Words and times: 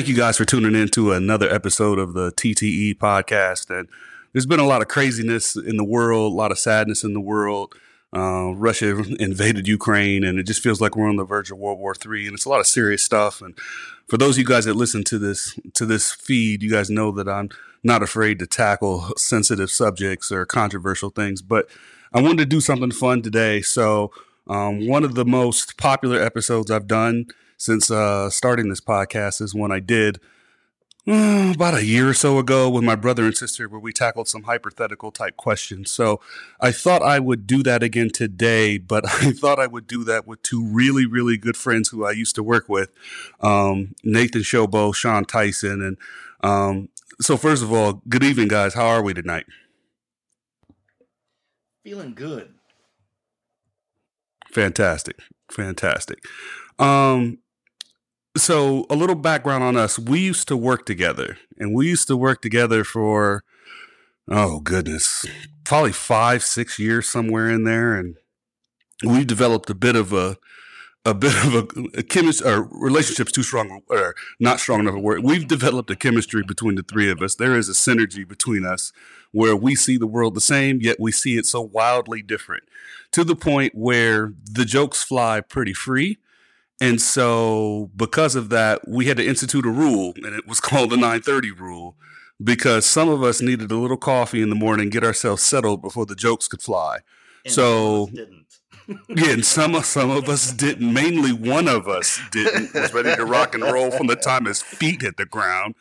Thank 0.00 0.08
you 0.08 0.16
guys 0.16 0.38
for 0.38 0.46
tuning 0.46 0.74
in 0.74 0.88
to 0.92 1.12
another 1.12 1.46
episode 1.50 1.98
of 1.98 2.14
the 2.14 2.32
TTE 2.32 2.96
podcast. 2.96 3.68
And 3.68 3.86
there's 4.32 4.46
been 4.46 4.58
a 4.58 4.66
lot 4.66 4.80
of 4.80 4.88
craziness 4.88 5.56
in 5.56 5.76
the 5.76 5.84
world, 5.84 6.32
a 6.32 6.36
lot 6.36 6.50
of 6.50 6.58
sadness 6.58 7.04
in 7.04 7.12
the 7.12 7.20
world. 7.20 7.74
Uh, 8.16 8.54
Russia 8.54 8.96
invaded 9.20 9.68
Ukraine, 9.68 10.24
and 10.24 10.38
it 10.38 10.44
just 10.44 10.62
feels 10.62 10.80
like 10.80 10.96
we're 10.96 11.06
on 11.06 11.16
the 11.16 11.24
verge 11.24 11.50
of 11.50 11.58
World 11.58 11.78
War 11.78 11.94
III, 11.94 12.28
and 12.28 12.34
it's 12.34 12.46
a 12.46 12.48
lot 12.48 12.60
of 12.60 12.66
serious 12.66 13.02
stuff. 13.02 13.42
And 13.42 13.54
for 14.08 14.16
those 14.16 14.36
of 14.36 14.38
you 14.38 14.46
guys 14.46 14.64
that 14.64 14.72
listen 14.72 15.04
to 15.04 15.18
this 15.18 15.58
to 15.74 15.84
this 15.84 16.12
feed, 16.12 16.62
you 16.62 16.70
guys 16.70 16.88
know 16.88 17.10
that 17.10 17.28
I'm 17.28 17.50
not 17.84 18.02
afraid 18.02 18.38
to 18.38 18.46
tackle 18.46 19.12
sensitive 19.18 19.70
subjects 19.70 20.32
or 20.32 20.46
controversial 20.46 21.10
things. 21.10 21.42
But 21.42 21.68
I 22.14 22.22
wanted 22.22 22.38
to 22.38 22.46
do 22.46 22.62
something 22.62 22.90
fun 22.90 23.20
today. 23.20 23.60
So 23.60 24.12
um, 24.46 24.88
one 24.88 25.04
of 25.04 25.14
the 25.14 25.26
most 25.26 25.76
popular 25.76 26.22
episodes 26.22 26.70
I've 26.70 26.86
done 26.86 27.26
since 27.60 27.90
uh, 27.90 28.30
starting 28.30 28.70
this 28.70 28.80
podcast 28.80 29.42
is 29.42 29.54
one 29.54 29.70
I 29.70 29.80
did 29.80 30.18
uh, 31.06 31.52
about 31.54 31.74
a 31.74 31.84
year 31.84 32.08
or 32.08 32.14
so 32.14 32.38
ago 32.38 32.70
with 32.70 32.82
my 32.82 32.94
brother 32.94 33.24
and 33.24 33.36
sister, 33.36 33.68
where 33.68 33.78
we 33.78 33.92
tackled 33.92 34.28
some 34.28 34.44
hypothetical 34.44 35.10
type 35.10 35.36
questions. 35.36 35.90
So 35.90 36.22
I 36.58 36.72
thought 36.72 37.02
I 37.02 37.18
would 37.18 37.46
do 37.46 37.62
that 37.64 37.82
again 37.82 38.08
today, 38.08 38.78
but 38.78 39.04
I 39.22 39.32
thought 39.32 39.58
I 39.58 39.66
would 39.66 39.86
do 39.86 40.04
that 40.04 40.26
with 40.26 40.42
two 40.42 40.66
really, 40.66 41.04
really 41.04 41.36
good 41.36 41.56
friends 41.56 41.90
who 41.90 42.02
I 42.06 42.12
used 42.12 42.34
to 42.36 42.42
work 42.42 42.66
with 42.66 42.90
um, 43.42 43.94
Nathan 44.02 44.40
Shobo, 44.40 44.94
Sean 44.94 45.26
Tyson. 45.26 45.82
And 45.82 45.98
um, 46.42 46.88
so, 47.20 47.36
first 47.36 47.62
of 47.62 47.70
all, 47.70 48.00
good 48.08 48.24
evening, 48.24 48.48
guys. 48.48 48.72
How 48.72 48.86
are 48.86 49.02
we 49.02 49.12
tonight? 49.12 49.44
Feeling 51.84 52.14
good. 52.14 52.54
Fantastic. 54.50 55.18
Fantastic. 55.50 56.24
Um, 56.78 57.38
so 58.36 58.86
a 58.88 58.94
little 58.94 59.16
background 59.16 59.64
on 59.64 59.76
us. 59.76 59.98
We 59.98 60.20
used 60.20 60.48
to 60.48 60.56
work 60.56 60.86
together 60.86 61.38
and 61.58 61.74
we 61.74 61.88
used 61.88 62.08
to 62.08 62.16
work 62.16 62.42
together 62.42 62.84
for 62.84 63.44
oh 64.28 64.60
goodness 64.60 65.24
probably 65.64 65.92
five 65.92 66.42
six 66.42 66.78
years 66.78 67.08
somewhere 67.08 67.50
in 67.50 67.64
there 67.64 67.94
and 67.94 68.16
we 69.04 69.24
developed 69.24 69.68
a 69.70 69.74
bit 69.74 69.96
of 69.96 70.12
a 70.12 70.36
a 71.06 71.14
bit 71.14 71.34
of 71.44 71.54
a, 71.54 71.98
a 71.98 72.02
chemistry 72.02 72.50
or 72.50 72.68
relationships 72.70 73.32
too 73.32 73.42
strong 73.42 73.80
or 73.88 74.14
not 74.38 74.60
strong 74.60 74.80
enough 74.80 74.96
word. 74.96 75.24
We've 75.24 75.48
developed 75.48 75.90
a 75.90 75.96
chemistry 75.96 76.42
between 76.46 76.74
the 76.74 76.82
three 76.82 77.10
of 77.10 77.22
us. 77.22 77.34
There 77.34 77.56
is 77.56 77.70
a 77.70 77.72
synergy 77.72 78.28
between 78.28 78.66
us 78.66 78.92
where 79.32 79.56
we 79.56 79.74
see 79.74 79.96
the 79.96 80.06
world 80.06 80.34
the 80.34 80.40
same 80.40 80.80
yet 80.80 80.98
we 81.00 81.10
see 81.10 81.36
it 81.36 81.46
so 81.46 81.60
wildly 81.60 82.20
different 82.22 82.64
to 83.12 83.24
the 83.24 83.36
point 83.36 83.74
where 83.74 84.34
the 84.44 84.64
jokes 84.64 85.02
fly 85.02 85.40
pretty 85.40 85.72
free 85.72 86.18
and 86.80 87.00
so 87.00 87.90
because 87.94 88.34
of 88.34 88.48
that, 88.48 88.88
we 88.88 89.06
had 89.06 89.16
to 89.18 89.26
institute 89.26 89.66
a 89.66 89.70
rule 89.70 90.12
and 90.16 90.34
it 90.34 90.46
was 90.46 90.60
called 90.60 90.90
the 90.90 90.96
930 90.96 91.52
rule 91.52 91.96
because 92.42 92.86
some 92.86 93.08
of 93.08 93.22
us 93.22 93.40
needed 93.40 93.70
a 93.70 93.76
little 93.76 93.96
coffee 93.96 94.42
in 94.42 94.48
the 94.48 94.56
morning, 94.56 94.88
get 94.88 95.04
ourselves 95.04 95.42
settled 95.42 95.82
before 95.82 96.06
the 96.06 96.14
jokes 96.14 96.48
could 96.48 96.62
fly. 96.62 97.00
And 97.44 97.52
so 97.52 98.08
yeah, 99.08 99.30
and 99.32 99.44
some 99.44 99.74
of 99.74 99.84
some 99.84 100.10
of 100.10 100.28
us 100.28 100.52
didn't. 100.52 100.92
Mainly 100.92 101.32
one 101.32 101.68
of 101.68 101.86
us 101.88 102.20
didn't. 102.30 102.74
Was 102.74 102.94
ready 102.94 103.14
to 103.14 103.24
rock 103.24 103.54
and 103.54 103.62
roll 103.62 103.90
from 103.90 104.06
the 104.06 104.16
time 104.16 104.46
his 104.46 104.62
feet 104.62 105.02
hit 105.02 105.16
the 105.16 105.26
ground. 105.26 105.74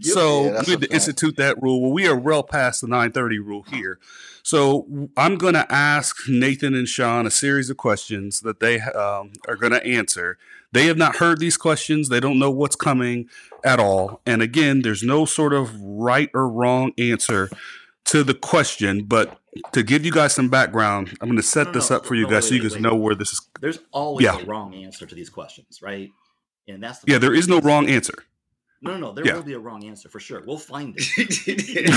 Yep, 0.00 0.14
so 0.14 0.44
yeah, 0.44 0.62
we 0.66 0.72
had 0.72 0.80
to 0.82 0.92
institute 0.92 1.36
that 1.36 1.60
rule. 1.62 1.80
Well, 1.80 1.92
we 1.92 2.06
are 2.08 2.16
well 2.16 2.42
past 2.42 2.80
the 2.80 2.88
930 2.88 3.38
rule 3.38 3.62
here. 3.62 3.98
So 4.44 5.08
I'm 5.16 5.36
going 5.36 5.54
to 5.54 5.66
ask 5.72 6.28
Nathan 6.28 6.74
and 6.74 6.86
Sean 6.86 7.26
a 7.26 7.30
series 7.30 7.70
of 7.70 7.78
questions 7.78 8.40
that 8.40 8.60
they 8.60 8.78
um, 8.78 9.32
are 9.48 9.56
going 9.56 9.72
to 9.72 9.84
answer. 9.84 10.36
They 10.70 10.86
have 10.86 10.98
not 10.98 11.16
heard 11.16 11.40
these 11.40 11.56
questions. 11.56 12.10
They 12.10 12.20
don't 12.20 12.38
know 12.38 12.50
what's 12.50 12.76
coming 12.76 13.30
at 13.64 13.80
all. 13.80 14.20
And 14.26 14.42
again, 14.42 14.82
there's 14.82 15.02
no 15.02 15.24
sort 15.24 15.54
of 15.54 15.74
right 15.80 16.28
or 16.34 16.46
wrong 16.46 16.92
answer 16.98 17.48
to 18.06 18.22
the 18.22 18.34
question. 18.34 19.04
But 19.04 19.38
to 19.72 19.82
give 19.82 20.04
you 20.04 20.12
guys 20.12 20.34
some 20.34 20.50
background, 20.50 21.16
I'm 21.22 21.28
going 21.28 21.36
to 21.36 21.42
set 21.42 21.68
no, 21.68 21.72
this 21.72 21.88
no, 21.88 21.96
up 21.96 22.04
for 22.04 22.14
you 22.14 22.24
no, 22.24 22.30
guys 22.30 22.44
wait, 22.44 22.48
so 22.50 22.54
you 22.56 22.62
guys 22.62 22.74
wait, 22.74 22.82
know 22.82 22.94
where 22.94 23.14
this 23.14 23.32
is. 23.32 23.48
There's 23.62 23.78
always 23.92 24.24
yeah. 24.24 24.38
a 24.38 24.44
wrong 24.44 24.74
answer 24.74 25.06
to 25.06 25.14
these 25.14 25.30
questions, 25.30 25.80
right? 25.80 26.10
And 26.68 26.82
that's 26.82 26.98
the 26.98 27.12
yeah. 27.12 27.18
There 27.18 27.34
is 27.34 27.48
no 27.48 27.60
wrong 27.60 27.88
answer. 27.88 28.14
No, 28.84 28.92
no, 28.92 28.98
no. 28.98 29.12
There 29.12 29.26
yeah. 29.26 29.34
will 29.34 29.42
be 29.42 29.54
a 29.54 29.58
wrong 29.58 29.84
answer 29.84 30.08
for 30.10 30.20
sure. 30.20 30.42
We'll 30.46 30.58
find 30.58 30.94
it. 30.98 31.90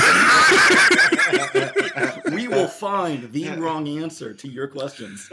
we 2.33 2.47
will 2.47 2.67
find 2.67 3.31
the 3.31 3.49
wrong 3.51 3.87
answer 3.87 4.33
to 4.33 4.47
your 4.47 4.67
questions. 4.67 5.29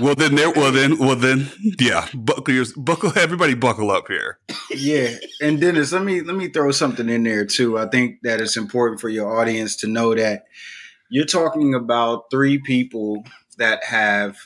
well 0.00 0.14
then 0.14 0.34
there 0.34 0.50
well 0.50 0.70
then 0.70 0.98
well 0.98 1.16
then 1.16 1.50
yeah 1.80 2.06
buckle 2.14 2.54
your 2.54 2.64
buckle 2.76 3.12
everybody 3.16 3.54
buckle 3.54 3.90
up 3.90 4.06
here 4.06 4.38
yeah 4.70 5.16
and 5.40 5.60
dennis 5.60 5.90
let 5.90 6.04
me 6.04 6.20
let 6.20 6.36
me 6.36 6.46
throw 6.48 6.70
something 6.70 7.08
in 7.08 7.24
there 7.24 7.44
too 7.44 7.76
i 7.76 7.84
think 7.88 8.20
that 8.22 8.40
it's 8.40 8.56
important 8.56 9.00
for 9.00 9.08
your 9.08 9.40
audience 9.40 9.74
to 9.74 9.88
know 9.88 10.14
that 10.14 10.44
you're 11.10 11.24
talking 11.24 11.74
about 11.74 12.30
three 12.30 12.58
people 12.58 13.24
that 13.58 13.82
have 13.82 14.36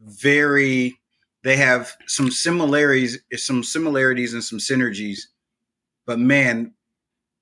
very 0.00 0.98
they 1.42 1.56
have 1.56 1.96
some 2.06 2.30
similarities 2.30 3.18
some 3.34 3.64
similarities 3.64 4.34
and 4.34 4.44
some 4.44 4.58
synergies 4.58 5.20
but 6.06 6.18
man, 6.18 6.72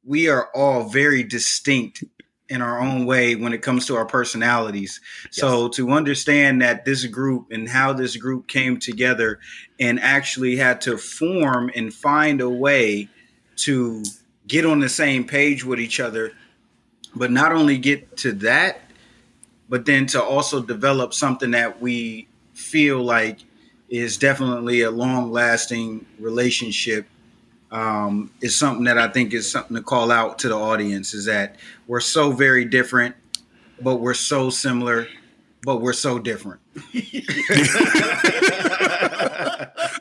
we 0.05 0.29
are 0.29 0.49
all 0.55 0.85
very 0.85 1.23
distinct 1.23 2.05
in 2.49 2.61
our 2.61 2.81
own 2.81 3.07
way 3.07 3.37
when 3.37 3.53
it 3.53 3.63
comes 3.63 3.87
to 3.87 3.95
our 3.97 4.05
personalities. 4.05 5.01
Yes. 5.27 5.37
So 5.37 5.69
to 5.69 5.93
understand 5.93 6.61
that 6.63 6.85
this 6.85 7.07
group 7.07 7.53
and 7.53 7.69
how 7.69 7.93
this 7.93 8.17
group 8.17 8.49
came 8.49 8.79
together 8.81 9.39
and 9.79 10.01
actually 10.01 10.57
had 10.57 10.81
to 10.83 10.99
form 10.99 11.71
and 11.77 11.95
find 11.95 12.41
a 12.41 12.51
way 12.51 13.09
to 13.57 14.03
get 14.49 14.67
on 14.67 14.81
the 14.81 14.89
same 14.89 15.25
page 15.25 15.65
with 15.65 15.79
each 15.79 16.01
other, 16.01 16.33
but 17.15 17.31
not 17.31 17.53
only 17.53 17.79
get 17.79 18.17
to 18.19 18.33
that, 18.33 18.81
but 19.69 19.85
then 19.85 20.07
to 20.07 20.21
also 20.21 20.61
develop 20.61 21.15
something 21.15 21.53
that 21.53 21.81
we 21.81 22.27
feel 22.53 23.01
like 23.01 23.39
is 23.89 24.19
definitely 24.19 24.83
a 24.83 24.91
long 24.91 25.31
lasting 25.31 26.05
relationship 26.19 27.07
um, 27.71 28.31
is 28.41 28.59
something 28.59 28.85
that 28.85 28.99
I 28.99 29.09
think 29.09 29.33
is 29.33 29.51
something 29.51 29.77
to 29.77 29.83
call 29.83 30.11
out 30.11 30.39
to 30.41 30.49
the 30.49 30.57
audience 30.57 31.15
is 31.15 31.27
that 31.27 31.57
we're 31.87 32.01
so 32.01 32.33
very 32.33 32.65
different, 32.65 33.15
but 33.81 33.97
we're 33.97 34.15
so 34.15 34.51
similar, 34.51 35.07
but 35.63 35.81
we're 35.81 35.93
so 35.93 36.19
different. 36.19 36.61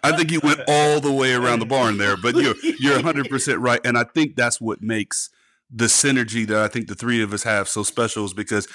I 0.01 0.15
think 0.15 0.31
you 0.31 0.39
went 0.41 0.61
all 0.67 0.99
the 0.99 1.11
way 1.11 1.33
around 1.33 1.59
the 1.59 1.65
barn 1.65 1.97
there, 1.97 2.17
but 2.17 2.35
you're 2.35 2.55
you're 2.79 2.99
100% 2.99 3.57
right 3.59 3.81
and 3.83 3.97
I 3.97 4.03
think 4.03 4.35
that's 4.35 4.59
what 4.59 4.81
makes 4.81 5.29
the 5.71 5.85
synergy 5.85 6.47
that 6.47 6.57
I 6.57 6.67
think 6.67 6.87
the 6.87 6.95
three 6.95 7.21
of 7.21 7.33
us 7.33 7.43
have 7.43 7.67
so 7.67 7.83
special 7.83 8.25
is 8.25 8.33
because 8.33 8.67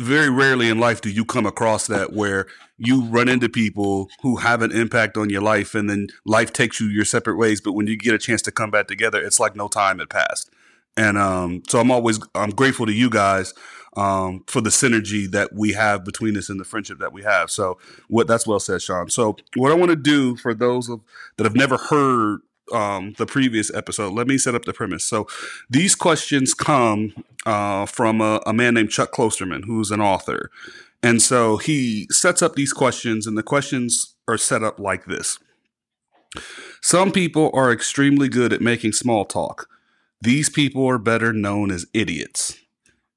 very 0.00 0.30
rarely 0.30 0.68
in 0.68 0.78
life 0.78 1.00
do 1.00 1.10
you 1.10 1.24
come 1.24 1.44
across 1.44 1.86
that 1.88 2.12
where 2.12 2.46
you 2.78 3.02
run 3.02 3.28
into 3.28 3.48
people 3.48 4.08
who 4.22 4.36
have 4.36 4.62
an 4.62 4.70
impact 4.70 5.16
on 5.16 5.28
your 5.28 5.42
life 5.42 5.74
and 5.74 5.90
then 5.90 6.06
life 6.24 6.52
takes 6.52 6.80
you 6.80 6.86
your 6.86 7.04
separate 7.04 7.36
ways 7.36 7.60
but 7.60 7.72
when 7.72 7.86
you 7.86 7.96
get 7.96 8.14
a 8.14 8.18
chance 8.18 8.40
to 8.40 8.52
come 8.52 8.70
back 8.70 8.86
together 8.86 9.20
it's 9.20 9.40
like 9.40 9.56
no 9.56 9.68
time 9.68 9.98
had 9.98 10.08
passed. 10.08 10.50
And 10.96 11.18
um, 11.18 11.62
so 11.68 11.80
i'm 11.80 11.90
always 11.90 12.20
i'm 12.34 12.50
grateful 12.50 12.86
to 12.86 12.92
you 12.92 13.10
guys 13.10 13.54
um, 13.96 14.44
for 14.46 14.60
the 14.60 14.70
synergy 14.70 15.28
that 15.30 15.52
we 15.52 15.72
have 15.72 16.04
between 16.04 16.36
us 16.36 16.48
and 16.48 16.60
the 16.60 16.64
friendship 16.64 16.98
that 17.00 17.12
we 17.12 17.24
have. 17.24 17.50
So 17.50 17.78
what 18.06 18.28
that's 18.28 18.46
well 18.46 18.60
said 18.60 18.82
sean. 18.82 19.10
So 19.10 19.36
what 19.56 19.72
i 19.72 19.74
want 19.74 19.90
to 19.90 19.96
do 19.96 20.36
for 20.36 20.54
those 20.54 20.88
of, 20.88 21.00
that 21.36 21.44
have 21.44 21.56
never 21.56 21.76
heard 21.76 22.40
um, 22.72 23.14
the 23.18 23.26
previous 23.26 23.72
episode, 23.74 24.12
let 24.12 24.26
me 24.26 24.38
set 24.38 24.54
up 24.54 24.64
the 24.64 24.72
premise. 24.72 25.04
So 25.04 25.26
these 25.68 25.94
questions 25.94 26.54
come 26.54 27.12
uh, 27.46 27.86
from 27.86 28.20
a, 28.20 28.40
a, 28.46 28.52
man 28.52 28.74
named 28.74 28.90
Chuck 28.90 29.12
Klosterman, 29.12 29.64
who's 29.64 29.90
an 29.90 30.00
author. 30.00 30.50
And 31.02 31.22
so 31.22 31.56
he 31.56 32.06
sets 32.10 32.42
up 32.42 32.54
these 32.54 32.72
questions, 32.72 33.26
and 33.26 33.38
the 33.38 33.42
questions 33.42 34.14
are 34.26 34.38
set 34.38 34.62
up 34.62 34.78
like 34.78 35.06
this 35.06 35.38
Some 36.82 37.12
people 37.12 37.50
are 37.54 37.72
extremely 37.72 38.28
good 38.28 38.52
at 38.52 38.60
making 38.60 38.92
small 38.92 39.24
talk. 39.24 39.68
These 40.20 40.50
people 40.50 40.86
are 40.88 40.98
better 40.98 41.32
known 41.32 41.70
as 41.70 41.86
idiots. 41.94 42.56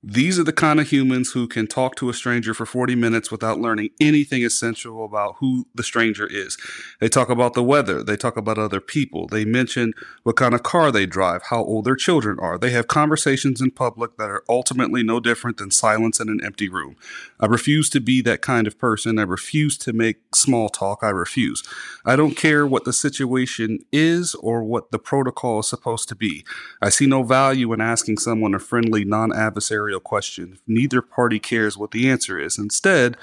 These 0.03 0.39
are 0.39 0.43
the 0.43 0.51
kind 0.51 0.79
of 0.79 0.89
humans 0.89 1.33
who 1.33 1.47
can 1.47 1.67
talk 1.67 1.95
to 1.97 2.09
a 2.09 2.13
stranger 2.15 2.55
for 2.55 2.65
40 2.65 2.95
minutes 2.95 3.29
without 3.29 3.59
learning 3.59 3.89
anything 3.99 4.43
essential 4.43 5.05
about 5.05 5.35
who 5.37 5.67
the 5.75 5.83
stranger 5.83 6.25
is. 6.25 6.57
They 6.99 7.07
talk 7.07 7.29
about 7.29 7.53
the 7.53 7.61
weather. 7.61 8.01
They 8.01 8.17
talk 8.17 8.35
about 8.35 8.57
other 8.57 8.81
people. 8.81 9.27
They 9.27 9.45
mention 9.45 9.93
what 10.23 10.37
kind 10.37 10.55
of 10.55 10.63
car 10.63 10.91
they 10.91 11.05
drive, 11.05 11.43
how 11.51 11.63
old 11.63 11.85
their 11.85 11.95
children 11.95 12.39
are. 12.39 12.57
They 12.57 12.71
have 12.71 12.87
conversations 12.87 13.61
in 13.61 13.69
public 13.69 14.17
that 14.17 14.31
are 14.31 14.43
ultimately 14.49 15.03
no 15.03 15.19
different 15.19 15.57
than 15.57 15.69
silence 15.69 16.19
in 16.19 16.29
an 16.29 16.43
empty 16.43 16.67
room. 16.67 16.95
I 17.39 17.45
refuse 17.45 17.87
to 17.91 18.01
be 18.01 18.23
that 18.23 18.41
kind 18.41 18.65
of 18.65 18.79
person. 18.79 19.19
I 19.19 19.23
refuse 19.23 19.77
to 19.79 19.93
make 19.93 20.33
small 20.33 20.69
talk. 20.69 21.03
I 21.03 21.09
refuse. 21.09 21.61
I 22.05 22.15
don't 22.15 22.33
care 22.33 22.65
what 22.65 22.85
the 22.85 22.93
situation 22.93 23.77
is 23.91 24.33
or 24.33 24.63
what 24.63 24.89
the 24.89 24.97
protocol 24.97 25.59
is 25.59 25.67
supposed 25.67 26.09
to 26.09 26.15
be. 26.15 26.43
I 26.81 26.89
see 26.89 27.05
no 27.05 27.21
value 27.21 27.71
in 27.71 27.81
asking 27.81 28.17
someone 28.17 28.55
a 28.55 28.59
friendly, 28.59 29.05
non 29.05 29.29
adversarial 29.29 29.90
question 29.99 30.57
neither 30.67 31.01
party 31.01 31.39
cares 31.39 31.77
what 31.77 31.91
the 31.91 32.09
answer 32.09 32.39
is. 32.39 32.57
Instead, 32.57 33.17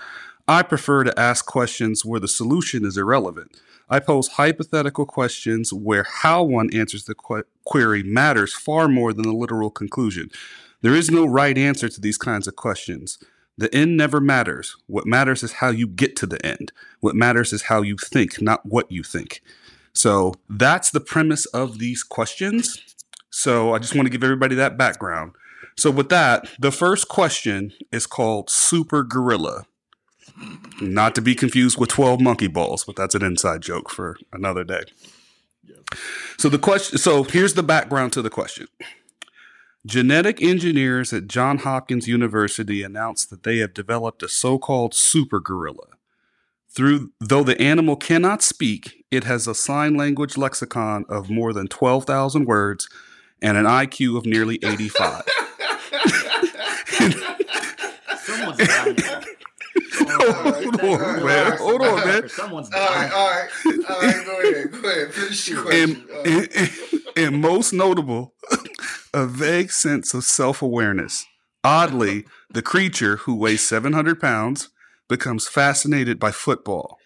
I 0.46 0.62
prefer 0.62 1.04
to 1.04 1.18
ask 1.18 1.44
questions 1.44 2.04
where 2.04 2.20
the 2.20 2.28
solution 2.28 2.84
is 2.84 2.96
irrelevant. 2.96 3.60
I 3.90 4.00
pose 4.00 4.28
hypothetical 4.28 5.06
questions 5.06 5.72
where 5.72 6.04
how 6.04 6.42
one 6.42 6.72
answers 6.74 7.04
the 7.04 7.14
qu- 7.14 7.44
query 7.64 8.02
matters 8.02 8.54
far 8.54 8.88
more 8.88 9.12
than 9.12 9.24
the 9.24 9.32
literal 9.32 9.70
conclusion. 9.70 10.30
There 10.82 10.94
is 10.94 11.10
no 11.10 11.26
right 11.26 11.56
answer 11.56 11.88
to 11.88 12.00
these 12.00 12.18
kinds 12.18 12.46
of 12.46 12.56
questions. 12.56 13.18
The 13.56 13.74
end 13.74 13.96
never 13.96 14.20
matters. 14.20 14.76
What 14.86 15.06
matters 15.06 15.42
is 15.42 15.54
how 15.54 15.70
you 15.70 15.88
get 15.88 16.16
to 16.16 16.26
the 16.26 16.44
end. 16.46 16.72
What 17.00 17.16
matters 17.16 17.52
is 17.52 17.62
how 17.62 17.82
you 17.82 17.96
think, 17.96 18.40
not 18.40 18.64
what 18.64 18.90
you 18.92 19.02
think. 19.02 19.42
So 19.92 20.34
that's 20.48 20.90
the 20.90 21.00
premise 21.00 21.46
of 21.46 21.78
these 21.78 22.04
questions. 22.04 22.80
So 23.30 23.74
I 23.74 23.78
just 23.78 23.96
want 23.96 24.06
to 24.06 24.10
give 24.10 24.22
everybody 24.22 24.54
that 24.54 24.78
background. 24.78 25.32
So 25.78 25.92
with 25.92 26.08
that, 26.08 26.48
the 26.58 26.72
first 26.72 27.06
question 27.06 27.72
is 27.92 28.04
called 28.04 28.50
Super 28.50 29.04
Gorilla. 29.04 29.64
Not 30.80 31.14
to 31.14 31.20
be 31.22 31.36
confused 31.36 31.78
with 31.78 31.88
12 31.88 32.20
monkey 32.20 32.48
balls, 32.48 32.82
but 32.82 32.96
that's 32.96 33.14
an 33.14 33.24
inside 33.24 33.62
joke 33.62 33.88
for 33.88 34.16
another 34.32 34.64
day. 34.64 34.82
So 36.36 36.48
the 36.48 36.58
question 36.58 36.98
so 36.98 37.22
here's 37.22 37.54
the 37.54 37.62
background 37.62 38.12
to 38.14 38.22
the 38.22 38.30
question. 38.30 38.66
Genetic 39.86 40.42
engineers 40.42 41.12
at 41.12 41.28
Johns 41.28 41.62
Hopkins 41.62 42.08
University 42.08 42.82
announced 42.82 43.30
that 43.30 43.44
they 43.44 43.58
have 43.58 43.72
developed 43.72 44.24
a 44.24 44.28
so-called 44.28 44.94
super 44.94 45.38
gorilla. 45.38 45.86
Through 46.68 47.12
though 47.20 47.44
the 47.44 47.60
animal 47.60 47.94
cannot 47.94 48.42
speak, 48.42 49.04
it 49.12 49.24
has 49.24 49.46
a 49.46 49.54
sign 49.54 49.96
language 49.96 50.36
lexicon 50.36 51.04
of 51.08 51.30
more 51.30 51.52
than 51.52 51.68
12,000 51.68 52.46
words 52.46 52.88
and 53.40 53.56
an 53.56 53.64
IQ 53.64 54.18
of 54.18 54.26
nearly 54.26 54.58
85. 54.64 55.22
Someone's 58.18 58.58
dying. 58.58 58.96
Hold 60.00 61.00
on, 61.00 61.24
man. 61.24 61.56
Hold 61.58 61.82
on, 61.82 62.06
man. 62.06 62.28
Someone's 62.28 62.70
All 62.72 62.80
right, 62.80 63.10
dying. 63.10 63.12
all 63.12 63.30
right, 63.30 63.48
all 63.88 64.00
right. 64.00 64.26
Go 64.26 64.40
ahead, 64.40 64.72
go 64.72 64.88
ahead. 64.88 65.14
Finish 65.14 65.48
your 65.48 65.72
and, 65.72 66.06
question. 66.06 66.08
All 66.12 66.22
right. 66.38 66.56
and, 66.56 67.00
and 67.16 67.40
most 67.40 67.72
notable, 67.72 68.34
a 69.14 69.26
vague 69.26 69.70
sense 69.70 70.14
of 70.14 70.24
self 70.24 70.62
awareness. 70.62 71.24
Oddly, 71.64 72.24
the 72.50 72.62
creature, 72.62 73.16
who 73.18 73.34
weighs 73.34 73.66
700 73.66 74.20
pounds, 74.20 74.68
becomes 75.08 75.48
fascinated 75.48 76.18
by 76.18 76.30
football. 76.30 76.97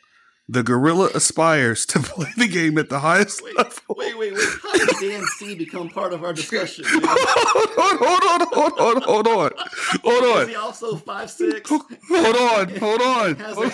The 0.52 0.62
gorilla 0.62 1.08
aspires 1.14 1.86
to 1.86 2.00
play 2.02 2.28
the 2.36 2.46
game 2.46 2.76
at 2.76 2.90
the 2.90 2.98
highest 2.98 3.42
Wait, 3.42 3.56
level. 3.56 3.72
wait, 3.96 4.18
wait, 4.18 4.34
wait. 4.34 4.48
How 4.62 4.76
did 4.76 4.98
Dan 5.00 5.26
C 5.26 5.54
become 5.54 5.88
part 5.88 6.12
of 6.12 6.22
our 6.24 6.34
discussion? 6.34 6.84
hold 6.92 8.22
on, 8.22 8.46
hold 8.52 8.76
on, 8.76 8.76
hold 8.76 8.96
on, 8.98 9.02
hold 9.02 9.26
on, 9.28 9.50
hold 10.04 10.42
Is 10.42 10.48
he 10.50 10.54
also 10.54 10.96
five 10.96 11.30
six? 11.30 11.70
Hold 11.70 12.36
on, 12.36 12.68
hold 12.76 13.00
on. 13.00 13.34
Hold 13.36 13.66
a, 13.66 13.72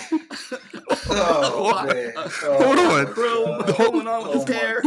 Oh, 1.11 1.83
man. 1.85 2.13
Oh, 2.15 2.29
Hold 2.63 2.79
on. 2.79 3.05
Hold- 3.75 4.07
on 4.07 4.23
with 4.23 4.31
Oh, 4.31 4.39
his 4.39 4.47
hair. 4.47 4.81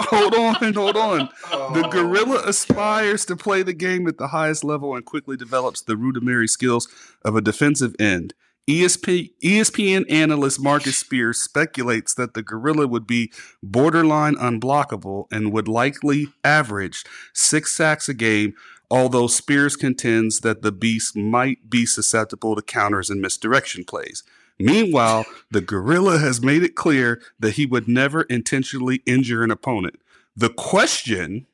Hold 0.00 0.34
on, 0.34 0.72
hold 0.74 0.96
on. 0.96 1.28
The 1.74 1.82
Oh, 1.84 1.90
gorilla 1.90 2.42
aspires 2.46 3.26
to 3.26 3.36
play 3.36 3.62
the 3.62 3.74
game 3.74 4.08
at 4.08 4.16
the 4.16 4.28
highest 4.28 4.64
level 4.64 4.94
and 4.96 5.04
quickly 5.04 5.36
develops 5.36 5.82
the 5.82 5.96
rudimentary 5.96 6.48
skills 6.48 6.88
of 7.22 7.36
a 7.36 7.42
defensive 7.42 7.94
end. 7.98 8.32
ESP, 8.68 9.32
ESPN 9.42 10.10
analyst 10.10 10.60
Marcus 10.60 10.96
Spears 10.96 11.38
speculates 11.38 12.14
that 12.14 12.32
the 12.34 12.42
gorilla 12.42 12.86
would 12.86 13.06
be 13.06 13.30
borderline 13.62 14.36
unblockable 14.36 15.26
and 15.30 15.52
would 15.52 15.68
likely 15.68 16.28
average 16.42 17.04
six 17.34 17.76
sacks 17.76 18.08
a 18.08 18.14
game, 18.14 18.54
although 18.90 19.26
Spears 19.26 19.76
contends 19.76 20.40
that 20.40 20.62
the 20.62 20.72
beast 20.72 21.14
might 21.14 21.68
be 21.68 21.84
susceptible 21.84 22.56
to 22.56 22.62
counters 22.62 23.10
and 23.10 23.20
misdirection 23.20 23.84
plays. 23.84 24.22
Meanwhile, 24.58 25.26
the 25.50 25.60
gorilla 25.60 26.18
has 26.18 26.40
made 26.40 26.62
it 26.62 26.76
clear 26.76 27.20
that 27.38 27.54
he 27.54 27.66
would 27.66 27.88
never 27.88 28.22
intentionally 28.22 29.02
injure 29.04 29.42
an 29.42 29.50
opponent. 29.50 30.00
The 30.36 30.50
question 30.50 31.46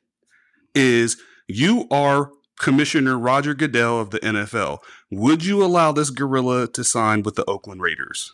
is 0.73 1.17
you 1.47 1.87
are 1.91 2.31
Commissioner 2.59 3.17
Roger 3.17 3.55
Goodell 3.55 3.99
of 3.99 4.11
the 4.11 4.19
NFL. 4.19 4.79
Would 5.11 5.43
you 5.45 5.63
allow 5.63 5.91
this 5.91 6.09
gorilla 6.09 6.67
to 6.69 6.83
sign 6.83 7.23
with 7.23 7.35
the 7.35 7.43
Oakland 7.45 7.81
Raiders? 7.81 8.33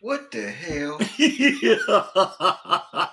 What 0.00 0.30
the 0.32 0.50
hell? 0.50 0.98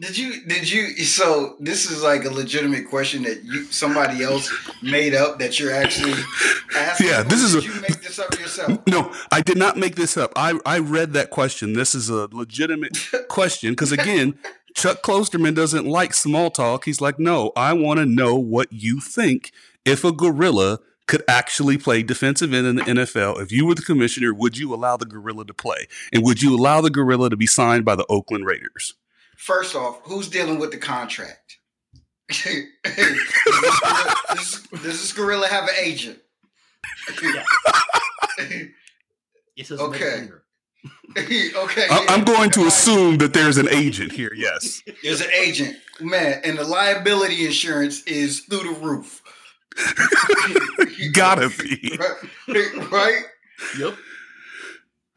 Did 0.00 0.18
you 0.18 0.44
did 0.46 0.70
you 0.70 0.88
so 1.04 1.56
this 1.60 1.90
is 1.90 2.02
like 2.02 2.24
a 2.24 2.30
legitimate 2.30 2.88
question 2.90 3.22
that 3.22 3.44
you 3.44 3.64
somebody 3.66 4.22
else 4.22 4.52
made 4.82 5.14
up 5.14 5.38
that 5.38 5.58
you're 5.58 5.72
actually 5.72 6.12
asking? 6.76 7.06
Yeah, 7.06 7.22
this 7.22 7.40
is 7.40 7.52
did 7.54 7.62
a- 7.62 7.66
you 7.74 7.80
make 7.80 8.02
this 8.02 8.18
up 8.18 8.38
yourself? 8.38 8.80
No, 8.88 9.14
I 9.32 9.40
did 9.40 9.56
not 9.56 9.76
make 9.76 9.94
this 9.94 10.16
up. 10.16 10.32
I, 10.36 10.58
I 10.66 10.80
read 10.80 11.12
that 11.12 11.30
question. 11.30 11.74
This 11.74 11.94
is 11.94 12.10
a 12.10 12.28
legitimate 12.32 12.98
question 13.28 13.72
because, 13.72 13.92
again, 13.92 14.36
Chuck 14.74 15.02
Klosterman 15.02 15.54
doesn't 15.54 15.86
like 15.86 16.12
small 16.12 16.50
talk. 16.50 16.84
He's 16.84 17.00
like, 17.00 17.18
no, 17.18 17.52
I 17.56 17.72
want 17.72 17.98
to 17.98 18.06
know 18.06 18.34
what 18.34 18.72
you 18.72 19.00
think 19.00 19.52
if 19.84 20.04
a 20.04 20.12
gorilla 20.12 20.80
could 21.06 21.22
actually 21.28 21.78
play 21.78 22.02
defensive 22.02 22.52
end 22.52 22.66
in 22.66 22.76
the 22.76 22.82
NFL. 22.82 23.40
If 23.40 23.52
you 23.52 23.66
were 23.66 23.74
the 23.74 23.82
commissioner, 23.82 24.34
would 24.34 24.58
you 24.58 24.74
allow 24.74 24.96
the 24.96 25.06
gorilla 25.06 25.44
to 25.46 25.54
play? 25.54 25.86
And 26.12 26.24
would 26.24 26.42
you 26.42 26.54
allow 26.56 26.80
the 26.80 26.90
gorilla 26.90 27.30
to 27.30 27.36
be 27.36 27.46
signed 27.46 27.84
by 27.84 27.94
the 27.94 28.06
Oakland 28.08 28.46
Raiders? 28.46 28.94
First 29.36 29.76
off, 29.76 30.00
who's 30.02 30.28
dealing 30.28 30.58
with 30.58 30.72
the 30.72 30.78
contract? 30.78 31.58
does, 32.28 32.44
this, 34.34 34.62
does 34.62 34.82
this 34.82 35.12
gorilla 35.12 35.46
have 35.48 35.64
an 35.64 35.74
agent? 35.80 36.18
It's 39.56 39.72
Okay. 39.72 40.28
okay. 41.18 41.86
I. 41.90 42.06
I'm 42.10 42.24
going 42.24 42.50
to 42.50 42.66
assume 42.66 43.16
that 43.18 43.32
there's 43.32 43.56
an 43.56 43.68
agent 43.70 44.12
here. 44.12 44.32
Yes. 44.36 44.82
There's 45.02 45.22
an 45.22 45.30
agent, 45.30 45.76
man, 46.00 46.42
and 46.44 46.58
the 46.58 46.64
liability 46.64 47.46
insurance 47.46 48.02
is 48.02 48.40
through 48.40 48.74
the 48.74 48.80
roof. 48.80 49.22
Gotta 51.12 51.50
be. 51.50 51.98
right? 51.98 52.90
right? 52.90 53.22
Yep. 53.78 53.94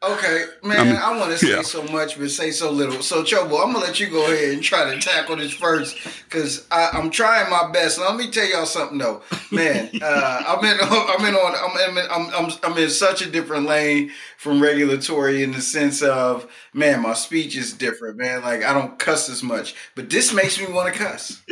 Okay, 0.02 0.46
man, 0.62 0.96
Um, 0.96 0.96
I 0.96 1.18
want 1.18 1.30
to 1.32 1.36
say 1.36 1.50
yeah. 1.56 1.60
so 1.60 1.82
much, 1.82 2.18
but 2.18 2.30
say 2.30 2.52
so 2.52 2.70
little. 2.70 3.02
So, 3.02 3.22
Chobo, 3.22 3.62
I'm 3.62 3.70
gonna 3.74 3.80
let 3.80 4.00
you 4.00 4.08
go 4.08 4.24
ahead 4.32 4.54
and 4.54 4.62
try 4.62 4.94
to 4.94 4.98
tackle 4.98 5.36
this 5.36 5.52
first, 5.52 5.94
because 6.24 6.66
I'm 6.70 7.10
trying 7.10 7.50
my 7.50 7.70
best. 7.70 7.98
Let 7.98 8.16
me 8.16 8.30
tell 8.30 8.46
y'all 8.46 8.64
something 8.64 8.96
though, 8.96 9.20
man. 9.50 9.90
Uh, 10.02 10.42
I'm 10.46 10.64
in, 10.64 10.78
I'm 10.80 11.24
in 11.26 11.34
on, 11.34 11.54
I'm 11.54 11.98
in, 11.98 12.04
I'm, 12.10 12.30
I'm, 12.34 12.52
I'm 12.62 12.78
in 12.78 12.88
such 12.88 13.20
a 13.20 13.30
different 13.30 13.66
lane 13.66 14.10
from 14.38 14.62
regulatory 14.62 15.42
in 15.42 15.52
the 15.52 15.60
sense 15.60 16.00
of, 16.00 16.50
man, 16.72 17.02
my 17.02 17.12
speech 17.12 17.54
is 17.54 17.74
different, 17.74 18.16
man. 18.16 18.40
Like 18.40 18.64
I 18.64 18.72
don't 18.72 18.98
cuss 18.98 19.28
as 19.28 19.42
much, 19.42 19.74
but 19.94 20.08
this 20.08 20.32
makes 20.32 20.58
me 20.58 20.72
want 20.72 20.90
to 20.94 20.98
cuss. 20.98 21.42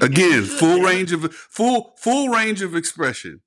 Again, 0.00 0.42
full 0.44 0.80
range 0.80 1.12
of 1.12 1.32
full 1.34 1.94
full 1.98 2.28
range 2.28 2.62
of 2.62 2.74
expression. 2.74 3.40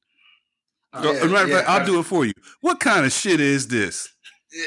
Uh. 0.92 1.02
Yeah, 1.04 1.12
As 1.12 1.24
a 1.24 1.28
matter 1.28 1.44
of 1.44 1.50
yeah, 1.50 1.58
fact, 1.58 1.70
I'll 1.70 1.86
do 1.86 2.00
it 2.00 2.04
for 2.04 2.26
you. 2.26 2.34
What 2.62 2.80
kind 2.80 3.06
of 3.06 3.12
shit 3.12 3.40
is 3.40 3.68
this? 3.68 4.10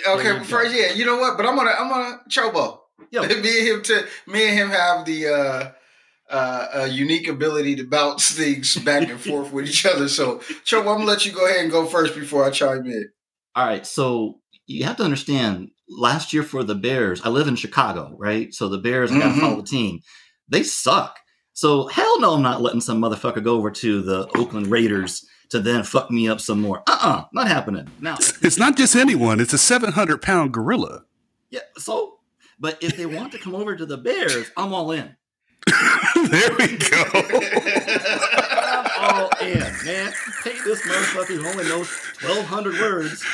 Okay, 0.06 0.22
There 0.22 0.44
first, 0.44 0.74
yeah, 0.74 0.92
you 0.92 1.04
know 1.04 1.18
what? 1.18 1.36
But 1.36 1.46
I'm 1.46 1.56
gonna, 1.56 1.72
I'm 1.76 1.88
gonna 1.88 2.20
Chobo. 2.30 2.78
Yo, 3.10 3.22
me 3.26 3.34
and 3.34 3.44
him 3.44 3.82
to 3.82 4.06
me 4.28 4.48
and 4.48 4.58
him 4.58 4.70
have 4.70 5.04
the 5.04 5.26
uh 5.26 5.70
uh, 6.30 6.68
a 6.74 6.88
unique 6.88 7.28
ability 7.28 7.76
to 7.76 7.84
bounce 7.84 8.30
things 8.30 8.76
back 8.78 9.08
and 9.08 9.20
forth 9.20 9.52
with 9.52 9.68
each 9.68 9.84
other. 9.84 10.08
So, 10.08 10.38
Chobo, 10.64 10.92
I'm 10.92 10.98
gonna 10.98 11.04
let 11.04 11.26
you 11.26 11.32
go 11.32 11.46
ahead 11.46 11.60
and 11.60 11.70
go 11.70 11.84
first 11.84 12.14
before 12.14 12.44
I 12.44 12.50
chime 12.50 12.86
in. 12.86 13.10
All 13.54 13.66
right, 13.66 13.86
so 13.86 14.40
you 14.66 14.84
have 14.84 14.96
to 14.96 15.04
understand. 15.04 15.70
Last 15.94 16.32
year 16.32 16.42
for 16.42 16.64
the 16.64 16.74
Bears, 16.74 17.20
I 17.22 17.28
live 17.28 17.48
in 17.48 17.56
Chicago, 17.56 18.16
right? 18.18 18.54
So 18.54 18.70
the 18.70 18.78
Bears, 18.78 19.12
I 19.12 19.18
got 19.18 19.34
to 19.34 19.40
follow 19.40 19.56
the 19.56 19.62
team. 19.62 20.00
They 20.52 20.62
suck. 20.62 21.18
So 21.54 21.86
hell 21.88 22.20
no, 22.20 22.34
I'm 22.34 22.42
not 22.42 22.60
letting 22.62 22.80
some 22.82 23.00
motherfucker 23.00 23.42
go 23.42 23.56
over 23.56 23.70
to 23.70 24.02
the 24.02 24.28
Oakland 24.36 24.66
Raiders 24.68 25.26
to 25.48 25.60
then 25.60 25.82
fuck 25.82 26.10
me 26.10 26.28
up 26.28 26.40
some 26.40 26.60
more. 26.60 26.82
Uh 26.86 26.98
uh 27.00 27.24
not 27.32 27.48
happening. 27.48 27.88
Now, 28.00 28.16
It's 28.42 28.58
not 28.58 28.76
just 28.76 28.94
anyone. 28.94 29.40
It's 29.40 29.52
a 29.54 29.58
700 29.58 30.20
pound 30.22 30.52
gorilla. 30.52 31.04
yeah. 31.50 31.60
So, 31.78 32.18
but 32.60 32.82
if 32.82 32.96
they 32.96 33.06
want 33.06 33.32
to 33.32 33.38
come 33.38 33.54
over 33.54 33.74
to 33.76 33.86
the 33.86 33.96
Bears, 33.98 34.50
I'm 34.56 34.72
all 34.74 34.92
in. 34.92 35.16
there 36.30 36.50
we 36.58 36.76
go. 36.76 37.02
I'm 39.42 39.62
all 39.62 39.68
in, 39.68 39.86
man. 39.86 40.12
Pay 40.42 40.60
this 40.64 40.82
motherfucker 40.82 41.40
who 41.40 41.46
only 41.46 41.64
knows 41.64 41.90
1,200 42.22 42.80
words. 42.80 43.24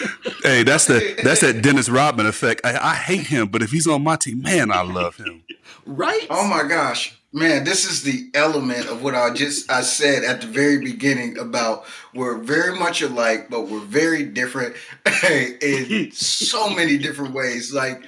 hey, 0.43 0.62
that's 0.62 0.87
the 0.87 1.19
that's 1.23 1.41
that 1.41 1.62
Dennis 1.62 1.88
Rodman 1.88 2.27
effect. 2.27 2.61
I, 2.65 2.91
I 2.91 2.95
hate 2.95 3.27
him, 3.27 3.49
but 3.49 3.62
if 3.62 3.71
he's 3.71 3.87
on 3.87 4.03
my 4.03 4.17
team, 4.17 4.43
man, 4.43 4.71
I 4.71 4.83
love 4.83 5.17
him. 5.17 5.45
Right? 5.87 6.27
Oh 6.31 6.47
my 6.47 6.69
gosh, 6.69 7.19
man! 7.33 7.65
This 7.65 7.85
is 7.85 8.03
the 8.03 8.31
element 8.35 8.87
of 8.88 9.03
what 9.03 9.15
I 9.15 9.33
just 9.33 9.71
I 9.71 9.83
said 9.83 10.25
at 10.25 10.41
the 10.41 10.47
very 10.47 10.79
beginning 10.79 11.38
about 11.38 11.85
we're 12.15 12.38
very 12.38 12.79
much 12.79 13.03
alike, 13.03 13.49
but 13.50 13.69
we're 13.69 13.81
very 13.81 14.25
different 14.25 14.77
in 15.62 16.11
so 16.12 16.71
many 16.71 16.99
different 16.99 17.35
ways. 17.35 17.73
Like, 17.73 18.03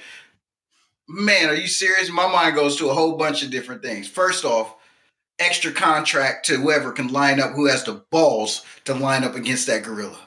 man, 1.07 1.49
are 1.49 1.55
you 1.55 1.67
serious? 1.67 2.09
My 2.09 2.31
mind 2.31 2.55
goes 2.55 2.77
to 2.77 2.89
a 2.89 2.93
whole 2.93 3.17
bunch 3.17 3.43
of 3.43 3.51
different 3.51 3.81
things. 3.81 4.07
First 4.07 4.45
off, 4.45 4.75
extra 5.41 5.71
contract 5.71 6.45
to 6.47 6.57
whoever 6.57 6.91
can 6.91 7.09
line 7.09 7.39
up, 7.39 7.51
who 7.51 7.67
has 7.67 7.83
the 7.83 8.03
balls 8.11 8.63
to 8.85 8.93
line 8.93 9.23
up 9.23 9.35
against 9.35 9.67
that 9.67 9.83
gorilla. 9.83 10.19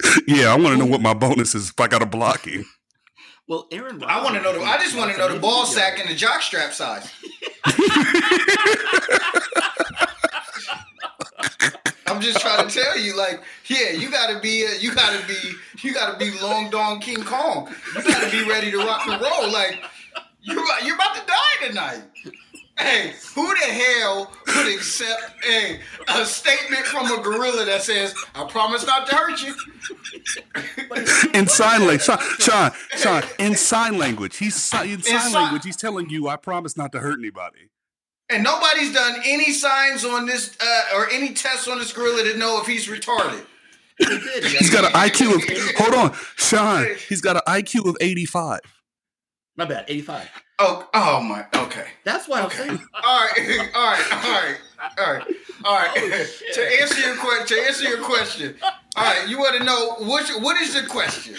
Yeah, 0.26 0.52
I 0.52 0.56
want 0.56 0.68
to 0.68 0.76
know 0.76 0.86
what 0.86 1.00
my 1.00 1.14
bonus 1.14 1.54
is 1.54 1.70
if 1.70 1.80
I 1.80 1.88
got 1.88 2.02
a 2.02 2.06
blocking. 2.06 2.64
Well, 3.48 3.66
Aaron. 3.72 4.02
I 4.04 4.22
want 4.22 4.36
to 4.36 4.42
know 4.42 4.52
the. 4.52 4.60
I 4.60 4.76
just 4.76 4.94
want 4.96 5.10
to 5.10 5.16
know 5.18 5.32
the 5.32 5.40
ball 5.40 5.64
sack 5.64 5.98
and 5.98 6.08
the 6.08 6.14
jock 6.14 6.42
strap 6.42 6.72
size. 6.72 7.10
I'm 12.06 12.20
just 12.20 12.40
trying 12.40 12.68
to 12.68 12.74
tell 12.74 12.98
you, 12.98 13.16
like, 13.16 13.42
yeah, 13.66 13.92
you 13.92 14.10
gotta 14.10 14.38
be, 14.40 14.66
uh, 14.66 14.70
you 14.80 14.94
gotta 14.94 15.26
be, 15.26 15.52
you 15.82 15.94
gotta 15.94 16.18
be 16.18 16.30
long 16.40 16.68
dong 16.68 17.00
King 17.00 17.22
Kong. 17.22 17.72
You 17.96 18.02
gotta 18.02 18.30
be 18.30 18.48
ready 18.48 18.70
to 18.70 18.78
rock 18.78 19.06
and 19.06 19.20
roll. 19.20 19.50
Like, 19.50 19.78
you're 20.42 20.62
you're 20.84 20.94
about 20.96 21.14
to 21.16 21.22
die 21.26 21.68
tonight. 21.68 22.02
Hey, 22.78 23.12
who 23.34 23.46
the 23.46 23.72
hell 23.72 24.32
would 24.46 24.74
accept 24.74 25.34
a 25.50 25.80
a 26.08 26.24
statement 26.24 26.86
from 26.86 27.10
a 27.10 27.20
gorilla 27.22 27.64
that 27.64 27.82
says, 27.82 28.14
"I 28.34 28.44
promise 28.44 28.86
not 28.86 29.08
to 29.08 29.16
hurt 29.16 29.42
you"? 29.42 29.54
In 31.34 31.48
sign 31.48 31.80
language, 31.80 32.02
Sean, 32.02 32.18
Sean, 32.38 32.70
Sean, 32.96 33.22
in 33.38 33.56
sign 33.56 33.98
language, 33.98 34.36
he's 34.36 34.54
in 34.72 35.02
sign 35.02 35.02
sign- 35.02 35.32
language. 35.32 35.64
He's 35.64 35.76
telling 35.76 36.08
you, 36.08 36.28
"I 36.28 36.36
promise 36.36 36.76
not 36.76 36.92
to 36.92 37.00
hurt 37.00 37.18
anybody." 37.18 37.70
And 38.30 38.44
nobody's 38.44 38.92
done 38.92 39.22
any 39.24 39.52
signs 39.52 40.04
on 40.04 40.26
this 40.26 40.56
uh, 40.60 40.82
or 40.96 41.08
any 41.10 41.32
tests 41.34 41.66
on 41.66 41.78
this 41.78 41.92
gorilla 41.92 42.22
to 42.32 42.38
know 42.38 42.60
if 42.60 42.66
he's 42.66 42.86
retarded. 42.86 43.44
He 43.98 44.04
did. 44.04 44.44
He's 44.44 44.70
got 44.70 44.84
an 44.84 44.92
IQ 44.92 45.34
of. 45.34 45.76
Hold 45.78 45.94
on, 45.94 46.16
Sean. 46.36 46.86
He's 47.08 47.20
got 47.20 47.36
an 47.36 47.42
IQ 47.48 47.88
of 47.88 47.96
eighty-five. 48.00 48.60
My 49.56 49.64
bad. 49.64 49.86
Eighty-five. 49.88 50.28
Oh, 50.60 50.88
oh 50.92 51.20
my. 51.20 51.46
Okay. 51.54 51.86
That's 52.04 52.26
why 52.28 52.40
I'm 52.40 52.46
Okay. 52.46 52.56
saying. 52.66 52.78
All 53.04 53.20
right. 53.20 53.70
All 53.74 53.92
right. 53.92 54.12
All 54.12 54.32
right. 54.42 54.56
All 54.98 55.12
right. 55.14 55.24
Oh, 55.64 55.64
all 55.64 55.74
right. 55.76 55.94
to 56.54 56.80
answer 56.80 57.00
your 57.00 57.16
question, 57.16 57.46
to 57.58 57.64
answer 57.66 57.88
your 57.88 57.98
question. 58.02 58.54
All 58.62 59.04
right. 59.04 59.28
You 59.28 59.38
want 59.38 59.56
to 59.56 59.64
know 59.64 59.94
what? 59.98 60.28
What 60.40 60.60
is 60.62 60.74
the 60.80 60.86
question? 60.88 61.34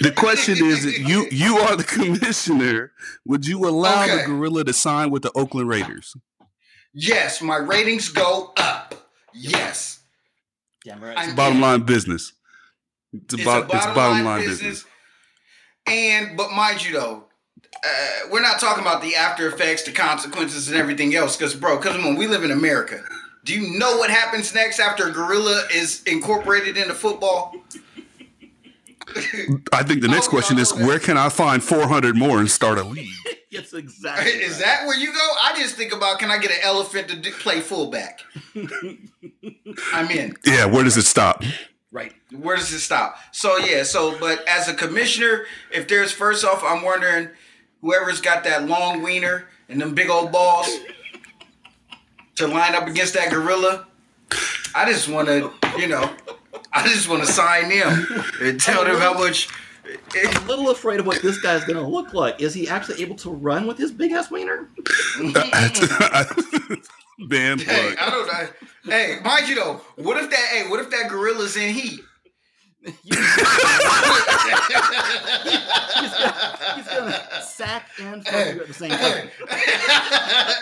The 0.00 0.10
question 0.10 0.56
is, 0.64 0.98
you 0.98 1.26
you 1.30 1.58
are 1.58 1.76
the 1.76 1.84
commissioner. 1.84 2.92
Would 3.26 3.46
you 3.46 3.68
allow 3.68 4.06
the 4.06 4.22
gorilla 4.26 4.64
to 4.64 4.72
sign 4.72 5.10
with 5.10 5.22
the 5.22 5.30
Oakland 5.34 5.68
Raiders? 5.68 6.14
Yes, 6.94 7.42
my 7.42 7.56
ratings 7.56 8.08
go 8.08 8.52
up. 8.56 8.94
Yes. 9.34 10.00
Damn 10.84 11.02
right. 11.04 11.16
I'm- 11.18 11.34
Bottom 11.36 11.60
line 11.60 11.82
business. 11.82 12.32
It's, 13.12 13.34
It's 13.34 13.42
about 13.42 13.64
a 13.64 13.66
bottom, 13.66 13.76
it's 13.76 13.86
bottom 13.86 14.12
line, 14.12 14.24
line 14.24 14.40
business. 14.40 14.60
business. 14.60 14.84
And 15.86 16.36
but 16.38 16.52
mind 16.52 16.84
you 16.84 16.92
though, 16.94 17.24
uh, 17.84 18.28
we're 18.30 18.42
not 18.42 18.58
talking 18.60 18.82
about 18.82 19.02
the 19.02 19.14
after 19.16 19.48
effects, 19.48 19.82
the 19.84 19.92
consequences, 19.92 20.68
and 20.68 20.76
everything 20.76 21.14
else. 21.14 21.36
Because 21.36 21.54
bro, 21.54 21.76
because 21.76 21.96
on, 22.04 22.16
we 22.16 22.26
live 22.26 22.44
in 22.44 22.50
America. 22.50 23.02
Do 23.44 23.58
you 23.58 23.78
know 23.78 23.96
what 23.98 24.10
happens 24.10 24.54
next 24.54 24.78
after 24.80 25.08
a 25.08 25.12
gorilla 25.12 25.66
is 25.74 26.02
incorporated 26.04 26.76
into 26.76 26.94
football? 26.94 27.54
I 29.72 29.82
think 29.84 30.02
the 30.02 30.08
next 30.08 30.26
Oh, 30.26 30.30
question 30.30 30.56
no, 30.56 30.62
is, 30.62 30.76
no. 30.76 30.86
where 30.86 30.98
can 30.98 31.16
I 31.16 31.28
find 31.30 31.62
four 31.62 31.86
hundred 31.88 32.16
more 32.16 32.40
and 32.40 32.50
start 32.50 32.78
a 32.78 32.84
league? 32.84 33.08
It's 33.50 33.72
exactly. 33.72 34.30
Is 34.30 34.56
right. 34.56 34.60
that 34.60 34.86
where 34.86 34.96
you 34.98 35.10
go? 35.10 35.18
I 35.42 35.54
just 35.58 35.74
think 35.74 35.94
about 35.94 36.18
can 36.18 36.30
I 36.30 36.36
get 36.36 36.50
an 36.50 36.58
elephant 36.62 37.08
to 37.08 37.16
do, 37.16 37.32
play 37.32 37.60
fullback? 37.60 38.20
I'm 39.94 40.10
in. 40.10 40.36
Yeah, 40.44 40.66
where 40.66 40.84
does 40.84 40.98
it 40.98 41.06
stop? 41.06 41.42
right? 41.90 42.12
Where 42.30 42.56
does 42.56 42.70
it 42.74 42.80
stop? 42.80 43.16
So 43.32 43.56
yeah, 43.56 43.84
so 43.84 44.18
but 44.20 44.46
as 44.46 44.68
a 44.68 44.74
commissioner, 44.74 45.46
if 45.72 45.88
there's 45.88 46.12
first 46.12 46.44
off, 46.44 46.62
I'm 46.62 46.82
wondering 46.82 47.30
whoever's 47.80 48.20
got 48.20 48.44
that 48.44 48.66
long 48.66 49.02
wiener 49.02 49.48
and 49.68 49.80
them 49.80 49.94
big 49.94 50.08
old 50.10 50.32
balls 50.32 50.68
to 52.36 52.46
line 52.46 52.74
up 52.74 52.86
against 52.86 53.14
that 53.14 53.30
gorilla. 53.30 53.86
I 54.74 54.90
just 54.90 55.08
want 55.08 55.28
to, 55.28 55.50
you 55.78 55.88
know, 55.88 56.10
I 56.72 56.86
just 56.86 57.08
want 57.08 57.24
to 57.24 57.32
sign 57.32 57.68
them 57.68 58.06
and 58.40 58.60
tell 58.60 58.84
them 58.84 58.96
how 58.96 59.14
much. 59.14 59.48
I'm 60.14 60.44
a 60.44 60.46
little 60.46 60.70
afraid 60.70 61.00
of 61.00 61.06
what 61.06 61.22
this 61.22 61.40
guy's 61.40 61.64
gonna 61.64 61.86
look 61.88 62.12
like. 62.12 62.42
Is 62.42 62.52
he 62.52 62.68
actually 62.68 63.00
able 63.02 63.16
to 63.16 63.30
run 63.30 63.66
with 63.66 63.78
his 63.78 63.90
big 63.90 64.12
ass 64.12 64.30
wiener? 64.30 64.68
Man, 67.18 67.58
Hey. 67.58 67.94
I 67.98 68.10
don't 68.10 68.26
know. 68.26 68.48
Hey, 68.84 69.18
mind 69.24 69.48
you 69.48 69.54
though, 69.56 69.80
what 69.96 70.22
if 70.22 70.30
that? 70.30 70.48
Hey, 70.52 70.68
what 70.68 70.78
if 70.80 70.90
that 70.90 71.08
gorilla's 71.10 71.56
in 71.56 71.74
heat? 71.74 72.00
He's 72.84 72.94
gonna 76.86 77.42
sack 77.42 77.88
and 78.00 78.24
fuck 78.26 78.54
you 78.54 78.60
at 78.60 78.66
the 78.68 78.74
same 78.74 78.90
time. 78.90 79.28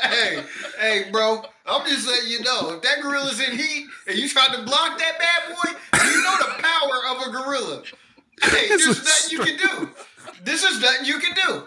hey, 0.03 0.43
hey, 0.81 1.11
bro. 1.11 1.43
I'm 1.67 1.87
just 1.87 2.07
letting 2.09 2.31
you 2.31 2.41
know. 2.43 2.71
If 2.75 2.83
that 2.83 3.03
gorilla's 3.03 3.41
in 3.41 3.57
heat 3.59 3.87
and 4.07 4.17
you 4.19 4.29
try 4.29 4.49
to 4.55 4.63
block 4.63 4.99
that 4.99 5.19
bad 5.19 5.49
boy, 5.55 5.71
you 6.11 6.23
know 6.23 6.37
the 6.39 6.63
power 6.63 7.01
of 7.11 7.27
a 7.27 7.31
gorilla. 7.31 7.83
Hey, 8.43 8.69
This 8.69 8.85
there's 8.85 8.99
is 8.99 9.05
nothing 9.05 9.39
you 9.39 9.45
can 9.45 9.57
do. 9.69 9.91
This 10.45 10.63
is 10.65 10.81
nothing 10.81 11.07
you 11.07 11.19
can 11.19 11.35
do. 11.35 11.63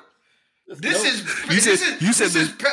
This 0.75 1.03
No. 1.03 1.09
is 1.09 1.21
You 1.21 1.55
this 1.61 1.63
said- 1.63 1.73
is 1.95 2.01
you 2.01 2.13
said 2.13 2.27
this 2.29 2.49
is 2.49 2.51
pe- 2.51 2.69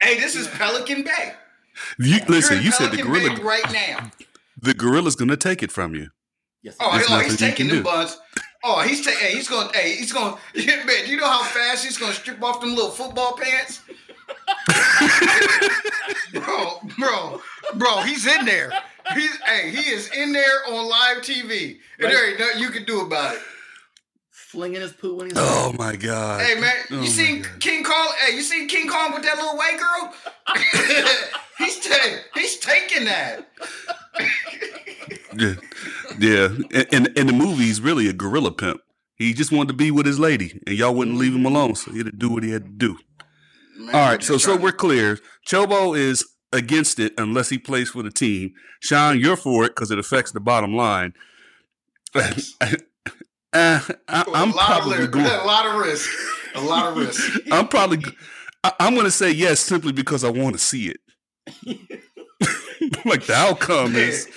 Hey, 0.00 0.18
this 0.20 0.36
is 0.36 0.46
Pelican 0.48 1.02
Bay. 1.02 1.34
You, 1.98 2.20
listen, 2.28 2.58
in 2.58 2.64
you 2.64 2.70
said 2.72 2.90
the 2.90 2.98
Pelican 2.98 3.12
Bay 3.12 3.28
gorilla. 3.36 3.44
right 3.44 3.72
now. 3.72 4.10
The 4.60 4.74
gorilla's 4.74 5.16
gonna 5.16 5.36
take 5.36 5.62
it 5.62 5.70
from 5.72 5.94
you. 5.94 6.10
Yes. 6.66 6.76
Oh, 6.80 6.90
There's 6.96 7.06
oh 7.08 7.18
he's 7.20 7.36
taking 7.36 7.68
the 7.68 7.74
them 7.76 7.84
buns. 7.84 8.18
Oh, 8.64 8.82
he's 8.82 9.04
taking. 9.04 9.20
Hey, 9.20 9.36
he's 9.36 9.48
going. 9.48 9.68
Hey, 9.72 9.94
he's 9.94 10.12
going. 10.12 10.34
Man, 10.56 11.06
you 11.06 11.16
know 11.16 11.30
how 11.30 11.44
fast 11.44 11.84
he's 11.84 11.96
going 11.96 12.10
to 12.12 12.18
strip 12.18 12.42
off 12.42 12.60
them 12.60 12.74
little 12.74 12.90
football 12.90 13.36
pants? 13.40 13.82
bro, 16.32 16.80
bro, 16.98 17.40
bro, 17.76 18.02
he's 18.02 18.26
in 18.26 18.44
there. 18.44 18.72
He's 19.14 19.36
hey, 19.42 19.70
he 19.70 19.90
is 19.92 20.10
in 20.10 20.32
there 20.32 20.66
on 20.68 20.88
live 20.88 21.18
TV, 21.18 21.78
and 22.00 22.10
there 22.10 22.28
ain't 22.30 22.40
nothing 22.40 22.60
you 22.60 22.70
can 22.70 22.82
do 22.84 23.02
about 23.02 23.36
it. 23.36 23.42
flinging 24.32 24.80
his 24.80 24.92
poo 24.92 25.14
when 25.14 25.26
he's. 25.26 25.34
Oh 25.36 25.72
my 25.78 25.94
god. 25.94 26.42
Hey 26.42 26.58
man, 26.60 26.74
Oh, 26.90 26.94
you 26.96 27.00
my 27.02 27.06
seen 27.06 27.42
God. 27.42 27.60
King 27.60 27.84
Kong? 27.84 28.08
Hey, 28.26 28.34
you 28.34 28.42
seen 28.42 28.66
King 28.66 28.88
Kong 28.88 29.12
with 29.14 29.22
that 29.22 29.36
little 29.36 29.56
white 29.56 29.78
girl? 29.78 30.12
he's 31.58 31.78
ta- 31.88 32.18
he's 32.34 32.56
taking 32.58 33.04
that. 33.04 33.48
Yeah, 35.38 35.54
yeah. 36.18 36.48
In, 36.70 36.86
in 36.92 37.06
in 37.16 37.26
the 37.26 37.32
movie, 37.32 37.64
he's 37.64 37.80
really 37.80 38.08
a 38.08 38.12
gorilla 38.12 38.52
pimp. 38.52 38.80
He 39.16 39.32
just 39.34 39.52
wanted 39.52 39.68
to 39.68 39.74
be 39.74 39.90
with 39.90 40.06
his 40.06 40.18
lady, 40.18 40.60
and 40.66 40.76
y'all 40.76 40.94
wouldn't 40.94 41.16
leave 41.18 41.34
him 41.34 41.46
alone, 41.46 41.74
so 41.74 41.90
he 41.90 41.98
had 41.98 42.06
to 42.06 42.12
do 42.12 42.30
what 42.30 42.42
he 42.42 42.50
had 42.50 42.64
to 42.64 42.70
do. 42.70 42.98
Man, 43.78 43.94
All 43.94 44.20
so 44.20 44.38
so 44.38 44.52
trying- 44.52 44.62
we're 44.62 44.72
clear. 44.72 45.18
Chobo 45.46 45.96
is 45.96 46.24
against 46.52 46.98
it 46.98 47.12
unless 47.18 47.48
he 47.50 47.58
plays 47.58 47.90
for 47.90 48.02
the 48.02 48.10
team. 48.10 48.52
Sean, 48.80 49.18
you're 49.20 49.36
for 49.36 49.64
it 49.64 49.70
because 49.70 49.90
it 49.90 49.98
affects 49.98 50.32
the 50.32 50.40
bottom 50.40 50.74
line. 50.74 51.12
Uh, 52.14 52.32
I, 52.60 52.76
a 53.52 53.80
I'm 54.32 54.52
probably 54.52 55.06
going. 55.06 55.26
a 55.26 55.44
lot 55.44 55.66
of 55.66 55.74
risk, 55.80 56.10
a 56.54 56.60
lot 56.60 56.92
of 56.92 56.96
risk. 56.98 57.40
I'm 57.52 57.68
probably. 57.68 58.02
I, 58.64 58.72
I'm 58.80 58.94
going 58.94 59.04
to 59.06 59.10
say 59.10 59.30
yes 59.30 59.60
simply 59.60 59.92
because 59.92 60.24
I 60.24 60.30
want 60.30 60.54
to 60.54 60.58
see 60.58 60.88
it. 60.88 61.00
like 63.04 63.24
the 63.24 63.34
outcome 63.34 63.96
is 63.96 64.28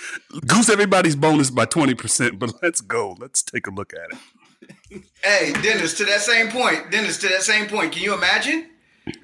goose 0.47 0.69
everybody's 0.69 1.15
bonus 1.15 1.49
by 1.49 1.65
twenty 1.65 1.93
percent. 1.93 2.39
But 2.39 2.53
let's 2.61 2.81
go. 2.81 3.15
Let's 3.19 3.43
take 3.43 3.67
a 3.67 3.71
look 3.71 3.93
at 3.93 4.11
it. 4.11 5.03
Hey, 5.23 5.53
Dennis, 5.61 5.97
to 5.97 6.05
that 6.05 6.21
same 6.21 6.49
point, 6.49 6.91
Dennis, 6.91 7.17
to 7.19 7.27
that 7.27 7.43
same 7.43 7.67
point, 7.67 7.91
can 7.91 8.03
you 8.03 8.13
imagine? 8.13 8.69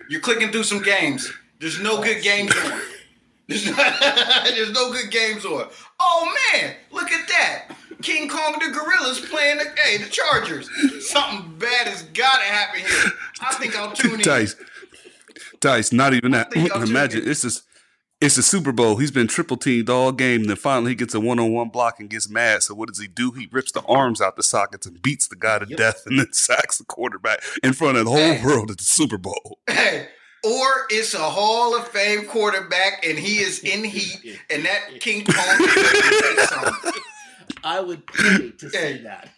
You're 0.09 0.21
clicking 0.21 0.51
through 0.51 0.63
some 0.63 0.81
games. 0.81 1.31
There's 1.59 1.79
no 1.79 2.01
good 2.01 2.21
games 2.21 2.51
on. 2.55 2.81
There's, 3.47 3.69
not, 3.69 3.77
there's 4.45 4.71
no 4.71 4.91
good 4.91 5.11
games 5.11 5.45
on. 5.45 5.67
Oh 5.99 6.33
man, 6.53 6.75
look 6.91 7.11
at 7.11 7.27
that. 7.27 7.75
King 8.01 8.27
Kong 8.27 8.59
the 8.59 8.71
Gorillas 8.71 9.19
playing 9.19 9.57
the 9.57 9.65
hey 9.81 9.97
the 9.97 10.09
Chargers. 10.09 10.69
Something 11.07 11.57
bad 11.57 11.87
has 11.87 12.03
gotta 12.03 12.43
happen 12.43 12.81
here. 12.81 13.11
I 13.41 13.53
think 13.55 13.77
I'll 13.77 13.91
tune 13.91 14.15
in. 14.15 14.21
Tice, 14.21 14.55
Tice, 15.59 15.91
not 15.91 16.13
even 16.13 16.31
that. 16.31 16.55
Imagine 16.55 17.25
this 17.25 17.43
it's 17.43 17.55
just. 17.55 17.67
It's 18.25 18.37
a 18.39 18.43
Super 18.43 18.71
Bowl. 18.71 18.97
He's 18.97 19.11
been 19.11 19.27
triple 19.27 19.55
teamed 19.55 19.87
all 19.89 20.11
game. 20.11 20.41
And 20.41 20.49
Then 20.49 20.57
finally 20.57 20.91
he 20.91 20.95
gets 20.95 21.13
a 21.13 21.19
one 21.19 21.39
on 21.39 21.51
one 21.51 21.69
block 21.69 21.99
and 21.99 22.09
gets 22.09 22.27
mad. 22.27 22.63
So 22.63 22.73
what 22.73 22.89
does 22.89 22.99
he 22.99 23.07
do? 23.07 23.31
He 23.31 23.47
rips 23.51 23.71
the 23.71 23.81
arms 23.83 24.19
out 24.19 24.35
the 24.35 24.41
sockets 24.43 24.87
and 24.87 24.99
beats 25.01 25.27
the 25.27 25.35
guy 25.35 25.59
to 25.59 25.67
Yep. 25.69 25.77
death 25.77 26.03
and 26.07 26.17
then 26.19 26.33
sacks 26.33 26.79
the 26.79 26.85
quarterback 26.85 27.43
in 27.63 27.73
front 27.73 27.97
of 27.97 28.05
the 28.05 28.11
whole 28.11 28.19
Hey. 28.19 28.43
world 28.43 28.71
at 28.71 28.77
the 28.79 28.83
Super 28.83 29.17
Bowl. 29.19 29.59
Hey, 29.67 30.07
or 30.43 30.87
it's 30.89 31.13
a 31.13 31.19
Hall 31.19 31.75
of 31.75 31.87
Fame 31.89 32.25
quarterback 32.25 33.05
and 33.05 33.19
he 33.19 33.37
is 33.39 33.59
in 33.59 33.83
heat 33.83 34.39
and 34.49 34.65
that 34.65 34.99
King 35.01 35.23
Kong. 35.25 35.35
I 37.63 37.79
would 37.79 38.05
pay 38.07 38.51
to 38.51 38.69
see 38.69 38.77
Hey. 38.77 38.97
that. 39.03 39.29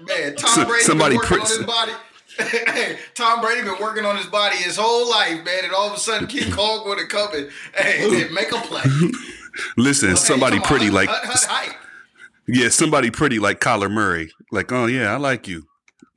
Man, 0.00 0.38
So- 0.38 0.46
Tom 0.54 0.68
Brady 0.68 0.84
somebody 0.84 1.14
been 1.14 1.18
working 1.22 1.36
pricks 1.38 1.52
on 1.52 1.58
his 1.58 1.66
body. 1.66 1.92
Hey, 2.38 2.98
Tom 3.14 3.40
Brady 3.40 3.62
been 3.62 3.80
working 3.80 4.04
on 4.04 4.16
his 4.16 4.26
body 4.26 4.56
his 4.56 4.76
whole 4.76 5.08
life, 5.10 5.44
man, 5.44 5.64
and 5.64 5.72
all 5.74 5.88
of 5.88 5.94
a 5.94 5.98
sudden 5.98 6.26
King 6.26 6.50
Kong 6.52 6.86
would 6.88 6.98
have 6.98 7.08
come 7.08 7.34
in. 7.34 7.50
Hey, 7.74 8.22
and 8.24 8.32
make 8.34 8.50
a 8.52 8.56
play. 8.56 8.82
Listen, 9.76 10.10
Hey, 10.10 10.14
somebody 10.16 10.56
come 10.56 10.62
on, 10.62 10.68
pretty 10.68 10.84
hut, 10.86 10.94
like 10.94 11.08
hut, 11.10 11.24
hut, 11.24 11.44
hype. 11.48 11.76
yeah, 12.48 12.68
somebody 12.68 13.10
pretty 13.10 13.38
like 13.38 13.60
Kyler 13.60 13.90
Murray. 13.90 14.30
Like, 14.50 14.72
oh 14.72 14.86
yeah, 14.86 15.12
I 15.12 15.16
like 15.16 15.46
you. 15.48 15.64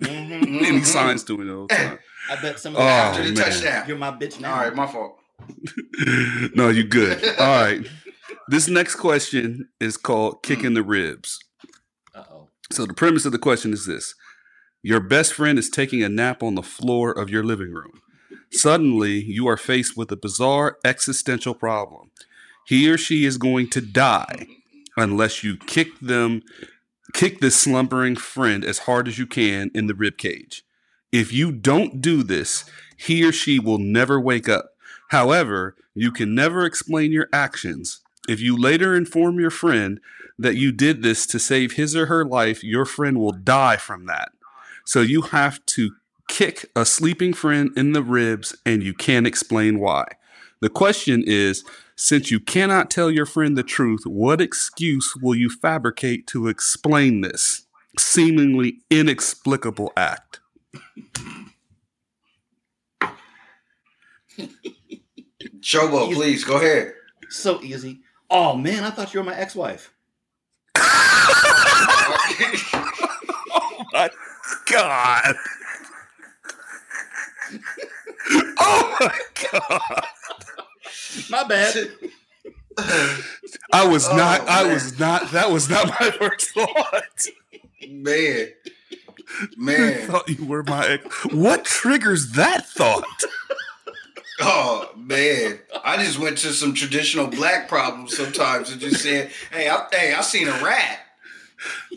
Mhm. 0.02 0.32
And 0.44 0.56
he 0.66 0.72
Mhm. 0.72 0.86
signs 0.86 1.24
to 1.26 1.42
it 1.42 1.50
all 1.54 1.68
time. 1.68 2.00
I 2.30 2.36
bet 2.42 2.60
some 2.60 2.76
Oh, 2.76 2.80
of 2.80 2.86
the 2.86 2.92
After 2.92 3.24
the 3.24 3.32
man. 3.34 3.44
touchdown. 3.52 3.88
You're 3.88 3.98
my 3.98 4.12
bitch 4.12 4.40
now. 4.40 4.54
All 4.56 4.60
right, 4.62 4.76
my 4.76 4.88
fault. 4.88 5.20
no, 6.56 6.70
you 6.70 6.84
good. 6.84 7.24
All 7.40 7.62
right. 7.62 7.86
This 8.48 8.68
next 8.68 8.96
question 8.96 9.70
is 9.80 9.98
called 9.98 10.44
kicking 10.44 10.74
the 10.74 10.84
ribs. 10.84 11.40
Uh-oh. 12.16 12.50
So 12.72 12.86
the 12.86 12.94
premise 12.94 13.26
of 13.26 13.32
the 13.32 13.38
question 13.38 13.74
is 13.74 13.86
this 13.86 14.16
Your 14.86 15.00
best 15.00 15.34
friend 15.34 15.58
is 15.58 15.72
taking 15.72 16.04
a 16.04 16.10
nap 16.10 16.44
on 16.44 16.54
the 16.54 16.62
floor 16.62 17.10
of 17.12 17.28
your 17.28 17.44
living 17.44 17.74
room. 17.74 18.04
Suddenly, 18.52 19.24
you 19.24 19.48
are 19.48 19.58
faced 19.58 19.98
with 19.98 20.12
a 20.12 20.16
bizarre 20.16 20.78
existential 20.86 21.56
problem. 21.56 22.12
He 22.68 22.88
or 22.88 22.96
she 22.96 23.26
is 23.26 23.40
going 23.40 23.72
to 23.72 23.82
die 23.82 24.46
unless 24.96 25.44
you 25.44 25.58
kick 25.58 26.00
them, 26.00 26.44
kick 27.14 27.40
this 27.40 27.56
slumbering 27.56 28.16
friend 28.16 28.64
as 28.64 28.78
hard 28.86 29.08
as 29.08 29.18
you 29.18 29.26
can 29.26 29.72
in 29.74 29.88
the 29.88 29.96
rib 29.96 30.20
cage. 30.20 30.64
If 31.12 31.34
you 31.34 31.52
don't 31.52 32.00
do 32.00 32.22
this, 32.22 32.64
he 32.96 33.28
or 33.28 33.32
she 33.32 33.58
will 33.58 33.80
never 33.80 34.22
wake 34.22 34.48
up. 34.48 34.70
However, 35.10 35.76
you 35.96 36.12
can 36.12 36.36
never 36.36 36.64
explain 36.64 37.12
your 37.12 37.28
actions. 37.34 38.02
If 38.30 38.40
you 38.40 38.56
later 38.56 38.96
inform 38.96 39.40
your 39.40 39.50
friend 39.50 40.00
that 40.38 40.58
you 40.58 40.72
did 40.72 41.02
this 41.02 41.26
to 41.26 41.40
save 41.40 41.72
his 41.72 41.96
or 41.96 42.06
her 42.06 42.24
life, 42.24 42.64
your 42.64 42.86
friend 42.86 43.18
will 43.18 43.32
die 43.32 43.78
from 43.78 44.06
that. 44.06 44.30
So 44.86 45.02
you 45.02 45.24
have 45.24 45.66
to 45.68 45.92
kick 46.28 46.70
a 46.76 46.86
sleeping 46.86 47.34
friend 47.34 47.72
in 47.76 47.94
the 47.94 48.04
ribs 48.04 48.56
and 48.66 48.84
you 48.84 48.94
can't 48.94 49.28
explain 49.28 49.80
why. 49.80 50.06
The 50.62 50.70
question 50.70 51.24
is 51.26 51.64
since 51.96 52.30
you 52.30 52.40
cannot 52.40 52.90
tell 52.92 53.10
your 53.10 53.26
friend 53.26 53.58
the 53.58 53.64
truth, 53.64 54.04
what 54.06 54.42
excuse 54.42 55.16
will 55.16 55.36
you 55.36 55.50
fabricate 55.50 56.28
to 56.28 56.48
explain 56.48 57.22
this 57.22 57.66
seemingly 57.98 58.80
inexplicable 58.90 59.92
act? 59.98 60.40
Chobo, 65.60 66.14
please 66.14 66.44
go 66.44 66.58
ahead. 66.58 66.94
So 67.30 67.62
easy. 67.62 68.02
Oh 68.30 68.56
man, 68.56 68.84
I 68.84 68.92
thought 68.92 69.14
you 69.14 69.20
were 69.20 69.26
my 69.26 69.36
ex-wife. 69.36 69.92
oh 70.78 70.86
my 73.92 74.10
oh, 74.12 74.35
god. 74.72 75.36
oh 78.60 78.98
my 79.00 79.20
god. 79.52 80.06
My 81.30 81.44
bad. 81.44 81.74
I 83.72 83.88
was 83.88 84.08
Oh, 84.08 84.16
not 84.18 84.48
I 84.50 84.72
was 84.72 85.00
not 85.00 85.32
that 85.32 85.52
was 85.52 85.70
not 85.70 85.88
my 86.00 86.12
first 86.12 86.50
thought. 86.52 87.28
Man. 87.88 88.48
I 89.42 89.48
Man. 89.58 90.08
thought 90.08 90.28
you 90.30 90.46
were 90.46 90.64
my 90.64 90.88
ex. 90.88 91.26
What 91.34 91.66
triggers 91.66 92.32
that 92.34 92.66
thought? 92.66 93.24
Oh 94.42 94.90
man. 94.98 95.60
I 95.84 95.98
just 96.04 96.20
went 96.20 96.38
to 96.40 96.52
some 96.52 96.74
traditional 96.74 97.28
black 97.28 97.70
problems 97.70 98.16
sometimes 98.18 98.72
and 98.72 98.82
just 98.82 99.02
said, 99.02 99.32
hey, 99.52 99.70
I 99.70 99.88
hey, 99.94 100.14
I 100.14 100.22
seen 100.22 100.48
a 100.50 100.64
rat. 100.64 101.00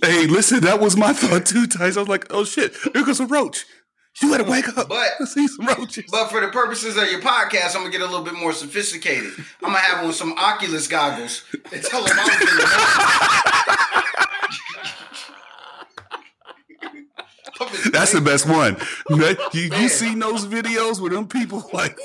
Hey, 0.02 0.26
listen, 0.26 0.60
that 0.60 0.80
was 0.80 0.96
my 0.96 1.12
thought 1.12 1.46
too, 1.46 1.66
Tice. 1.66 1.96
I 1.96 2.00
was 2.00 2.08
like, 2.08 2.26
oh 2.30 2.44
shit, 2.44 2.74
here 2.92 3.04
goes 3.04 3.20
a 3.20 3.26
roach. 3.26 3.64
You 4.22 4.30
gotta 4.36 4.50
wake 4.50 4.66
up. 4.76 4.88
But- 4.88 5.10
I 5.20 5.24
see 5.26 5.46
some 5.46 5.66
roaches. 5.66 6.04
But 6.10 6.28
for 6.28 6.40
the 6.40 6.48
purposes 6.48 6.96
of 6.96 7.08
your 7.10 7.20
podcast, 7.20 7.74
I'm 7.76 7.82
gonna 7.82 7.90
get 7.90 8.00
a 8.00 8.06
little 8.06 8.24
bit 8.24 8.34
more 8.34 8.52
sophisticated. 8.52 9.32
I'm 9.62 9.70
gonna 9.72 9.78
have 9.78 10.04
on 10.04 10.12
some 10.12 10.32
Oculus 10.32 10.88
goggles 10.88 11.44
and 11.72 11.82
tell 11.82 12.02
them 12.04 12.16
I'm 12.18 12.28
feeling 12.30 12.64
That's 17.92 18.12
the 18.12 18.20
best 18.20 18.46
one. 18.48 18.76
You, 19.10 19.36
you 19.76 19.88
seen 19.88 20.18
those 20.20 20.46
videos 20.46 21.00
with 21.00 21.12
them 21.12 21.26
people 21.26 21.68
like 21.72 21.98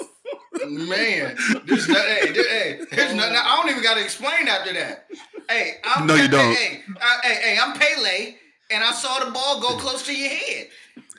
Man, 0.66 1.36
there's 1.66 1.88
nothing. 1.90 2.34
hey, 2.36 2.80
there's 2.92 3.14
nothing. 3.16 3.36
I 3.44 3.58
don't 3.58 3.70
even 3.70 3.84
got 3.84 3.96
to 3.96 4.04
explain 4.04 4.48
after 4.48 4.72
that. 4.74 5.08
Hey, 5.50 5.74
I'm 5.84 6.08
No, 6.08 6.16
you 6.16 6.28
don't. 6.28 6.56
Hey, 6.56 6.82
I- 7.02 7.20
hey, 7.24 7.34
hey, 7.42 7.58
I'm 7.62 7.74
Pele, 7.78 8.36
and 8.72 8.84
I 8.84 8.92
saw 8.92 9.24
the 9.24 9.32
ball 9.32 9.60
go 9.62 9.78
close 9.78 10.06
to 10.06 10.16
your 10.16 10.30
head. 10.30 10.68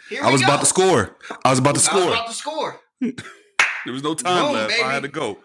Here 0.08 0.22
I 0.22 0.30
was 0.30 0.40
go. 0.40 0.46
about 0.48 0.60
to 0.60 0.66
score. 0.66 1.16
I 1.44 1.50
was 1.50 1.58
about 1.58 1.76
to 1.76 1.90
I 1.90 1.94
was 1.94 2.02
score. 2.02 2.12
about 2.12 2.26
to 2.28 2.34
score. 2.34 2.80
There 3.84 3.92
was 3.92 4.02
no 4.02 4.14
time 4.14 4.46
Boom, 4.46 4.54
left. 4.54 4.70
baby. 4.70 4.82
I 4.82 4.92
had 4.94 5.02
to 5.02 5.08
go. 5.08 5.38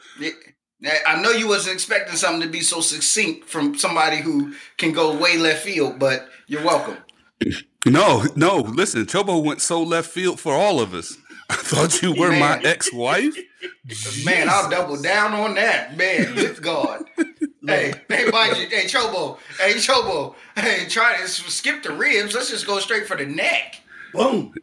I 1.05 1.21
know 1.21 1.31
you 1.31 1.49
wasn't 1.49 1.73
expecting 1.73 2.15
something 2.15 2.41
to 2.41 2.47
be 2.47 2.61
so 2.61 2.79
succinct 2.79 3.49
from 3.49 3.77
somebody 3.77 4.17
who 4.21 4.53
can 4.77 4.93
go 4.93 5.13
way 5.17 5.37
left 5.37 5.65
field, 5.65 5.99
but 5.99 6.29
you're 6.47 6.63
welcome. 6.63 6.97
No, 7.85 8.25
no. 8.35 8.57
Listen, 8.57 9.05
Chobo 9.05 9.41
went 9.41 9.61
so 9.61 9.81
left 9.81 10.09
field 10.11 10.37
for 10.39 10.53
all 10.53 10.81
of 10.81 10.93
us. 10.93 11.15
I 11.51 11.55
thought 11.55 12.01
you 12.01 12.13
were 12.13 12.31
my 12.31 12.59
ex-wife. 12.63 13.35
Man, 14.25 14.47
I'll 14.49 14.69
double 14.69 15.01
down 15.01 15.33
on 15.33 15.55
that. 15.55 15.97
Man, 15.97 16.33
good 16.35 16.61
God. 16.61 17.03
hey, 17.65 17.93
hey, 18.07 18.25
mind 18.29 18.57
you, 18.57 18.67
hey, 18.67 18.85
Chobo, 18.85 19.37
hey, 19.59 19.73
Chobo, 19.73 20.35
hey, 20.55 20.85
try 20.87 21.17
to 21.17 21.27
skip 21.27 21.81
the 21.83 21.91
ribs. 21.91 22.35
Let's 22.35 22.49
just 22.51 22.67
go 22.67 22.79
straight 22.79 23.07
for 23.07 23.17
the 23.17 23.25
neck. 23.25 23.81
Boom. 24.13 24.53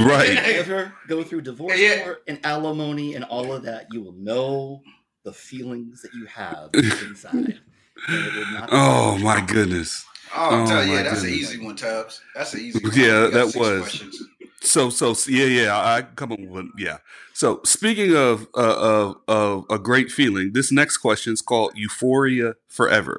right. 0.00 0.36
Ever 0.36 0.92
go 1.08 1.22
through 1.22 1.42
divorce 1.42 1.78
Yeah. 1.78 2.02
court 2.04 2.22
and 2.28 2.38
alimony 2.44 3.14
and 3.14 3.24
all 3.24 3.52
of 3.52 3.62
that, 3.64 3.86
you 3.92 4.02
will 4.02 4.12
know 4.12 4.82
the 5.24 5.32
feelings 5.32 6.02
that 6.02 6.12
you 6.14 6.26
have 6.26 6.70
inside. 6.74 7.60
And 8.08 8.26
it 8.26 8.34
will 8.34 8.52
not 8.52 8.70
be- 8.70 8.76
Oh 8.76 9.18
my 9.18 9.40
goodness. 9.40 10.04
Oh, 10.34 10.40
I'll 10.50 10.62
Oh, 10.62 10.66
tell 10.66 10.84
you, 10.84 10.94
my 10.94 11.02
that's 11.02 11.22
an 11.22 11.28
easy 11.30 11.58
one, 11.64 11.76
Tubbs. 11.76 12.20
That's 12.34 12.54
an 12.54 12.60
easy 12.60 12.78
one. 12.82 12.92
Yeah, 12.94 13.26
that 13.28 13.54
was. 13.54 13.80
questions. 13.82 14.22
So 14.62 14.90
so 14.90 15.14
yeah 15.28 15.46
yeah 15.46 15.76
I 15.78 16.02
come 16.02 16.32
up 16.32 16.38
with 16.40 16.66
yeah. 16.78 16.98
So 17.34 17.60
speaking 17.64 18.14
of 18.16 18.46
uh, 18.56 18.76
of 18.78 19.16
of 19.28 19.64
a 19.70 19.78
great 19.78 20.10
feeling, 20.10 20.52
this 20.52 20.70
next 20.72 20.98
question 20.98 21.32
is 21.32 21.40
called 21.42 21.72
Euphoria 21.74 22.54
Forever. 22.68 23.16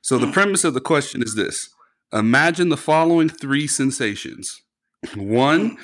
So 0.00 0.18
the 0.18 0.26
Hmm. 0.26 0.32
premise 0.32 0.64
of 0.64 0.74
the 0.74 0.80
question 0.80 1.22
is 1.22 1.34
this: 1.34 1.70
Imagine 2.12 2.68
the 2.70 2.76
following 2.76 3.28
three 3.28 3.66
sensations. 3.66 4.62
One, 5.14 5.78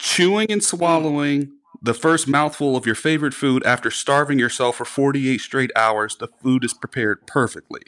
chewing 0.00 0.50
and 0.50 0.62
swallowing 0.62 1.52
the 1.82 1.94
first 1.94 2.26
mouthful 2.28 2.76
of 2.76 2.86
your 2.86 2.94
favorite 2.94 3.34
food 3.34 3.64
after 3.64 3.90
starving 3.90 4.38
yourself 4.38 4.76
for 4.76 4.84
48 4.84 5.40
straight 5.40 5.70
hours. 5.76 6.16
The 6.16 6.28
food 6.42 6.64
is 6.64 6.72
prepared 6.74 7.26
perfectly. 7.26 7.82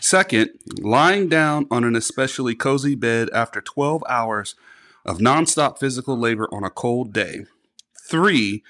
Second, 0.00 0.50
lying 0.80 1.28
down 1.28 1.66
on 1.70 1.84
an 1.84 1.96
especially 1.96 2.54
cozy 2.54 2.94
bed 2.94 3.30
after 3.32 3.60
12 3.60 4.02
hours 4.08 4.54
of 5.04 5.18
nonstop 5.18 5.78
physical 5.78 6.18
labor 6.18 6.48
on 6.52 6.64
a 6.64 6.70
cold 6.70 7.12
day. 7.12 7.46
Three, 8.08 8.62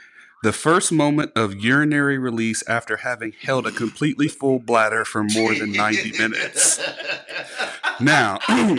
the 0.43 0.53
first 0.53 0.93
moment 0.93 1.33
of 1.35 1.55
urinary 1.57 2.19
release 2.19 2.63
after 2.69 2.99
having 2.99 3.33
held 3.41 3.67
a 3.67 3.73
completely 3.73 4.29
full 4.29 4.59
bladder 4.61 5.05
for 5.05 5.25
more 5.25 5.55
than 5.55 5.73
90 5.73 6.19
minutes. 6.19 6.81
Now, 8.01 8.39
now, 8.49 8.77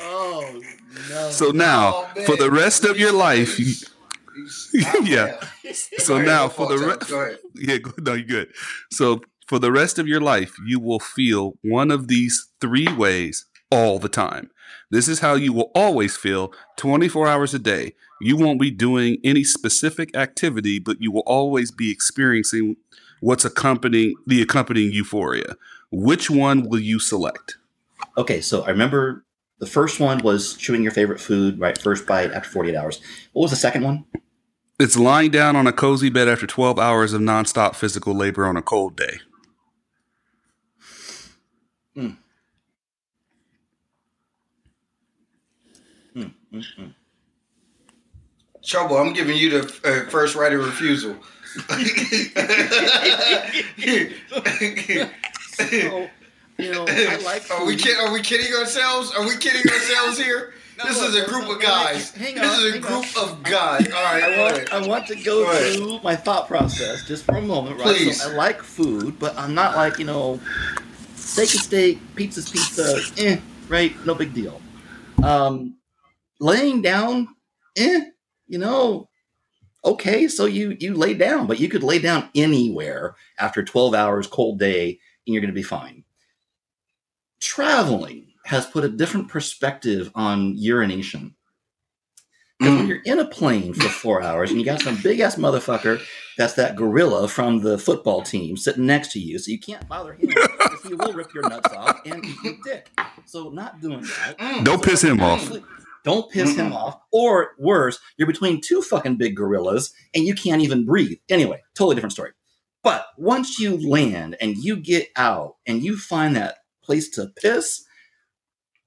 Oh 0.00 0.60
no. 1.10 1.30
so 1.30 1.50
now, 1.50 2.08
Oh, 2.16 2.24
for 2.26 2.36
the 2.36 2.50
rest 2.50 2.84
of 2.84 2.98
your 2.98 3.12
life, 3.12 3.58
Yeah. 5.02 5.38
so 5.98 6.20
now 6.20 6.48
for 6.48 6.66
the 6.66 6.78
rest, 6.78 7.10
yeah, 7.54 7.78
no, 7.98 8.14
you're 8.14 8.26
good. 8.26 8.52
So 8.90 9.20
for 9.52 9.58
the 9.58 9.70
rest 9.70 9.98
of 9.98 10.08
your 10.08 10.22
life, 10.22 10.54
you 10.64 10.80
will 10.80 10.98
feel 10.98 11.58
one 11.60 11.90
of 11.90 12.08
these 12.08 12.48
three 12.58 12.88
ways 12.96 13.44
all 13.70 13.98
the 13.98 14.08
time. 14.08 14.50
This 14.90 15.08
is 15.08 15.20
how 15.20 15.34
you 15.34 15.52
will 15.52 15.70
always 15.74 16.16
feel 16.16 16.54
24 16.78 17.28
hours 17.28 17.52
a 17.52 17.58
day. 17.58 17.92
You 18.22 18.38
won't 18.38 18.58
be 18.58 18.70
doing 18.70 19.18
any 19.22 19.44
specific 19.44 20.16
activity, 20.16 20.78
but 20.78 21.02
you 21.02 21.12
will 21.12 21.24
always 21.26 21.70
be 21.70 21.90
experiencing 21.90 22.76
what's 23.20 23.44
accompanying 23.44 24.14
the 24.26 24.40
accompanying 24.40 24.90
euphoria. 24.90 25.56
Which 25.90 26.30
one 26.30 26.66
will 26.66 26.80
you 26.80 26.98
select? 26.98 27.58
Okay, 28.16 28.40
so 28.40 28.62
I 28.62 28.68
remember 28.68 29.22
the 29.58 29.66
first 29.66 30.00
one 30.00 30.20
was 30.20 30.54
chewing 30.54 30.82
your 30.82 30.92
favorite 30.92 31.20
food, 31.20 31.60
right? 31.60 31.76
First 31.76 32.06
bite 32.06 32.32
after 32.32 32.48
48 32.48 32.74
hours. 32.74 33.02
What 33.34 33.42
was 33.42 33.50
the 33.50 33.58
second 33.58 33.84
one? 33.84 34.06
It's 34.80 34.96
lying 34.96 35.30
down 35.30 35.56
on 35.56 35.66
a 35.66 35.74
cozy 35.74 36.08
bed 36.08 36.26
after 36.26 36.46
12 36.46 36.78
hours 36.78 37.12
of 37.12 37.20
nonstop 37.20 37.74
physical 37.74 38.14
labor 38.14 38.46
on 38.46 38.56
a 38.56 38.62
cold 38.62 38.96
day. 38.96 39.18
Mm, 41.96 42.16
mm, 46.16 46.32
mm. 46.52 46.94
Trouble, 48.64 48.96
I'm 48.96 49.12
giving 49.12 49.36
you 49.36 49.50
the 49.50 49.80
uh, 49.84 50.08
first 50.10 50.34
right 50.36 50.52
of 50.52 50.64
refusal. 50.64 51.16
So, 55.54 56.08
you 56.58 56.72
know, 56.72 56.84
I 56.88 57.16
like 57.24 57.50
Are 57.50 57.64
we 57.66 57.76
food. 57.76 57.82
kid- 57.84 57.98
Are 57.98 58.12
we 58.12 58.22
kidding 58.22 58.52
ourselves? 58.54 59.12
Are 59.14 59.26
we 59.26 59.36
kidding 59.36 59.70
ourselves 59.70 60.18
here? 60.18 60.54
this 60.84 61.00
is 61.00 61.14
a 61.14 61.26
group 61.28 61.48
of 61.48 61.60
guys. 61.60 62.10
Hang 62.12 62.36
on, 62.38 62.42
this 62.42 62.58
is 62.58 62.66
a 62.66 62.72
hang 62.72 62.80
group 62.80 63.04
on. 63.18 63.28
of 63.28 63.42
guys. 63.42 63.86
All 63.86 63.92
right, 64.02 64.22
I 64.24 64.40
want, 64.40 64.56
ahead. 64.56 64.68
I 64.72 64.86
want 64.86 65.06
to 65.08 65.14
go 65.16 65.44
Go 65.44 65.50
ahead. 65.50 65.76
through 65.76 66.00
my 66.02 66.16
thought 66.16 66.48
process 66.48 67.06
just 67.06 67.24
for 67.24 67.36
a 67.36 67.42
moment, 67.42 67.78
right? 67.78 67.94
Please. 67.96 68.22
So 68.22 68.30
I 68.30 68.34
like 68.34 68.62
food, 68.62 69.18
but 69.18 69.36
I'm 69.38 69.54
not 69.54 69.76
like, 69.76 69.98
you 69.98 70.04
know, 70.06 70.40
steak 71.32 71.54
is 71.54 71.62
steak, 71.62 71.98
pizza's 72.14 72.48
pizza, 72.48 73.00
eh, 73.18 73.38
right? 73.68 73.94
No 74.06 74.14
big 74.14 74.34
deal. 74.34 74.60
Um, 75.22 75.76
laying 76.40 76.82
down, 76.82 77.28
eh, 77.76 78.02
you 78.46 78.58
know, 78.58 79.08
Okay, 79.84 80.28
so 80.28 80.44
you 80.44 80.76
you 80.78 80.94
lay 80.94 81.12
down, 81.12 81.48
but 81.48 81.58
you 81.58 81.68
could 81.68 81.82
lay 81.82 81.98
down 81.98 82.28
anywhere 82.36 83.16
after 83.40 83.64
12 83.64 83.94
hours, 83.94 84.28
cold 84.28 84.60
day, 84.60 85.00
and 85.26 85.34
you're 85.34 85.40
going 85.40 85.50
to 85.52 85.58
be 85.58 85.64
fine. 85.64 86.04
Traveling 87.40 88.28
has 88.44 88.64
put 88.64 88.84
a 88.84 88.88
different 88.88 89.26
perspective 89.26 90.12
on 90.14 90.56
urination. 90.56 91.34
Because 92.60 92.76
when 92.76 92.84
Mm. 92.84 92.88
you're 92.90 93.02
in 93.02 93.18
a 93.18 93.24
plane 93.24 93.74
for 93.74 93.88
four 93.88 94.22
hours 94.22 94.50
and 94.50 94.60
you 94.60 94.64
got 94.64 94.80
some 94.82 94.96
big 95.02 95.18
ass 95.18 95.34
motherfucker 95.34 96.00
that's 96.38 96.54
that 96.54 96.76
gorilla 96.76 97.26
from 97.26 97.60
the 97.62 97.76
football 97.76 98.22
team 98.22 98.56
sitting 98.56 98.86
next 98.86 99.10
to 99.12 99.18
you, 99.18 99.36
so 99.40 99.50
you 99.50 99.58
can't 99.58 99.88
bother 99.88 100.12
him 100.12 100.30
he 100.82 100.94
will 100.94 101.12
rip 101.12 101.32
your 101.34 101.48
nuts 101.48 101.72
off 101.72 102.00
and 102.04 102.24
eat 102.24 102.36
your 102.42 102.54
dick. 102.64 102.90
So 103.26 103.50
not 103.50 103.80
doing 103.80 104.02
that. 104.02 104.38
Mm. 104.38 104.64
Don't 104.64 104.82
piss 104.82 105.02
him 105.02 105.20
off. 105.20 105.50
Don't 106.04 106.30
piss 106.30 106.56
him 106.56 106.72
off. 106.72 107.00
Or 107.12 107.52
worse, 107.58 107.98
you're 108.16 108.26
between 108.26 108.60
two 108.60 108.82
fucking 108.82 109.16
big 109.16 109.36
gorillas 109.36 109.92
and 110.14 110.24
you 110.24 110.34
can't 110.34 110.62
even 110.62 110.84
breathe. 110.84 111.18
Anyway, 111.28 111.62
totally 111.74 111.94
different 111.94 112.12
story. 112.12 112.32
But 112.82 113.06
once 113.16 113.60
you 113.60 113.88
land 113.88 114.36
and 114.40 114.56
you 114.56 114.76
get 114.76 115.08
out 115.16 115.56
and 115.66 115.82
you 115.82 115.96
find 115.96 116.34
that 116.34 116.56
place 116.82 117.08
to 117.10 117.28
piss, 117.28 117.84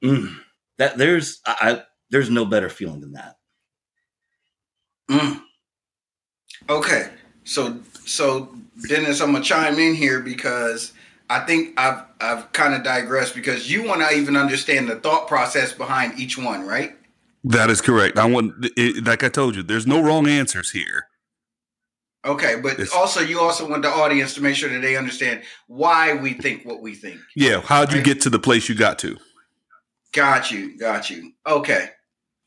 mm, 0.04 0.36
that 0.78 0.98
there's 0.98 1.40
I, 1.46 1.56
I 1.62 1.84
there's 2.10 2.30
no 2.30 2.46
better 2.46 2.70
feeling 2.70 3.00
than 3.00 3.14
that. 3.14 3.36
Mm. 5.10 5.42
Okay, 6.70 7.10
so 7.46 7.80
so 8.06 8.50
Dennis, 8.90 9.22
I'm 9.22 9.32
gonna 9.32 9.44
chime 9.44 9.80
in 9.80 9.96
here 9.96 10.20
because 10.20 10.92
I 11.30 11.40
think 11.40 11.80
I've 11.80 12.04
I've 12.22 12.52
kind 12.54 12.74
of 12.74 12.84
digressed 12.84 13.36
because 13.36 13.70
you 13.72 13.84
want 13.84 14.02
to 14.02 14.16
even 14.16 14.36
understand 14.38 14.88
the 14.90 14.96
thought 14.96 15.28
process 15.28 15.74
behind 15.74 16.20
each 16.20 16.38
one, 16.38 16.66
right? 16.66 16.96
That 17.44 17.70
is 17.70 17.80
correct. 17.82 18.18
I 18.18 18.26
want, 18.26 18.54
it, 18.76 19.06
like 19.06 19.24
I 19.24 19.30
told 19.30 19.56
you, 19.56 19.62
there's 19.62 19.86
no 19.86 20.02
wrong 20.02 20.28
answers 20.28 20.72
here. 20.72 21.08
Okay, 22.26 22.56
but 22.56 22.74
It's- 22.74 22.92
also 22.92 23.20
you 23.22 23.40
also 23.40 23.70
want 23.70 23.84
the 23.84 23.90
audience 23.90 24.34
to 24.34 24.42
make 24.42 24.56
sure 24.56 24.70
that 24.70 24.82
they 24.82 24.98
understand 24.98 25.44
why 25.68 26.14
we 26.14 26.34
think 26.34 26.66
what 26.66 26.82
we 26.82 26.96
think. 26.96 27.20
Yeah, 27.36 27.62
how'd 27.62 27.92
you 27.92 27.98
Right. 27.98 28.06
get 28.06 28.22
to 28.22 28.32
the 28.32 28.40
place 28.40 28.68
you 28.68 28.74
got 28.74 28.98
to? 29.00 29.18
Got 30.12 30.50
you, 30.50 30.76
got 30.78 31.12
you. 31.12 31.34
Okay, 31.46 31.92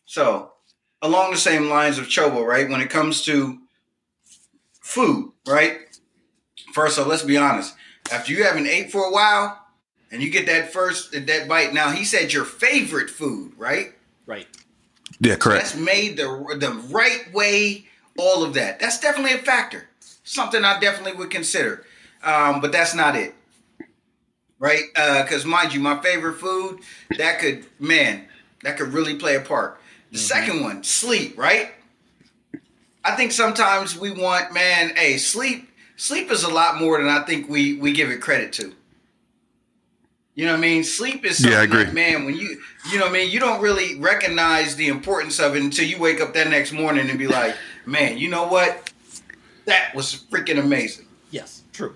so 0.04 0.52
along 1.00 1.30
the 1.30 1.36
same 1.36 1.68
lines 1.68 1.98
of 1.98 2.06
Chobo, 2.08 2.44
right? 2.44 2.68
When 2.68 2.80
it 2.80 2.90
comes 2.90 3.22
to 3.26 3.58
food, 4.82 5.32
right? 5.46 5.78
First, 6.72 6.96
so 6.96 7.06
let's 7.06 7.22
be 7.22 7.36
honest. 7.36 7.74
After 8.10 8.32
you 8.32 8.44
haven't 8.44 8.66
ate 8.66 8.90
for 8.90 9.04
a 9.04 9.12
while, 9.12 9.64
and 10.10 10.22
you 10.22 10.30
get 10.30 10.46
that 10.46 10.72
first 10.72 11.12
that 11.12 11.48
bite, 11.48 11.74
now 11.74 11.90
he 11.90 12.04
said 12.04 12.32
your 12.32 12.44
favorite 12.44 13.10
food, 13.10 13.52
right? 13.56 13.94
Right. 14.26 14.46
Yeah, 15.20 15.36
correct. 15.36 15.64
That's 15.64 15.76
made 15.76 16.16
the 16.16 16.56
the 16.58 16.72
right 16.90 17.32
way. 17.32 17.84
All 18.20 18.42
of 18.42 18.54
that. 18.54 18.80
That's 18.80 18.98
definitely 18.98 19.34
a 19.34 19.42
factor. 19.42 19.88
Something 20.24 20.64
I 20.64 20.80
definitely 20.80 21.12
would 21.12 21.30
consider. 21.30 21.84
Um, 22.24 22.60
but 22.60 22.72
that's 22.72 22.92
not 22.92 23.14
it. 23.14 23.32
Right? 24.58 24.82
Because 24.92 25.44
mind 25.44 25.72
you, 25.72 25.78
my 25.78 26.00
favorite 26.02 26.34
food 26.34 26.80
that 27.16 27.38
could 27.38 27.64
man 27.78 28.26
that 28.64 28.76
could 28.76 28.92
really 28.92 29.14
play 29.14 29.36
a 29.36 29.40
part. 29.40 29.80
The 30.10 30.18
second 30.18 30.62
one, 30.62 30.82
sleep. 30.82 31.38
Right? 31.38 31.70
I 33.04 33.14
think 33.14 33.30
sometimes 33.30 33.96
we 33.96 34.10
want 34.10 34.52
man. 34.52 34.96
Hey, 34.96 35.16
sleep. 35.18 35.70
Sleep 35.98 36.30
is 36.30 36.44
a 36.44 36.48
lot 36.48 36.80
more 36.80 36.96
than 36.98 37.08
I 37.08 37.24
think 37.24 37.48
we 37.48 37.74
we 37.74 37.92
give 37.92 38.08
it 38.10 38.20
credit 38.22 38.52
to. 38.54 38.72
You 40.36 40.46
know 40.46 40.52
what 40.52 40.58
I 40.58 40.60
mean? 40.60 40.84
Sleep 40.84 41.24
is 41.24 41.38
something 41.38 41.52
Yeah, 41.52 41.60
I 41.60 41.64
agree. 41.64 41.84
like, 41.84 41.92
man, 41.92 42.24
when 42.24 42.36
you 42.36 42.62
you 42.90 42.98
know 42.98 43.06
what 43.06 43.10
I 43.10 43.14
mean, 43.14 43.30
you 43.30 43.40
don't 43.40 43.60
really 43.60 43.98
recognize 43.98 44.76
the 44.76 44.86
importance 44.86 45.40
of 45.40 45.56
it 45.56 45.62
until 45.62 45.84
you 45.86 45.98
wake 45.98 46.20
up 46.20 46.32
that 46.34 46.48
next 46.48 46.70
morning 46.72 47.10
and 47.10 47.18
be 47.18 47.26
like, 47.26 47.56
man, 47.86 48.16
you 48.16 48.28
know 48.30 48.46
what? 48.46 48.92
That 49.64 49.92
was 49.96 50.24
freaking 50.30 50.60
amazing. 50.60 51.06
Yes. 51.32 51.62
True. 51.72 51.94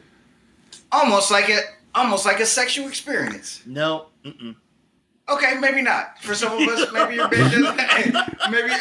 Almost 0.91 1.31
like 1.31 1.49
a 1.49 1.61
almost 1.95 2.27
like 2.27 2.41
a 2.41 2.47
sexual 2.47 2.89
experience. 2.89 3.63
No. 3.65 4.07
Mm-mm. 4.25 4.57
Okay, 5.29 5.55
maybe 5.61 5.81
not. 5.81 6.21
For 6.21 6.35
some 6.35 6.61
of 6.61 6.69
us, 6.69 6.93
maybe 6.93 7.15
your 7.15 7.29
bed 7.29 7.53
doesn't. 7.53 7.79
hey, 7.91 8.13
maybe 8.51 8.73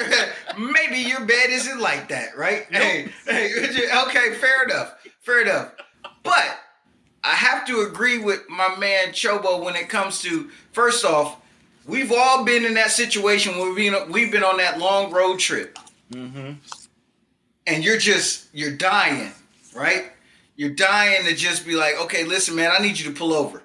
maybe 0.74 0.98
your 1.08 1.24
bed 1.26 1.50
isn't 1.52 1.80
like 1.80 2.10
that, 2.10 2.36
right? 2.36 2.66
Hey, 2.72 3.10
hey, 3.28 3.54
okay, 4.08 4.34
fair 4.34 4.64
enough, 4.64 4.96
fair 5.22 5.42
enough. 5.42 5.74
But 6.24 6.60
I 7.24 7.32
have 7.36 7.66
to 7.68 7.82
agree 7.82 8.18
with 8.18 8.48
my 8.50 8.76
man 8.78 9.10
Chobo 9.10 9.64
when 9.64 9.76
it 9.76 9.90
comes 9.90 10.22
to 10.22 10.50
first 10.72 11.06
off, 11.06 11.38
we've 11.86 12.12
all 12.12 12.44
been 12.44 12.66
in 12.66 12.74
that 12.76 12.92
situation 12.92 13.58
where 13.58 13.72
we've 13.74 13.92
been, 13.92 14.12
we've 14.12 14.32
been 14.32 14.44
on 14.44 14.58
that 14.58 14.80
long 14.80 15.12
road 15.12 15.40
trip, 15.40 15.78
Mm-hmm. 16.12 16.54
and 17.68 17.84
you're 17.86 17.98
just 17.98 18.48
you're 18.54 18.76
dying, 18.76 19.32
right? 19.74 20.12
You're 20.58 20.72
dying 20.72 21.26
to 21.26 21.34
just 21.34 21.66
be 21.66 21.74
like, 21.76 21.96
okay, 22.02 22.26
listen, 22.26 22.56
man, 22.56 22.72
I 22.78 22.82
need 22.84 23.00
you 23.00 23.06
to 23.12 23.18
pull 23.18 23.34
over. 23.34 23.64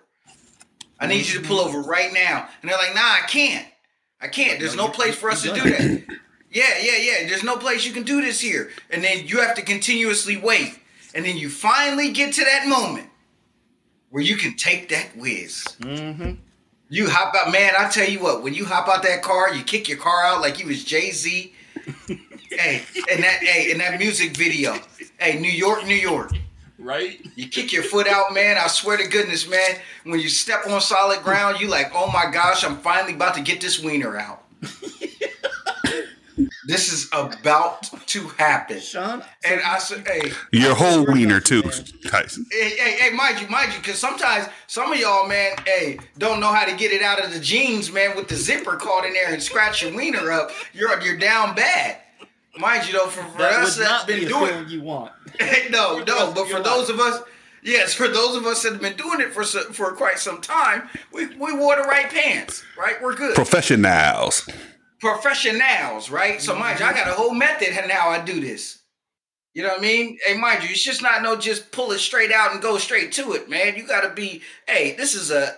I 1.00 1.06
need 1.08 1.26
you 1.26 1.40
to 1.40 1.46
pull 1.46 1.58
over 1.58 1.80
right 1.80 2.12
now. 2.12 2.48
And 2.62 2.70
they're 2.70 2.78
like, 2.78 2.94
nah, 2.94 3.00
I 3.02 3.22
can't. 3.28 3.66
I 4.20 4.28
can't. 4.28 4.58
There's 4.60 4.76
no 4.76 4.88
place 4.88 5.14
for 5.16 5.28
us 5.30 5.42
to 5.42 5.52
do 5.52 5.60
that. 5.60 6.04
Yeah, 6.50 6.78
yeah, 6.80 6.96
yeah. 6.98 7.28
There's 7.28 7.42
no 7.42 7.56
place 7.58 7.84
you 7.84 7.92
can 7.92 8.04
do 8.04 8.22
this 8.22 8.40
here. 8.40 8.70
And 8.88 9.04
then 9.04 9.26
you 9.26 9.40
have 9.40 9.56
to 9.56 9.62
continuously 9.62 10.36
wait. 10.38 10.78
And 11.16 11.24
then 11.24 11.38
you 11.38 11.48
finally 11.48 12.12
get 12.12 12.34
to 12.34 12.44
that 12.44 12.68
moment 12.68 13.08
where 14.10 14.22
you 14.22 14.36
can 14.36 14.54
take 14.54 14.90
that 14.90 15.16
whiz. 15.16 15.64
Mm-hmm. 15.80 16.32
You 16.90 17.08
hop 17.08 17.34
out, 17.34 17.50
man. 17.50 17.72
I 17.76 17.88
tell 17.88 18.06
you 18.06 18.20
what, 18.20 18.42
when 18.42 18.52
you 18.52 18.66
hop 18.66 18.86
out 18.86 19.02
that 19.04 19.22
car, 19.22 19.52
you 19.54 19.64
kick 19.64 19.88
your 19.88 19.96
car 19.96 20.24
out 20.24 20.42
like 20.42 20.60
you 20.60 20.66
was 20.66 20.84
Jay 20.84 21.10
Z. 21.12 21.54
hey, 22.50 22.82
and 23.10 23.24
that, 23.24 23.38
hey, 23.40 23.70
in 23.72 23.78
that 23.78 23.98
music 23.98 24.36
video, 24.36 24.76
hey, 25.18 25.40
New 25.40 25.50
York, 25.50 25.86
New 25.86 25.94
York. 25.94 26.32
Right. 26.78 27.18
You 27.34 27.48
kick 27.48 27.72
your 27.72 27.82
foot 27.82 28.06
out, 28.06 28.34
man. 28.34 28.58
I 28.58 28.66
swear 28.66 28.98
to 28.98 29.08
goodness, 29.08 29.48
man. 29.48 29.76
When 30.04 30.20
you 30.20 30.28
step 30.28 30.66
on 30.66 30.82
solid 30.82 31.22
ground, 31.22 31.60
you 31.60 31.68
like, 31.68 31.92
oh 31.94 32.12
my 32.12 32.30
gosh, 32.30 32.62
I'm 32.62 32.76
finally 32.76 33.14
about 33.14 33.34
to 33.36 33.40
get 33.40 33.62
this 33.62 33.82
wiener 33.82 34.18
out. 34.18 34.44
this 36.66 36.92
is 36.92 37.08
about 37.12 37.82
to 38.06 38.28
happen. 38.28 38.80
Sean. 38.80 39.22
And 39.44 39.60
I 39.62 39.78
said, 39.78 40.06
hey, 40.06 40.32
Your 40.52 40.74
whole 40.74 41.04
wiener 41.06 41.40
too, 41.40 41.62
Tyson. 41.62 42.46
hey, 42.50 42.70
hey, 42.76 42.96
hey, 42.98 43.10
mind 43.10 43.40
you, 43.40 43.48
mind 43.48 43.72
you, 43.72 43.78
because 43.78 43.98
sometimes 43.98 44.48
some 44.66 44.92
of 44.92 44.98
y'all, 44.98 45.28
man, 45.28 45.56
hey, 45.64 45.98
don't 46.18 46.40
know 46.40 46.52
how 46.52 46.64
to 46.64 46.74
get 46.76 46.92
it 46.92 47.02
out 47.02 47.24
of 47.24 47.32
the 47.32 47.40
jeans, 47.40 47.92
man, 47.92 48.16
with 48.16 48.28
the 48.28 48.36
zipper 48.36 48.76
caught 48.76 49.04
in 49.04 49.12
there 49.12 49.32
and 49.32 49.42
scratch 49.42 49.82
your 49.82 49.94
wiener 49.94 50.32
up. 50.32 50.50
You're 50.72 51.00
you're 51.02 51.16
down 51.18 51.54
bad. 51.54 51.98
Mind 52.58 52.86
you, 52.86 52.94
though, 52.94 53.06
for, 53.06 53.22
for 53.22 53.38
that 53.38 53.52
us 53.52 53.76
would 53.76 53.86
that's 53.86 53.90
not 53.90 54.06
been 54.06 54.20
be 54.20 54.26
a 54.26 54.28
doing 54.28 54.68
you 54.68 54.82
want. 54.82 55.12
no, 55.70 56.02
no, 56.06 56.32
but 56.32 56.48
for 56.48 56.60
those 56.62 56.88
of 56.88 56.98
us, 56.98 57.20
yes, 57.62 57.92
for 57.92 58.08
those 58.08 58.34
of 58.34 58.46
us 58.46 58.62
that 58.62 58.72
have 58.72 58.80
been 58.80 58.96
doing 58.96 59.20
it 59.20 59.32
for 59.32 59.44
for 59.44 59.92
quite 59.92 60.18
some 60.18 60.40
time, 60.40 60.88
we, 61.12 61.26
we 61.36 61.54
wore 61.54 61.76
the 61.76 61.82
right 61.82 62.08
pants, 62.10 62.64
right? 62.78 63.00
We're 63.02 63.14
good. 63.14 63.34
Professionals. 63.34 64.48
Professionals, 65.00 66.10
right? 66.10 66.40
So 66.40 66.54
mind 66.54 66.80
you, 66.80 66.86
I 66.86 66.92
mm-hmm. 66.92 66.98
got 66.98 67.08
a 67.08 67.12
whole 67.12 67.34
method 67.34 67.68
in 67.68 67.90
how 67.90 68.08
I 68.08 68.24
do 68.24 68.40
this. 68.40 68.80
You 69.54 69.62
know 69.62 69.70
what 69.70 69.78
I 69.78 69.82
mean? 69.82 70.18
Hey, 70.24 70.36
mind 70.36 70.62
you, 70.62 70.70
it's 70.70 70.82
just 70.82 71.02
not 71.02 71.22
no 71.22 71.36
just 71.36 71.72
pull 71.72 71.92
it 71.92 71.98
straight 71.98 72.30
out 72.30 72.52
and 72.52 72.60
go 72.60 72.76
straight 72.76 73.12
to 73.12 73.32
it, 73.32 73.48
man. 73.48 73.76
You 73.76 73.86
got 73.86 74.02
to 74.02 74.14
be, 74.14 74.42
hey, 74.68 74.94
this 74.96 75.14
is 75.14 75.30
a 75.30 75.56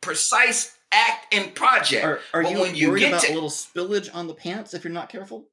precise 0.00 0.76
act 0.92 1.34
and 1.34 1.54
project. 1.54 2.04
Are, 2.04 2.20
are 2.32 2.42
you, 2.44 2.60
when 2.60 2.74
you 2.74 2.90
worried 2.90 3.00
get 3.00 3.08
about 3.08 3.22
to- 3.22 3.32
a 3.32 3.34
little 3.34 3.50
spillage 3.50 4.14
on 4.14 4.28
the 4.28 4.34
pants 4.34 4.74
if 4.74 4.84
you're 4.84 4.92
not 4.92 5.08
careful? 5.08 5.46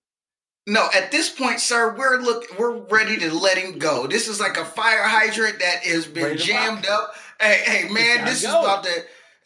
No, 0.67 0.89
at 0.93 1.11
this 1.11 1.29
point, 1.29 1.61
sir, 1.61 1.95
we're 1.97 2.19
look 2.19 2.43
we're 2.59 2.75
ready 2.75 3.15
to 3.17 3.33
let 3.33 3.57
him 3.57 3.79
go. 3.79 4.05
This 4.05 4.27
is 4.27 4.41
like 4.41 4.57
a 4.57 4.65
fire 4.65 5.03
hydrant 5.03 5.59
that 5.59 5.85
has 5.85 6.05
been 6.05 6.37
jammed 6.37 6.85
up. 6.85 7.13
Hey, 7.39 7.61
hey, 7.65 7.89
man, 7.89 8.17
gotta 8.17 8.29
this 8.29 8.43
is 8.43 8.49
about 8.49 8.83
to. 8.83 8.91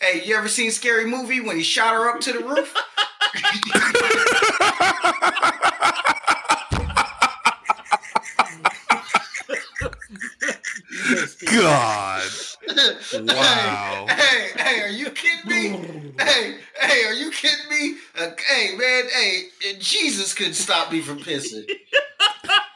Hey, 0.01 0.23
you 0.25 0.35
ever 0.35 0.47
seen 0.47 0.71
Scary 0.71 1.05
Movie 1.05 1.39
when 1.39 1.57
he 1.57 1.61
shot 1.61 1.93
her 1.93 2.09
up 2.09 2.21
to 2.21 2.33
the 2.33 2.39
roof? 2.39 2.73
God. 11.51 12.23
Wow. 13.13 14.05
Hey, 14.09 14.49
hey, 14.55 14.81
are 14.81 14.89
you 14.89 15.09
kidding 15.11 15.49
me? 15.49 15.69
hey, 16.19 16.57
hey, 16.79 17.05
are 17.05 17.13
you 17.13 17.31
kidding 17.31 17.69
me? 17.69 17.97
Uh, 18.17 18.31
hey, 18.47 18.75
man, 18.75 19.03
hey, 19.13 19.43
Jesus 19.79 20.33
couldn't 20.33 20.53
stop 20.53 20.91
me 20.91 21.01
from 21.01 21.19
pissing. 21.19 21.69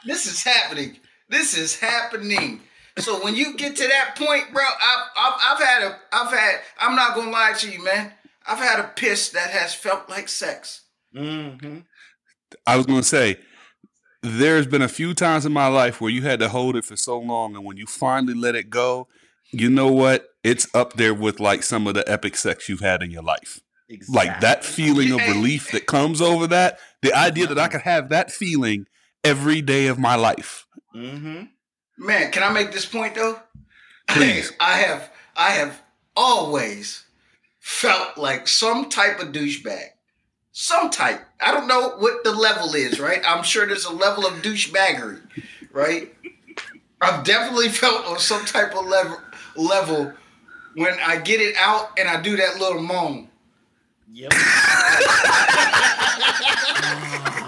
this 0.04 0.26
is 0.26 0.42
happening. 0.42 0.96
This 1.28 1.56
is 1.56 1.78
happening. 1.78 2.60
So 2.98 3.22
when 3.22 3.36
you 3.36 3.56
get 3.56 3.76
to 3.76 3.88
that 3.88 4.16
point, 4.16 4.52
bro, 4.52 4.62
I've, 4.62 5.08
I've, 5.16 5.40
I've 5.40 5.62
had 5.62 5.82
a, 5.82 5.98
I've 6.12 6.30
had, 6.30 6.60
I'm 6.80 6.96
not 6.96 7.14
gonna 7.14 7.30
lie 7.30 7.52
to 7.58 7.70
you, 7.70 7.84
man. 7.84 8.12
I've 8.46 8.58
had 8.58 8.80
a 8.80 8.88
piss 8.88 9.30
that 9.30 9.50
has 9.50 9.74
felt 9.74 10.08
like 10.08 10.28
sex. 10.28 10.82
Mm-hmm. 11.14 11.80
I 12.66 12.76
was 12.76 12.86
going 12.86 13.00
to 13.00 13.06
say, 13.06 13.38
there's 14.22 14.66
been 14.66 14.82
a 14.82 14.88
few 14.88 15.14
times 15.14 15.46
in 15.46 15.52
my 15.52 15.68
life 15.68 16.00
where 16.00 16.10
you 16.10 16.22
had 16.22 16.40
to 16.40 16.48
hold 16.48 16.76
it 16.76 16.84
for 16.84 16.96
so 16.96 17.18
long, 17.18 17.54
and 17.54 17.64
when 17.64 17.76
you 17.76 17.86
finally 17.86 18.34
let 18.34 18.54
it 18.54 18.70
go, 18.70 19.08
you 19.50 19.70
know 19.70 19.90
what? 19.90 20.28
It's 20.42 20.72
up 20.74 20.94
there 20.94 21.14
with 21.14 21.40
like 21.40 21.62
some 21.62 21.86
of 21.86 21.94
the 21.94 22.08
epic 22.10 22.36
sex 22.36 22.68
you've 22.68 22.80
had 22.80 23.02
in 23.02 23.10
your 23.10 23.22
life. 23.22 23.60
Exactly. 23.88 24.16
Like 24.16 24.40
that 24.40 24.64
feeling 24.64 25.12
of 25.12 25.20
relief 25.28 25.70
that 25.70 25.86
comes 25.86 26.20
over 26.20 26.46
that, 26.48 26.78
the 27.02 27.14
idea 27.14 27.46
that 27.46 27.58
I 27.58 27.68
could 27.68 27.82
have 27.82 28.08
that 28.08 28.32
feeling 28.32 28.86
every 29.22 29.60
day 29.60 29.86
of 29.86 29.98
my 29.98 30.16
life. 30.16 30.66
Mm-hmm. 30.94 31.44
Man, 31.98 32.32
can 32.32 32.42
I 32.42 32.50
make 32.50 32.72
this 32.72 32.86
point 32.86 33.14
though? 33.14 33.40
Please. 34.08 34.52
I 34.60 34.78
have 34.78 35.10
I 35.36 35.50
have 35.50 35.80
always 36.16 37.05
felt 37.66 38.16
like 38.16 38.46
some 38.46 38.88
type 38.88 39.18
of 39.18 39.32
douchebag. 39.32 39.88
Some 40.52 40.88
type. 40.88 41.20
I 41.40 41.50
don't 41.50 41.66
know 41.66 41.96
what 41.98 42.22
the 42.22 42.30
level 42.30 42.76
is, 42.76 43.00
right? 43.00 43.20
I'm 43.26 43.42
sure 43.42 43.66
there's 43.66 43.84
a 43.84 43.92
level 43.92 44.24
of 44.24 44.34
douchebaggery, 44.34 45.20
right? 45.72 46.14
I've 47.00 47.24
definitely 47.24 47.70
felt 47.70 48.06
on 48.06 48.20
some 48.20 48.44
type 48.44 48.72
of 48.72 48.86
level 48.86 49.18
level 49.56 50.12
when 50.76 50.96
I 51.04 51.18
get 51.18 51.40
it 51.40 51.56
out 51.58 51.90
and 51.98 52.08
I 52.08 52.22
do 52.22 52.36
that 52.36 52.60
little 52.60 52.80
moan. 52.80 53.30
Yep. 54.12 54.32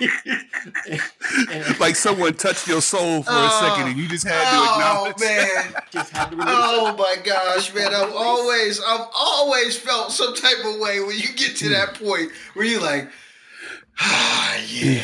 And 0.00 1.78
Like 1.80 1.96
someone 1.96 2.34
touched 2.34 2.66
your 2.68 2.80
soul 2.80 3.22
for 3.22 3.32
a 3.32 3.50
second 3.50 3.88
and 3.88 3.96
you 3.96 4.08
just 4.08 4.26
had 4.26 4.40
to 4.40 4.72
acknowledge. 4.72 5.14
Oh 5.18 5.24
acknowledge. 5.24 5.72
man. 5.74 5.82
just 5.90 6.12
had 6.12 6.30
to 6.30 6.36
Oh 6.40 6.96
my 6.96 7.16
gosh, 7.24 7.74
man! 7.74 7.94
I've 7.94 8.12
always, 8.14 8.80
I've 8.80 9.06
always 9.14 9.76
felt 9.78 10.12
some 10.12 10.34
type 10.34 10.64
of 10.64 10.78
way 10.80 11.00
when 11.00 11.16
you 11.16 11.32
get 11.36 11.56
to 11.56 11.68
that 11.70 11.94
point 11.94 12.30
where 12.54 12.66
you're 12.66 12.80
like, 12.82 13.10
ah, 14.00 14.56
yeah. 14.68 15.02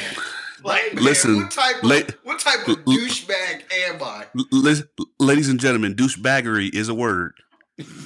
Like, 0.65 0.95
man, 0.95 1.05
Listen, 1.05 1.37
what 1.37 1.51
type 1.51 1.83
of 1.83 1.91
la- 1.91 2.01
what 2.23 2.39
type 2.39 2.69
of 2.69 2.85
douchebag 2.85 3.63
am 3.89 4.03
I? 4.03 4.27
L- 4.37 4.47
lis- 4.53 4.85
ladies 5.19 5.49
and 5.49 5.59
gentlemen, 5.59 5.95
douchebaggery 5.95 6.73
is 6.73 6.89
a 6.89 6.95
word. 6.95 7.35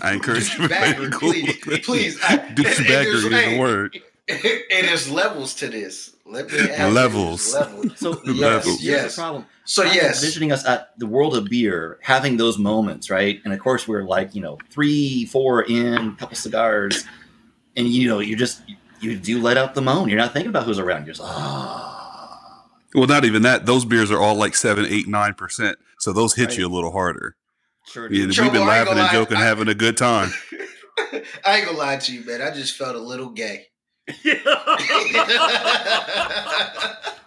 I 0.00 0.12
encourage 0.12 0.50
everybody 0.54 0.94
to 0.94 1.00
Douchebaggery, 1.10 1.18
please, 1.18 1.84
please. 1.84 2.18
I- 2.22 2.38
Douchebaggery 2.54 3.14
is 3.14 3.24
a 3.26 3.58
word. 3.58 4.00
And 4.28 4.86
there's 4.88 5.10
levels 5.10 5.54
to 5.56 5.68
this. 5.68 6.15
Let 6.28 6.50
me 6.50 6.58
add 6.70 6.92
Levels. 6.92 7.54
Levels. 7.60 7.98
So 7.98 8.20
Yes, 8.24 8.66
yes, 8.66 8.82
yes. 8.82 9.14
problem. 9.16 9.46
So 9.64 9.82
I'm 9.84 9.94
yes, 9.94 10.22
envisioning 10.22 10.52
us 10.52 10.64
at 10.66 10.98
the 10.98 11.06
world 11.06 11.36
of 11.36 11.46
beer, 11.46 11.98
having 12.02 12.36
those 12.36 12.58
moments, 12.58 13.10
right? 13.10 13.40
And 13.44 13.52
of 13.54 13.60
course, 13.60 13.86
we're 13.88 14.02
like, 14.04 14.34
you 14.34 14.40
know, 14.40 14.58
three, 14.70 15.24
four 15.26 15.62
in, 15.62 16.16
couple 16.16 16.36
cigars, 16.36 17.04
and 17.76 17.86
you 17.88 18.08
know, 18.08 18.18
you 18.20 18.36
just 18.36 18.62
you 19.00 19.16
do 19.16 19.40
let 19.40 19.56
out 19.56 19.74
the 19.74 19.82
moan. 19.82 20.08
You're 20.08 20.18
not 20.18 20.32
thinking 20.32 20.50
about 20.50 20.64
who's 20.64 20.78
around. 20.78 21.06
You're 21.06 21.14
just 21.14 21.22
ah. 21.24 22.64
Well, 22.94 23.06
not 23.06 23.24
even 23.24 23.42
that. 23.42 23.66
Those 23.66 23.84
beers 23.84 24.10
are 24.10 24.20
all 24.20 24.34
like 24.36 24.54
seven, 24.54 24.86
eight, 24.88 25.06
nine 25.06 25.34
percent. 25.34 25.78
So 25.98 26.12
those 26.12 26.34
hit 26.34 26.48
Right. 26.50 26.58
you 26.58 26.66
a 26.66 26.72
little 26.74 26.92
harder. 26.92 27.36
Sure. 27.86 28.10
Yeah, 28.12 28.26
do. 28.26 28.42
We've 28.42 28.52
been 28.52 28.62
I 28.62 28.66
laughing 28.82 28.98
and 28.98 29.10
joking, 29.10 29.36
I- 29.36 29.44
having 29.44 29.68
a 29.68 29.74
good 29.74 29.96
time. 29.96 30.30
I 31.44 31.58
ain't 31.58 31.66
gonna 31.66 31.76
lie 31.78 31.96
to 31.98 32.12
you, 32.12 32.24
man. 32.24 32.40
I 32.42 32.50
just 32.52 32.76
felt 32.76 32.96
a 32.96 33.00
little 33.00 33.28
gay. 33.28 33.66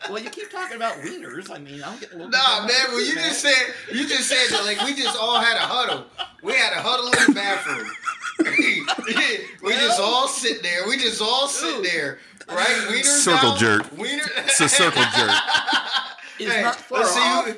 well, 0.09 0.19
you 0.19 0.29
keep 0.29 0.49
talking 0.51 0.75
about 0.77 0.93
wieners. 0.99 1.49
I 1.51 1.57
mean, 1.59 1.83
I'm 1.83 1.99
getting 1.99 2.21
a 2.21 2.25
little. 2.25 2.31
Nah, 2.31 2.65
man. 2.65 2.75
Well, 2.89 3.01
you 3.05 3.13
just 3.15 3.41
said 3.41 3.53
you 3.91 4.07
just 4.07 4.29
said 4.29 4.47
that 4.51 4.63
like 4.65 4.81
we 4.87 4.93
just 4.95 5.17
all 5.17 5.39
had 5.39 5.57
a 5.57 5.61
huddle. 5.61 6.05
We 6.41 6.53
had 6.53 6.71
a 6.73 6.81
huddle 6.81 7.07
in 7.07 7.11
the 7.27 7.33
bathroom. 7.33 7.91
we 9.63 9.73
just 9.73 9.99
all 9.99 10.27
sit 10.27 10.63
there. 10.63 10.87
We 10.87 10.97
just 10.97 11.21
all 11.21 11.47
sit 11.49 11.83
there, 11.83 12.19
right? 12.47 12.87
Wieners 12.89 13.03
Circle 13.03 13.49
out, 13.49 13.59
jerk. 13.59 13.91
Wiener. 13.97 14.23
It's 14.37 14.61
a 14.61 14.69
circle 14.69 15.03
jerk. 15.17 15.31
It's 16.41 16.49
Hey, 16.53 16.61
not 16.61 16.75
far 16.77 16.99
let's 16.99 17.11
see 17.11 17.19
who- 17.19 17.53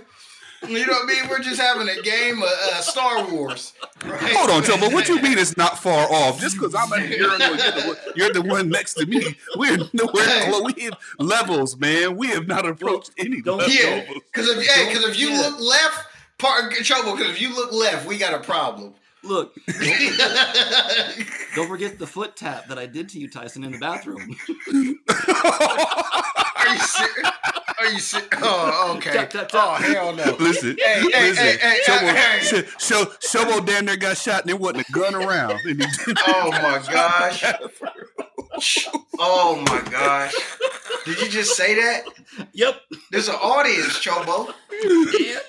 you 0.68 0.86
know 0.86 0.94
what 0.94 1.04
I 1.04 1.08
mean? 1.22 1.30
We're 1.30 1.40
just 1.40 1.60
having 1.60 1.88
a 1.90 2.02
game 2.02 2.42
of 2.42 2.50
uh, 2.50 2.82
Star 2.82 3.30
Wars. 3.32 3.74
Right? 4.06 4.34
Hold 4.36 4.50
on, 4.52 4.64
Joe, 4.64 4.78
but 4.80 4.94
what 4.94 5.08
you 5.10 5.22
mean 5.22 5.38
it's 5.38 5.58
not 5.58 5.78
far 5.80 6.08
off? 6.12 6.40
Just 6.40 6.56
because 6.56 6.76
I'm 6.76 6.92
at 6.94 7.10
the 7.10 7.18
urinal, 7.18 7.48
you're 7.56 7.72
the, 7.72 7.82
one, 7.88 7.98
you're 8.16 8.34
the 8.34 8.42
one 8.42 8.70
next 8.70 8.96
to 8.96 9.06
me. 9.06 9.36
We're 9.56 9.78
nowhere 9.94 10.26
Hey. 10.28 10.50
close. 10.50 10.74
We 10.74 10.84
have 10.84 10.98
levels, 11.20 11.78
man. 11.78 12.16
We 12.18 12.28
have 12.30 12.48
not 12.48 12.66
approached 12.66 13.12
any 13.18 13.42
Don't- 13.42 13.58
levels. 13.60 13.76
Yeah, 13.76 14.04
because 14.32 14.50
if 14.50 14.66
hey, 14.68 14.88
because 14.88 15.04
if 15.10 15.20
you 15.20 15.30
Yeah. 15.30 15.40
look 15.42 15.60
left, 15.60 16.06
part 16.38 16.72
trouble. 16.84 17.16
Because 17.16 17.32
if 17.32 17.42
you 17.42 17.56
look 17.56 17.72
left, 17.72 18.06
we 18.08 18.18
got 18.18 18.34
a 18.34 18.40
problem. 18.40 18.94
Look, 19.24 19.54
don't 21.56 21.68
forget 21.68 22.00
the 22.00 22.08
foot 22.08 22.36
tap 22.36 22.68
that 22.70 22.80
I 22.80 22.88
did 22.88 23.08
to 23.10 23.20
you, 23.20 23.30
Tyson, 23.30 23.64
in 23.64 23.72
the 23.72 23.78
bathroom. 23.78 24.36
Are 25.08 26.74
you 26.74 26.80
serious? 26.80 27.30
Are 27.80 27.86
you 27.92 28.00
serious? 28.00 28.30
Oh, 28.42 28.94
okay. 28.98 29.12
Tap, 29.14 29.30
tap, 29.30 29.50
tap. 29.50 29.62
Oh, 29.64 29.74
hell 29.76 30.14
no. 30.14 30.36
Listen, 30.40 30.76
Hey, 30.80 31.02
hey, 31.12 31.30
listen. 31.30 31.46
hey, 31.46 31.58
hey, 31.58 31.80
Shobo, 31.86 32.14
hey. 32.16 32.40
Sh- 32.42 32.84
Sho- 32.84 33.06
Shobo 33.22 33.66
damn 33.66 33.86
near 33.86 33.98
got 33.98 34.18
shot 34.18 34.42
and 34.42 34.50
there 34.50 34.58
wasn't 34.58 34.88
a 34.90 34.92
gun 34.92 35.14
around. 35.16 35.60
Oh 36.28 36.50
my 36.52 36.82
gosh. 36.92 37.44
Oh 39.20 39.64
my 39.68 39.82
gosh. 39.90 40.34
Did 41.06 41.22
you 41.22 41.30
just 41.30 41.56
say 41.56 41.76
that? 41.76 42.04
yep. 42.54 42.82
There's 43.12 43.28
an 43.30 43.36
audience, 43.36 44.00
Chobo. 44.00 44.54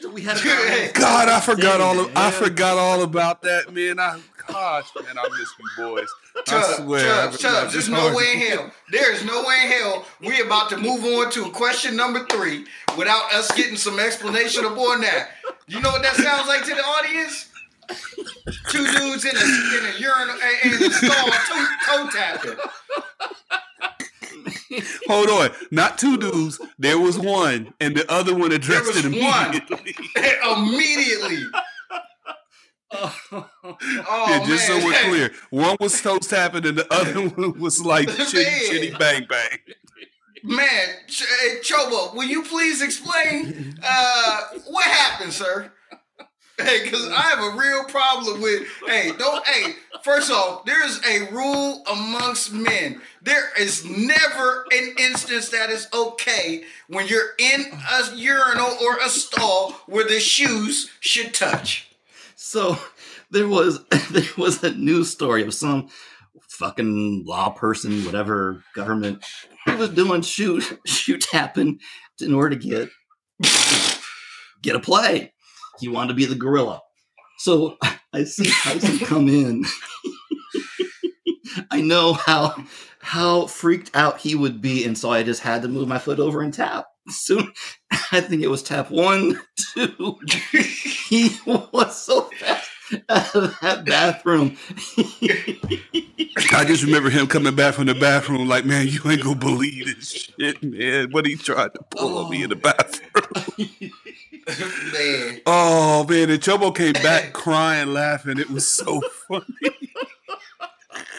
And 0.04 0.12
we 0.12 0.22
had 0.22 0.36
a 0.36 0.92
God, 0.94 1.28
I 1.28 1.40
forgot 1.40 1.80
all. 1.80 1.98
Of, 2.00 2.12
I 2.16 2.30
forgot 2.30 2.78
all 2.78 3.02
about 3.02 3.42
that, 3.42 3.72
man. 3.72 3.98
I 3.98 4.20
gosh, 4.46 4.88
man, 5.02 5.18
I 5.18 5.28
miss 5.38 5.48
you 5.58 5.84
boys. 5.84 6.08
I 6.48 6.74
swear. 6.76 7.00
Chubbs, 7.00 7.36
I- 7.36 7.48
Chubbs, 7.48 7.64
it's 7.64 7.72
there's 7.74 7.88
no 7.88 8.00
hard. 8.00 8.14
way 8.16 8.32
in 8.34 8.38
hell. 8.40 8.72
There 8.90 9.12
is 9.12 9.24
no 9.24 9.42
way 9.42 9.56
in 9.64 9.70
hell 9.70 10.04
we 10.20 10.40
about 10.40 10.68
to 10.70 10.76
move 10.76 11.04
on 11.04 11.30
to 11.32 11.50
question 11.50 11.96
number 11.96 12.24
three 12.26 12.66
without 12.98 13.32
us 13.32 13.50
getting 13.52 13.76
some 13.76 13.98
explanation 13.98 14.64
upon 14.64 15.00
that. 15.02 15.30
You 15.66 15.80
know 15.80 15.90
what 15.90 16.02
that 16.02 16.16
sounds 16.16 16.48
like 16.48 16.64
to 16.64 16.74
the 16.74 16.82
audience? 16.84 17.48
Two 18.68 18.86
dudes 18.86 19.24
in 19.24 19.36
a 19.36 19.40
in 19.40 19.94
a 19.94 19.98
urinal 19.98 20.36
in 20.64 20.72
a 20.82 20.90
stall 20.90 21.30
toe, 21.30 21.66
toe 21.86 22.08
tapping. 22.10 22.56
Hold 25.06 25.28
on, 25.28 25.50
not 25.70 25.98
two 25.98 26.16
dudes. 26.16 26.60
There 26.78 26.98
was 26.98 27.18
one, 27.18 27.74
and 27.80 27.96
the 27.96 28.10
other 28.10 28.34
one 28.34 28.52
addressed 28.52 28.96
it 28.96 29.04
immediately. 29.04 29.94
Immediately. 30.56 31.44
Oh, 32.94 34.26
yeah, 34.28 34.44
just 34.44 34.68
man. 34.68 34.80
so 34.80 34.86
we're 34.86 34.92
clear, 35.04 35.30
one 35.48 35.78
was 35.80 35.98
toast 36.02 36.28
tapping, 36.28 36.66
and 36.66 36.76
the 36.76 36.86
other 36.92 37.26
one 37.28 37.58
was 37.58 37.80
like 37.82 38.06
chitty 38.06 38.44
chitty 38.68 38.90
bang 38.98 39.24
bang. 39.26 39.58
Man, 40.42 40.88
Ch- 41.08 41.24
Chobo, 41.62 42.14
will 42.14 42.24
you 42.24 42.42
please 42.42 42.82
explain 42.82 43.78
uh, 43.82 44.40
what 44.68 44.84
happened, 44.84 45.32
sir? 45.32 45.72
Hey, 46.62 46.84
because 46.84 47.08
I 47.08 47.22
have 47.22 47.38
a 47.38 47.56
real 47.56 47.84
problem 47.84 48.42
with. 48.42 48.68
Hey, 48.86 49.10
don't. 49.18 49.44
Hey, 49.46 49.72
first 50.02 50.30
off, 50.30 50.64
there 50.64 50.84
is 50.86 51.00
a 51.04 51.32
rule 51.32 51.82
amongst 51.90 52.52
men. 52.52 53.00
There 53.22 53.50
is 53.58 53.84
never 53.84 54.66
an 54.70 54.94
instance 54.98 55.48
that 55.48 55.70
is 55.70 55.88
okay 55.94 56.64
when 56.88 57.08
you're 57.08 57.30
in 57.38 57.64
a 57.90 58.14
urinal 58.14 58.70
or 58.82 58.98
a 58.98 59.08
stall 59.08 59.72
where 59.86 60.04
the 60.06 60.20
shoes 60.20 60.90
should 61.00 61.32
touch. 61.32 61.90
So 62.36 62.76
there 63.30 63.48
was 63.48 63.82
there 64.10 64.22
was 64.36 64.62
a 64.62 64.72
news 64.72 65.10
story 65.10 65.42
of 65.44 65.54
some 65.54 65.88
fucking 66.48 67.24
law 67.26 67.48
person, 67.50 68.04
whatever 68.04 68.62
government, 68.74 69.24
he 69.64 69.74
was 69.74 69.88
doing 69.88 70.22
shoot 70.22 70.78
shoot 70.86 71.22
tapping 71.22 71.80
in 72.20 72.34
order 72.34 72.56
to 72.56 72.56
get 72.56 72.90
get 74.62 74.76
a 74.76 74.80
play. 74.80 75.32
He 75.82 75.88
wanted 75.88 76.08
to 76.08 76.14
be 76.14 76.26
the 76.26 76.36
gorilla. 76.36 76.80
So 77.38 77.76
I 78.12 78.24
see 78.24 78.48
Tyson 78.48 78.98
come 79.06 79.28
in. 79.28 79.64
I 81.70 81.80
know 81.80 82.12
how 82.12 82.54
how 83.00 83.46
freaked 83.46 83.90
out 83.94 84.20
he 84.20 84.36
would 84.36 84.62
be, 84.62 84.84
and 84.84 84.96
so 84.96 85.10
I 85.10 85.24
just 85.24 85.42
had 85.42 85.62
to 85.62 85.68
move 85.68 85.88
my 85.88 85.98
foot 85.98 86.20
over 86.20 86.40
and 86.40 86.54
tap. 86.54 86.86
Soon, 87.08 87.52
I 88.12 88.20
think 88.20 88.42
it 88.42 88.48
was 88.48 88.62
tap 88.62 88.90
one, 88.90 89.40
two. 89.74 90.18
He 91.08 91.36
was 91.44 92.00
so 92.00 92.30
fast 92.38 92.70
out 93.08 93.34
of 93.34 93.58
that 93.60 93.84
bathroom. 93.84 94.56
I 96.52 96.64
just 96.64 96.84
remember 96.84 97.10
him 97.10 97.26
coming 97.26 97.56
back 97.56 97.74
from 97.74 97.86
the 97.86 97.94
bathroom, 97.94 98.48
like, 98.48 98.64
man, 98.64 98.86
you 98.86 99.00
ain't 99.10 99.22
gonna 99.22 99.34
believe 99.34 99.86
this 99.86 100.12
shit, 100.12 100.62
man. 100.62 101.10
What 101.10 101.26
he 101.26 101.34
tried 101.36 101.74
to 101.74 101.80
pull 101.90 102.18
on 102.18 102.30
me 102.30 102.44
in 102.44 102.50
the 102.50 102.56
oh. 102.56 102.60
bathroom. 102.60 103.90
Man. 104.46 105.40
Oh 105.46 106.04
man, 106.08 106.30
and 106.30 106.40
Chobo 106.42 106.74
came 106.74 106.94
back 106.94 107.32
crying, 107.32 107.92
laughing. 107.92 108.38
It 108.38 108.50
was 108.50 108.68
so 108.68 109.00
funny. 109.28 109.44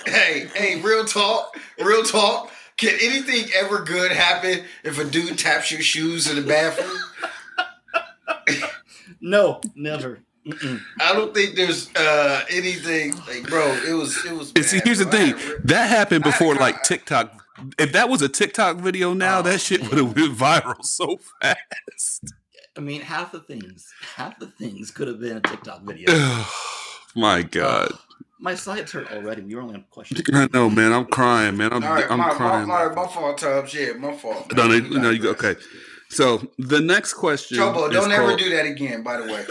Hey, 0.06 0.48
hey, 0.54 0.82
real 0.82 1.06
talk, 1.06 1.56
real 1.80 2.04
talk. 2.04 2.52
Can 2.78 2.96
anything 3.02 3.46
ever 3.56 3.84
good 3.84 4.12
happen 4.12 4.64
if 4.84 5.00
a 5.00 5.06
dude 5.06 5.38
taps 5.38 5.72
your 5.72 5.82
shoes 5.82 6.30
in 6.30 6.36
the 6.36 6.42
bathroom? 6.42 6.98
no, 9.22 9.62
never. 9.76 10.20
Mm-mm. 10.46 10.82
I 11.00 11.14
don't 11.14 11.34
think 11.34 11.56
there's 11.56 11.90
uh 11.96 12.44
anything 12.50 13.16
like, 13.28 13.44
bro. 13.48 13.72
It 13.88 13.94
was, 13.94 14.26
it 14.26 14.34
was. 14.34 14.52
And 14.56 14.66
see, 14.66 14.82
here's 14.84 15.00
the 15.00 15.06
bro. 15.06 15.20
I 15.20 15.32
thing. 15.32 15.36
re- 15.36 15.56
That 15.64 15.90
happened 15.90 16.24
before 16.26 16.56
to 16.56 16.60
like 16.60 16.76
cry. 16.76 16.84
TikTok. 16.84 17.40
If 17.80 17.94
that 17.94 18.10
was 18.10 18.22
a 18.22 18.28
TikTok 18.28 18.78
video 18.78 19.14
now, 19.14 19.40
Oh, 19.40 19.42
that 19.44 19.62
shit 19.62 19.82
would 19.84 19.94
have 19.98 20.16
went 20.16 20.36
viral 20.38 20.84
so 20.84 21.18
fast. 21.42 22.34
I 22.76 22.82
mean, 22.82 23.02
half 23.02 23.32
the 23.32 23.40
things, 23.40 23.94
half 24.16 24.40
the 24.40 24.48
things 24.48 24.90
could 24.92 25.08
have 25.08 25.20
been 25.20 25.38
a 25.38 25.42
TikTok 25.42 25.82
video. 25.84 26.12
My 27.16 27.44
God. 27.44 27.92
My 28.40 28.56
sides 28.56 28.92
hurt 28.92 29.12
already. 29.12 29.44
We 29.44 29.56
were 29.56 29.62
only 29.62 29.76
on 29.76 29.86
question. 29.92 30.18
I 30.34 30.50
know, 30.52 30.70
man. 30.70 30.92
I'm 30.92 31.06
crying, 31.06 31.56
man. 31.56 31.72
I'm, 31.72 31.84
All 31.84 31.94
right, 31.94 32.10
I'm 32.10 32.18
my, 32.20 32.30
crying. 32.32 32.68
my, 32.68 32.88
my, 32.90 32.96
my 32.96 33.08
fault, 33.08 33.38
Tubbs. 33.38 33.74
Yeah, 33.74 33.94
my 33.94 34.14
fault. 34.18 34.52
no, 34.56 34.68
no, 34.68 34.74
You 34.74 35.00
no, 35.00 35.10
you 35.12 35.20
go. 35.20 35.30
Okay. 35.30 35.56
So 36.10 36.42
the 36.58 36.82
next 36.82 37.14
question. 37.14 37.58
Chobo, 37.58 37.92
don't 37.92 38.12
ever 38.12 38.28
called- 38.30 38.40
do 38.40 38.50
that 38.50 38.66
again, 38.66 39.04
by 39.04 39.18
the 39.18 39.32
way. 39.32 39.46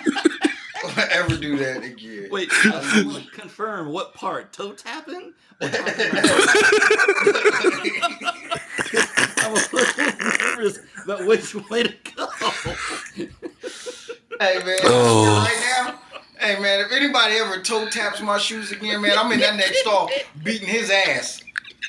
don't 0.81 0.97
ever 1.11 1.37
do 1.37 1.57
that 1.57 1.83
again. 1.83 2.27
Wait, 2.29 2.49
uh, 2.65 2.81
I 2.83 3.03
want 3.05 3.25
to 3.25 3.31
confirm 3.31 3.89
what 3.89 4.13
part? 4.13 4.51
Toe 4.53 4.73
tapping? 4.73 5.33
Or 5.61 5.69
tapping 5.69 6.21
my 10.63 10.71
I'm 11.03 11.27
a 11.27 11.27
little 11.27 11.53
nervous 11.53 11.53
about 11.53 11.53
which 11.55 11.69
way 11.69 11.83
to 11.83 11.93
go. 12.15 12.27
Hey 14.39 14.63
man, 14.65 14.77
Oh. 14.83 15.45
right 15.45 15.85
now. 15.85 15.99
Hey 16.39 16.59
man, 16.59 16.79
if 16.85 16.91
anybody 16.91 17.35
ever 17.35 17.61
toe 17.61 17.87
taps 17.89 18.21
my 18.21 18.37
shoes 18.37 18.71
again, 18.71 19.01
man, 19.01 19.17
I'm 19.17 19.31
in 19.31 19.39
that 19.39 19.55
next 19.55 19.79
stall 19.79 20.09
beating 20.43 20.67
his 20.67 20.89
ass. 20.89 21.41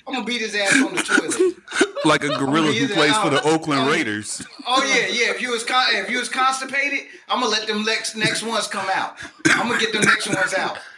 I'm 0.07 0.13
gonna 0.15 0.27
beat 0.27 0.43
his 0.43 0.55
ass 0.55 0.75
on 0.85 0.95
the 0.95 1.03
toilet. 1.03 1.95
like 2.05 2.23
a 2.25 2.29
gorilla 2.29 2.67
who 2.67 2.73
either 2.73 2.95
plays 2.95 3.17
for 3.17 3.31
the. 3.31 3.43
Oakland. 3.43 3.89
Raiders. 3.89 4.47
Oh 4.67 4.85
yeah, 4.85 5.07
yeah. 5.07 5.31
If 5.31 5.41
you 5.41 5.51
was 5.51 5.65
con- 5.65 5.87
if 5.95 6.11
you 6.11 6.19
was 6.19 6.29
constipated, 6.29 7.07
I'm 7.29 7.41
gonna 7.41 7.51
let 7.51 7.67
them 7.67 7.85
next 7.85 8.15
next 8.15 8.43
ones 8.43 8.67
come 8.67 8.87
out. 8.95 9.17
I'm 9.47 9.67
gonna 9.69 9.81
get 9.81 9.93
them 9.93 10.03
next 10.03 10.29
ones 10.29 10.53
out. 10.55 10.79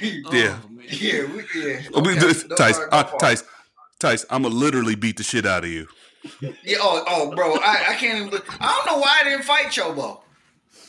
Yeah. 0.00 0.20
Oh. 0.26 0.32
Yeah, 0.32 1.24
we, 1.24 1.44
yeah. 1.56 1.80
Oh, 1.92 2.00
we- 2.02 2.12
Okay, 2.12 2.18
don't 2.20 2.56
Tice, 2.56 2.78
uh, 2.92 3.02
Tice, 3.18 3.42
Tice, 3.98 4.24
I'm 4.30 4.42
gonna 4.44 4.54
literally 4.54 4.94
beat 4.94 5.16
the 5.16 5.24
shit 5.24 5.44
out 5.46 5.64
of 5.64 5.70
you. 5.70 5.88
Yeah. 6.40 6.78
Oh, 6.80 7.04
oh, 7.06 7.34
bro. 7.34 7.54
I, 7.54 7.86
I 7.90 7.94
can't 7.94 8.26
even. 8.26 8.40
I 8.60 8.82
don't 8.84 8.94
know 8.94 9.00
why 9.00 9.18
I 9.20 9.24
didn't 9.24 9.44
fight 9.44 9.66
Chobo. 9.66 10.20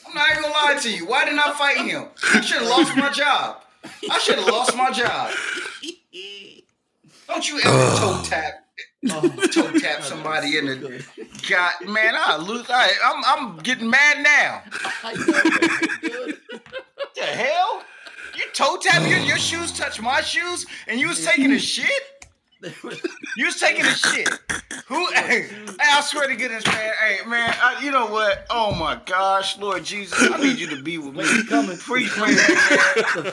I'm 0.07 0.15
not 0.15 0.31
even 0.31 0.43
gonna 0.43 0.53
lie 0.53 0.77
to 0.81 0.91
you. 0.91 1.05
Why 1.05 1.25
didn't 1.25 1.39
I 1.39 1.53
fight 1.53 1.77
him? 1.77 2.07
I 2.33 2.41
should 2.41 2.61
have 2.61 2.69
lost 2.69 2.95
my 2.97 3.09
job. 3.11 3.63
I 4.09 4.19
should 4.19 4.35
have 4.39 4.47
lost 4.47 4.75
my 4.75 4.91
job. 4.91 5.31
Don't 7.27 7.47
you 7.47 7.59
ever 7.59 7.95
toe 7.95 8.21
tap, 8.23 8.53
Oh, 9.11 9.29
toe 9.53 9.71
tap 9.79 10.01
somebody 10.03 10.57
in 10.57 10.65
the 10.65 10.75
Good. 10.75 11.05
God, 11.47 11.73
man. 11.87 12.15
I 12.17 12.37
lose. 12.37 12.65
I, 12.69 12.89
I'm 13.05 13.23
I'm 13.25 13.57
getting 13.59 13.89
mad 13.89 14.23
now. 14.23 14.63
I 15.03 15.13
know. 15.13 15.99
Good. 16.09 16.37
What 16.95 17.15
the 17.15 17.21
hell? 17.21 17.83
You 18.35 18.43
toe 18.53 18.77
tap 18.81 19.07
your, 19.07 19.19
your 19.19 19.37
shoes 19.37 19.71
touch 19.71 20.01
my 20.01 20.21
shoes, 20.21 20.65
and 20.87 20.99
you 20.99 21.07
was 21.07 21.23
taking 21.23 21.51
a 21.51 21.59
shit. 21.59 22.18
There 22.61 22.73
was- 22.83 23.01
You 23.37 23.45
was 23.45 23.55
taking 23.59 23.85
a 23.85 23.93
shit. 23.95 24.27
Who? 24.87 25.05
Hey, 25.13 25.43
hey, 25.43 25.75
I 25.79 26.01
swear 26.01 26.27
to 26.27 26.35
goodness, 26.35 26.65
man. 26.65 26.93
Hey, 26.99 27.25
man. 27.25 27.53
I, 27.61 27.81
you 27.83 27.91
know 27.91 28.07
what? 28.07 28.45
Oh 28.49 28.73
my 28.73 28.99
gosh, 29.05 29.57
Lord 29.59 29.83
Jesus, 29.85 30.17
I 30.19 30.37
need 30.41 30.57
you 30.57 30.67
to 30.75 30.81
be 30.81 30.97
with 30.97 31.13
me. 31.13 31.19
Wait, 31.19 31.27
he's 31.29 31.47
coming. 31.47 31.77
Please, 31.77 32.11
He's 32.13 32.17
man. 32.19 32.33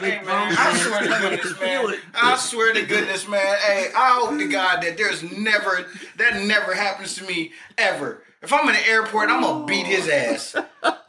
Hey, 0.01 0.21
man. 0.25 0.55
I 0.59 0.77
swear 0.77 1.01
to 1.01 1.09
goodness, 1.09 1.61
man. 1.61 1.95
I 2.15 2.37
swear 2.37 2.73
to 2.75 2.83
goodness, 2.87 3.27
man. 3.29 3.57
Hey, 3.67 3.89
I 3.97 4.21
hope 4.21 4.39
to 4.39 4.47
God 4.49 4.83
that 4.83 4.97
there's 4.99 5.23
never 5.23 5.87
that 6.19 6.43
never 6.45 6.75
happens 6.75 7.15
to 7.17 7.25
me 7.25 7.53
ever. 7.79 8.23
If 8.43 8.53
I'm 8.53 8.69
in 8.69 8.75
the 8.75 8.87
airport, 8.89 9.31
I'm 9.31 9.41
gonna 9.43 9.65
beat 9.65 9.87
his 9.87 10.09
ass. 10.09 10.55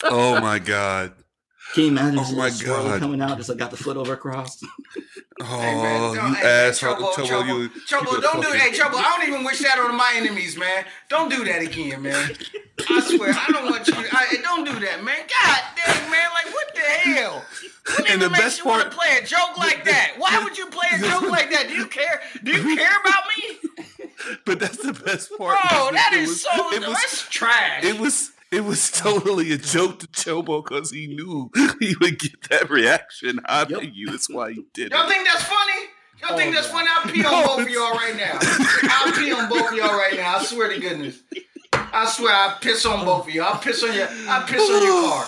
Oh 0.05 0.39
my 0.39 0.59
god. 0.59 1.13
Can 1.73 1.83
you 1.83 1.89
imagine 1.89 2.19
Oh 2.23 2.31
my 2.35 2.49
God. 2.49 2.99
coming 3.01 3.21
out 3.21 3.37
just 3.37 3.49
like 3.49 3.57
got 3.57 3.71
the 3.71 3.77
foot 3.77 3.97
over 3.97 4.13
across? 4.13 4.63
Oh, 5.39 5.59
Hey, 5.59 5.75
man, 5.75 6.01
oh, 6.01 6.13
you 6.13 6.33
hey, 6.35 6.67
asshole, 6.69 6.95
Chobo, 6.95 7.13
Chobo, 7.13 7.27
Chobo, 7.27 7.47
you, 7.47 7.69
Chobo, 7.87 8.11
you 8.13 8.21
don't 8.21 8.37
do 8.37 8.47
fucking- 8.47 8.59
Hey, 8.59 8.71
Chobo, 8.71 8.95
I 8.95 9.17
don't 9.17 9.27
even 9.29 9.43
wish 9.43 9.59
that 9.59 9.77
on 9.77 9.95
my 9.95 10.13
enemies, 10.15 10.57
man. 10.57 10.83
Don't 11.09 11.29
do 11.29 11.43
that 11.45 11.61
again, 11.61 12.01
man. 12.01 12.35
I 12.89 12.99
swear, 13.01 13.31
I 13.37 13.47
don't 13.51 13.65
want 13.65 13.87
you. 13.87 13.93
I, 13.97 14.37
don't 14.41 14.63
do 14.65 14.79
that, 14.79 15.03
man. 15.03 15.17
God 15.17 15.61
dang, 15.85 16.09
man, 16.11 16.29
like 16.33 16.51
what 16.53 16.73
the 16.73 16.81
hell? 16.81 17.45
What 17.85 18.09
And 18.09 18.21
the 18.21 18.29
makes 18.29 18.41
best 18.41 18.59
you 18.59 18.65
want 18.65 18.83
to 18.83 18.89
part- 18.89 18.99
play 19.07 19.17
a 19.21 19.25
joke 19.25 19.57
like 19.57 19.83
that? 19.85 20.13
Why 20.17 20.43
would 20.43 20.57
you 20.57 20.67
play 20.67 20.87
a 20.93 20.99
joke 20.99 21.29
like 21.29 21.51
that? 21.51 21.67
Do 21.67 21.75
you 21.75 21.85
care? 21.85 22.21
Do 22.43 22.51
you 22.51 22.75
care 22.75 22.97
about 23.01 23.23
me? 23.37 23.57
But 24.45 24.59
that's 24.59 24.77
the 24.77 24.91
best 24.93 25.29
part. 25.37 25.57
Oh, 25.71 25.89
Bro, 25.89 25.93
that 25.93 26.11
is 26.13 26.29
was- 26.29 26.41
so. 26.41 26.73
It 26.73 26.79
was, 26.81 26.97
that's 26.97 27.29
trash. 27.29 27.83
it 27.83 27.99
was 27.99 28.31
it 28.51 28.63
was 28.63 28.91
totally 28.95 29.51
a 29.51 29.57
joke 29.57 29.99
to 29.99 30.07
Chobo 30.07 30.63
because 30.63 30.91
he 30.91 31.07
knew 31.07 31.49
he 31.79 31.95
would 31.99 32.19
get 32.19 32.49
that 32.49 32.69
reaction 32.69 33.39
out 33.47 33.69
Yep. 33.69 33.81
of 33.83 33.89
you. 33.95 34.11
That's 34.11 34.29
why 34.29 34.53
he 34.53 34.65
did 34.73 34.87
it. 34.87 34.91
Y'all 34.93 35.05
it. 35.05 35.09
think 35.09 35.27
that's 35.27 35.43
funny? 35.43 35.73
Y'all 36.21 36.35
think 36.37 36.49
Oh, 36.49 36.53
that's 36.55 36.67
yeah. 36.67 36.73
funny? 36.73 36.87
I'll 36.95 37.11
pee 37.11 37.25
on 37.25 37.31
No, 37.31 37.47
both 37.47 37.59
of 37.61 37.69
y'all 37.69 37.91
right 37.93 38.15
now. 38.17 38.39
I'll 38.89 39.11
pee 39.13 39.31
on 39.31 39.49
both 39.49 39.71
of 39.71 39.77
y'all 39.77 39.97
right 39.97 40.15
now. 40.15 40.37
I 40.37 40.43
swear 40.43 40.69
to 40.73 40.79
goodness. 40.79 41.19
I 41.73 42.05
swear 42.09 42.33
I'll 42.33 42.57
piss 42.59 42.85
on 42.85 43.05
both 43.05 43.27
of 43.27 43.33
you. 43.33 43.41
I'll 43.43 43.59
piss 43.59 43.83
on 43.83 43.93
your 43.93 44.07
I'll 44.27 44.43
piss 44.47 44.61
on 44.69 44.83
your 44.83 45.03
car. 45.09 45.25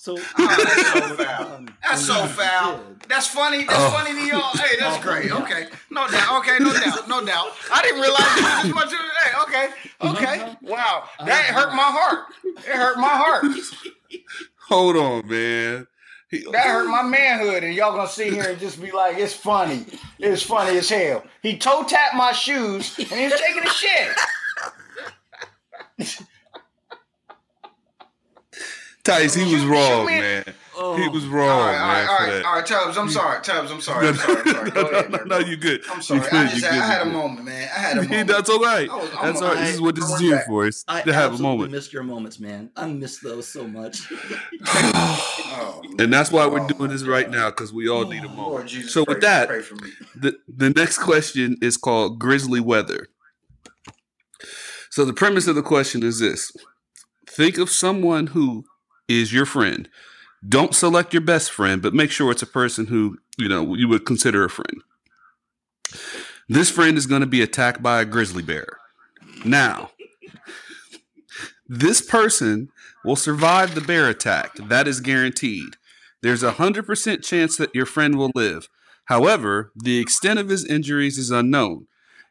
So 0.00 0.16
Oh, 0.38 0.46
that's 0.48 0.88
so 0.88 1.16
foul. 1.24 1.66
That's 1.82 2.06
so 2.06 2.26
foul. 2.26 2.80
That's 3.06 3.26
funny. 3.26 3.64
That's 3.64 3.78
Oh. 3.78 3.90
funny 3.90 4.14
to 4.18 4.26
y'all. 4.26 4.56
Hey, 4.56 4.76
that's 4.78 4.96
Oh, 4.96 5.02
great. 5.02 5.26
yeah. 5.26 5.42
Okay. 5.42 5.66
No 5.90 6.08
doubt. 6.08 6.38
Okay, 6.40 6.56
no 6.58 6.72
doubt. 6.72 7.06
No 7.06 7.22
doubt. 7.22 7.52
I 7.70 7.82
didn't 7.82 8.00
realize 8.00 8.24
it 8.38 8.42
was 8.42 8.62
this 8.62 8.74
much. 8.74 8.92
Hey, 8.92 9.32
okay. 9.42 9.68
Okay. 10.00 10.40
Uh-huh. 10.42 10.54
Wow. 10.62 11.04
That 11.26 11.44
hurt 11.46 11.74
my 11.74 11.82
heart. 11.82 12.20
It 12.44 12.64
hurt 12.74 12.96
my 12.96 13.08
heart. 13.08 13.44
Hold 14.68 14.96
on, 14.96 15.28
man. 15.28 15.86
He- 16.30 16.46
That 16.50 16.64
hurt 16.66 16.88
my 16.88 17.02
manhood, 17.02 17.62
and 17.64 17.74
y'all 17.74 17.94
gonna 17.94 18.08
sit 18.08 18.32
here 18.32 18.44
and 18.48 18.58
just 18.58 18.80
be 18.80 18.92
like, 18.92 19.18
"It's 19.18 19.34
funny. 19.34 19.84
It's 20.18 20.42
funny 20.44 20.78
as 20.78 20.88
hell." 20.88 21.24
He 21.42 21.58
toe 21.58 21.82
tapped 21.84 22.14
my 22.14 22.32
shoes, 22.32 22.96
and 22.98 23.08
he 23.08 23.24
was 23.28 23.38
taking 23.38 23.64
a 23.64 23.70
shit. 23.70 24.16
Tice, 29.10 29.34
he 29.34 29.42
was 29.42 29.50
Shoot- 29.52 29.60
shoot 29.60 29.68
wrong, 29.70 30.06
man. 30.06 30.44
Oh, 30.82 30.96
He 30.96 31.08
was 31.08 31.26
wrong, 31.26 31.48
all 31.50 31.66
right, 31.66 31.72
man. 31.72 31.80
all 31.82 31.88
right, 31.88 32.04
for 32.06 32.10
all 32.10 32.18
right, 32.18 32.32
that. 32.32 32.44
all 32.46 32.54
right, 32.54 32.66
Tubbs. 32.66 32.96
I'm 32.96 33.10
sorry, 33.10 33.42
Tubbs. 33.42 33.70
I'm 33.70 33.80
sorry. 33.82 34.08
I'm 34.08 34.14
sorry. 34.14 34.40
I'm 34.40 34.46
sorry. 34.46 34.70
Go 34.70 34.82
no, 34.82 34.88
ahead, 34.88 35.10
no, 35.10 35.18
no, 35.24 35.38
you 35.40 35.56
good. 35.58 35.82
I'm 35.90 36.00
sorry. 36.00 36.20
You 36.20 36.26
I 36.38 36.46
just 36.46 36.64
had, 36.64 36.72
good, 36.72 36.80
I 36.82 36.86
had 36.86 37.02
a 37.02 37.10
moment, 37.10 37.44
man. 37.44 37.68
I 37.76 37.78
had 37.80 37.98
a 37.98 38.02
moment. 38.08 38.28
That's 38.28 38.48
all 38.48 38.60
right. 38.60 38.88
Was- 38.88 39.10
That's 39.22 39.42
all 39.42 39.48
right. 39.54 39.60
This 39.64 39.74
is 39.74 39.80
what 39.82 39.94
this 39.94 40.04
is 40.04 40.12
I'm 40.12 40.20
here 40.22 40.36
back. 40.36 40.46
for. 40.46 40.66
It's 40.66 40.84
I 40.88 41.02
to 41.02 41.12
have 41.12 41.22
a 41.22 41.34
absolutely 41.34 41.56
moment. 41.56 41.72
missed 41.72 41.92
your 41.92 42.02
moments, 42.02 42.40
man. 42.40 42.70
I 42.76 42.86
miss 42.86 43.18
those 43.18 43.46
so 43.46 43.66
much. 43.68 44.10
Oh, 44.72 45.82
And 45.98 46.12
that's 46.12 46.30
why 46.30 46.46
we're 46.46 46.60
Oh, 46.60 46.68
doing 46.68 46.90
this 46.90 47.02
right 47.02 47.28
now 47.28 47.50
because 47.50 47.72
we 47.72 47.88
all 47.88 48.06
need 48.06 48.22
a 48.24 48.28
oh, 48.28 48.34
Lord 48.34 48.52
moment. 48.52 48.68
Jesus, 48.70 48.92
So 48.92 49.04
pray, 49.04 49.14
with 49.14 49.22
that, 49.22 49.48
pray 49.48 49.60
for 49.62 49.74
me. 49.74 49.90
the, 50.14 50.36
the 50.48 50.70
next 50.70 50.98
question 50.98 51.56
is 51.60 51.76
called 51.76 52.18
grizzly 52.18 52.60
weather. 52.60 53.08
So 54.90 55.04
the 55.04 55.12
premise 55.12 55.46
of 55.48 55.54
the 55.56 55.62
question 55.62 56.02
is 56.02 56.18
this: 56.20 56.52
Think 57.28 57.58
of 57.58 57.68
someone 57.70 58.28
who 58.28 58.64
is 59.10 59.32
your 59.32 59.46
friend. 59.46 59.88
Don't 60.46 60.74
select 60.74 61.12
your 61.12 61.20
best 61.20 61.50
friend, 61.50 61.82
but 61.82 61.92
make 61.92 62.10
sure 62.10 62.30
it's 62.30 62.42
a 62.42 62.46
person 62.46 62.86
who 62.86 63.18
you 63.36 63.48
know 63.48 63.74
you 63.74 63.88
would 63.88 64.06
consider 64.06 64.44
a 64.44 64.50
friend. 64.50 64.82
This 66.48 66.70
friend 66.70 66.96
is 66.96 67.06
going 67.06 67.20
to 67.20 67.26
be 67.26 67.42
attacked 67.42 67.82
by 67.82 68.00
a 68.00 68.04
grizzly 68.04 68.42
bear. 68.42 68.78
Now, 69.44 69.90
this 71.68 72.00
person 72.00 72.70
will 73.04 73.16
survive 73.16 73.74
the 73.74 73.80
bear 73.80 74.08
attack. 74.08 74.54
That 74.56 74.88
is 74.88 75.00
guaranteed. 75.00 75.76
There's 76.22 76.42
a 76.42 76.52
hundred 76.52 76.86
percent 76.86 77.22
chance 77.22 77.56
that 77.56 77.74
your 77.74 77.86
friend 77.86 78.16
will 78.16 78.32
live. 78.34 78.68
However, 79.06 79.72
the 79.74 79.98
extent 79.98 80.38
of 80.38 80.48
his 80.48 80.64
injuries 80.64 81.18
is 81.18 81.30
unknown. 81.30 81.86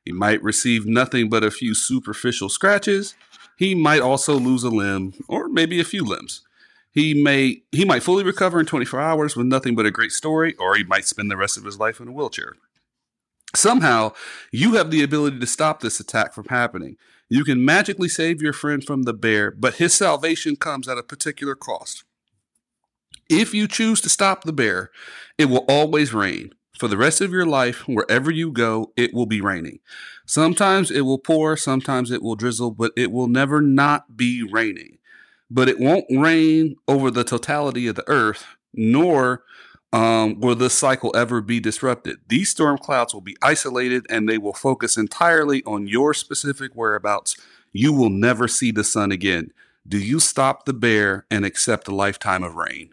He 0.05 0.11
might 0.11 0.41
receive 0.41 0.85
nothing 0.85 1.29
but 1.29 1.43
a 1.43 1.51
few 1.51 1.75
superficial 1.75 2.49
scratches. 2.49 3.15
He 3.57 3.75
might 3.75 4.01
also 4.01 4.35
lose 4.39 4.63
a 4.63 4.69
limb 4.69 5.13
or 5.27 5.49
maybe 5.49 5.79
a 5.79 5.85
few 5.85 6.03
limbs. 6.05 6.41
He 6.91 7.13
may 7.13 7.63
he 7.71 7.85
might 7.85 8.03
fully 8.03 8.23
recover 8.23 8.59
in 8.59 8.65
24 8.65 8.99
hours 8.99 9.35
with 9.35 9.45
nothing 9.45 9.75
but 9.75 9.85
a 9.85 9.91
great 9.91 10.11
story 10.11 10.55
or 10.55 10.75
he 10.75 10.83
might 10.83 11.05
spend 11.05 11.29
the 11.29 11.37
rest 11.37 11.57
of 11.57 11.63
his 11.63 11.79
life 11.79 11.99
in 11.99 12.07
a 12.07 12.11
wheelchair. 12.11 12.53
Somehow, 13.55 14.13
you 14.51 14.73
have 14.73 14.91
the 14.91 15.01
ability 15.01 15.39
to 15.39 15.47
stop 15.47 15.79
this 15.79 15.99
attack 15.99 16.33
from 16.33 16.45
happening. 16.45 16.97
You 17.29 17.43
can 17.43 17.65
magically 17.65 18.09
save 18.09 18.41
your 18.41 18.53
friend 18.53 18.83
from 18.83 19.03
the 19.03 19.13
bear, 19.13 19.51
but 19.51 19.75
his 19.75 19.93
salvation 19.93 20.55
comes 20.55 20.87
at 20.87 20.99
a 20.99 21.03
particular 21.03 21.55
cost. 21.55 22.03
If 23.27 23.53
you 23.53 23.67
choose 23.67 24.01
to 24.01 24.09
stop 24.09 24.43
the 24.43 24.53
bear, 24.53 24.91
it 25.37 25.45
will 25.45 25.65
always 25.67 26.13
rain. 26.13 26.51
For 26.77 26.87
the 26.87 26.97
rest 26.97 27.21
of 27.21 27.31
your 27.31 27.45
life, 27.45 27.87
wherever 27.87 28.31
you 28.31 28.51
go, 28.51 28.93
it 28.95 29.13
will 29.13 29.25
be 29.25 29.41
raining. 29.41 29.79
Sometimes 30.25 30.89
it 30.89 31.01
will 31.01 31.17
pour, 31.17 31.57
sometimes 31.57 32.09
it 32.09 32.21
will 32.21 32.35
drizzle, 32.35 32.71
but 32.71 32.93
it 32.95 33.11
will 33.11 33.27
never 33.27 33.61
not 33.61 34.15
be 34.15 34.47
raining. 34.49 34.98
But 35.51 35.69
it 35.69 35.79
won't 35.79 36.05
rain 36.09 36.75
over 36.87 37.09
the 37.09 37.23
totality 37.23 37.87
of 37.87 37.95
the 37.95 38.07
earth, 38.07 38.45
nor 38.73 39.43
um, 39.91 40.39
will 40.39 40.55
this 40.55 40.77
cycle 40.77 41.15
ever 41.15 41.41
be 41.41 41.59
disrupted. 41.59 42.17
These 42.27 42.49
storm 42.49 42.77
clouds 42.77 43.13
will 43.13 43.21
be 43.21 43.37
isolated 43.41 44.05
and 44.09 44.29
they 44.29 44.37
will 44.37 44.53
focus 44.53 44.97
entirely 44.97 45.63
on 45.63 45.87
your 45.87 46.13
specific 46.13 46.73
whereabouts. 46.75 47.35
You 47.71 47.93
will 47.93 48.09
never 48.09 48.47
see 48.47 48.71
the 48.71 48.83
sun 48.83 49.11
again. 49.11 49.51
Do 49.87 49.97
you 49.97 50.19
stop 50.19 50.65
the 50.65 50.73
bear 50.73 51.25
and 51.31 51.45
accept 51.45 51.87
a 51.87 51.95
lifetime 51.95 52.43
of 52.43 52.55
rain? 52.55 52.91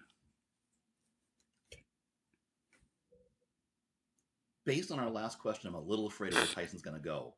Based 4.65 4.91
on 4.91 4.99
our 4.99 5.11
last 5.11 5.39
question, 5.39 5.69
I'm 5.69 5.75
a 5.75 5.81
little 5.81 6.07
afraid 6.07 6.33
of 6.33 6.39
where 6.39 6.47
Tyson's 6.47 6.83
going 6.83 7.01
to 7.01 7.03
go. 7.03 7.35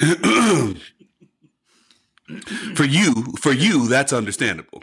for 2.74 2.84
you, 2.84 3.12
for 3.40 3.52
you, 3.52 3.88
that's 3.88 4.12
understandable. 4.12 4.82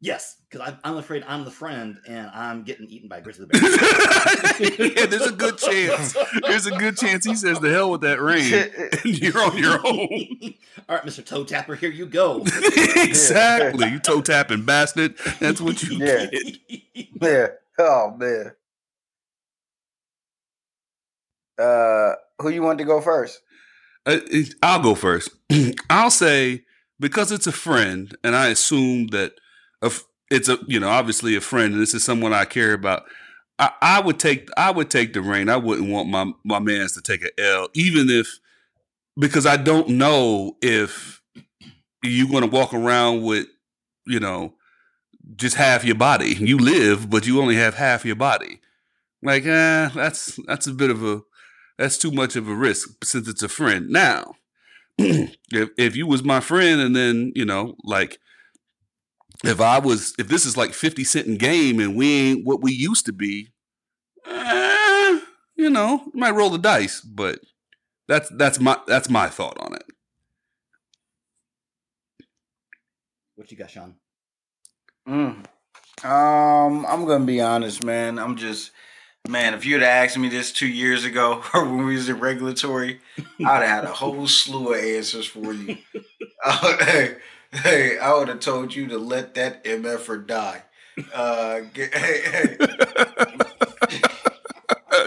Yes, 0.00 0.36
because 0.48 0.74
I'm 0.84 0.96
afraid 0.96 1.24
I'm 1.26 1.44
the 1.44 1.50
friend 1.50 1.98
and 2.06 2.30
I'm 2.32 2.62
getting 2.62 2.86
eaten 2.86 3.08
by 3.08 3.20
grizzly 3.20 3.46
bears. 3.46 3.64
yeah, 4.78 5.06
there's 5.06 5.26
a 5.26 5.32
good 5.32 5.58
chance. 5.58 6.16
There's 6.46 6.66
a 6.66 6.70
good 6.70 6.96
chance 6.96 7.24
he 7.24 7.34
says 7.34 7.58
the 7.58 7.70
hell 7.70 7.90
with 7.90 8.02
that 8.02 8.20
rain, 8.22 8.70
and 9.04 9.18
you're 9.20 9.42
on 9.42 9.58
your 9.58 9.84
own. 9.84 10.08
All 10.88 10.94
right, 10.96 11.04
Mr. 11.04 11.24
Toe 11.26 11.42
Tapper, 11.42 11.74
here 11.74 11.90
you 11.90 12.06
go. 12.06 12.42
exactly, 12.96 13.88
you 13.88 13.98
toe 13.98 14.20
tapping 14.22 14.64
bastard. 14.64 15.16
That's 15.40 15.60
what 15.60 15.82
you 15.82 15.98
Yeah. 15.98 16.26
get. 16.26 16.58
Yeah. 17.20 17.46
Oh 17.80 18.14
man. 18.16 18.52
Uh, 21.58 22.12
who 22.40 22.50
you 22.50 22.62
want 22.62 22.78
to 22.78 22.84
go 22.84 23.00
first? 23.00 23.40
Uh, 24.06 24.18
I'll 24.62 24.80
go 24.80 24.94
first. 24.94 25.30
I'll 25.90 26.10
say 26.10 26.62
because 27.00 27.32
it's 27.32 27.46
a 27.46 27.52
friend, 27.52 28.16
and 28.24 28.34
I 28.34 28.48
assume 28.48 29.08
that 29.08 29.32
a 29.82 29.86
f 29.86 30.04
it's 30.30 30.48
a 30.48 30.58
you 30.66 30.80
know 30.80 30.88
obviously 30.88 31.36
a 31.36 31.40
friend, 31.40 31.74
and 31.74 31.82
this 31.82 31.94
is 31.94 32.04
someone 32.04 32.32
I 32.32 32.44
care 32.44 32.72
about. 32.72 33.04
I, 33.58 33.72
I 33.82 34.00
would 34.00 34.18
take 34.18 34.48
I 34.56 34.70
would 34.70 34.90
take 34.90 35.12
the 35.12 35.22
rain. 35.22 35.48
I 35.48 35.56
wouldn't 35.56 35.90
want 35.90 36.08
my 36.08 36.32
my 36.44 36.58
man's 36.58 36.92
to 36.92 37.02
take 37.02 37.22
an 37.22 37.30
L, 37.38 37.68
even 37.74 38.08
if 38.08 38.38
because 39.18 39.46
I 39.46 39.56
don't 39.56 39.90
know 39.90 40.56
if 40.62 41.22
you're 42.02 42.28
going 42.28 42.48
to 42.48 42.50
walk 42.50 42.72
around 42.72 43.22
with 43.22 43.46
you 44.06 44.20
know 44.20 44.54
just 45.36 45.56
half 45.56 45.84
your 45.84 45.94
body. 45.94 46.34
You 46.34 46.58
live, 46.58 47.10
but 47.10 47.26
you 47.26 47.40
only 47.40 47.56
have 47.56 47.74
half 47.74 48.04
your 48.04 48.16
body. 48.16 48.60
Like, 49.22 49.44
eh, 49.44 49.88
that's 49.94 50.38
that's 50.46 50.66
a 50.66 50.72
bit 50.72 50.90
of 50.90 51.04
a 51.04 51.22
that's 51.76 51.98
too 51.98 52.10
much 52.10 52.36
of 52.36 52.48
a 52.48 52.54
risk 52.54 53.04
since 53.04 53.28
it's 53.28 53.42
a 53.42 53.48
friend. 53.48 53.88
Now, 53.88 54.34
if 54.98 55.70
if 55.78 55.96
you 55.96 56.06
was 56.06 56.22
my 56.22 56.40
friend 56.40 56.80
and 56.80 56.94
then, 56.94 57.32
you 57.34 57.44
know, 57.44 57.76
like 57.84 58.18
if 59.44 59.60
I 59.60 59.78
was 59.78 60.14
if 60.18 60.28
this 60.28 60.44
is 60.44 60.56
like 60.56 60.72
50 60.72 61.04
cent 61.04 61.26
in 61.26 61.36
game 61.36 61.80
and 61.80 61.96
we 61.96 62.12
ain't 62.12 62.46
what 62.46 62.62
we 62.62 62.72
used 62.72 63.06
to 63.06 63.12
be, 63.12 63.48
eh, 64.26 65.20
you 65.56 65.70
know, 65.70 66.02
you 66.12 66.20
might 66.20 66.34
roll 66.34 66.50
the 66.50 66.58
dice, 66.58 67.00
but 67.00 67.40
that's 68.06 68.28
that's 68.30 68.58
my 68.58 68.78
that's 68.86 69.08
my 69.08 69.28
thought 69.28 69.58
on 69.60 69.74
it. 69.74 69.84
what 73.38 73.52
you 73.52 73.56
got, 73.56 73.70
Sean? 73.70 73.94
Mm. 75.08 75.44
Um, 76.04 76.86
I'm 76.86 77.06
gonna 77.06 77.24
be 77.24 77.40
honest, 77.40 77.84
man. 77.84 78.18
I'm 78.18 78.36
just, 78.36 78.72
man. 79.26 79.54
If 79.54 79.64
you'd 79.64 79.82
asked 79.82 80.18
me 80.18 80.28
this 80.28 80.52
two 80.52 80.68
years 80.68 81.04
ago, 81.04 81.42
or 81.54 81.64
when 81.64 81.86
we 81.86 81.94
was 81.94 82.08
in 82.08 82.20
regulatory, 82.20 83.00
I'd 83.40 83.62
have 83.62 83.68
had 83.68 83.84
a 83.84 83.92
whole 83.92 84.26
slew 84.28 84.74
of 84.74 84.80
answers 84.84 85.26
for 85.26 85.52
you. 85.52 85.78
Uh, 86.44 86.84
hey, 86.84 87.16
hey, 87.50 87.98
I 87.98 88.14
would 88.14 88.28
have 88.28 88.38
told 88.38 88.72
you 88.72 88.86
to 88.88 88.96
let 88.96 89.34
that 89.34 89.64
mf'er 89.64 90.24
die. 90.24 90.62
Uh, 91.12 91.60
get, 91.74 91.92
hey, 91.92 92.20
hey, 92.30 92.56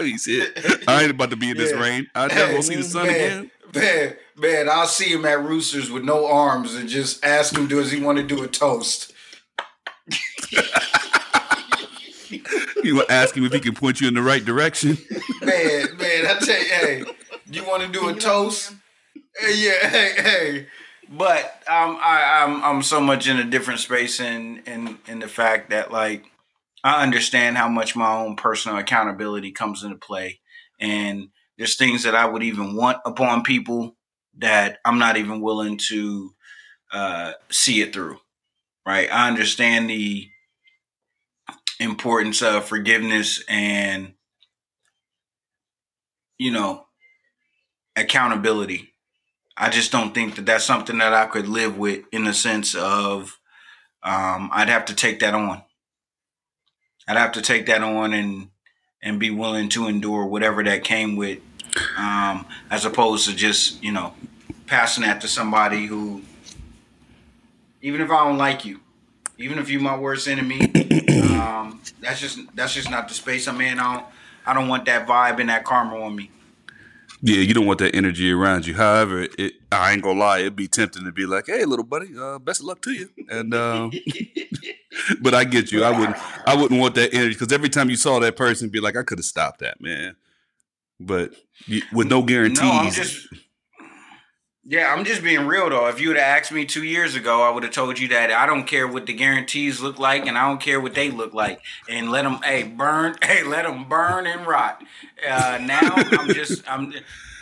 he 0.04 0.18
said, 0.18 0.52
I 0.86 1.00
ain't 1.02 1.10
about 1.12 1.30
to 1.30 1.36
be 1.36 1.48
in 1.50 1.56
this 1.56 1.72
Yeah. 1.72 1.80
rain. 1.80 2.06
I 2.14 2.26
never 2.26 2.34
Hey, 2.34 2.50
gonna 2.50 2.62
see 2.62 2.76
the 2.76 2.82
sun 2.84 3.06
man. 3.06 3.14
again. 3.16 3.50
man, 3.74 4.16
man. 4.36 4.68
I'll 4.68 4.86
see 4.86 5.10
him 5.10 5.24
at 5.24 5.42
Roosters 5.42 5.90
with 5.90 6.04
no 6.04 6.26
arms 6.26 6.74
and 6.74 6.86
just 6.86 7.24
ask 7.24 7.56
him, 7.56 7.66
does 7.66 7.90
he 7.90 8.02
want 8.02 8.18
to 8.18 8.24
do 8.24 8.42
a 8.44 8.46
toast? 8.46 9.12
You 12.82 12.96
would 12.96 13.10
ask 13.10 13.36
him 13.36 13.44
if 13.44 13.52
he 13.52 13.60
can 13.60 13.74
point 13.74 14.00
you 14.00 14.08
in 14.08 14.14
the 14.14 14.22
right 14.22 14.44
direction. 14.44 14.98
Man, 15.40 15.96
man, 15.98 16.26
I 16.26 16.36
tell 16.40 16.58
you, 16.58 16.68
hey, 16.68 17.04
you 17.48 17.64
want 17.64 17.84
to 17.84 17.88
do 17.88 18.08
a 18.08 18.14
toast? 18.14 18.74
Hey, 19.38 19.54
yeah, 19.56 19.88
hey, 19.88 20.12
hey. 20.16 20.66
But 21.08 21.44
um, 21.68 21.98
I, 22.00 22.42
I'm 22.42 22.64
I'm 22.64 22.82
so 22.82 23.00
much 23.00 23.28
in 23.28 23.38
a 23.38 23.44
different 23.44 23.80
space 23.80 24.18
in 24.18 24.62
in 24.66 24.98
in 25.06 25.18
the 25.20 25.28
fact 25.28 25.70
that 25.70 25.92
like 25.92 26.24
I 26.82 27.02
understand 27.02 27.56
how 27.56 27.68
much 27.68 27.94
my 27.94 28.16
own 28.16 28.34
personal 28.34 28.78
accountability 28.78 29.52
comes 29.52 29.84
into 29.84 29.96
play, 29.96 30.40
and 30.80 31.28
there's 31.58 31.76
things 31.76 32.02
that 32.02 32.14
I 32.14 32.26
would 32.26 32.42
even 32.42 32.74
want 32.74 32.98
upon 33.04 33.42
people 33.42 33.96
that 34.38 34.78
I'm 34.84 34.98
not 34.98 35.18
even 35.18 35.40
willing 35.40 35.78
to 35.88 36.34
uh, 36.92 37.32
see 37.50 37.82
it 37.82 37.92
through. 37.92 38.18
Right? 38.86 39.12
I 39.12 39.28
understand 39.28 39.88
the 39.88 40.31
importance 41.80 42.42
of 42.42 42.64
forgiveness 42.64 43.42
and 43.48 44.14
you 46.38 46.50
know 46.50 46.86
accountability 47.96 48.92
I 49.56 49.68
just 49.68 49.92
don't 49.92 50.14
think 50.14 50.36
that 50.36 50.46
that's 50.46 50.64
something 50.64 50.98
that 50.98 51.12
I 51.12 51.26
could 51.26 51.46
live 51.46 51.76
with 51.76 52.04
in 52.12 52.24
the 52.24 52.32
sense 52.32 52.74
of 52.74 53.38
um, 54.02 54.50
I'd 54.52 54.68
have 54.68 54.86
to 54.86 54.94
take 54.94 55.20
that 55.20 55.34
on. 55.34 55.62
I'd 57.06 57.16
have 57.16 57.32
to 57.32 57.42
take 57.42 57.66
that 57.66 57.82
on 57.82 58.12
and 58.12 58.48
and 59.04 59.18
be 59.18 59.30
willing 59.30 59.68
to 59.70 59.88
endure 59.88 60.24
whatever 60.24 60.62
that 60.62 60.84
came 60.84 61.16
with, 61.16 61.40
um, 61.96 62.46
as 62.70 62.84
opposed 62.84 63.28
to 63.28 63.36
just 63.36 63.82
you 63.82 63.92
know 63.92 64.14
passing 64.66 65.04
that 65.04 65.20
to 65.20 65.28
somebody 65.28 65.86
who, 65.86 66.22
even 67.82 68.00
if 68.00 68.10
I 68.10 68.24
don't 68.24 68.38
like 68.38 68.64
you, 68.64 68.80
even 69.42 69.58
if 69.58 69.68
you're 69.68 69.80
my 69.80 69.96
worst 69.98 70.28
enemy, 70.28 70.60
um, 71.34 71.80
that's 72.00 72.20
just 72.20 72.38
that's 72.54 72.74
just 72.74 72.90
not 72.90 73.08
the 73.08 73.14
space 73.14 73.48
I'm 73.48 73.60
in. 73.60 73.78
I 73.78 73.94
don't 73.94 74.06
I 74.46 74.54
don't 74.54 74.68
want 74.68 74.84
that 74.86 75.06
vibe 75.06 75.40
and 75.40 75.48
that 75.48 75.64
karma 75.64 76.00
on 76.00 76.16
me. 76.16 76.30
Yeah, 77.24 77.36
you 77.36 77.54
don't 77.54 77.66
want 77.66 77.78
that 77.78 77.94
energy 77.94 78.32
around 78.32 78.66
you. 78.66 78.74
However, 78.74 79.28
it, 79.38 79.54
I 79.70 79.92
ain't 79.92 80.02
gonna 80.02 80.18
lie, 80.18 80.40
it'd 80.40 80.56
be 80.56 80.66
tempting 80.66 81.04
to 81.04 81.12
be 81.12 81.24
like, 81.24 81.46
"Hey, 81.46 81.64
little 81.64 81.84
buddy, 81.84 82.08
uh, 82.18 82.40
best 82.40 82.60
of 82.60 82.66
luck 82.66 82.82
to 82.82 82.90
you." 82.90 83.10
And 83.28 83.54
um, 83.54 83.92
but 85.22 85.32
I 85.32 85.44
get 85.44 85.70
you. 85.70 85.84
I 85.84 85.96
wouldn't. 85.96 86.16
I 86.48 86.56
wouldn't 86.56 86.80
want 86.80 86.96
that 86.96 87.14
energy 87.14 87.34
because 87.34 87.52
every 87.52 87.68
time 87.68 87.90
you 87.90 87.96
saw 87.96 88.18
that 88.18 88.34
person, 88.36 88.70
be 88.70 88.80
like, 88.80 88.96
"I 88.96 89.04
could 89.04 89.18
have 89.18 89.24
stopped 89.24 89.60
that, 89.60 89.80
man." 89.80 90.16
But 90.98 91.32
you, 91.66 91.82
with 91.92 92.08
no 92.08 92.22
guarantees, 92.22 92.60
No, 92.60 92.72
I'm 92.72 92.90
just. 92.90 93.28
Yeah, 94.64 94.92
I'm 94.94 95.04
just 95.04 95.24
being 95.24 95.46
real 95.48 95.68
though. 95.70 95.88
If 95.88 96.00
you 96.00 96.08
would 96.08 96.16
have 96.16 96.38
asked 96.38 96.52
me 96.52 96.64
two 96.64 96.84
years 96.84 97.16
ago, 97.16 97.42
I 97.42 97.50
would 97.50 97.64
have 97.64 97.72
told 97.72 97.98
you 97.98 98.06
that 98.08 98.30
I 98.30 98.46
don't 98.46 98.64
care 98.64 98.86
what 98.86 99.06
the 99.06 99.12
guarantees 99.12 99.80
look 99.80 99.98
like, 99.98 100.26
and 100.26 100.38
I 100.38 100.46
don't 100.46 100.60
care 100.60 100.80
what 100.80 100.94
they 100.94 101.10
look 101.10 101.34
like, 101.34 101.60
and 101.88 102.10
let 102.12 102.22
them, 102.22 102.38
hey, 102.44 102.62
burn, 102.62 103.16
hey, 103.24 103.42
let 103.42 103.64
them 103.64 103.88
burn 103.88 104.26
and 104.26 104.46
rot. 104.46 104.84
Uh, 105.28 105.58
now 105.60 105.80
I'm 105.96 106.28
just, 106.32 106.62
I'm, 106.70 106.92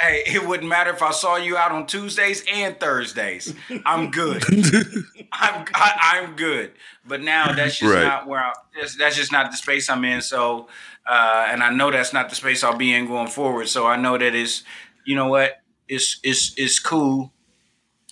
hey, 0.01 0.23
it 0.29 0.47
wouldn't 0.47 0.69
matter 0.69 0.91
if 0.93 1.03
I 1.03 1.11
saw 1.11 1.37
you 1.37 1.59
out 1.59 1.73
on 1.73 1.87
Tuesdays 1.87 2.43
and 2.51 2.81
Thursdays. 2.81 3.55
I'm 3.85 4.11
good. 4.11 4.43
I'm, 5.33 5.67
I, 5.75 6.23
I'm 6.25 6.37
good. 6.37 6.73
But 7.07 7.21
now 7.21 7.53
that's 7.53 7.79
just 7.79 7.93
Right. 7.93 8.03
not 8.03 8.29
where 8.29 8.41
I, 8.41 8.53
that's, 8.79 8.97
that's 8.97 9.17
just 9.17 9.31
not 9.31 9.51
the 9.51 9.59
space 9.59 9.91
I'm 9.91 10.05
in. 10.07 10.23
So, 10.23 10.69
uh, 11.07 11.49
and 11.51 11.63
I 11.63 11.69
know 11.71 11.91
that's 11.91 12.15
not 12.15 12.31
the 12.31 12.35
space 12.35 12.65
I'll 12.65 12.77
be 12.79 12.95
in 12.95 13.07
going 13.07 13.29
forward. 13.29 13.69
So 13.69 13.87
I 13.87 13.97
know 13.97 14.17
that 14.17 14.35
it's, 14.35 14.63
you 15.05 15.17
know 15.17 15.29
what, 15.29 15.60
it's 15.91 16.19
it's 16.23 16.55
it's 16.57 16.79
cool. 16.79 17.33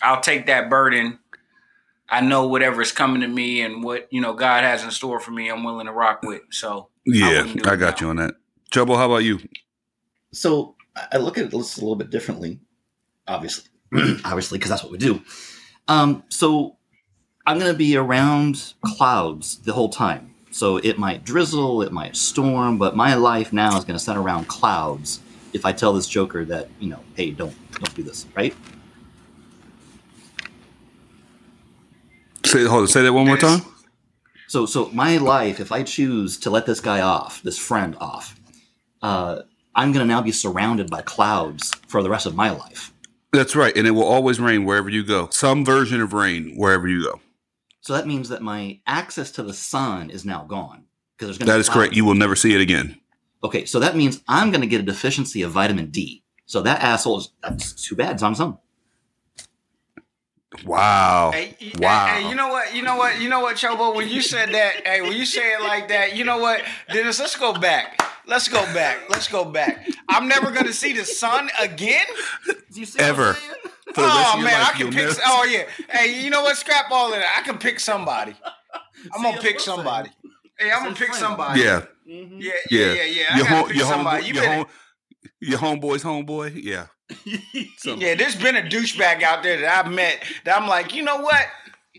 I'll 0.02 0.20
take 0.20 0.46
that 0.46 0.68
burden. 0.68 1.18
I 2.10 2.20
know 2.20 2.46
whatever's 2.48 2.92
coming 2.92 3.20
to 3.22 3.28
me 3.28 3.60
and 3.62 3.82
what 3.82 4.08
you 4.10 4.20
know 4.20 4.32
God 4.34 4.64
has 4.64 4.82
in 4.84 4.90
store 4.90 5.20
for 5.20 5.30
me. 5.30 5.48
I'm 5.48 5.64
willing 5.64 5.86
to 5.86 5.92
rock 5.92 6.20
with. 6.22 6.42
So 6.50 6.88
yeah, 7.06 7.42
wouldn't 7.42 7.66
I 7.66 7.76
got 7.76 8.00
now. 8.00 8.06
you 8.06 8.10
on 8.10 8.16
that. 8.16 8.34
Trouble. 8.70 8.96
How 8.96 9.06
about 9.06 9.18
you? 9.24 9.38
So 10.32 10.74
I- 10.96 11.06
I 11.12 11.16
look 11.18 11.38
at 11.38 11.50
this 11.50 11.76
a 11.76 11.80
little 11.80 11.96
bit 11.96 12.10
differently, 12.10 12.60
obviously, 13.26 13.70
obviously, 14.24 14.58
because 14.58 14.70
that's 14.70 14.82
what 14.82 14.92
we 14.92 14.98
do. 14.98 15.22
Um, 15.86 16.22
so 16.28 16.76
I'm 17.46 17.58
going 17.58 17.72
to 17.72 17.78
be 17.78 17.96
around 17.96 18.74
clouds 18.84 19.56
the 19.60 19.72
whole 19.72 19.88
time. 19.88 20.34
So 20.50 20.76
it 20.78 20.98
might 20.98 21.24
drizzle, 21.24 21.82
it 21.82 21.92
might 21.92 22.16
storm, 22.16 22.78
but 22.78 22.96
my 22.96 23.14
life 23.14 23.52
now 23.52 23.76
is 23.78 23.84
going 23.84 23.98
to 23.98 24.04
center 24.04 24.20
around 24.20 24.48
clouds. 24.48 25.20
If 25.58 25.66
I 25.66 25.72
tell 25.72 25.92
this 25.92 26.08
Joker 26.08 26.44
that 26.44 26.68
you 26.78 26.88
know, 26.88 27.00
hey, 27.16 27.32
don't 27.32 27.54
don't 27.72 27.94
do 27.94 28.04
this, 28.04 28.26
right? 28.36 28.54
Say, 32.46 32.64
hold 32.64 32.82
on. 32.82 32.88
Say 32.88 33.02
that 33.02 33.12
one 33.12 33.26
more 33.26 33.36
time. 33.36 33.62
So 34.46 34.66
so 34.66 34.88
my 34.92 35.16
life, 35.16 35.58
if 35.58 35.72
I 35.72 35.82
choose 35.82 36.38
to 36.38 36.50
let 36.50 36.64
this 36.64 36.80
guy 36.80 37.00
off, 37.00 37.42
this 37.42 37.58
friend 37.58 37.96
off, 38.00 38.38
uh, 39.02 39.42
I'm 39.74 39.92
going 39.92 40.06
to 40.06 40.08
now 40.08 40.22
be 40.22 40.32
surrounded 40.32 40.90
by 40.90 41.02
clouds 41.02 41.72
for 41.88 42.02
the 42.02 42.08
rest 42.08 42.24
of 42.24 42.34
my 42.34 42.50
life. 42.50 42.92
That's 43.32 43.54
right, 43.54 43.76
and 43.76 43.86
it 43.86 43.90
will 43.90 44.04
always 44.04 44.40
rain 44.40 44.64
wherever 44.64 44.88
you 44.88 45.04
go. 45.04 45.28
Some 45.30 45.64
version 45.64 46.00
of 46.00 46.12
rain 46.12 46.54
wherever 46.56 46.88
you 46.88 47.02
go. 47.04 47.20
So 47.80 47.92
that 47.92 48.06
means 48.06 48.28
that 48.30 48.42
my 48.42 48.80
access 48.86 49.30
to 49.32 49.42
the 49.42 49.52
sun 49.52 50.08
is 50.10 50.24
now 50.24 50.44
gone 50.44 50.84
because 51.16 51.28
there's 51.28 51.38
going 51.38 51.46
to 51.46 51.52
That 51.52 51.60
is 51.60 51.68
correct. 51.68 51.94
You 51.94 52.04
will 52.04 52.14
never 52.14 52.36
see 52.36 52.54
it 52.54 52.60
again. 52.60 52.98
Okay, 53.44 53.64
so 53.64 53.78
that 53.80 53.94
means 53.96 54.22
I'm 54.28 54.50
going 54.50 54.60
to 54.62 54.66
get 54.66 54.80
a 54.80 54.84
deficiency 54.84 55.42
of 55.42 55.52
vitamin 55.52 55.90
D. 55.90 56.22
So 56.46 56.60
that 56.62 56.80
asshole 56.82 57.18
is 57.18 57.30
that's 57.42 57.72
too 57.72 57.94
bad. 57.94 58.14
It's 58.14 58.22
on 58.22 58.32
his 58.32 58.40
own. 58.40 58.58
Wow. 60.64 61.30
Hey, 61.32 61.54
Wow. 61.78 62.06
hey, 62.06 62.22
hey, 62.22 62.28
you 62.28 62.34
know 62.34 62.48
what? 62.48 62.74
You 62.74 62.82
know 62.82 62.96
what? 62.96 63.20
You 63.20 63.28
know 63.28 63.40
what, 63.40 63.56
Chobo? 63.56 63.94
When 63.94 64.08
you 64.08 64.22
said 64.22 64.50
that, 64.54 64.86
hey, 64.86 65.02
when 65.02 65.12
you 65.12 65.26
say 65.26 65.52
it 65.52 65.60
like 65.60 65.88
that, 65.88 66.16
you 66.16 66.24
know 66.24 66.38
what, 66.38 66.62
Dennis? 66.90 67.20
Let's 67.20 67.36
go 67.36 67.52
back. 67.52 68.02
Let's 68.26 68.48
go 68.48 68.62
back. 68.74 68.98
Let's 69.10 69.28
go 69.28 69.44
back. 69.44 69.86
I'm 70.08 70.26
never 70.26 70.50
gonna 70.50 70.72
see 70.72 70.94
the 70.94 71.04
sun 71.04 71.50
again. 71.60 72.06
You 72.72 72.86
see 72.86 72.98
Ever. 72.98 73.34
For 73.34 74.02
the 74.02 74.06
rest 74.06 74.34
Oh 74.34 74.36
man, 74.36 74.44
life, 74.44 74.74
I 74.74 74.78
can 74.78 74.86
pick. 74.88 74.96
never- 75.06 75.20
Oh 75.26 75.44
yeah. 75.44 75.64
Hey, 75.90 76.22
you 76.22 76.30
know 76.30 76.42
what? 76.42 76.56
Scrap 76.56 76.90
all 76.90 77.12
of 77.12 77.18
that. 77.18 77.36
I 77.38 77.42
can 77.42 77.58
pick 77.58 77.78
somebody. 77.80 78.34
I'm 79.14 79.20
See, 79.20 79.22
gonna 79.22 79.40
pick 79.40 79.60
somebody. 79.60 80.10
Saying. 80.22 80.34
Somebody. 80.58 80.70
Hey, 80.70 80.72
I'm 80.72 80.82
gonna 80.82 80.94
pick 80.96 81.06
friend. 81.08 81.20
somebody. 81.20 81.60
Yeah, 81.60 81.82
Mhm. 82.08 82.40
yeah, 82.40 82.52
Yeah. 82.70 82.86
yeah, 82.86 82.92
yeah, 82.92 83.02
yeah. 83.04 83.24
I 83.32 83.36
your 83.36 83.44
gotta 83.44 83.56
home, 83.56 83.66
pick 83.68 83.76
your 83.76 83.86
somebody. 83.86 84.22
homeboy, 84.24 84.26
You 84.28 84.34
your 84.34 84.46
home, 84.52 84.66
your 85.40 85.58
homeboy's 85.58 86.02
homeboy. 86.04 86.60
Yeah, 86.64 86.86
Yeah, 87.96 88.14
there's 88.14 88.36
been 88.36 88.56
a 88.56 88.62
douchebag 88.62 89.22
out 89.22 89.42
there 89.42 89.60
that 89.60 89.84
I've 89.86 89.92
met 89.92 90.22
that 90.44 90.60
I'm 90.60 90.68
like, 90.68 90.94
you 90.94 91.02
know 91.02 91.18
what? 91.20 91.46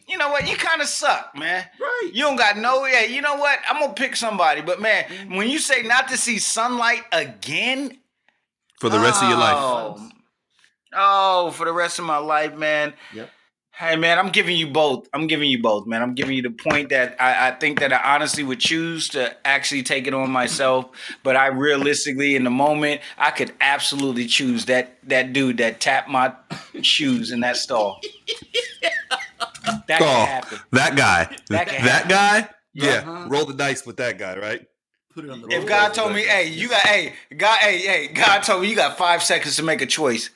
You 0.08 0.18
know 0.18 0.30
what? 0.30 0.48
You 0.50 0.56
kind 0.56 0.82
of 0.82 0.88
suck, 0.88 1.36
man. 1.38 1.66
Right. 1.80 2.10
You 2.14 2.24
don't 2.24 2.36
got 2.36 2.58
no. 2.58 2.86
Yeah, 2.86 3.04
you 3.04 3.22
know 3.22 3.36
what? 3.36 3.60
I'm 3.70 3.80
gonna 3.80 3.94
pick 3.94 4.16
somebody, 4.16 4.62
but 4.62 4.82
man, 4.82 5.06
when 5.30 5.50
you 5.50 5.60
say 5.60 5.84
not 5.84 6.08
to 6.08 6.18
see 6.18 6.40
sunlight 6.40 7.04
again 7.12 8.00
for 8.80 8.90
the 8.90 9.00
rest 9.00 9.22
of 9.22 9.30
your 9.30 9.38
life. 9.38 9.56
Oh, 9.58 10.10
oh, 10.94 11.52
for 11.52 11.66
the 11.66 11.74
rest 11.74 12.00
of 12.00 12.06
my 12.06 12.18
life, 12.18 12.56
man. 12.56 12.94
Yep. 13.14 13.30
Hey 13.80 13.96
man, 13.96 14.20
I'm 14.20 14.28
giving 14.28 14.58
you 14.58 14.68
both. 14.68 15.08
I'm 15.14 15.28
giving 15.28 15.50
you 15.50 15.62
both, 15.62 15.88
man. 15.88 16.02
I'm 16.02 16.14
giving 16.14 16.36
you 16.36 16.42
the 16.42 16.50
point 16.50 16.90
that 16.90 17.16
I, 17.18 17.48
I 17.48 17.52
think 17.52 17.80
that 17.80 17.94
I 17.94 18.14
honestly 18.14 18.44
would 18.44 18.60
choose 18.60 19.08
to 19.10 19.34
actually 19.48 19.84
take 19.84 20.06
it 20.06 20.14
on 20.14 20.30
myself, 20.32 20.88
but 21.24 21.38
I 21.38 21.48
realistically, 21.48 22.36
in 22.36 22.44
the 22.44 22.50
moment, 22.50 23.00
I 23.18 23.32
could 23.32 23.54
absolutely 23.62 24.26
choose 24.26 24.66
that 24.66 24.98
that 25.08 25.32
dude 25.32 25.60
that 25.60 25.80
tapped 25.80 26.10
my 26.10 26.34
shoes 26.82 27.32
in 27.32 27.40
that 27.40 27.56
stall. 27.56 28.02
That 29.88 30.02
Oh, 30.02 30.06
can 30.06 30.28
happen. 30.28 30.60
that 30.74 30.98
guy, 30.98 31.38
That 31.50 31.68
can 31.70 31.86
that 31.86 32.10
guy. 32.10 32.50
Yeah, 32.74 33.04
Uh-huh. 33.08 33.30
roll 33.30 33.46
the 33.46 33.54
dice 33.54 33.86
with 33.86 33.96
that 33.98 34.18
guy, 34.18 34.38
right? 34.38 34.66
Put 35.14 35.24
it 35.24 35.32
on 35.32 35.40
the 35.40 35.48
If 35.48 35.60
roll. 35.60 35.68
God 35.68 35.94
told 35.94 36.12
me, 36.14 36.24
hey, 36.24 36.50
you 36.50 36.68
got, 36.68 36.82
hey, 36.82 37.14
God, 37.38 37.58
hey, 37.60 37.78
hey, 37.78 38.08
God 38.10 38.42
told 38.44 38.62
me 38.62 38.70
you 38.70 38.76
got 38.76 38.98
five 38.98 39.24
seconds 39.24 39.56
to 39.56 39.64
make 39.64 39.82
a 39.82 39.86
choice. 39.86 40.32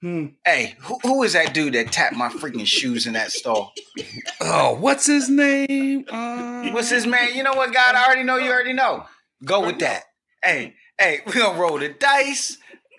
Hmm. 0.00 0.26
Hey, 0.46 0.76
who, 0.80 0.98
who 1.02 1.22
is 1.24 1.34
that 1.34 1.52
dude 1.52 1.74
that 1.74 1.92
tapped 1.92 2.16
my 2.16 2.28
freaking 2.30 2.66
shoes 2.66 3.06
in 3.06 3.12
that 3.12 3.32
stall? 3.32 3.72
Oh, 4.40 4.74
what's 4.80 5.06
his 5.06 5.28
name? 5.28 6.06
Uh, 6.08 6.70
What's 6.72 6.88
his 6.90 7.06
man? 7.06 7.34
You 7.34 7.42
know 7.42 7.52
what, 7.52 7.72
God? 7.72 7.94
I 7.94 8.06
already 8.06 8.22
know. 8.22 8.36
You 8.36 8.50
already 8.50 8.72
know. 8.72 9.04
Go 9.44 9.66
with 9.66 9.78
that. 9.80 10.04
Hey, 10.42 10.74
hey, 10.98 11.20
we 11.26 11.32
gonna 11.32 11.58
roll 11.58 11.78
the 11.78 11.90
dice. 11.90 12.56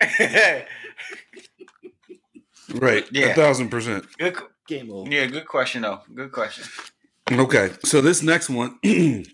right? 2.74 3.04
Yeah. 3.12 3.26
a 3.26 3.34
thousand 3.34 3.68
percent. 3.70 4.06
good, 4.18 4.36
Game 4.68 4.92
over. 4.92 5.10
yeah, 5.10 5.26
good 5.26 5.46
question 5.46 5.82
though. 5.82 6.00
Good 6.14 6.32
question. 6.32 6.64
Okay, 7.30 7.70
so 7.84 8.00
this 8.00 8.22
next 8.22 8.50
one, 8.50 8.78
and 8.84 9.24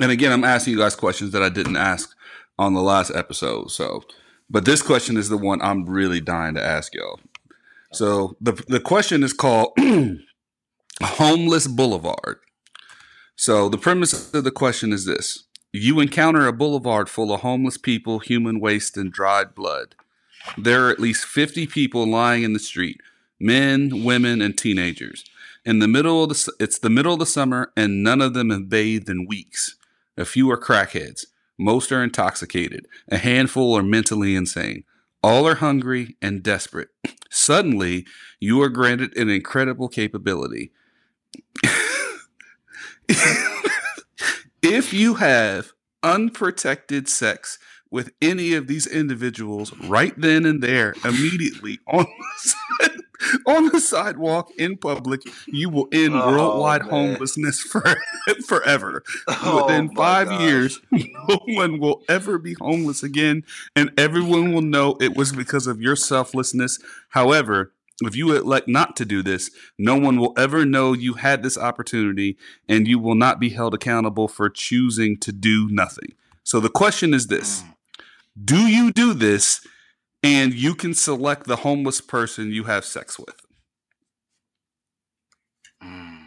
again, 0.00 0.32
I'm 0.32 0.44
asking 0.44 0.72
you 0.72 0.78
guys 0.78 0.94
questions 0.96 1.32
that 1.32 1.42
I 1.42 1.48
didn't 1.48 1.76
ask 1.76 2.14
on 2.58 2.74
the 2.74 2.80
last 2.82 3.10
episode. 3.14 3.70
So, 3.70 4.02
but 4.48 4.64
this 4.64 4.82
question 4.82 5.16
is 5.16 5.28
the 5.28 5.36
one 5.36 5.60
I'm 5.62 5.86
really 5.86 6.20
dying 6.20 6.54
to 6.54 6.62
ask 6.62 6.94
y'all. 6.94 7.20
So 7.92 8.36
the 8.40 8.52
the 8.52 8.80
question 8.80 9.22
is 9.22 9.32
called 9.32 9.72
Homeless 11.02 11.66
Boulevard. 11.66 12.38
So 13.36 13.68
the 13.68 13.78
premise 13.78 14.32
of 14.34 14.44
the 14.44 14.50
question 14.50 14.92
is 14.92 15.04
this: 15.04 15.44
You 15.72 16.00
encounter 16.00 16.46
a 16.46 16.52
boulevard 16.52 17.08
full 17.08 17.32
of 17.32 17.40
homeless 17.40 17.78
people, 17.78 18.18
human 18.18 18.60
waste, 18.60 18.96
and 18.96 19.12
dried 19.12 19.54
blood. 19.54 19.94
There 20.56 20.86
are 20.86 20.90
at 20.90 21.00
least 21.00 21.24
50 21.24 21.66
people 21.66 22.06
lying 22.06 22.44
in 22.44 22.52
the 22.52 22.58
street, 22.58 23.00
men, 23.40 24.04
women, 24.04 24.40
and 24.40 24.56
teenagers. 24.56 25.24
In 25.64 25.80
the 25.80 25.88
middle 25.88 26.22
of 26.22 26.28
the 26.28 26.52
it's 26.60 26.78
the 26.78 26.90
middle 26.90 27.14
of 27.14 27.18
the 27.18 27.26
summer 27.26 27.72
and 27.76 28.02
none 28.02 28.20
of 28.20 28.34
them 28.34 28.50
have 28.50 28.68
bathed 28.68 29.08
in 29.08 29.26
weeks. 29.26 29.76
A 30.16 30.24
few 30.24 30.50
are 30.50 30.58
crackheads. 30.58 31.26
Most 31.58 31.90
are 31.92 32.02
intoxicated. 32.02 32.86
A 33.08 33.18
handful 33.18 33.76
are 33.76 33.82
mentally 33.82 34.34
insane. 34.36 34.84
All 35.22 35.46
are 35.46 35.56
hungry 35.56 36.16
and 36.20 36.42
desperate. 36.42 36.88
Suddenly, 37.30 38.06
you 38.40 38.60
are 38.62 38.68
granted 38.68 39.16
an 39.16 39.30
incredible 39.30 39.88
capability. 39.88 40.72
if 44.62 44.92
you 44.92 45.14
have 45.14 45.72
unprotected 46.02 47.08
sex 47.08 47.58
with 47.90 48.12
any 48.20 48.52
of 48.54 48.66
these 48.66 48.86
individuals 48.86 49.72
right 49.84 50.14
then 50.20 50.44
and 50.44 50.62
there, 50.62 50.94
immediately 51.04 51.78
on 51.86 52.04
the, 52.04 52.50
side, 52.80 53.00
on 53.46 53.68
the 53.68 53.80
sidewalk 53.80 54.50
in 54.58 54.76
public, 54.76 55.22
you 55.46 55.68
will 55.70 55.88
end 55.92 56.14
Oh, 56.14 56.28
worldwide 56.30 56.82
man. 56.82 56.90
homelessness 56.90 57.60
for, 57.60 57.82
forever. 58.46 59.02
Oh, 59.28 59.66
Within 59.66 59.94
five 59.94 60.28
gosh. 60.28 60.40
years, 60.40 60.80
no 60.90 61.38
one 61.46 61.78
will 61.78 62.02
ever 62.08 62.38
be 62.38 62.54
homeless 62.60 63.02
again, 63.02 63.44
and 63.74 63.92
everyone 63.98 64.52
will 64.52 64.62
know 64.62 64.96
it 65.00 65.16
was 65.16 65.32
because 65.32 65.66
of 65.66 65.80
your 65.80 65.96
selflessness. 65.96 66.78
However, 67.10 67.72
if 68.02 68.14
you 68.14 68.34
elect 68.36 68.68
not 68.68 68.94
to 68.96 69.04
do 69.04 69.22
this, 69.22 69.50
no 69.78 69.96
one 69.96 70.18
will 70.18 70.34
ever 70.36 70.64
know 70.66 70.92
you 70.92 71.14
had 71.14 71.42
this 71.42 71.56
opportunity, 71.56 72.36
and 72.68 72.86
you 72.86 72.98
will 72.98 73.14
not 73.14 73.40
be 73.40 73.50
held 73.50 73.74
accountable 73.74 74.28
for 74.28 74.50
choosing 74.50 75.16
to 75.18 75.32
do 75.32 75.68
nothing. 75.70 76.12
So 76.44 76.60
the 76.60 76.68
question 76.68 77.14
is 77.14 77.26
this 77.28 77.62
hmm. 77.62 77.70
Do 78.44 78.66
you 78.68 78.92
do 78.92 79.14
this, 79.14 79.66
and 80.26 80.52
you 80.54 80.74
can 80.74 80.92
select 80.94 81.46
the 81.46 81.56
homeless 81.56 82.00
person 82.00 82.50
you 82.52 82.64
have 82.64 82.84
sex 82.84 83.18
with? 83.18 83.36
Mm. 85.82 86.18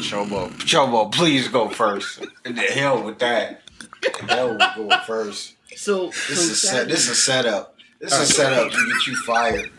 Chobo, 0.00 0.48
Chobo, 0.60 1.12
please 1.12 1.48
go 1.48 1.68
first. 1.68 2.24
The 2.44 2.52
hell 2.52 3.02
with 3.02 3.18
that. 3.18 3.62
The 4.02 4.26
hell 4.34 4.50
with 4.50 4.62
going 4.76 5.00
first. 5.06 5.54
So, 5.76 6.06
This 6.06 6.16
so 6.26 6.32
is 6.32 6.50
a 6.50 6.54
set. 6.56 6.88
This 6.88 7.04
is 7.04 7.10
a 7.10 7.14
setup. 7.14 7.76
This 8.00 8.12
is 8.12 8.38
a 8.38 8.42
Alright. 8.44 8.56
setup 8.62 8.72
to 8.72 8.92
get 8.92 9.06
you 9.06 9.16
fired. 9.16 9.70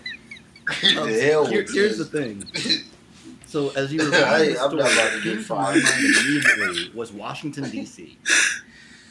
Um, 0.98 1.12
the 1.12 1.20
hell 1.22 1.46
here- 1.46 1.64
with 1.64 1.74
here's 1.74 1.98
this. 1.98 2.10
the 2.10 2.20
thing. 2.20 2.44
So 3.48 3.70
as 3.72 3.92
you 3.92 3.98
were 4.08 4.16
I- 4.16 4.46
the 4.54 4.62
I'm 4.62 4.78
not 4.78 4.88
story, 4.92 4.94
about 4.94 5.12
to 5.14 5.22
get 5.24 5.38
my 5.38 5.42
fired. 5.42 5.84
mind 5.84 6.06
immediately 6.20 6.92
was 6.94 7.12
Washington 7.12 7.68
D.C. 7.72 8.16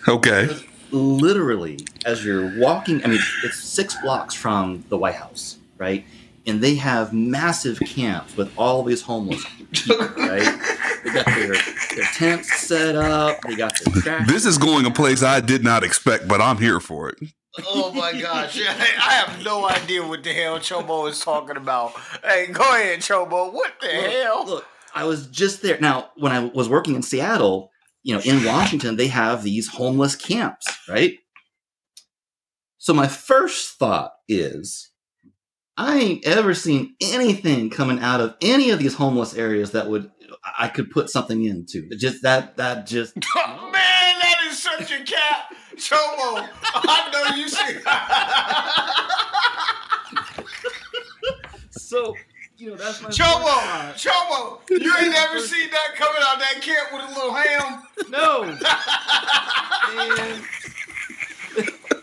Okay. 0.06 0.48
Literally, 0.90 1.78
as 2.04 2.24
you're 2.24 2.58
walking, 2.58 3.04
I 3.04 3.08
mean, 3.08 3.20
it's 3.44 3.62
six 3.62 3.96
blocks 4.00 4.34
from 4.34 4.84
the 4.88 4.96
White 4.96 5.14
House, 5.14 5.58
right? 5.76 6.04
And 6.46 6.62
they 6.62 6.76
have 6.76 7.12
massive 7.12 7.78
camps 7.80 8.36
with 8.36 8.50
all 8.56 8.82
these 8.82 9.02
homeless 9.02 9.44
people, 9.72 9.98
right? 10.16 10.60
They 11.04 11.12
got 11.12 11.26
their, 11.26 11.48
their 11.48 12.04
tents 12.14 12.54
set 12.54 12.96
up. 12.96 13.40
They 13.42 13.54
got 13.54 13.72
their 13.84 14.02
trash. 14.02 14.28
This 14.28 14.46
is 14.46 14.56
going 14.56 14.86
a 14.86 14.90
place 14.90 15.22
I 15.22 15.40
did 15.40 15.62
not 15.62 15.84
expect, 15.84 16.26
but 16.26 16.40
I'm 16.40 16.56
here 16.56 16.80
for 16.80 17.10
it. 17.10 17.18
Oh 17.66 17.92
my 17.92 18.12
gosh! 18.18 18.58
I 18.68 19.12
have 19.14 19.44
no 19.44 19.68
idea 19.68 20.06
what 20.06 20.22
the 20.22 20.32
hell 20.32 20.58
Chobo 20.58 21.08
is 21.10 21.20
talking 21.20 21.56
about. 21.56 21.92
Hey, 22.22 22.46
go 22.46 22.62
ahead, 22.62 23.00
Chobo. 23.00 23.52
What 23.52 23.72
the 23.80 23.88
Look, 23.88 24.10
hell? 24.10 24.46
Look, 24.46 24.66
I 24.94 25.04
was 25.04 25.26
just 25.26 25.62
there. 25.62 25.78
Now, 25.80 26.10
when 26.16 26.32
I 26.32 26.40
was 26.40 26.68
working 26.68 26.94
in 26.94 27.02
Seattle, 27.02 27.72
you 28.02 28.14
know, 28.14 28.20
in 28.20 28.44
Washington, 28.44 28.96
they 28.96 29.08
have 29.08 29.42
these 29.42 29.68
homeless 29.68 30.16
camps, 30.16 30.66
right? 30.88 31.14
So 32.78 32.94
my 32.94 33.08
first 33.08 33.78
thought 33.78 34.12
is, 34.28 34.90
I 35.76 35.98
ain't 35.98 36.26
ever 36.26 36.54
seen 36.54 36.94
anything 37.00 37.70
coming 37.70 38.00
out 38.00 38.20
of 38.20 38.36
any 38.40 38.70
of 38.70 38.78
these 38.78 38.94
homeless 38.94 39.34
areas 39.34 39.72
that 39.72 39.88
would 39.88 40.10
I 40.58 40.68
could 40.68 40.90
put 40.90 41.10
something 41.10 41.44
into. 41.44 41.88
Just 41.96 42.22
that 42.22 42.56
that 42.56 42.86
just 42.86 43.14
oh, 43.36 43.70
Man, 43.72 43.72
that 43.72 44.36
is 44.46 44.62
such 44.62 44.90
a 44.92 45.04
cap, 45.04 45.54
Chobo. 45.76 46.48
I 46.74 47.10
know 47.12 47.36
you 47.36 47.48
see. 47.48 47.78
so 51.70 52.14
you 52.58 52.70
know 52.70 52.76
that's 52.76 53.00
my 53.00 53.08
Chobo, 53.08 53.44
thought. 53.44 54.60
You 54.68 54.92
ain't 54.98 55.12
never 55.12 55.38
seen 55.38 55.70
that 55.70 55.94
coming 55.94 56.22
out 56.22 56.38
that 56.40 56.60
camp 56.60 56.92
with 56.92 57.04
a 57.04 57.08
little 57.14 57.32
ham. 57.32 57.82
No, 58.10 58.44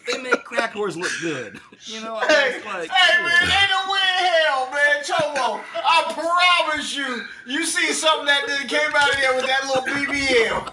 they 0.08 0.22
make 0.22 0.43
crack 0.45 0.74
whores 0.74 0.95
look 0.95 1.12
good. 1.22 1.60
You 1.82 2.01
know, 2.01 2.20
Hey, 2.20 2.62
like, 2.66 2.89
hey 2.89 3.22
man, 3.22 3.43
ain't 3.43 3.70
no 3.70 3.91
way 3.91 3.99
in 4.20 4.26
hell, 4.26 4.72
man. 4.72 5.03
Chobo, 5.03 5.62
I 5.76 6.64
promise 6.64 6.95
you, 6.95 7.24
you 7.45 7.66
see 7.66 7.91
something 7.91 8.26
that 8.28 8.47
came 8.68 8.95
out 8.95 9.14
of 9.14 9.18
there 9.20 9.36
with 9.36 9.45
that 9.45 9.66
little 9.68 9.84
BBL. 9.84 10.72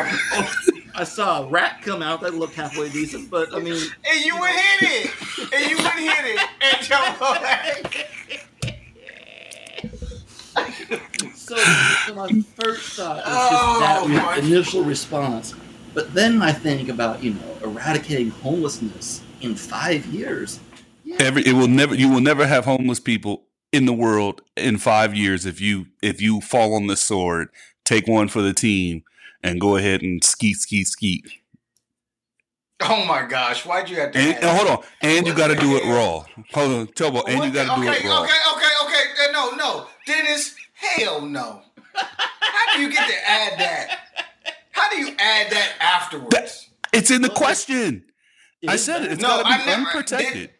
Oh, 0.00 0.52
I 0.94 1.04
saw 1.04 1.44
a 1.44 1.48
rat 1.48 1.80
come 1.82 2.02
out 2.02 2.20
that 2.22 2.34
looked 2.34 2.54
halfway 2.54 2.88
decent, 2.88 3.30
but 3.30 3.54
I 3.54 3.60
mean, 3.60 3.76
And 4.10 4.24
you 4.24 4.38
would 4.38 4.50
hit 4.50 4.82
it. 4.82 5.10
And 5.54 5.70
you 5.70 5.76
would 5.76 5.92
hit 5.92 6.24
it. 6.24 6.40
And 6.60 6.78
Chobo, 6.84 7.87
so, 11.48 11.56
so 12.06 12.14
my 12.14 12.28
first 12.56 12.92
thought 12.96 13.16
was 13.16 13.24
Oh, 13.26 13.78
just 13.80 13.80
that 14.12 14.24
my- 14.24 14.36
initial 14.36 14.84
response. 14.84 15.54
But 15.94 16.14
then 16.14 16.42
I 16.42 16.52
think 16.52 16.88
about 16.88 17.22
you 17.24 17.34
know 17.34 17.58
eradicating 17.62 18.30
homelessness 18.30 19.22
in 19.40 19.54
five 19.56 20.06
years. 20.06 20.60
Yeah, 21.04 21.16
Every 21.20 21.42
it 21.46 21.54
will 21.54 21.68
never 21.68 21.94
you 21.94 22.08
will 22.10 22.20
never 22.20 22.46
have 22.46 22.64
homeless 22.66 23.00
people 23.00 23.44
in 23.72 23.86
the 23.86 23.92
world 23.92 24.42
in 24.56 24.78
five 24.78 25.14
years 25.14 25.44
if 25.46 25.60
you 25.60 25.86
if 26.02 26.20
you 26.20 26.40
fall 26.40 26.74
on 26.74 26.86
the 26.86 26.96
sword, 26.96 27.48
take 27.84 28.06
one 28.06 28.28
for 28.28 28.42
the 28.42 28.52
team, 28.52 29.02
and 29.42 29.60
go 29.60 29.76
ahead 29.76 30.02
and 30.02 30.22
skeet 30.22 30.58
skeet 30.58 30.86
skeet. 30.86 31.26
Oh 32.80 33.04
my 33.06 33.26
gosh, 33.26 33.66
why'd 33.66 33.88
you 33.90 33.96
have 33.96 34.12
to 34.12 34.18
And, 34.20 34.36
and 34.36 34.56
hold 34.56 34.68
on, 34.70 34.84
and 35.02 35.26
you 35.26 35.34
got 35.34 35.48
to 35.48 35.56
do 35.56 35.76
it 35.76 35.84
raw. 35.84 36.24
Hold 36.52 36.70
on, 36.72 36.86
Tobo, 36.88 37.24
and 37.26 37.38
What 37.40 37.46
you 37.48 37.52
got 37.52 37.74
to 37.74 37.80
the- 37.80 37.86
do 37.86 37.92
it 37.92 38.04
raw. 38.04 38.22
Okay, 38.22 38.32
okay, 38.54 38.66
okay. 38.84 39.28
Uh, 39.28 39.32
No, 39.32 39.50
no. 39.56 39.86
Dennis, 40.06 40.54
hell 40.78 41.22
no. 41.22 41.62
How 41.94 42.76
do 42.76 42.82
you 42.82 42.90
get 42.90 43.08
to 43.08 43.28
add 43.30 43.58
that? 43.58 43.98
How 44.72 44.88
do 44.90 44.96
you 44.98 45.08
add 45.18 45.50
that 45.52 45.72
afterwards? 45.80 46.68
It's 46.92 47.10
in 47.10 47.22
the 47.22 47.28
Well, 47.28 47.36
question. 47.36 48.04
It 48.62 48.70
I 48.70 48.74
is 48.74 48.84
said 48.84 49.02
it. 49.02 49.04
bad. 49.04 49.12
It's 49.12 49.22
No, 49.22 49.28
got 49.28 49.42
to 49.42 49.48
I 49.48 49.58
be 49.58 49.66
never- 49.66 49.82
unprotected. 49.82 50.50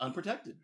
unprotected. 0.00 0.54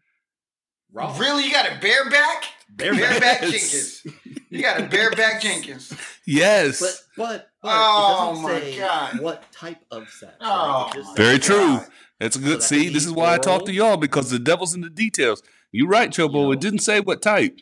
Raw. 0.93 1.17
Really, 1.19 1.45
you 1.45 1.53
got 1.53 1.67
a 1.71 1.79
bareback? 1.81 2.45
Bareback. 2.71 3.01
Bareback 3.21 3.43
Yes. 3.43 4.03
Jenkins. 4.03 4.47
You 4.51 4.63
got 4.63 4.81
a 4.81 4.85
bareback 4.85 5.43
Jenkins. 5.43 5.93
Yes. 6.27 6.81
But 6.81 7.01
but, 7.17 7.51
but 7.63 7.71
Oh, 7.73 8.31
it 8.31 8.35
doesn't 8.35 8.43
my 8.45 8.61
say 8.61 8.79
God. 8.79 9.21
what 9.21 9.53
type 9.53 9.79
of 9.91 10.09
sex. 10.09 10.33
Oh, 10.41 10.89
It 10.91 10.95
just 10.95 11.09
my 11.11 11.15
says- 11.15 11.17
Very 11.17 11.39
true. 11.39 11.77
God. 11.79 11.87
That's 12.21 12.37
a 12.37 12.39
So 12.41 12.45
good. 12.47 12.59
that 12.59 12.63
See, 12.63 12.89
this 12.89 13.05
is 13.05 13.13
why 13.13 13.35
I 13.35 13.39
talk 13.39 13.67
to 13.67 13.73
y'all 13.73 13.97
because 13.97 14.31
the 14.31 14.39
devil's 14.39 14.75
in 14.75 14.81
the 14.81 14.89
details. 14.91 15.43
You're 15.73 15.89
right, 15.89 16.09
Chobo. 16.11 16.35
You 16.35 16.43
know. 16.45 16.53
It 16.53 16.61
didn't 16.61 16.79
say 16.81 17.01
what 17.01 17.21
type. 17.21 17.59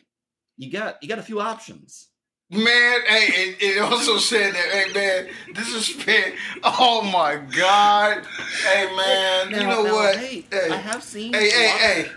You 0.57 0.71
got 0.71 1.01
you 1.01 1.09
got 1.09 1.19
a 1.19 1.23
few 1.23 1.39
options. 1.41 2.09
Man, 2.51 2.61
hey, 3.07 3.25
it, 3.33 3.57
it 3.59 3.81
also 3.81 4.17
said 4.17 4.53
that, 4.53 4.69
hey, 4.71 4.93
man, 4.93 5.33
this 5.55 5.67
is 5.73 5.87
spent. 5.87 6.35
Oh 6.63 7.01
my 7.01 7.37
God. 7.37 8.23
Hey, 8.63 8.85
man, 8.95 9.49
you 9.49 9.57
know 9.67 9.83
now, 9.83 9.91
what? 9.93 10.15
Hey, 10.17 10.45
Hey. 10.51 10.69
I 10.69 10.75
have 10.75 11.03
seen 11.03 11.33
Hey, 11.33 11.47
a, 11.47 11.51
hey, 11.51 11.67
lot, 11.67 11.79
hey. 11.79 12.11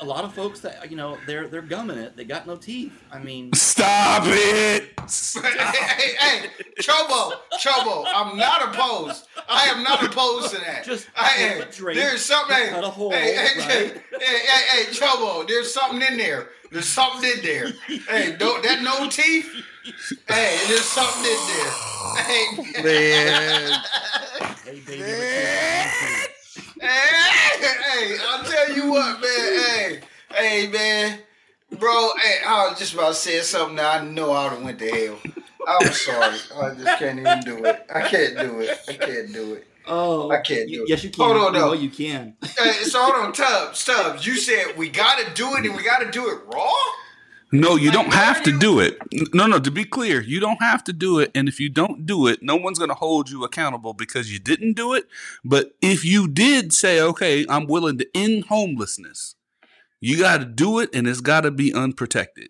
a 0.00 0.04
lot 0.06 0.24
of 0.24 0.32
folks 0.34 0.60
that 0.60 0.90
you 0.90 0.96
know 0.96 1.18
they're 1.26 1.48
they're 1.48 1.60
gumming 1.62 1.98
it. 1.98 2.16
They 2.16 2.24
got 2.24 2.46
no 2.46 2.56
teeth. 2.56 2.94
I 3.12 3.18
mean, 3.18 3.52
Stop 3.52 4.22
it. 4.26 4.88
hey, 4.98 5.52
hey, 5.98 6.14
hey, 6.18 6.48
Chobo, 6.80 7.32
Chobo, 7.60 8.06
I'm 8.12 8.36
not 8.38 8.62
opposed. 8.74 9.26
I 9.50 9.66
am 9.66 9.82
not 9.82 10.02
opposed 10.02 10.54
to 10.54 10.60
that. 10.62 10.82
Just 10.84 11.08
I 11.14 11.28
flip 11.28 11.52
am. 11.62 11.68
a 11.68 11.72
drink, 11.72 11.98
There's 12.00 12.24
something. 12.24 12.56
Hey, 12.56 12.70
cut 12.70 12.84
a 12.84 12.88
hole, 12.88 13.10
hey, 13.10 13.34
hey, 13.34 13.58
right? 13.60 13.70
hey, 13.70 13.88
hey, 14.18 14.38
hey, 14.46 14.84
hey, 14.84 14.90
Chobo, 14.92 15.46
there's 15.46 15.72
something 15.74 16.00
in 16.10 16.16
there. 16.16 16.48
There's 16.72 16.86
something 16.86 17.30
in 17.30 17.42
there. 17.44 17.68
Hey, 18.08 18.34
don't 18.38 18.62
that 18.62 18.80
no 18.82 19.06
teeth? 19.10 19.46
Hey, 20.26 20.58
there's 20.68 20.86
something 20.86 21.22
in 21.22 21.38
there. 21.52 21.70
Hey, 22.16 22.82
Man. 22.82 23.82
hey 24.64 24.80
baby, 24.86 25.02
but 25.02 25.28
you 25.28 25.44
got 25.44 25.68
no 25.68 25.90
teeth. 26.00 26.28
hey, 26.80 27.60
hey, 27.60 28.16
I'll 28.26 28.44
tell 28.44 28.72
you 28.74 28.90
what, 28.90 29.20
man. 29.20 29.30
Hey, 29.60 30.00
hey, 30.34 30.66
man, 30.68 31.18
bro. 31.78 32.10
Hey, 32.22 32.38
I 32.46 32.68
was 32.70 32.78
just 32.78 32.94
about 32.94 33.08
to 33.08 33.14
say 33.16 33.40
something 33.40 33.76
that 33.76 34.00
I 34.00 34.04
know 34.06 34.32
I 34.32 34.44
would 34.44 34.52
have 34.54 34.62
went 34.62 34.78
to 34.78 34.90
hell. 34.90 35.18
I'm 35.68 35.92
sorry. 35.92 36.38
I 36.56 36.74
just 36.74 36.98
can't 36.98 37.18
even 37.18 37.40
do 37.40 37.66
it. 37.66 37.84
I 37.94 38.00
can't 38.00 38.38
do 38.38 38.60
it. 38.60 38.78
I 38.88 38.94
can't 38.94 39.30
do 39.30 39.54
it. 39.54 39.66
Oh, 39.86 40.30
I 40.30 40.40
can't 40.40 40.68
do 40.68 40.84
it. 40.84 40.88
Yes, 40.88 41.04
you 41.04 41.10
can. 41.10 41.24
Hold 41.24 41.36
on, 41.38 41.54
You 41.54 41.60
though. 41.60 41.72
you 41.72 41.90
can. 41.90 42.36
Hey, 42.58 42.72
so 42.84 43.02
hold 43.02 43.16
on, 43.26 43.32
Tubbs, 43.32 43.78
Stubbs. 43.78 44.26
You 44.26 44.36
said 44.36 44.76
we 44.76 44.88
got 44.90 45.18
to 45.18 45.32
do 45.34 45.54
it 45.56 45.64
and 45.66 45.76
we 45.76 45.82
got 45.82 45.98
to 46.00 46.10
do 46.10 46.28
it 46.30 46.40
raw. 46.52 46.72
No, 47.54 47.76
you 47.76 47.90
Like, 47.90 47.94
don't 47.94 48.14
have 48.14 48.40
are 48.40 48.44
to 48.44 48.58
do 48.58 48.80
it. 48.80 48.98
No, 49.34 49.46
no, 49.46 49.58
to 49.58 49.70
be 49.70 49.84
clear, 49.84 50.22
you 50.22 50.40
don't 50.40 50.62
have 50.62 50.82
to 50.84 50.92
do 50.92 51.18
it. 51.18 51.30
And 51.34 51.48
if 51.48 51.60
you 51.60 51.68
don't 51.68 52.06
do 52.06 52.26
it, 52.26 52.42
no 52.42 52.56
one's 52.56 52.78
going 52.78 52.88
to 52.88 52.94
hold 52.94 53.28
you 53.28 53.44
accountable 53.44 53.92
because 53.92 54.32
you 54.32 54.38
didn't 54.38 54.72
do 54.72 54.94
it. 54.94 55.06
But 55.44 55.72
if 55.82 56.02
you 56.02 56.28
did 56.28 56.72
say, 56.72 56.98
okay, 57.00 57.44
I'm 57.50 57.66
willing 57.66 57.98
to 57.98 58.08
end 58.14 58.46
homelessness, 58.46 59.34
you 60.00 60.18
got 60.18 60.38
to 60.38 60.46
do 60.46 60.78
it 60.78 60.94
and 60.94 61.06
it's 61.06 61.20
got 61.20 61.42
to 61.42 61.50
be 61.50 61.74
unprotected. 61.74 62.48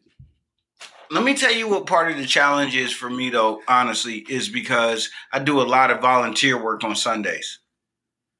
Let 1.12 1.24
me 1.24 1.34
tell 1.34 1.52
you 1.52 1.68
what 1.68 1.86
part 1.86 2.10
of 2.10 2.16
the 2.16 2.24
challenge 2.24 2.74
is 2.74 2.90
for 2.90 3.10
me, 3.10 3.28
though. 3.28 3.60
Honestly, 3.68 4.24
is 4.30 4.48
because 4.48 5.10
I 5.30 5.40
do 5.40 5.60
a 5.60 5.62
lot 5.62 5.90
of 5.90 6.00
volunteer 6.00 6.62
work 6.62 6.82
on 6.84 6.96
Sundays. 6.96 7.58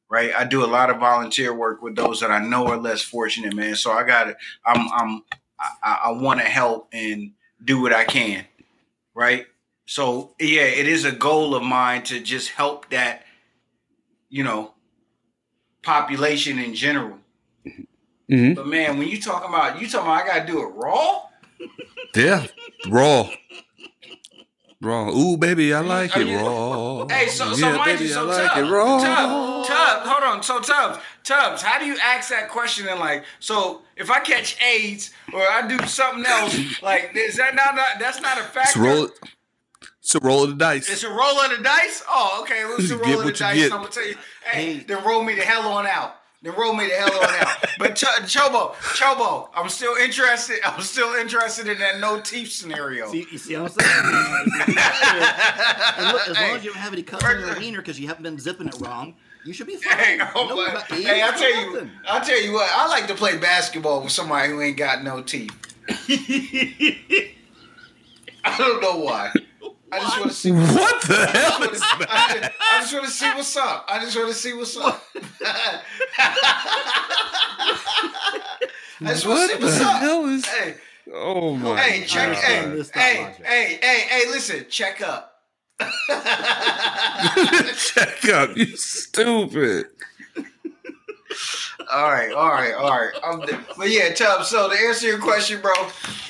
Right, 0.09 0.33
I 0.37 0.45
do 0.45 0.65
a 0.65 0.67
lot 0.67 0.91
of 0.91 0.99
volunteer 0.99 1.55
work 1.55 1.83
with 1.83 1.97
those 1.97 2.21
that 2.21 2.31
I 2.31 2.39
know 2.39 2.67
are 2.69 2.77
less 2.77 3.01
fortunate, 3.01 3.55
man. 3.55 3.77
So 3.77 3.93
I 3.93 4.05
got 4.05 4.25
to, 4.25 4.37
I'm, 4.67 4.89
I'm, 4.93 5.23
I, 5.83 6.01
I 6.05 6.11
want 6.13 6.41
to 6.41 6.47
help 6.47 6.89
and 6.93 7.33
do 7.65 7.81
what 7.81 7.95
I 7.95 8.05
can. 8.05 8.45
Right. 9.15 9.47
So 9.87 10.35
yeah, 10.39 10.63
it 10.63 10.87
is 10.87 11.05
a 11.05 11.13
goal 11.13 11.55
of 11.55 11.63
mine 11.63 12.03
to 12.05 12.21
just 12.21 12.51
help 12.51 12.89
that, 12.91 13.25
you 14.29 14.45
know, 14.45 14.75
population 15.83 16.59
in 16.59 16.75
general. 16.75 17.19
Mm-hmm. 17.67 18.55
But 18.55 18.67
man, 18.67 18.99
when 18.99 19.09
you 19.09 19.21
talking 19.21 19.49
about 19.49 19.81
you 19.81 19.89
talking 19.89 20.09
about 20.09 20.25
I 20.25 20.27
gotta 20.27 20.47
do 20.47 20.63
it 20.63 20.73
raw. 20.75 21.23
Yeah, 22.15 22.47
raw. 22.89 23.29
Raw. 24.81 25.11
Ooh, 25.11 25.37
baby, 25.37 25.73
I 25.73 25.81
like 25.81 26.17
Are 26.17 26.21
it 26.23 26.27
you- 26.27 26.39
raw. 26.39 27.07
Hey, 27.09 27.29
so 27.29 27.53
so 27.53 27.67
yeah, 27.69 27.77
mind 27.77 27.99
baby, 27.99 28.05
you, 28.09 28.15
so 28.15 28.29
I 28.29 28.43
like 28.43 28.53
Tubbs, 28.53 28.69
it 28.69 28.73
raw. 28.73 28.99
Tubbs, 28.99 29.69
Tubbs, 29.69 30.09
hold 30.09 30.25
on. 30.25 30.43
So 30.43 30.59
Tubbs, 30.61 30.99
Tubbs, 31.23 31.63
how 31.63 31.79
do 31.79 31.85
you 31.87 31.97
ask 32.03 32.31
that 32.31 32.49
question 32.49 32.89
and 32.89 32.99
like, 32.99 33.25
so 33.39 33.83
if 33.97 34.11
I 34.11 34.19
catch 34.21 34.61
AIDS 34.61 35.13
or 35.33 35.41
I 35.41 35.69
do 35.69 35.79
something 35.87 36.27
else, 36.27 36.83
like 36.83 37.13
is 37.15 37.37
that 37.37 37.55
not, 37.55 37.77
not 37.77 38.01
that's 38.01 38.21
not 38.21 38.39
a 38.39 38.41
It's 38.43 38.51
factor? 38.51 38.81
a 38.81 38.83
roll. 38.83 39.09
It's 40.01 40.15
a 40.17 40.19
roll 40.19 40.43
of 40.43 40.51
the 40.51 40.57
dice. 40.57 40.91
It's 40.91 41.05
a 41.05 41.09
roll 41.11 41.41
of 41.41 41.57
the 41.57 41.63
dice. 41.63 42.03
Oh, 42.09 42.41
okay. 42.43 42.65
Well, 42.65 42.75
it's 42.81 42.91
a 42.91 42.99
roll 42.99 43.21
of 43.21 43.27
the 43.27 43.33
dice. 43.33 43.55
get. 43.57 43.73
I'm 43.73 43.79
gonna 43.83 43.89
tell 43.93 44.05
you. 44.05 44.17
Hey, 44.45 44.75
Hey. 44.75 44.79
then 44.81 45.05
roll 45.05 45.23
me 45.23 45.37
the 45.37 45.43
hell 45.43 45.63
on 45.69 45.87
out. 45.87 46.17
Then 46.43 46.55
roll 46.57 46.75
me 46.75 46.89
the 46.89 46.95
hell 46.95 47.15
on 47.15 47.35
out. 47.47 47.57
But 47.79 47.95
Ch- 47.95 48.05
Chobo, 48.27 48.73
Chobo, 48.75 49.49
I'm 49.55 49.69
still 49.69 49.95
interested. 49.95 50.59
I'm 50.65 50.81
still 50.83 51.15
interested 51.15 51.69
in 51.69 51.79
that 51.79 52.01
no 52.01 52.21
teeth 52.21 52.51
scenario. 52.51 53.09
See, 53.13 53.27
you 53.31 53.39
see 53.39 53.57
what 53.57 53.73
I'm 53.79 53.81
saying? 53.81 53.93
and 55.99 56.13
look, 56.13 56.29
as 56.29 56.37
long 56.37 56.37
Hey. 56.37 56.55
as 56.57 56.65
you 56.65 56.73
don't 56.73 56.81
have 56.83 56.93
any 56.93 57.03
cuts 57.05 57.25
on 57.25 57.39
your 57.39 57.57
wiener 57.59 57.79
because 57.79 58.01
you 58.01 58.09
haven't 58.09 58.25
been 58.25 58.39
zipping 58.41 58.67
it 58.67 58.75
wrong, 58.81 59.15
you 59.45 59.53
should 59.53 59.69
be 59.69 59.77
fine. 59.77 59.97
Hey, 59.99 60.19
oh 60.35 60.49
No 60.49 60.61
about 60.69 60.91
AIDS, 60.93 61.07
hey, 61.07 61.23
I 61.23 61.31
tell 61.31 61.55
you, 61.55 61.73
nothing. 61.75 61.91
I 62.09 62.21
tell 62.21 62.41
you 62.43 62.53
what, 62.53 62.69
I 62.73 62.89
like 62.89 63.07
to 63.07 63.15
play 63.15 63.37
basketball 63.37 64.03
with 64.03 64.11
somebody 64.13 64.49
who 64.51 64.61
ain't 64.61 64.77
got 64.77 65.05
no 65.05 65.23
teeth. 65.23 65.53
I 68.45 68.59
don't 68.59 68.81
know 68.83 68.97
why. 68.99 69.33
I 69.93 70.01
just 70.01 70.19
want 70.19 70.31
to 70.33 70.37
see. 70.37 70.53
What's 70.53 70.75
what 70.75 71.03
the 71.03 71.27
hell 71.27 71.63
is 71.65 71.81
I 71.83 71.97
that? 72.01 72.41
just, 72.41 72.53
I 72.61 72.81
just 72.81 72.95
want 72.95 73.07
to 73.07 73.13
see 73.13 73.31
what's 73.31 73.57
up. 73.59 73.87
I 73.89 74.01
just 74.01 74.17
want 74.17 74.29
to 74.31 74.35
see 74.35 74.55
what's 74.55 74.77
up. 74.79 75.05
I 79.05 79.09
just 79.09 79.27
want 79.27 79.51
to 79.51 79.57
see 79.59 79.63
What 79.63 79.63
what's 79.63 79.79
the 79.79 79.85
up. 79.87 80.01
hell 80.01 80.25
is? 80.27 80.47
Hey, 80.47 80.75
Oh 81.13 81.57
my! 81.57 81.81
hey, 81.81 82.05
check. 82.07 82.35
Hey, 82.37 82.83
hey, 82.95 83.35
hey, 83.45 83.79
hey, 83.83 84.01
hey, 84.09 84.31
listen, 84.31 84.67
check 84.71 85.03
up. 85.03 85.29
Check 87.77 88.29
up, 88.29 88.57
you 88.57 88.77
stupid. 88.77 89.87
All 91.91 92.11
right, 92.11 92.33
all 92.33 92.49
right, 92.51 92.75
all 92.75 92.91
right. 92.91 93.13
I'm 93.25 93.41
but 93.77 93.91
yeah, 93.91 94.15
Tubbs. 94.15 94.49
So 94.49 94.71
to 94.71 94.77
answer 94.79 95.07
your 95.09 95.19
question, 95.19 95.61
bro, 95.61 95.73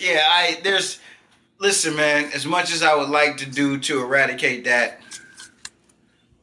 yeah, 0.01 0.23
I 0.27 0.61
there's. 0.65 0.99
Listen, 1.63 1.95
man. 1.95 2.29
As 2.35 2.45
much 2.45 2.73
as 2.73 2.83
I 2.83 2.93
would 2.97 3.09
like 3.09 3.37
to 3.37 3.47
do 3.47 3.79
to 3.79 4.01
eradicate 4.01 4.65
that, 4.65 5.01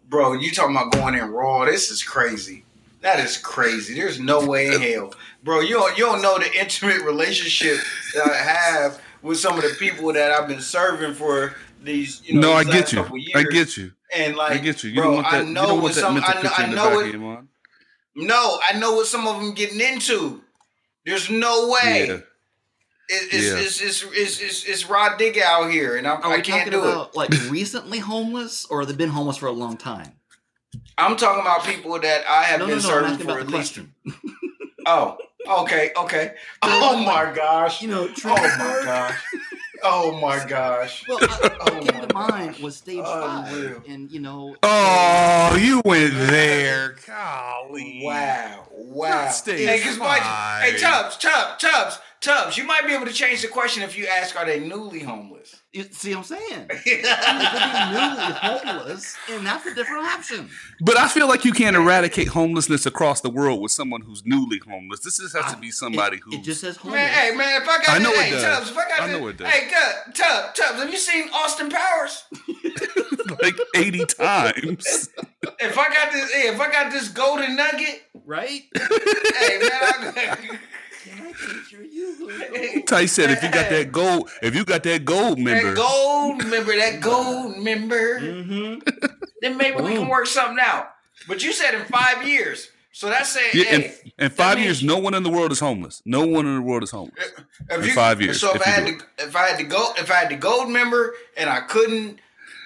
bro, 0.07 0.31
you 0.31 0.49
talking 0.49 0.73
about 0.73 0.93
going 0.93 1.13
in 1.15 1.29
raw? 1.29 1.65
This 1.65 1.91
is 1.91 2.01
crazy. 2.01 2.63
That 3.01 3.19
is 3.19 3.35
crazy. 3.35 3.95
There's 3.95 4.17
no 4.17 4.45
way 4.45 4.67
in 4.67 4.81
hell, 4.81 5.13
bro. 5.43 5.59
You 5.59 5.73
don't 5.73 5.97
you 5.97 6.05
don't 6.05 6.21
know 6.21 6.37
the 6.37 6.49
intimate 6.57 7.01
relationship 7.01 7.79
that 8.13 8.27
I 8.31 8.37
have 8.37 9.01
with 9.21 9.37
some 9.37 9.57
of 9.57 9.63
the 9.63 9.75
people 9.77 10.13
that 10.13 10.31
I've 10.31 10.47
been 10.47 10.61
serving 10.61 11.15
for 11.15 11.53
these. 11.83 12.21
You 12.23 12.35
know, 12.35 12.51
no, 12.51 12.53
I 12.53 12.63
these 12.63 12.73
get 12.73 12.93
you. 12.93 13.03
couple 13.03 13.17
I 13.35 13.43
get 13.43 13.75
you. 13.75 13.91
And 14.15 14.37
like, 14.37 14.51
I 14.53 14.57
get 14.57 14.83
you. 14.85 14.91
You 14.91 15.01
bro, 15.01 15.03
don't 15.03 15.15
want 15.15 15.31
that. 15.31 15.41
I 15.41 15.41
you 15.41 15.53
know 15.53 15.61
don't 15.67 15.75
what 15.75 15.83
want 15.83 15.95
that 15.95 16.01
some. 16.01 16.13
mental 16.13 16.31
I 16.31 16.33
know, 16.35 16.41
picture 16.41 16.61
I 16.61 16.63
in 16.63 16.69
the 16.69 16.75
know 16.77 16.89
back 16.89 16.99
it. 16.99 17.05
of 17.07 17.21
your 17.21 17.21
mind. 17.21 17.47
No, 18.15 18.59
I 18.69 18.79
know 18.79 18.93
what 18.93 19.07
some 19.07 19.27
of 19.27 19.35
them 19.41 19.53
getting 19.53 19.81
into. 19.81 20.41
There's 21.05 21.29
no 21.29 21.69
way. 21.69 22.05
Yeah. 22.07 22.17
It, 23.11 23.33
it's, 23.33 23.45
Yeah. 23.45 23.57
it's, 23.57 23.81
it's, 23.81 24.03
it's, 24.13 24.41
it's, 24.41 24.63
it's 24.65 24.89
Rod 24.89 25.17
Digger 25.17 25.41
out 25.43 25.71
here, 25.71 25.95
and 25.97 26.07
I'm, 26.07 26.21
Are 26.21 26.31
I 26.33 26.41
can't 26.41 26.65
talking 26.65 26.71
do 26.71 26.79
about 26.83 27.15
like 27.15 27.29
recently 27.49 27.99
homeless, 27.99 28.65
or 28.69 28.85
they've 28.85 28.97
been 28.97 29.09
homeless 29.09 29.37
for 29.37 29.47
a 29.47 29.51
long 29.51 29.77
time? 29.77 30.13
I'm 30.97 31.15
talking 31.17 31.41
about 31.41 31.63
people 31.63 31.97
that 31.99 32.23
I 32.29 32.43
have 32.43 32.59
No, 32.59 32.67
no, 32.67 32.75
been 32.75 32.83
no. 32.83 32.89
I'm 32.89 33.03
serving 33.03 33.17
for 33.17 33.23
about 33.31 33.39
at 33.41 33.47
the 33.47 33.57
least. 33.57 33.79
Oh, 34.85 35.17
okay, 35.63 35.91
okay. 35.95 36.33
Oh 36.63 36.97
my 37.03 37.31
gosh. 37.35 37.81
You 37.81 37.89
know, 37.89 38.09
Oh 38.25 38.33
my 38.33 38.47
park. 38.57 38.85
gosh. 38.85 39.23
Oh 39.83 40.19
my 40.19 40.45
gosh. 40.47 41.05
Well, 41.07 41.19
I, 41.21 41.49
Oh 41.59 41.73
what 41.73 41.83
came 41.87 41.99
my 42.01 42.05
to 42.07 42.13
mind 42.13 42.51
gosh. 42.53 42.61
was 42.61 42.75
stage 42.77 42.97
Unreal. 43.05 43.75
five, 43.75 43.83
and 43.87 44.11
you 44.11 44.19
know. 44.19 44.55
Oh, 44.63 45.57
you 45.61 45.81
went 45.85 46.13
there. 46.13 46.95
Golly. 47.05 48.01
Wow. 48.03 48.67
Wow. 48.71 49.09
Not 49.09 49.27
stage 49.33 49.67
Hey, 49.67 49.79
'cause 49.79 49.97
mind 49.97 50.17
you- 50.17 50.23
five. 50.29 50.63
hey, 50.63 50.77
Tubbs, 50.79 51.17
Tubbs, 51.17 51.61
Tubbs, 51.63 51.99
Tubbs, 52.21 52.57
you 52.57 52.65
might 52.65 52.85
be 52.85 52.93
able 52.93 53.05
to 53.05 53.13
change 53.13 53.41
the 53.41 53.47
question 53.47 53.81
if 53.81 53.97
you 53.97 54.05
ask, 54.05 54.35
are 54.37 54.45
they 54.45 54.59
newly 54.59 54.99
homeless? 54.99 55.55
You 55.71 55.83
see 55.83 56.15
what 56.15 56.29
I'm 56.31 56.37
saying? 56.37 56.69
They 56.85 56.97
could 56.97 57.03
be 57.03 57.91
newly 57.93 58.33
homeless, 58.33 59.15
and 59.29 59.45
that's 59.45 59.65
a 59.65 59.73
different 59.73 60.05
option. 60.05 60.49
But 60.81 60.97
I 60.97 61.07
feel 61.07 61.27
like 61.29 61.45
you 61.45 61.53
can't 61.53 61.75
eradicate 61.77 62.27
homelessness 62.29 62.85
across 62.85 63.21
the 63.21 63.29
world 63.29 63.61
with 63.61 63.71
someone 63.71 64.01
who's 64.01 64.23
newly 64.25 64.59
homeless. 64.67 64.99
This 65.01 65.19
just 65.19 65.35
has 65.35 65.51
to 65.51 65.57
ah, 65.57 65.61
be 65.61 65.71
somebody 65.71 66.17
who. 66.17 66.33
it 66.33 66.43
just 66.43 66.61
says 66.61 66.75
homeless. 66.75 66.99
Man, 66.99 67.09
hey 67.09 67.35
man, 67.35 67.61
if 67.61 67.69
I 67.69 67.77
got 67.77 67.89
I 67.89 67.99
know 67.99 68.11
this, 68.11 68.19
it 68.19 68.23
hey 68.23 68.31
does. 68.31 68.43
Tubbs, 68.43 68.71
if 68.71 68.77
I 68.77 68.89
got 68.89 68.99
I 68.99 69.07
this, 69.07 69.19
know 69.19 69.27
it 69.27 69.37
does. 69.37 69.47
hey 69.47 69.69
Tubbs, 69.69 70.19
Tubbs, 70.19 70.59
Tubbs, 70.59 70.79
have 70.81 70.91
you 70.91 70.97
seen 70.97 71.29
Austin 71.33 71.69
Powers? 71.69 72.23
like 73.41 73.55
80 73.75 74.05
times. 74.05 75.09
If 75.59 75.77
I 75.77 75.87
got 75.89 76.11
this, 76.11 76.33
hey, 76.33 76.47
if 76.49 76.59
I 76.59 76.71
got 76.71 76.91
this 76.91 77.09
golden 77.09 77.55
nugget, 77.55 78.01
right? 78.25 78.61
hey 78.75 79.59
man, 79.59 79.71
I, 79.71 80.59
Can 81.03 81.27
I 81.27 81.31
picture 81.31 81.83
you? 81.83 82.83
Ty 82.85 83.05
said 83.05 83.29
if 83.31 83.41
you 83.43 83.49
got 83.51 83.69
that 83.69 83.91
gold, 83.91 84.29
if 84.41 84.55
you 84.55 84.65
got 84.65 84.83
that 84.83 85.05
gold 85.05 85.39
member, 85.39 85.69
that 85.69 85.75
gold 85.75 86.39
gold 86.41 86.51
member, 86.51 86.75
that 86.75 87.01
gold 87.01 87.57
member, 87.57 88.19
Mm-hmm. 88.19 88.79
then 89.41 89.57
maybe 89.57 89.81
we 89.81 89.93
can 89.93 90.07
work 90.07 90.27
something 90.27 90.57
out. 90.61 90.91
But 91.27 91.43
you 91.43 91.53
said 91.53 91.73
in 91.73 91.85
five 91.85 92.27
years, 92.27 92.69
so 92.91 93.07
that's 93.07 93.29
saying, 93.29 93.51
Yeah, 93.53 93.63
hey, 93.65 93.95
In 94.17 94.29
five 94.29 94.57
means- 94.57 94.81
years, 94.81 94.83
no 94.83 94.97
one 94.97 95.13
in 95.13 95.23
the 95.23 95.29
world 95.29 95.51
is 95.51 95.59
homeless. 95.59 96.01
No 96.05 96.25
one 96.25 96.45
in 96.45 96.55
the 96.55 96.61
world 96.61 96.83
is 96.83 96.91
homeless. 96.91 97.23
if 97.69 97.83
in 97.85 97.89
five 97.91 98.21
years, 98.21 98.39
So 98.41 98.49
if, 98.49 98.57
if 98.57 98.67
I 98.67 98.69
had 98.69 98.85
do 98.85 98.97
to, 98.97 99.03
if 99.19 99.35
I 99.35 99.47
had 99.47 99.57
to 99.59 99.63
go, 99.63 99.93
if 99.97 100.11
I 100.11 100.15
had 100.15 100.29
the 100.29 100.35
gold 100.35 100.69
member 100.69 101.13
and 101.37 101.49
I 101.49 101.61
couldn't 101.61 102.19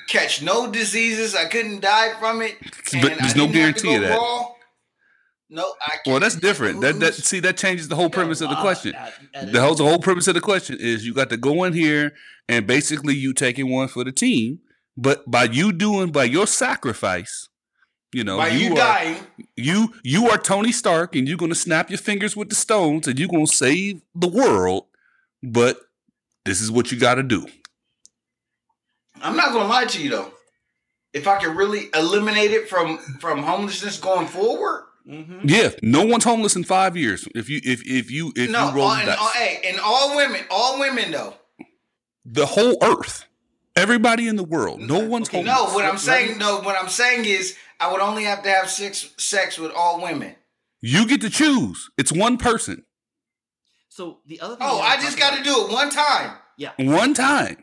catch 0.07 0.41
no 0.41 0.71
diseases, 0.71 1.36
I 1.36 1.45
couldn't 1.45 1.81
die 1.81 2.13
from 2.19 2.41
it. 2.41 2.55
But 2.61 2.93
and 2.93 3.05
I 3.05 3.15
there's 3.19 3.36
no 3.36 3.47
didn't 3.47 3.61
have 3.61 3.75
to 3.75 3.81
guarantee 3.84 3.95
of 3.95 4.01
that. 4.01 4.17
raw, 4.17 4.53
no, 5.54 5.76
I 5.86 5.91
can't. 5.91 6.08
Well, 6.08 6.20
that's 6.20 6.36
different. 6.36 6.82
That 6.82 6.99
that 6.99 7.14
see 7.14 7.39
that 7.41 7.58
changes 7.58 7.88
the 7.88 7.95
whole 7.95 8.10
premise 8.10 8.41
of 8.41 8.49
the 8.49 8.56
question. 8.56 8.95
The 9.34 9.62
whole, 9.62 9.76
the 9.76 9.84
whole 9.84 9.99
premise 9.99 10.28
of 10.28 10.34
the 10.34 10.41
question 10.41 10.78
is 10.80 11.06
you 11.06 11.14
got 11.14 11.30
to 11.30 11.38
go 11.38 11.64
in 11.64 11.74
here 11.74 12.14
and 12.49 12.66
basically 12.66 13.14
you 13.14 13.34
taking 13.34 13.70
one 13.70 13.88
for 13.88 14.04
the 14.04 14.12
team, 14.12 14.60
but 14.97 15.30
by 15.30 15.43
you 15.43 15.72
doing 15.72 16.12
by 16.12 16.24
your 16.24 16.47
sacrifice, 16.47 17.49
you 18.12 18.24
know, 18.24 18.38
by 18.38 18.47
you, 18.47 18.60
you, 18.60 18.72
are 18.72 18.76
dying. 18.76 19.18
you 19.56 19.93
you 20.04 20.30
are 20.30 20.39
Tony 20.39 20.72
Stark 20.72 21.16
and 21.16 21.28
you're 21.28 21.38
gonna 21.38 21.54
snap 21.54 21.91
your 21.91 21.99
fingers 21.99 22.36
with 22.36 22.49
the 22.49 22.56
stones 22.56 23.08
and 23.08 23.20
you're 23.20 23.30
gonna 23.30 23.45
save 23.45 24.01
the 24.16 24.28
world, 24.28 24.86
but 25.43 25.78
this 26.45 26.62
is 26.62 26.72
what 26.72 26.91
you 26.91 26.99
got 26.99 27.16
to 27.16 27.24
do. 27.24 27.45
I'm 29.22 29.38
not 29.38 29.54
gonna 29.54 29.70
lie 29.70 29.86
to 29.86 30.01
you 30.01 30.10
though. 30.10 30.32
If 31.14 31.28
I 31.28 31.38
could 31.38 31.56
really 31.56 31.89
eliminate 31.93 32.49
it 32.49 32.68
from 32.68 32.97
from 33.20 33.43
homelessness 33.43 33.99
going 33.99 34.26
forward, 34.26 34.86
Mhm. 35.08 35.41
Yeah, 35.43 35.72
no 35.82 36.06
one's 36.06 36.24
homeless 36.24 36.56
in 36.56 36.64
five 36.64 36.95
years. 36.95 37.28
If 37.36 37.49
you 37.49 37.60
if 37.64 37.86
if 37.86 38.10
you 38.10 38.32
if 38.36 38.49
no, 38.49 38.70
you 38.70 38.76
roll 38.76 38.86
all, 38.86 38.93
the 38.95 38.99
and, 39.01 39.08
dice, 39.08 39.18
all, 39.20 39.30
hey, 39.30 39.62
and 39.66 39.80
all 39.80 40.16
women, 40.16 40.41
all 40.49 40.80
women 40.80 41.12
though. 41.12 41.34
the 42.26 42.45
whole 42.45 42.78
earth, 42.82 43.26
everybody 43.76 44.28
in 44.28 44.38
the 44.38 44.43
world, 44.43 44.80
no 44.80 44.99
one's 44.99 45.28
Okay, 45.28 45.43
homeless. 45.43 45.56
No, 45.72 45.76
what 45.76 45.84
I'm 45.86 45.97
saying, 45.97 46.38
no, 46.38 46.62
what 46.62 46.78
I'm 46.82 46.88
saying 46.88 47.26
is, 47.26 47.58
I 47.82 47.91
would 47.91 47.99
only 47.99 48.24
have 48.24 48.43
to 48.43 48.49
have 48.49 48.70
sex 48.70 49.10
sex 49.18 49.58
with 49.60 49.72
all 49.74 50.01
women. 50.01 50.36
You 50.80 51.06
get 51.08 51.22
to 51.22 51.30
choose. 51.30 51.89
It's 51.97 52.12
one 52.12 52.38
person, 52.38 52.86
So 53.89 54.20
the 54.26 54.39
other 54.41 54.56
thing. 54.56 54.68
Oh, 54.70 54.80
I 54.80 54.95
just 54.97 55.18
got 55.20 55.38
to 55.38 55.43
do 55.43 55.66
it 55.66 55.72
one 55.72 55.89
time. 55.89 56.38
Yeah. 56.58 56.72
One 56.80 57.14
time. 57.14 57.58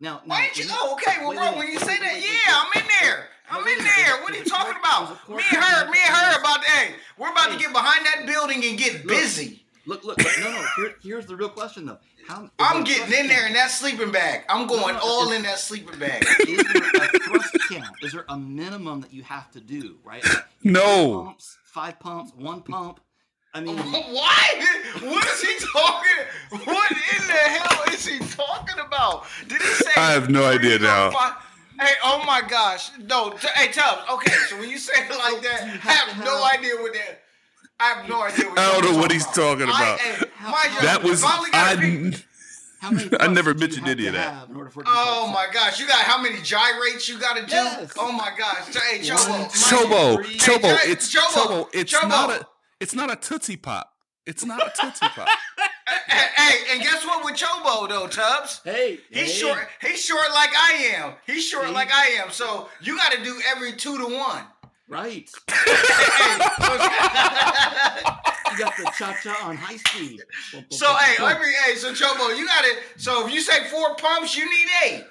Now, 0.00 0.14
now 0.16 0.20
Why 0.24 0.44
ain't 0.46 0.58
you? 0.58 0.64
when 0.64 0.74
Oh, 0.78 0.92
okay. 0.94 1.18
Well, 1.20 1.28
wait, 1.30 1.36
bro, 1.36 1.46
wait, 1.50 1.58
when 1.58 1.66
you 1.68 1.74
wait, 1.74 1.80
say 1.80 1.92
wait, 1.92 2.00
that, 2.00 2.12
wait, 2.14 2.22
wait, 2.22 2.30
yeah, 2.46 2.62
wait. 2.64 2.70
I'm 2.76 2.82
in 2.82 2.88
there. 3.00 3.28
I'm 3.52 3.66
in 3.68 3.78
there. 3.84 4.22
What 4.22 4.32
are 4.32 4.36
you 4.38 4.44
talking 4.44 4.74
about? 4.78 5.08
there's 5.08 5.18
a 5.18 5.22
court 5.26 5.38
Me 5.38 5.44
and 5.52 5.62
her, 5.64 5.90
me 5.90 5.98
and 6.06 6.14
her 6.14 6.32
says- 6.32 6.40
about. 6.40 6.64
Hey, 6.64 6.94
we're 7.18 7.30
about 7.30 7.52
to 7.52 7.58
get 7.58 7.72
behind 7.72 8.06
that 8.06 8.26
building 8.26 8.64
and 8.64 8.78
get 8.78 9.04
Look. 9.04 9.08
busy. 9.08 9.58
Look, 9.84 10.04
look, 10.04 10.16
look, 10.18 10.32
no, 10.40 10.50
no. 10.52 10.64
Here, 10.76 10.94
here's 11.02 11.26
the 11.26 11.34
real 11.34 11.48
question, 11.48 11.86
though. 11.86 11.98
How, 12.28 12.44
is 12.44 12.50
I'm 12.60 12.84
getting 12.84 13.06
thrust 13.06 13.20
in 13.20 13.26
there 13.26 13.46
in 13.48 13.52
that 13.54 13.68
sleeping 13.70 14.12
bag. 14.12 14.44
I'm 14.48 14.68
going 14.68 14.94
no, 14.94 15.00
all 15.02 15.22
it's- 15.24 15.36
in 15.38 15.42
that 15.42 15.58
sleeping 15.58 15.98
bag. 15.98 16.24
Is 16.48 16.62
there 16.72 16.82
a 16.82 17.18
thrust 17.18 17.56
count? 17.68 17.86
Is 18.00 18.12
there 18.12 18.24
a 18.28 18.36
minimum 18.38 19.00
that 19.00 19.12
you 19.12 19.24
have 19.24 19.50
to 19.52 19.60
do? 19.60 19.96
Right? 20.04 20.22
Like, 20.24 20.44
No. 20.62 20.82
three 20.84 21.24
Pumps, 21.24 21.58
five 21.64 21.98
pumps, 21.98 22.32
one 22.36 22.62
pump. 22.62 23.00
I 23.54 23.60
mean, 23.60 23.76
Why? 23.78 24.66
What 25.02 25.26
is 25.26 25.42
he 25.42 25.66
talking? 25.72 26.64
What 26.64 26.90
in 26.92 27.26
the 27.26 27.32
hell 27.32 27.82
is 27.92 28.06
he 28.06 28.18
talking 28.20 28.78
about? 28.78 29.24
Did 29.48 29.60
he 29.60 29.68
say? 29.68 29.90
I 29.96 30.12
have 30.12 30.30
no 30.30 30.44
idea 30.44 30.78
now. 30.78 31.10
five? 31.10 31.32
Hey, 32.02 32.08
oh 32.10 32.24
my 32.26 32.42
gosh! 32.46 32.90
No, 32.98 33.30
t- 33.30 33.48
hey, 33.54 33.70
Tubbs. 33.72 34.02
Okay, 34.10 34.32
so 34.48 34.58
when 34.58 34.68
you 34.70 34.78
say 34.78 34.92
it 34.96 35.10
like 35.10 35.42
that, 35.42 35.62
I 35.62 35.66
have 35.92 36.08
have 36.08 36.24
no 36.24 36.44
idea 36.54 36.74
what 36.76 36.92
that. 36.94 37.20
I 37.80 37.84
have 37.94 38.08
no 38.08 38.22
idea. 38.22 38.48
What 38.48 38.58
I 38.58 38.72
don't 38.80 38.92
know 38.92 38.98
what 38.98 39.10
he's 39.12 39.26
talking 39.26 39.68
I- 39.68 39.76
about. 39.76 40.00
hey, 40.00 40.26
How- 40.36 40.80
That 40.82 41.00
if 41.00 41.04
was 41.04 41.24
I 41.24 41.36
only 41.36 41.50
pick- 41.50 41.54
I. 41.54 42.16
how 42.80 42.90
many? 42.90 43.06
I 43.20 43.26
thrusts 43.26 43.28
never 43.34 43.54
mentioned 43.54 43.88
any 43.88 44.06
of 44.08 44.12
that. 44.14 44.32
have 44.34 44.50
in 44.50 44.56
order 44.56 44.70
for 44.70 44.80
it 44.82 44.84
to 44.86 44.90
be 44.90 44.96
Oh 44.98 45.30
my 45.32 45.46
gosh, 45.52 45.78
you 45.80 45.86
got 45.86 45.98
how 45.98 46.20
many 46.20 46.40
gyrates 46.42 47.08
you 47.08 47.18
got 47.18 47.36
to 47.36 47.42
do? 47.46 47.54
Yes. 47.54 47.92
Oh 47.98 48.10
my 48.12 48.30
gosh, 48.36 48.74
hey, 48.74 48.98
Chobo, 49.00 49.16
two, 49.24 49.30
mind 49.30 49.52
you- 50.32 50.38
Chobo, 50.38 50.58
Chobo, 50.58 50.78
it's 50.90 51.14
Chobo, 51.14 51.20
Chobo. 51.46 51.68
It's 51.72 51.92
Chobo. 51.92 52.08
not 52.08 52.30
a. 52.30 52.46
It's 52.80 52.94
not 52.94 53.10
a 53.12 53.16
tootsie 53.16 53.56
pop. 53.56 53.88
It's 54.26 54.44
not 54.44 54.60
a 54.60 54.72
tootsie 54.80 55.06
pop. 55.08 55.28
Hey, 56.08 56.26
hey, 56.36 56.58
and 56.72 56.82
guess 56.82 57.04
what 57.04 57.24
with 57.24 57.34
Chobo 57.36 57.88
though, 57.88 58.06
Tubbs? 58.08 58.60
Hey, 58.64 58.98
He's 59.10 59.32
hey. 59.32 59.38
short. 59.38 59.68
He's 59.80 60.04
short 60.04 60.26
like 60.34 60.50
I 60.56 60.72
am. 60.96 61.12
He's 61.26 61.46
short 61.46 61.66
See? 61.66 61.72
like 61.72 61.90
I 61.92 62.06
am. 62.22 62.30
So 62.30 62.68
you 62.80 62.96
got 62.96 63.12
to 63.12 63.22
do 63.24 63.40
every 63.54 63.72
two 63.72 63.98
to 63.98 64.04
one. 64.16 64.44
Right. 64.88 65.28
Hey, 65.48 65.54
You 68.52 68.58
got 68.58 68.76
the 68.76 68.84
cha 68.98 69.16
cha 69.22 69.48
on 69.48 69.56
high 69.56 69.78
speed. 69.78 70.20
so 70.68 70.94
hey, 70.96 71.14
every 71.24 71.52
hey, 71.64 71.74
so 71.76 71.92
Chobo, 71.94 72.36
you 72.36 72.46
got 72.46 72.64
to. 72.64 72.74
So 73.02 73.26
if 73.26 73.32
you 73.32 73.40
say 73.40 73.64
four 73.68 73.94
pumps, 73.96 74.36
you 74.36 74.44
need 74.44 74.68
eight. 74.84 75.04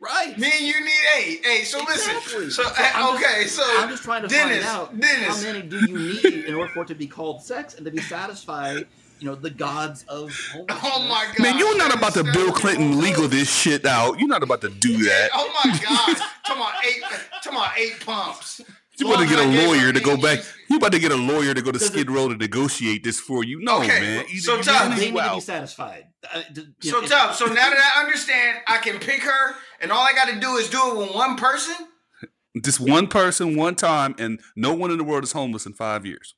right. 0.00 0.38
Me 0.38 0.50
and 0.50 0.66
you 0.66 0.80
need 0.80 1.04
eight. 1.18 1.40
Hey, 1.44 1.64
so 1.64 1.80
Exactly. 1.82 2.46
listen. 2.46 2.50
So, 2.50 2.62
So 2.62 2.72
hey, 2.74 2.90
I'm 2.94 3.18
just- 3.20 3.24
okay, 3.24 3.46
so 3.48 3.62
I'm 3.78 3.88
just 3.90 4.02
trying 4.02 4.22
to 4.22 4.28
Dennis, 4.28 4.64
find 4.64 4.78
out 4.78 4.98
Dennis. 4.98 5.44
how 5.44 5.52
many 5.52 5.66
do 5.66 5.84
you 5.84 5.98
need 5.98 6.24
in 6.46 6.54
order 6.54 6.72
for 6.72 6.84
it 6.84 6.88
to 6.88 6.94
be 6.94 7.06
called 7.06 7.42
sex 7.42 7.74
and 7.74 7.84
to 7.84 7.90
be 7.90 8.00
satisfied, 8.00 8.86
you 9.18 9.26
know, 9.26 9.34
the 9.34 9.50
gods 9.50 10.04
of 10.08 10.30
homelessness. 10.52 10.80
Oh 10.84 11.06
my 11.08 11.26
god, 11.36 11.40
Man, 11.42 11.58
you're 11.58 11.76
not 11.76 11.94
about 11.94 12.14
to 12.14 12.24
Bill 12.24 12.52
Clinton 12.52 13.00
legal 13.00 13.28
this 13.28 13.50
shit 13.54 13.84
out. 13.86 14.18
You're 14.18 14.28
not 14.28 14.42
about 14.42 14.60
to 14.62 14.68
do 14.68 14.96
that. 15.04 15.30
Oh 15.34 15.52
my 15.64 15.70
god, 15.84 16.28
come 16.46 16.60
on, 16.62 16.72
eight, 16.86 17.02
come 17.42 17.56
on, 17.56 17.68
eight 17.76 18.04
pumps. 18.04 18.60
You 18.98 19.08
about 19.12 19.20
to 19.24 19.28
get 19.28 19.38
a 19.38 19.42
Long 19.42 19.52
as 19.52 19.58
I 19.58 19.60
gave 19.60 19.68
lawyer 19.68 19.92
to 19.92 20.00
go 20.00 20.16
back. 20.16 20.38
she's- 20.38 20.54
You 20.70 20.76
about 20.78 20.92
to 20.92 20.98
get 20.98 21.12
a 21.12 21.16
lawyer 21.16 21.52
to 21.52 21.60
go 21.60 21.70
to 21.70 21.78
Skid 21.78 22.10
Row 22.10 22.28
to 22.30 22.34
negotiate 22.36 23.04
this 23.04 23.20
for 23.20 23.44
you. 23.44 23.60
No, 23.60 23.78
Okay, 23.82 23.88
man. 24.00 24.24
Either 24.30 24.40
so 24.40 24.56
you 24.56 24.62
tell 24.62 24.86
in 24.86 24.92
or 24.92 24.94
me- 24.94 25.00
they 25.00 25.06
you 25.08 25.12
need 25.12 25.20
to 25.28 25.34
be 25.34 25.40
satisfied. 25.40 26.04
Uh, 26.32 26.42
d- 26.50 26.66
So 26.80 27.00
know, 27.02 27.06
tough. 27.06 27.36
So 27.36 27.44
now 27.44 27.54
that 27.54 27.92
I 27.96 28.02
understand, 28.04 28.58
I 28.66 28.78
can 28.78 28.98
pick 28.98 29.20
her, 29.22 29.54
and 29.82 29.92
all 29.92 30.00
I 30.00 30.14
got 30.14 30.28
to 30.32 30.40
do 30.40 30.56
is 30.56 30.70
do 30.70 30.80
it 30.92 30.96
with 30.96 31.14
one 31.14 31.36
person. 31.36 31.74
Just 32.64 32.80
one 32.80 33.06
person, 33.06 33.54
one 33.54 33.74
time, 33.74 34.14
and 34.18 34.40
no 34.56 34.72
one 34.72 34.90
in 34.90 34.96
the 34.96 35.04
world 35.04 35.24
is 35.24 35.32
homeless 35.32 35.66
in 35.66 35.74
five 35.74 36.06
years. 36.06 36.34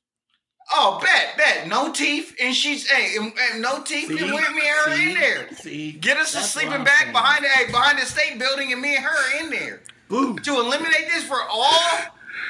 Oh, 0.71 0.99
bet, 1.01 1.35
bet, 1.35 1.67
no 1.67 1.91
teeth, 1.91 2.35
and 2.39 2.55
she's 2.55 2.87
hey, 2.87 3.15
and, 3.17 3.33
and 3.51 3.61
no 3.61 3.81
teeth, 3.81 4.07
See? 4.07 4.19
and 4.19 4.33
with 4.33 4.51
me 4.53 4.61
and 4.61 4.77
her 4.85 4.95
See? 4.95 5.09
in 5.09 5.13
there. 5.15 5.49
See, 5.55 5.91
Get 5.93 6.17
us 6.17 6.31
a 6.31 6.35
That's 6.37 6.55
what 6.55 6.63
sleeping 6.63 6.83
bag 6.83 6.99
saying. 7.01 7.11
behind 7.11 7.43
the 7.43 7.49
hey, 7.49 7.71
behind 7.71 7.97
the 7.97 8.05
state 8.05 8.37
building, 8.37 8.71
and 8.71 8.81
me 8.81 8.95
and 8.95 9.03
her 9.03 9.39
in 9.43 9.49
there 9.49 9.81
Boom. 10.09 10.37
to 10.37 10.59
eliminate 10.59 11.07
this 11.11 11.23
for 11.23 11.41
all 11.51 11.79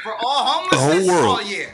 for 0.03 0.13
all 0.15 0.43
homelessness. 0.45 1.07
whole 1.07 1.21
world. 1.23 1.39
Oh 1.41 1.47
yeah, 1.49 1.67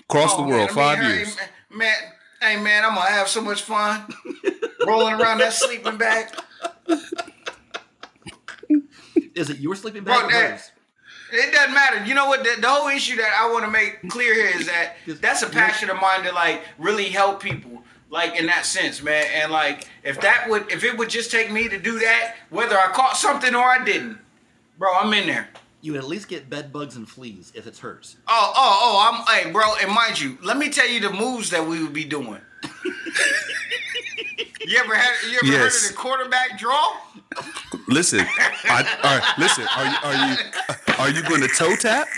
Across 0.00 0.34
Oh, 0.34 0.36
the 0.38 0.42
world, 0.48 0.66
man, 0.66 0.74
five 0.74 0.98
her, 0.98 1.04
years. 1.14 1.36
hey, 1.36 1.46
man. 1.70 1.94
Hey 2.40 2.60
man, 2.60 2.84
I'm 2.84 2.94
gonna 2.94 3.08
have 3.10 3.28
so 3.28 3.40
much 3.40 3.62
fun 3.62 4.02
rolling 4.86 5.14
around 5.20 5.38
that 5.38 5.52
sleeping 5.52 5.96
bag. 5.96 6.26
Is 9.34 9.50
it 9.50 9.58
your 9.58 9.74
sleeping 9.74 10.04
Bro, 10.04 10.14
bag 10.14 10.24
or 10.24 10.30
that- 10.32 10.50
hers? 10.50 10.72
It 11.38 11.52
doesn't 11.52 11.74
matter. 11.74 12.04
You 12.04 12.14
know 12.14 12.26
what? 12.26 12.44
The, 12.44 12.60
the 12.60 12.68
whole 12.68 12.88
issue 12.88 13.16
that 13.16 13.36
I 13.38 13.50
want 13.52 13.64
to 13.64 13.70
make 13.70 14.08
clear 14.08 14.34
here 14.34 14.58
is 14.58 14.66
that 14.66 14.96
that's 15.20 15.42
a 15.42 15.48
passion 15.48 15.90
of 15.90 16.00
mine 16.00 16.24
to 16.24 16.32
like 16.32 16.62
really 16.78 17.08
help 17.08 17.42
people, 17.42 17.82
like 18.10 18.38
in 18.38 18.46
that 18.46 18.66
sense, 18.66 19.02
man. 19.02 19.26
And 19.34 19.52
like 19.52 19.88
if 20.02 20.20
that 20.20 20.48
would, 20.48 20.70
if 20.70 20.84
it 20.84 20.96
would 20.96 21.10
just 21.10 21.30
take 21.30 21.50
me 21.50 21.68
to 21.68 21.78
do 21.78 21.98
that, 22.00 22.36
whether 22.50 22.78
I 22.78 22.88
caught 22.92 23.16
something 23.16 23.54
or 23.54 23.64
I 23.64 23.84
didn't, 23.84 24.18
bro, 24.78 24.94
I'm 24.94 25.12
in 25.14 25.26
there. 25.26 25.48
You 25.82 25.92
would 25.92 26.00
at 26.00 26.08
least 26.08 26.28
get 26.28 26.50
bed 26.50 26.72
bugs 26.72 26.96
and 26.96 27.08
fleas 27.08 27.52
if 27.54 27.66
it's 27.66 27.78
hers. 27.78 28.16
Oh, 28.26 28.52
oh, 28.56 28.80
oh, 28.82 29.24
I'm, 29.28 29.44
hey, 29.44 29.52
bro, 29.52 29.76
and 29.80 29.92
mind 29.92 30.18
you, 30.18 30.36
let 30.42 30.56
me 30.56 30.68
tell 30.68 30.88
you 30.88 30.98
the 30.98 31.12
moves 31.12 31.50
that 31.50 31.64
we 31.64 31.80
would 31.80 31.92
be 31.92 32.04
doing. 32.04 32.40
you 34.66 34.78
ever 34.78 34.94
had, 34.94 35.14
you 35.30 35.38
ever 35.38 35.46
Yes. 35.46 35.82
heard 35.82 35.90
of 35.90 35.96
the 35.96 36.00
quarterback 36.00 36.58
draw? 36.58 36.96
Listen, 37.88 38.20
I, 38.64 38.98
all 39.04 39.18
right, 39.18 39.38
listen. 39.38 39.64
Are 39.76 39.86
you 39.86 39.96
are 40.02 40.14
you 40.14 40.36
are 40.98 41.10
you 41.10 41.22
going 41.22 41.40
to 41.42 41.48
toe 41.48 41.76
tap? 41.76 42.08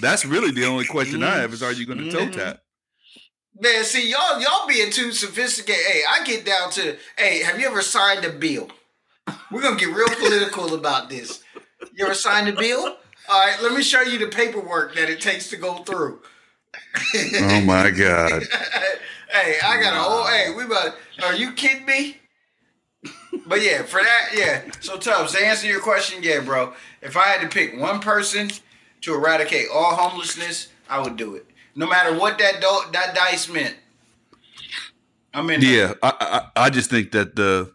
That's 0.00 0.24
really 0.24 0.50
the 0.52 0.64
only 0.64 0.84
question 0.84 1.22
I 1.22 1.36
have: 1.38 1.52
is 1.52 1.62
Are 1.62 1.72
you 1.72 1.86
going 1.86 1.98
to 1.98 2.10
toe 2.10 2.26
Mm-hmm. 2.26 2.38
tap? 2.38 2.60
Man, 3.60 3.82
see 3.84 4.08
y'all 4.08 4.40
y'all 4.40 4.68
being 4.68 4.90
too 4.92 5.10
sophisticated. 5.12 5.82
Hey, 5.84 6.02
I 6.08 6.24
get 6.24 6.44
down 6.46 6.70
to 6.72 6.96
hey, 7.16 7.42
have 7.42 7.58
you 7.58 7.66
ever 7.66 7.82
signed 7.82 8.24
a 8.24 8.30
bill? 8.30 8.68
We're 9.50 9.62
gonna 9.62 9.76
get 9.76 9.88
real 9.94 10.08
political 10.14 10.74
about 10.74 11.10
this. 11.10 11.42
You 11.92 12.04
ever 12.04 12.14
signed 12.14 12.48
a 12.48 12.52
bill? 12.52 12.96
All 13.30 13.46
right, 13.46 13.60
let 13.62 13.72
me 13.72 13.82
show 13.82 14.02
you 14.02 14.18
the 14.18 14.28
paperwork 14.28 14.94
that 14.94 15.10
it 15.10 15.20
takes 15.20 15.50
to 15.50 15.56
go 15.56 15.78
through. 15.78 16.20
Oh 17.40 17.60
my 17.62 17.90
God! 17.90 18.44
hey, 19.30 19.56
I 19.64 19.80
got 19.80 19.94
a 19.94 20.00
whole 20.00 20.26
hey, 20.26 20.52
we 20.56 20.64
about 20.64 20.94
are 21.22 21.34
you 21.34 21.52
kidding 21.52 21.86
me? 21.86 22.16
But 23.46 23.62
yeah, 23.62 23.82
for 23.82 24.00
that, 24.02 24.30
yeah. 24.34 24.70
So 24.80 24.96
Tubbs, 24.98 25.32
to 25.32 25.44
answer 25.44 25.66
your 25.66 25.80
question, 25.80 26.22
yeah, 26.22 26.40
bro. 26.40 26.72
If 27.00 27.16
I 27.16 27.24
had 27.28 27.40
to 27.40 27.48
pick 27.48 27.78
one 27.78 28.00
person 28.00 28.50
to 29.02 29.14
eradicate 29.14 29.66
all 29.72 29.94
homelessness, 29.94 30.68
I 30.90 31.00
would 31.00 31.16
do 31.16 31.34
it. 31.34 31.46
No 31.74 31.86
matter 31.86 32.18
what 32.18 32.38
that 32.38 32.60
do- 32.60 32.90
that 32.92 33.14
dice 33.14 33.48
meant. 33.48 33.76
I'm 35.32 35.48
in. 35.50 35.62
Yeah, 35.62 35.94
I, 36.02 36.12
I 36.56 36.64
I 36.66 36.70
just 36.70 36.90
think 36.90 37.12
that 37.12 37.36
the 37.36 37.72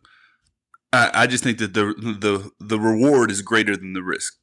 I, 0.92 1.12
I 1.14 1.28
just 1.28 1.44
think 1.44 1.58
that 1.60 1.74
the 1.74 1.94
the 2.20 2.52
the 2.60 2.80
reward 2.80 3.32
is 3.32 3.42
greater 3.42 3.76
than 3.78 3.94
the 3.94 4.04
risk. 4.04 4.36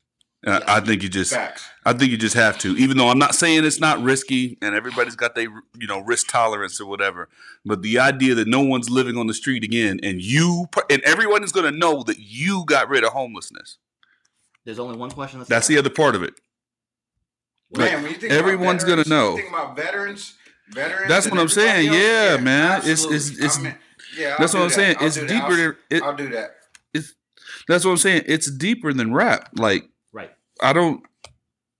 Uh, 0.46 0.60
I 0.66 0.80
think 0.80 1.02
you 1.02 1.10
just, 1.10 1.32
Facts. 1.34 1.68
I 1.84 1.92
think 1.92 2.10
you 2.10 2.16
just 2.16 2.34
have 2.34 2.56
to. 2.60 2.74
Even 2.78 2.96
though 2.96 3.08
I'm 3.10 3.18
not 3.18 3.34
saying 3.34 3.64
it's 3.64 3.78
not 3.80 4.00
risky, 4.02 4.56
and 4.62 4.74
everybody's 4.74 5.14
got 5.16 5.34
their, 5.34 5.48
you 5.78 5.86
know, 5.86 6.00
risk 6.00 6.28
tolerance 6.28 6.80
or 6.80 6.86
whatever. 6.86 7.28
But 7.64 7.82
the 7.82 7.98
idea 7.98 8.34
that 8.36 8.48
no 8.48 8.60
one's 8.62 8.88
living 8.88 9.18
on 9.18 9.26
the 9.26 9.34
street 9.34 9.64
again, 9.64 10.00
and 10.02 10.22
you, 10.22 10.66
and 10.88 11.02
everyone 11.02 11.44
is 11.44 11.52
going 11.52 11.70
to 11.70 11.78
know 11.78 12.02
that 12.04 12.18
you 12.18 12.64
got 12.64 12.88
rid 12.88 13.04
of 13.04 13.12
homelessness. 13.12 13.76
There's 14.64 14.78
only 14.78 14.96
one 14.96 15.10
question. 15.10 15.44
That's 15.46 15.66
the 15.66 15.76
other 15.78 15.90
part 15.90 16.14
of 16.14 16.22
it. 16.22 16.34
Like, 17.72 17.92
Man, 17.92 18.02
when 18.02 18.12
you 18.12 18.18
think 18.18 18.32
everyone's 18.32 18.82
about 18.82 18.96
gonna 18.96 19.04
veterans, 19.04 19.08
know. 19.10 19.30
You 19.36 19.42
think 19.42 19.48
about 19.54 19.76
veterans, 19.76 20.34
veterans. 20.70 21.08
That's 21.08 21.30
what 21.30 21.38
I'm 21.38 21.48
saying. 21.48 21.86
everybody 21.88 22.02
else? 22.06 22.30
Yeah, 22.38 22.44
man. 22.44 22.78
It's- 22.80 23.04
it's- 23.04 23.30
it's- 23.30 23.58
I 23.58 23.62
mean, 23.62 23.74
yeah, 24.18 24.28
I'll 24.30 24.38
That's 24.38 24.54
what 24.54 24.62
I'm 24.62 24.68
that. 24.68 24.74
saying. 24.74 24.96
I'll 25.00 25.06
It's 25.06 25.16
deeper 25.16 25.34
I'll, 25.34 25.56
than 25.56 25.76
it, 25.90 26.02
I'll 26.02 26.16
do 26.16 26.28
that. 26.30 26.56
It's 26.92 27.14
That's 27.68 27.84
what 27.84 27.92
I'm 27.92 27.96
saying. 27.98 28.24
It's 28.26 28.50
deeper 28.50 28.92
than 28.92 29.12
rap. 29.14 29.50
Like 29.54 29.82
right. 29.82 29.89
I 30.62 30.72
don't, 30.72 31.02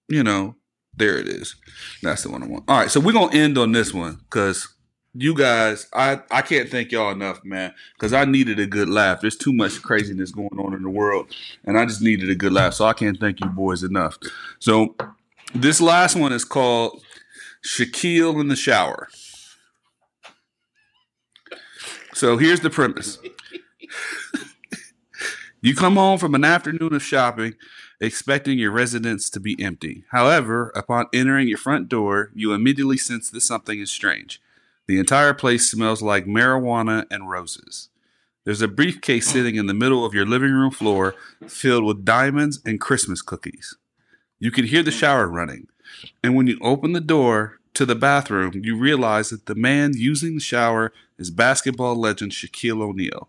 you 0.08 0.22
know, 0.22 0.56
there 0.96 1.18
it 1.18 1.28
is. 1.28 1.56
That's 2.02 2.22
the 2.22 2.30
one 2.30 2.42
I 2.42 2.46
want. 2.46 2.64
All 2.68 2.78
right, 2.78 2.90
so 2.90 3.00
we're 3.00 3.12
gonna 3.12 3.34
end 3.34 3.58
on 3.58 3.72
this 3.72 3.94
one 3.94 4.20
because 4.24 4.68
you 5.14 5.34
guys, 5.34 5.86
I 5.94 6.20
I 6.30 6.42
can't 6.42 6.68
thank 6.68 6.92
y'all 6.92 7.10
enough, 7.10 7.44
man. 7.44 7.74
Because 7.94 8.12
I 8.12 8.24
needed 8.24 8.60
a 8.60 8.66
good 8.66 8.88
laugh. 8.88 9.20
There's 9.20 9.36
too 9.36 9.52
much 9.52 9.82
craziness 9.82 10.30
going 10.30 10.58
on 10.58 10.74
in 10.74 10.82
the 10.82 10.90
world, 10.90 11.34
and 11.64 11.78
I 11.78 11.86
just 11.86 12.02
needed 12.02 12.30
a 12.30 12.34
good 12.34 12.52
laugh. 12.52 12.74
So 12.74 12.84
I 12.84 12.92
can't 12.92 13.18
thank 13.18 13.40
you 13.40 13.46
boys 13.46 13.82
enough. 13.82 14.18
So 14.58 14.94
this 15.54 15.80
last 15.80 16.16
one 16.16 16.32
is 16.32 16.44
called 16.44 17.02
Shaquille 17.64 18.40
in 18.40 18.48
the 18.48 18.56
shower. 18.56 19.08
So 22.14 22.36
here's 22.36 22.60
the 22.60 22.70
premise. 22.70 23.18
You 25.62 25.74
come 25.74 25.96
home 25.96 26.18
from 26.18 26.34
an 26.34 26.42
afternoon 26.42 26.94
of 26.94 27.02
shopping 27.02 27.54
expecting 28.00 28.58
your 28.58 28.70
residence 28.70 29.28
to 29.30 29.40
be 29.40 29.62
empty. 29.62 30.04
However, 30.10 30.72
upon 30.74 31.06
entering 31.12 31.48
your 31.48 31.58
front 31.58 31.88
door, 31.88 32.30
you 32.34 32.52
immediately 32.52 32.96
sense 32.96 33.30
that 33.30 33.40
something 33.42 33.78
is 33.78 33.90
strange. 33.90 34.40
The 34.86 34.98
entire 34.98 35.34
place 35.34 35.70
smells 35.70 36.02
like 36.02 36.24
marijuana 36.24 37.06
and 37.10 37.30
roses. 37.30 37.90
There's 38.44 38.62
a 38.62 38.68
briefcase 38.68 39.28
sitting 39.28 39.56
in 39.56 39.66
the 39.66 39.74
middle 39.74 40.04
of 40.04 40.14
your 40.14 40.24
living 40.24 40.52
room 40.52 40.70
floor 40.70 41.14
filled 41.46 41.84
with 41.84 42.04
diamonds 42.04 42.60
and 42.64 42.80
Christmas 42.80 43.20
cookies. 43.20 43.76
You 44.38 44.50
can 44.50 44.64
hear 44.64 44.82
the 44.82 44.90
shower 44.90 45.28
running, 45.28 45.66
and 46.24 46.34
when 46.34 46.46
you 46.46 46.58
open 46.62 46.92
the 46.92 47.00
door 47.00 47.60
to 47.74 47.84
the 47.84 47.94
bathroom, 47.94 48.52
you 48.64 48.76
realize 48.76 49.28
that 49.28 49.46
the 49.46 49.54
man 49.54 49.92
using 49.94 50.34
the 50.34 50.40
shower 50.40 50.92
is 51.18 51.30
basketball 51.30 51.94
legend 51.94 52.32
Shaquille 52.32 52.82
O'Neal. 52.82 53.28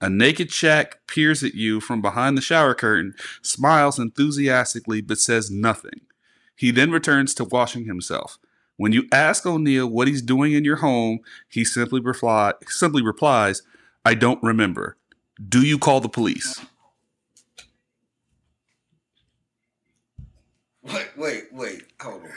A 0.00 0.10
naked 0.10 0.50
Shaq 0.50 0.94
peers 1.06 1.42
at 1.42 1.54
you 1.54 1.80
from 1.80 2.02
behind 2.02 2.36
the 2.36 2.42
shower 2.42 2.74
curtain, 2.74 3.14
smiles 3.40 3.98
enthusiastically, 3.98 5.00
but 5.00 5.18
says 5.18 5.50
nothing. 5.50 6.02
He 6.54 6.70
then 6.70 6.90
returns 6.90 7.34
to 7.34 7.44
washing 7.44 7.86
himself. 7.86 8.38
When 8.76 8.92
you 8.92 9.08
ask 9.10 9.46
O'Neal 9.46 9.86
what 9.86 10.06
he's 10.06 10.20
doing 10.20 10.52
in 10.52 10.64
your 10.64 10.76
home, 10.76 11.20
he 11.48 11.64
simply, 11.64 12.00
reply, 12.00 12.52
simply 12.68 13.02
replies, 13.02 13.62
I 14.04 14.14
don't 14.14 14.42
remember. 14.42 14.98
Do 15.48 15.62
you 15.62 15.78
call 15.78 16.00
the 16.00 16.08
police? 16.08 16.60
Wait, 20.82 21.08
wait, 21.16 21.44
wait. 21.52 21.82
Hold 22.00 22.22
on. 22.22 22.30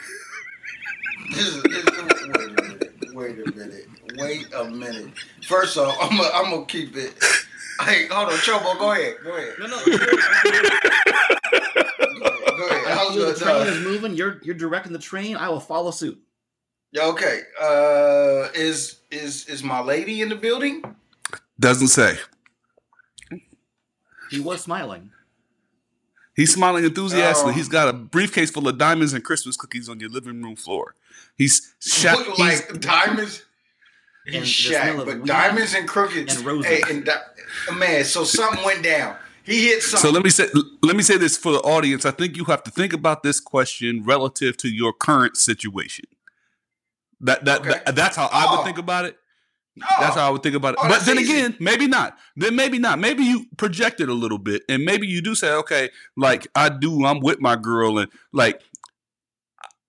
This 1.30 1.46
is, 1.46 1.62
this 1.62 1.84
is, 1.84 1.92
wait 2.34 2.34
a 2.34 2.62
minute. 2.62 3.14
Wait 3.14 3.38
a 3.38 3.52
minute. 3.54 3.86
Wait 4.16 4.46
a 4.54 4.64
minute. 4.64 5.12
First 5.46 5.78
off, 5.78 5.96
I'm 6.00 6.16
gonna 6.16 6.30
I'm 6.34 6.50
gonna 6.50 6.66
keep 6.66 6.96
it. 6.96 7.14
Hey, 7.80 8.06
hold 8.08 8.28
on, 8.28 8.34
Chobo. 8.38 8.78
Go 8.78 8.92
ahead. 8.92 9.16
Go 9.24 9.36
ahead. 9.36 9.54
No, 9.58 9.66
no. 9.66 9.84
Go 9.84 9.92
ahead. 12.68 12.86
I 12.86 12.92
I 12.92 13.04
was 13.06 13.14
feel 13.14 13.26
the 13.26 13.34
train 13.38 13.66
is 13.66 13.80
moving. 13.84 14.14
You're 14.14 14.40
you're 14.42 14.54
directing 14.54 14.92
the 14.92 14.98
train. 14.98 15.36
I 15.36 15.48
will 15.48 15.60
follow 15.60 15.90
suit. 15.90 16.20
Yeah, 16.92 17.04
okay. 17.06 17.42
Uh, 17.60 18.48
is 18.54 19.00
is 19.10 19.46
is 19.46 19.62
my 19.62 19.80
lady 19.80 20.20
in 20.22 20.28
the 20.28 20.34
building? 20.36 20.82
Doesn't 21.58 21.88
say. 21.88 22.18
He 24.30 24.40
was 24.40 24.60
smiling. 24.62 25.10
He's 26.36 26.52
smiling 26.54 26.84
enthusiastically. 26.84 27.52
Oh. 27.52 27.56
He's 27.56 27.68
got 27.68 27.88
a 27.88 27.92
briefcase 27.92 28.50
full 28.50 28.66
of 28.68 28.78
diamonds 28.78 29.12
and 29.12 29.24
Christmas 29.24 29.56
cookies 29.56 29.88
on 29.88 30.00
your 30.00 30.08
living 30.10 30.42
room 30.42 30.56
floor. 30.56 30.94
He's 31.36 31.74
Shaq. 31.80 32.14
Look 32.16 32.36
he's- 32.36 32.70
like 32.70 32.80
diamonds. 32.80 33.44
And 34.34 34.44
He's 34.44 34.68
the 34.68 34.74
smell 34.74 34.82
Shaq, 34.96 35.00
of 35.00 35.06
but 35.06 35.16
weed 35.18 35.26
diamonds 35.26 35.74
and 35.74 35.88
crooked 35.88 36.30
and 36.30 36.40
roses. 36.40 36.66
Hey, 36.66 36.82
and 36.88 37.04
di- 37.04 37.74
man, 37.76 38.04
so 38.04 38.24
something 38.24 38.64
went 38.64 38.82
down. 38.82 39.16
He 39.44 39.66
hit 39.68 39.82
something. 39.82 40.08
So 40.08 40.14
let 40.14 40.22
me 40.22 40.30
say 40.30 40.48
let 40.82 40.96
me 40.96 41.02
say 41.02 41.16
this 41.16 41.36
for 41.36 41.52
the 41.52 41.60
audience. 41.60 42.04
I 42.06 42.10
think 42.12 42.36
you 42.36 42.44
have 42.44 42.62
to 42.64 42.70
think 42.70 42.92
about 42.92 43.22
this 43.22 43.40
question 43.40 44.04
relative 44.04 44.56
to 44.58 44.68
your 44.68 44.92
current 44.92 45.36
situation. 45.36 46.04
That 47.20 47.44
that, 47.44 47.60
Okay. 47.60 47.80
that- 47.84 47.94
that's 47.96 48.16
how 48.16 48.26
I 48.32 48.46
Oh. 48.48 48.56
would 48.56 48.64
think 48.64 48.78
about 48.78 49.04
it. 49.04 49.16
Oh, 49.82 49.86
That's 50.00 50.16
how 50.16 50.26
I 50.26 50.30
would 50.30 50.42
think 50.42 50.56
about 50.56 50.74
it. 50.74 50.80
Oh, 50.82 50.88
but 50.88 51.06
then 51.06 51.18
easy. 51.18 51.32
again, 51.32 51.56
maybe 51.60 51.86
not. 51.86 52.18
Then 52.36 52.54
maybe 52.56 52.78
not. 52.78 52.98
Maybe 52.98 53.22
you 53.24 53.46
project 53.56 54.00
it 54.00 54.08
a 54.08 54.12
little 54.14 54.36
bit, 54.36 54.62
and 54.68 54.84
maybe 54.84 55.06
you 55.06 55.22
do 55.22 55.34
say, 55.34 55.52
okay, 55.52 55.90
like 56.16 56.48
I 56.54 56.68
do. 56.68 57.06
I'm 57.06 57.20
with 57.20 57.40
my 57.40 57.56
girl, 57.56 57.98
and 57.98 58.10
like, 58.32 58.60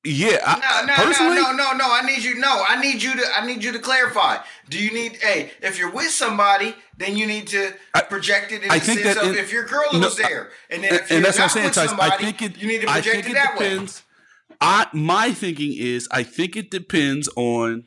yeah. 0.04 0.38
I, 0.46 0.82
No, 0.86 0.86
no, 0.88 0.94
personally, 1.04 1.36
no, 1.36 1.52
no, 1.52 1.72
no, 1.72 1.78
no. 1.78 1.86
I 1.92 2.02
need 2.06 2.24
you. 2.24 2.36
No, 2.40 2.64
I 2.68 2.82
need 2.82 3.02
you 3.04 3.14
to. 3.14 3.24
I 3.38 3.46
need 3.46 3.64
you 3.64 3.72
to 3.72 3.80
clarify. 3.80 4.38
Do 4.70 4.78
you 4.84 4.92
need? 4.94 5.18
Hey, 5.22 5.52
if 5.62 5.78
you're 5.78 5.92
with 5.92 6.10
somebody, 6.12 6.76
then 6.98 7.18
you 7.18 7.28
need 7.28 7.48
to 7.48 7.74
project 8.10 8.52
it 8.52 8.64
in 8.64 8.72
I 8.72 8.80
the 8.80 8.86
think 8.86 9.00
sense 9.02 9.16
that 9.16 9.26
of 9.26 9.32
it- 9.36 9.40
if 9.40 9.52
your 9.52 9.66
girl 9.66 9.90
no, 9.94 10.00
was 10.00 10.18
there, 10.18 10.52
and 10.70 10.84
then 10.84 10.92
and, 10.94 11.02
if 11.02 11.10
you're 11.10 11.18
and 11.18 11.26
that's 11.26 11.38
what 11.40 11.56
I'm 11.56 11.64
not 11.64 11.74
saying, 11.76 11.86
with 11.90 11.90
somebody, 11.90 12.12
I 12.12 12.18
think 12.18 12.42
it. 12.42 12.58
you 12.58 12.68
need 12.68 12.82
to 12.82 12.90
I 12.90 12.94
project 13.02 13.16
think 13.16 13.26
it 13.28 13.32
it 13.32 13.34
that 13.36 13.58
way. 13.60 13.70
depends. 13.70 14.04
I 14.60 14.88
my 14.94 15.32
thinking 15.34 15.74
is 15.76 16.08
I 16.12 16.24
think 16.24 16.56
it 16.56 16.72
depends 16.72 17.30
on. 17.36 17.86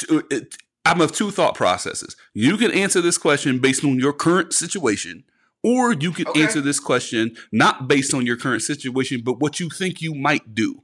to- 0.00 0.18
uh, 0.18 0.22
it- 0.30 0.56
I'm 0.84 1.00
of 1.00 1.12
two 1.12 1.30
thought 1.30 1.54
processes. 1.54 2.16
You 2.34 2.56
can 2.56 2.72
answer 2.72 3.00
this 3.00 3.16
question 3.16 3.60
based 3.60 3.84
on 3.84 4.00
your 4.00 4.12
current 4.12 4.52
situation, 4.52 5.22
or 5.62 5.92
you 5.92 6.10
can 6.10 6.26
Okay. 6.26 6.42
answer 6.42 6.60
this 6.60 6.80
question 6.80 7.36
not 7.52 7.86
based 7.86 8.12
on 8.12 8.26
your 8.26 8.36
current 8.36 8.62
situation, 8.62 9.20
but 9.24 9.34
what 9.38 9.60
you 9.60 9.70
think 9.70 10.00
you 10.02 10.12
might 10.12 10.54
do. 10.56 10.81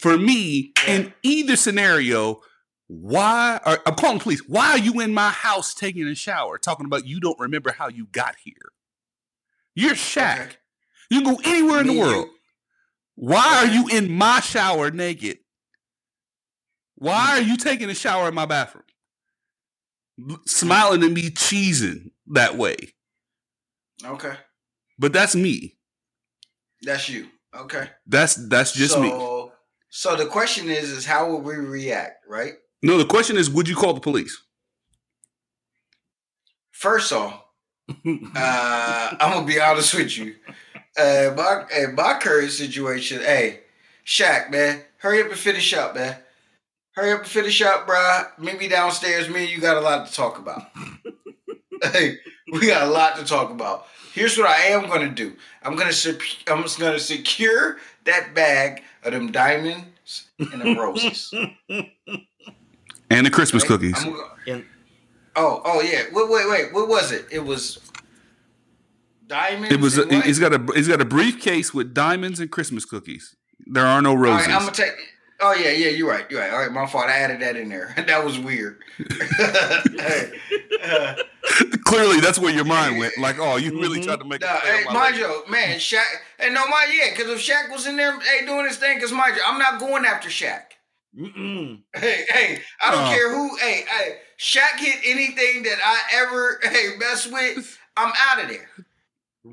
For 0.00 0.16
me, 0.18 0.72
in 0.86 1.12
either 1.22 1.56
scenario, 1.56 2.40
why 2.88 3.60
are 3.64 3.80
I'm 3.86 3.94
calling 3.94 4.18
the 4.18 4.22
police? 4.22 4.42
Why 4.46 4.70
are 4.72 4.78
you 4.78 5.00
in 5.00 5.14
my 5.14 5.30
house 5.30 5.74
taking 5.74 6.06
a 6.06 6.14
shower, 6.14 6.58
talking 6.58 6.86
about 6.86 7.06
you 7.06 7.18
don't 7.20 7.38
remember 7.38 7.72
how 7.72 7.88
you 7.88 8.06
got 8.06 8.36
here? 8.44 8.52
You're 9.74 9.94
Shaq. 9.94 10.40
Okay. 10.46 10.56
You 11.10 11.22
can 11.22 11.34
go 11.34 11.40
anywhere 11.44 11.80
in 11.80 11.86
the 11.86 11.98
world. 11.98 12.28
Why 13.14 13.58
are 13.64 13.66
you 13.66 13.88
in 13.88 14.10
my 14.12 14.40
shower 14.40 14.90
naked? 14.90 15.38
Why 16.96 17.38
are 17.38 17.42
you 17.42 17.56
taking 17.56 17.90
a 17.90 17.94
shower 17.94 18.28
in 18.28 18.34
my 18.34 18.46
bathroom? 18.46 18.84
Smiling 20.46 21.02
at 21.04 21.12
me, 21.12 21.30
cheesing 21.30 22.10
that 22.28 22.56
way. 22.56 22.76
Okay, 24.04 24.34
But 24.98 25.12
that's 25.12 25.34
me. 25.34 25.76
that's 26.82 27.08
you. 27.08 27.28
Okay, 27.54 27.88
That's 28.06 28.34
that's 28.48 28.72
just 28.72 28.92
so, 28.94 29.00
me. 29.00 29.10
So 29.88 30.16
the 30.16 30.26
question 30.26 30.68
is, 30.68 30.90
is 30.90 31.06
how 31.06 31.30
would 31.30 31.44
we 31.44 31.54
react, 31.54 32.24
right? 32.28 32.54
No, 32.82 32.98
the 32.98 33.04
question 33.04 33.36
is, 33.36 33.50
would 33.50 33.68
you 33.68 33.76
call 33.76 33.94
the 33.94 34.00
police? 34.00 34.42
First 36.72 37.12
off, 37.12 37.42
uh, 37.88 37.94
I'm 38.04 39.32
gonna 39.32 39.46
be 39.46 39.60
honest 39.60 39.94
with 39.94 40.16
you. 40.18 40.34
Uh, 40.98 41.32
my, 41.36 41.64
in 41.76 41.94
my 41.94 42.18
current 42.20 42.50
situation, 42.50 43.20
hey, 43.20 43.60
Shaq, 44.04 44.50
man, 44.50 44.82
hurry 44.98 45.22
up 45.22 45.28
and 45.28 45.38
finish 45.38 45.72
up, 45.72 45.94
man. 45.94 46.16
Hurry 46.92 47.12
up 47.12 47.20
and 47.20 47.28
finish 47.28 47.60
up, 47.62 47.86
bruh. 47.86 48.38
Meet 48.38 48.58
me 48.58 48.68
downstairs. 48.68 49.28
Me 49.28 49.44
and 49.44 49.50
you 49.50 49.60
got 49.60 49.76
a 49.76 49.80
lot 49.80 50.06
to 50.06 50.12
talk 50.12 50.38
about. 50.38 50.62
hey, 51.92 52.18
we 52.52 52.66
got 52.66 52.86
a 52.86 52.90
lot 52.90 53.16
to 53.16 53.24
talk 53.24 53.50
about. 53.50 53.86
Here's 54.14 54.38
what 54.38 54.48
I 54.48 54.68
am 54.68 54.88
gonna 54.88 55.10
do. 55.10 55.34
I'm 55.62 55.76
gonna 55.76 55.92
I'm 56.46 56.62
just 56.62 56.78
gonna 56.78 56.98
secure 56.98 57.76
that 58.04 58.34
bag 58.34 58.82
of 59.06 59.12
them 59.12 59.30
diamonds 59.32 60.26
and 60.38 60.60
them 60.60 60.76
roses. 60.78 61.32
And 63.08 63.24
the 63.24 63.30
Christmas 63.30 63.62
right? 63.62 63.68
cookies. 63.68 64.02
Gonna- 64.02 64.16
And 64.48 64.64
oh, 65.36 65.62
oh 65.64 65.80
yeah. 65.80 66.06
Wait, 66.12 66.28
wait, 66.28 66.48
wait. 66.50 66.72
What 66.74 66.88
was 66.88 67.12
it? 67.12 67.26
It 67.30 67.38
was 67.38 67.78
diamonds. 69.28 69.72
It 69.72 69.80
was. 69.80 69.96
and 69.96 70.10
A, 70.10 70.16
what? 70.16 70.24
he's 70.26 70.38
got 70.40 70.52
a. 70.52 70.72
He's 70.74 70.88
got 70.88 71.00
a 71.00 71.04
briefcase 71.04 71.72
with 71.72 71.94
diamonds 71.94 72.40
and 72.40 72.50
Christmas 72.50 72.84
cookies. 72.84 73.36
There 73.66 73.86
are 73.86 74.02
no 74.02 74.14
roses. 74.14 74.48
right, 74.48 74.54
I'm 74.56 74.62
gonna 74.62 74.72
take. 74.72 74.92
Oh 75.40 75.52
yeah, 75.52 75.70
yeah, 75.70 75.88
you're 75.88 76.08
right. 76.08 76.24
You're 76.30 76.40
right. 76.40 76.50
All 76.50 76.58
right, 76.60 76.72
my 76.72 76.86
fault. 76.86 77.06
I 77.06 77.12
added 77.18 77.40
that 77.40 77.56
in 77.56 77.68
there. 77.68 77.92
that 78.06 78.24
was 78.24 78.38
weird. 78.38 78.82
hey, 78.98 80.32
uh, 80.82 81.14
Clearly, 81.84 82.20
that's 82.20 82.38
where 82.38 82.52
your 82.52 82.64
mind 82.64 82.98
went. 82.98 83.16
Like, 83.18 83.38
oh, 83.38 83.56
you 83.56 83.78
really 83.80 84.00
Mhm. 84.00 84.04
tried 84.04 84.18
to 84.20 84.24
make. 84.24 84.40
nah, 84.40 84.54
it 84.56 84.60
hey, 84.62 84.84
my 84.86 84.92
mind 84.92 85.16
you, 85.16 85.44
man, 85.48 85.78
Shaq. 85.78 86.02
Hey, 86.38 86.50
no, 86.50 86.66
my 86.68 86.86
yeah, 86.92 87.10
because 87.10 87.30
if 87.30 87.38
Shaq 87.40 87.70
was 87.70 87.86
in 87.86 87.96
there, 87.96 88.18
hey, 88.20 88.44
doing 88.46 88.66
his 88.66 88.76
thing, 88.78 88.96
because 88.96 89.12
mind 89.12 89.36
you, 89.36 89.42
I'm 89.46 89.58
not 89.58 89.78
going 89.78 90.04
after 90.04 90.28
Shaq. 90.28 90.62
mm-mm. 91.16 91.80
Hey, 91.94 92.24
hey, 92.28 92.62
I 92.82 92.90
don't 92.90 93.04
Oh. 93.06 93.10
care 93.14 93.30
who. 93.32 93.56
Hey, 93.56 93.84
hey, 93.88 94.18
Shaq 94.38 94.78
hit 94.78 94.96
anything 95.04 95.62
that 95.64 95.78
I 95.84 96.00
ever 96.22 96.60
hey 96.62 96.96
mess 96.98 97.26
with. 97.26 97.78
I'm 97.96 98.12
out 98.28 98.42
of 98.42 98.48
there. 98.48 98.68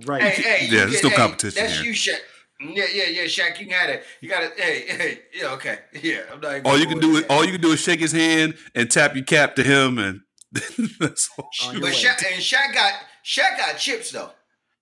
right. 0.06 0.22
Hey, 0.22 0.42
hey, 0.42 0.66
Yeah, 0.66 0.80
there's 0.86 0.94
get- 0.96 1.04
no 1.04 1.10
hey, 1.12 1.16
competition 1.16 1.62
That's 1.64 1.76
here. 1.80 1.84
you, 1.86 1.94
Shaq. 1.94 2.20
Yeah, 2.64 2.86
yeah, 2.94 3.04
yeah, 3.10 3.24
Shaq, 3.24 3.60
you 3.60 3.68
can 3.68 3.76
have 3.76 3.90
it. 3.90 4.04
You 4.22 4.30
got 4.30 4.44
it. 4.44 4.54
Hey, 4.58 4.86
hey, 4.88 5.20
yeah, 5.34 5.54
okay, 5.54 5.80
yeah. 6.02 6.22
I'm 6.32 6.40
not 6.40 6.52
even 6.52 6.66
All 6.66 6.78
you 6.78 6.88
can 6.88 7.00
do 7.00 7.18
is 7.18 7.26
all 7.30 7.44
you 7.44 7.52
can 7.52 7.62
do 7.62 7.72
is 7.72 7.80
shake 7.82 8.00
his 8.00 8.12
hand 8.12 8.56
and 8.74 8.90
tap 8.90 9.16
your 9.16 9.26
cap 9.26 9.56
to 9.56 9.64
him, 9.64 9.98
and 9.98 10.22
that's 11.00 11.30
all. 11.38 11.50
On 11.66 11.74
your 11.74 11.82
But 11.82 11.90
way. 11.92 11.96
Shaq 11.96 12.24
and 12.32 12.42
Shaq 12.42 12.74
got 12.74 12.94
Shaq 13.26 13.58
got 13.58 13.78
chips 13.78 14.12
though. 14.12 14.32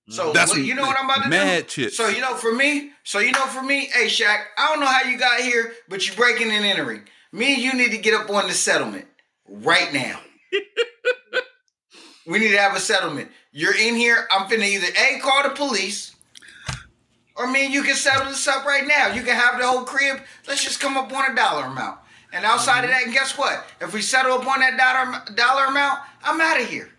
So 0.09 0.25
mm-hmm. 0.25 0.33
That's 0.33 0.51
what- 0.51 0.61
you 0.61 0.75
know 0.75 0.83
what 0.83 0.97
I'm 0.99 1.05
about 1.05 1.23
to 1.23 1.29
mad 1.29 1.63
do? 1.63 1.67
chips. 1.69 1.97
So 1.97 2.07
you 2.07 2.21
know 2.21 2.35
for 2.35 2.53
me, 2.53 2.91
so 3.03 3.19
you 3.19 3.31
know 3.31 3.45
for 3.47 3.63
me, 3.63 3.89
hey 3.93 4.05
Shaq, 4.07 4.43
I 4.57 4.67
don't 4.71 4.79
know 4.79 4.87
how 4.87 5.03
you 5.09 5.17
got 5.17 5.39
here, 5.41 5.73
but 5.89 6.05
you're 6.05 6.15
breaking 6.15 6.51
and 6.51 6.65
entering. 6.65 7.01
Me 7.31 7.53
and 7.53 7.63
you 7.63 7.73
need 7.73 7.91
to 7.91 7.97
get 7.97 8.13
up 8.13 8.29
on 8.29 8.47
the 8.47 8.53
settlement 8.53 9.05
right 9.47 9.93
now. 9.93 10.19
we 12.27 12.39
need 12.39 12.51
to 12.51 12.57
have 12.57 12.75
a 12.75 12.79
settlement. 12.79 13.29
You're 13.53 13.75
in 13.77 13.95
here. 13.95 14.27
I'm 14.31 14.47
finna 14.49 14.65
either 14.65 14.87
a 14.87 15.19
call 15.19 15.43
the 15.43 15.49
police, 15.51 16.10
or 17.35 17.47
me 17.47 17.65
and 17.65 17.73
you 17.73 17.83
can 17.83 17.95
settle 17.95 18.27
this 18.27 18.47
up 18.47 18.65
right 18.65 18.85
now. 18.85 19.07
You 19.13 19.23
can 19.23 19.35
have 19.35 19.59
the 19.59 19.67
whole 19.67 19.83
crib. 19.83 20.21
Let's 20.47 20.63
just 20.63 20.79
come 20.79 20.97
up 20.97 21.11
on 21.13 21.31
a 21.31 21.35
dollar 21.35 21.65
amount. 21.65 21.99
And 22.33 22.45
outside 22.45 22.83
of 22.83 22.89
mm-hmm. 22.89 22.99
that, 22.99 23.03
and 23.05 23.13
guess 23.13 23.37
what? 23.37 23.65
If 23.79 23.93
we 23.93 24.01
settle 24.01 24.33
up 24.33 24.47
on 24.47 24.59
that 24.59 24.77
dollar 24.77 25.35
dollar 25.35 25.65
amount, 25.65 26.01
I'm 26.23 26.39
out 26.39 26.61
of 26.61 26.67
here. 26.67 26.89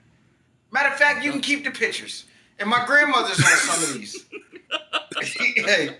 Matter 0.70 0.88
of 0.88 0.96
fact, 0.96 1.24
you 1.24 1.30
can 1.30 1.40
keep 1.40 1.64
the 1.64 1.70
pictures. 1.70 2.24
And 2.58 2.68
my 2.68 2.84
grandmother's 2.86 3.38
on 3.38 3.56
some 3.56 3.82
of 3.82 3.94
these. 3.94 4.24
hey, 5.56 5.96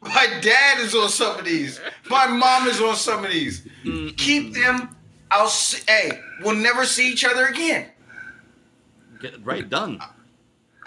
my 0.00 0.26
dad 0.40 0.80
is 0.80 0.94
on 0.94 1.08
some 1.08 1.38
of 1.38 1.44
these. 1.44 1.80
My 2.08 2.26
mom 2.26 2.66
is 2.66 2.80
on 2.80 2.96
some 2.96 3.24
of 3.24 3.30
these. 3.30 3.66
Mm-hmm. 3.84 4.16
Keep 4.16 4.54
them. 4.54 4.96
I'll 5.30 5.48
see, 5.48 5.82
hey, 5.86 6.10
we'll 6.42 6.56
never 6.56 6.84
see 6.84 7.10
each 7.12 7.24
other 7.24 7.46
again. 7.46 7.86
Get, 9.20 9.44
right, 9.44 9.68
done. 9.68 10.00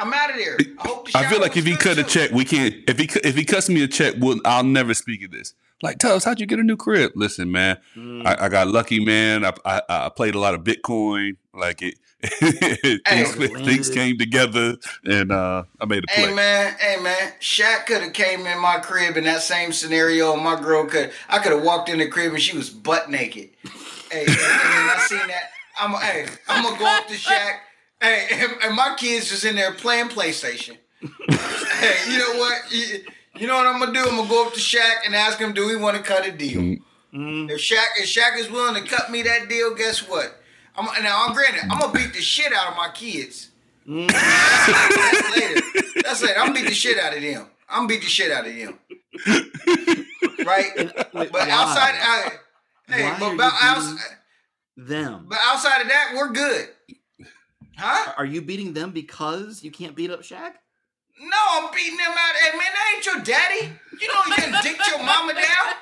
I'm 0.03 0.13
out 0.13 0.29
of 0.31 0.35
there. 0.37 0.57
I, 0.59 0.87
hope 0.87 1.11
the 1.11 1.17
I 1.17 1.27
feel 1.27 1.39
like 1.41 1.55
if 1.57 1.65
he 1.65 1.71
good, 1.71 1.79
cut 1.79 1.97
a 1.97 2.03
check, 2.03 2.31
we 2.31 2.45
can't. 2.45 2.75
If 2.87 2.97
he 2.99 3.07
cu- 3.07 3.21
if 3.23 3.35
he 3.35 3.45
cuts 3.45 3.69
me 3.69 3.83
a 3.83 3.87
check, 3.87 4.15
we'll, 4.19 4.39
I'll 4.45 4.63
never 4.63 4.93
speak 4.93 5.23
of 5.23 5.31
this. 5.31 5.53
Like 5.81 5.99
Tubbs, 5.99 6.23
how'd 6.23 6.39
you 6.39 6.45
get 6.45 6.59
a 6.59 6.63
new 6.63 6.77
crib? 6.77 7.11
Listen, 7.15 7.51
man, 7.51 7.77
Mm. 7.97 8.25
I, 8.25 8.45
I 8.45 8.49
got 8.49 8.67
lucky, 8.69 9.03
man. 9.03 9.43
I, 9.45 9.51
I 9.65 9.81
I 9.89 10.09
played 10.09 10.35
a 10.35 10.39
lot 10.39 10.53
of 10.53 10.61
Bitcoin. 10.63 11.35
Like 11.53 11.81
it, 11.81 11.95
things, 12.23 12.99
Hey. 13.35 13.47
things 13.47 13.89
came 13.93 14.17
together, 14.17 14.75
and 15.03 15.31
uh, 15.31 15.63
I 15.81 15.85
made 15.85 16.03
a 16.05 16.07
play. 16.07 16.27
Hey 16.27 16.33
man, 16.33 16.75
hey 16.79 17.01
man, 17.01 17.33
Shaq 17.41 17.85
could 17.85 18.01
have 18.01 18.13
came 18.13 18.45
in 18.47 18.59
my 18.59 18.79
crib 18.79 19.17
in 19.17 19.25
that 19.25 19.41
same 19.41 19.71
scenario, 19.73 20.33
and 20.33 20.43
my 20.43 20.59
girl 20.59 20.85
could. 20.85 21.11
I 21.29 21.39
could 21.39 21.51
have 21.51 21.63
walked 21.63 21.89
in 21.89 21.99
the 21.99 22.07
crib 22.07 22.31
and 22.33 22.41
she 22.41 22.55
was 22.57 22.69
butt 22.69 23.09
naked. 23.11 23.49
hey, 24.11 24.21
and, 24.21 24.29
and 24.29 24.37
then 24.37 24.89
I 24.89 25.05
seen 25.07 25.27
that. 25.27 25.49
I'm 25.79 25.91
hey, 26.01 26.27
I'm 26.47 26.63
gonna 26.63 26.77
go 26.79 26.85
up 26.85 27.07
to 27.07 27.13
Shaq. 27.15 27.57
Hey, 28.03 28.27
and, 28.31 28.51
and 28.63 28.75
my 28.75 28.95
kids 28.97 29.29
just 29.29 29.45
in 29.45 29.55
there 29.55 29.71
playing 29.73 30.09
PlayStation. 30.09 30.75
hey, 30.99 32.11
you 32.11 32.17
know 32.17 32.37
what? 32.37 32.61
You, 32.69 32.99
you 33.37 33.47
know 33.47 33.55
what 33.55 33.65
I'm 33.65 33.79
gonna 33.79 33.93
do? 33.93 33.99
I'm 34.01 34.17
gonna 34.17 34.27
go 34.29 34.45
up 34.45 34.53
to 34.53 34.59
Shaq 34.59 35.05
and 35.05 35.15
ask 35.15 35.39
him, 35.39 35.53
do 35.53 35.65
we 35.65 35.77
want 35.77 35.95
to 35.95 36.03
cut 36.03 36.27
a 36.27 36.31
deal? 36.33 36.59
Mm. 37.13 37.49
If 37.49 37.59
Shaq 37.61 37.85
if 37.97 38.05
Shaq 38.09 38.37
is 38.37 38.51
willing 38.51 38.81
to 38.83 38.89
cut 38.89 39.09
me 39.09 39.21
that 39.23 39.47
deal, 39.47 39.73
guess 39.73 40.07
what? 40.07 40.35
I'm 40.75 40.85
now. 41.03 41.25
I'm 41.25 41.33
granted. 41.33 41.61
I'm 41.71 41.79
gonna 41.79 41.93
beat 41.93 42.13
the 42.13 42.21
shit 42.21 42.51
out 42.51 42.71
of 42.71 42.75
my 42.75 42.89
kids. 42.93 43.51
Mm. 43.87 44.11
That's 44.11 45.37
later. 45.37 45.61
That's 46.03 46.21
later. 46.23 46.39
I'm 46.39 46.47
gonna 46.47 46.59
beat 46.59 46.67
the 46.69 46.73
shit 46.75 46.99
out 46.99 47.15
of 47.15 47.21
them. 47.21 47.47
I'm 47.69 47.77
gonna 47.79 47.87
beat 47.87 48.01
the 48.01 48.07
shit 48.09 48.31
out 48.31 48.45
of 48.45 48.53
them. 48.53 48.79
Right? 50.45 50.71
Wait, 50.75 50.93
But 51.13 51.31
why? 51.31 51.49
outside, 51.51 51.95
I, 51.95 52.31
hey, 52.89 53.03
Why 53.03 53.17
but 53.19 53.25
are 53.29 53.33
about 53.35 53.53
outside, 53.61 53.97
them. 54.75 55.25
but 55.29 55.37
outside 55.43 55.81
of 55.81 55.87
that, 55.87 56.13
we're 56.17 56.31
good. 56.33 56.67
Huh? 57.77 58.13
Are 58.17 58.25
you 58.25 58.41
beating 58.41 58.73
them 58.73 58.91
because 58.91 59.63
you 59.63 59.71
can't 59.71 59.95
beat 59.95 60.11
up 60.11 60.21
Shaq? 60.21 60.53
No, 61.19 61.37
I'm 61.51 61.73
beating 61.73 61.97
them 61.97 62.11
out. 62.11 62.35
Hey 62.35 62.51
man, 62.51 62.59
that 62.59 62.93
ain't 62.95 63.05
your 63.05 63.19
daddy. 63.21 63.71
You 64.01 64.07
know 64.07 64.21
you 64.27 64.33
can 64.33 64.63
dick 64.63 64.77
your 64.89 65.03
mama 65.03 65.33
down. 65.33 65.75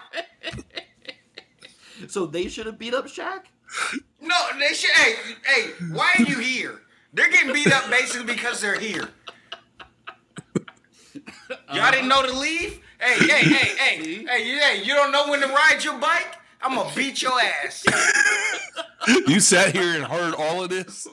So 2.07 2.25
they 2.25 2.47
should 2.47 2.65
have 2.65 2.79
beat 2.79 2.93
up 2.93 3.07
Shaq? 3.07 3.41
No, 4.19 4.35
they 4.59 4.73
should. 4.73 4.91
Hey, 4.91 5.15
hey, 5.45 5.71
why 5.91 6.13
are 6.17 6.23
you 6.23 6.37
here? 6.39 6.81
They're 7.13 7.29
getting 7.29 7.53
beat 7.53 7.71
up 7.71 7.89
basically 7.89 8.33
because 8.33 8.61
they're 8.61 8.79
here. 8.79 9.09
Y'all 11.73 11.91
didn't 11.91 12.07
know 12.07 12.25
to 12.25 12.33
leave? 12.33 12.79
Hey, 12.99 13.17
hey, 13.19 13.43
hey, 13.43 13.75
hey, 13.77 14.25
hey, 14.25 14.59
hey, 14.59 14.83
you 14.83 14.93
don't 14.93 15.11
know 15.11 15.27
when 15.29 15.41
to 15.41 15.47
ride 15.47 15.83
your 15.83 15.97
bike? 15.97 16.35
I'm 16.61 16.75
gonna 16.75 16.91
beat 16.95 17.21
your 17.21 17.39
ass. 17.39 17.85
You 19.27 19.39
sat 19.39 19.75
here 19.75 19.95
and 19.95 20.03
heard 20.05 20.33
all 20.35 20.63
of 20.63 20.69
this. 20.69 21.07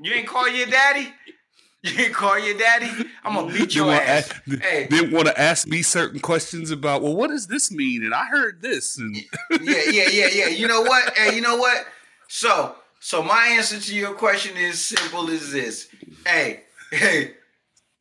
You 0.00 0.12
ain't 0.12 0.26
call 0.26 0.48
your 0.48 0.66
daddy? 0.66 1.08
You 1.82 2.04
ain't 2.06 2.14
call 2.14 2.38
your 2.38 2.58
daddy? 2.58 2.90
I'm 3.24 3.34
gonna 3.34 3.46
beat 3.46 3.58
Didn't 3.58 3.74
your 3.76 3.92
ass. 3.92 4.30
ask- 4.30 4.62
Hey, 4.62 4.86
Didn't 4.90 5.12
want 5.12 5.28
to 5.28 5.40
ask 5.40 5.66
me 5.68 5.82
certain 5.82 6.18
questions 6.20 6.70
about. 6.72 7.02
Well, 7.02 7.14
what 7.14 7.28
does 7.30 7.46
this 7.46 7.70
mean? 7.70 8.04
And 8.04 8.12
I 8.12 8.24
heard 8.26 8.60
this. 8.60 8.98
And 8.98 9.14
yeah, 9.62 9.82
yeah, 9.90 10.08
yeah, 10.08 10.28
yeah. 10.32 10.48
You 10.48 10.66
know 10.66 10.80
what? 10.82 11.16
Hey, 11.16 11.34
you 11.36 11.40
know 11.40 11.56
what? 11.56 11.86
So, 12.28 12.74
so 12.98 13.22
my 13.22 13.46
answer 13.52 13.78
to 13.78 13.94
your 13.94 14.14
question 14.14 14.56
is 14.56 14.84
simple 14.84 15.30
as 15.30 15.52
this. 15.52 15.88
Hey, 16.26 16.62
hey, 16.90 17.34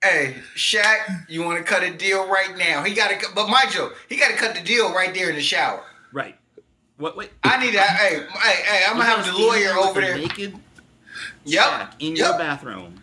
hey, 0.03 0.35
Shaq, 0.55 1.29
you 1.29 1.43
want 1.43 1.59
to 1.59 1.63
cut 1.63 1.83
a 1.83 1.91
deal 1.93 2.27
right 2.27 2.57
now? 2.57 2.81
He 2.83 2.95
got 2.95 3.11
to, 3.11 3.27
but 3.35 3.47
mind 3.49 3.75
you, 3.75 3.91
he 4.09 4.15
got 4.17 4.31
to 4.31 4.35
cut 4.37 4.55
the 4.55 4.61
deal 4.61 4.91
right 4.93 5.13
there 5.13 5.29
in 5.29 5.35
the 5.35 5.41
shower. 5.43 5.83
Right. 6.11 6.35
What? 6.97 7.17
Wait. 7.17 7.31
I 7.43 7.63
need 7.63 7.75
that. 7.75 7.87
Hey, 7.89 8.19
hey, 8.39 8.63
hey, 8.63 8.83
I'm 8.87 8.93
gonna 8.97 9.05
have 9.05 9.25
the 9.25 9.33
lawyer 9.37 9.73
over 9.77 9.99
there. 10.01 10.17
Naked 10.17 10.55
Yep, 11.45 11.63
Shaq 11.63 11.91
in 11.99 12.15
your 12.15 12.37
bathroom. 12.37 13.01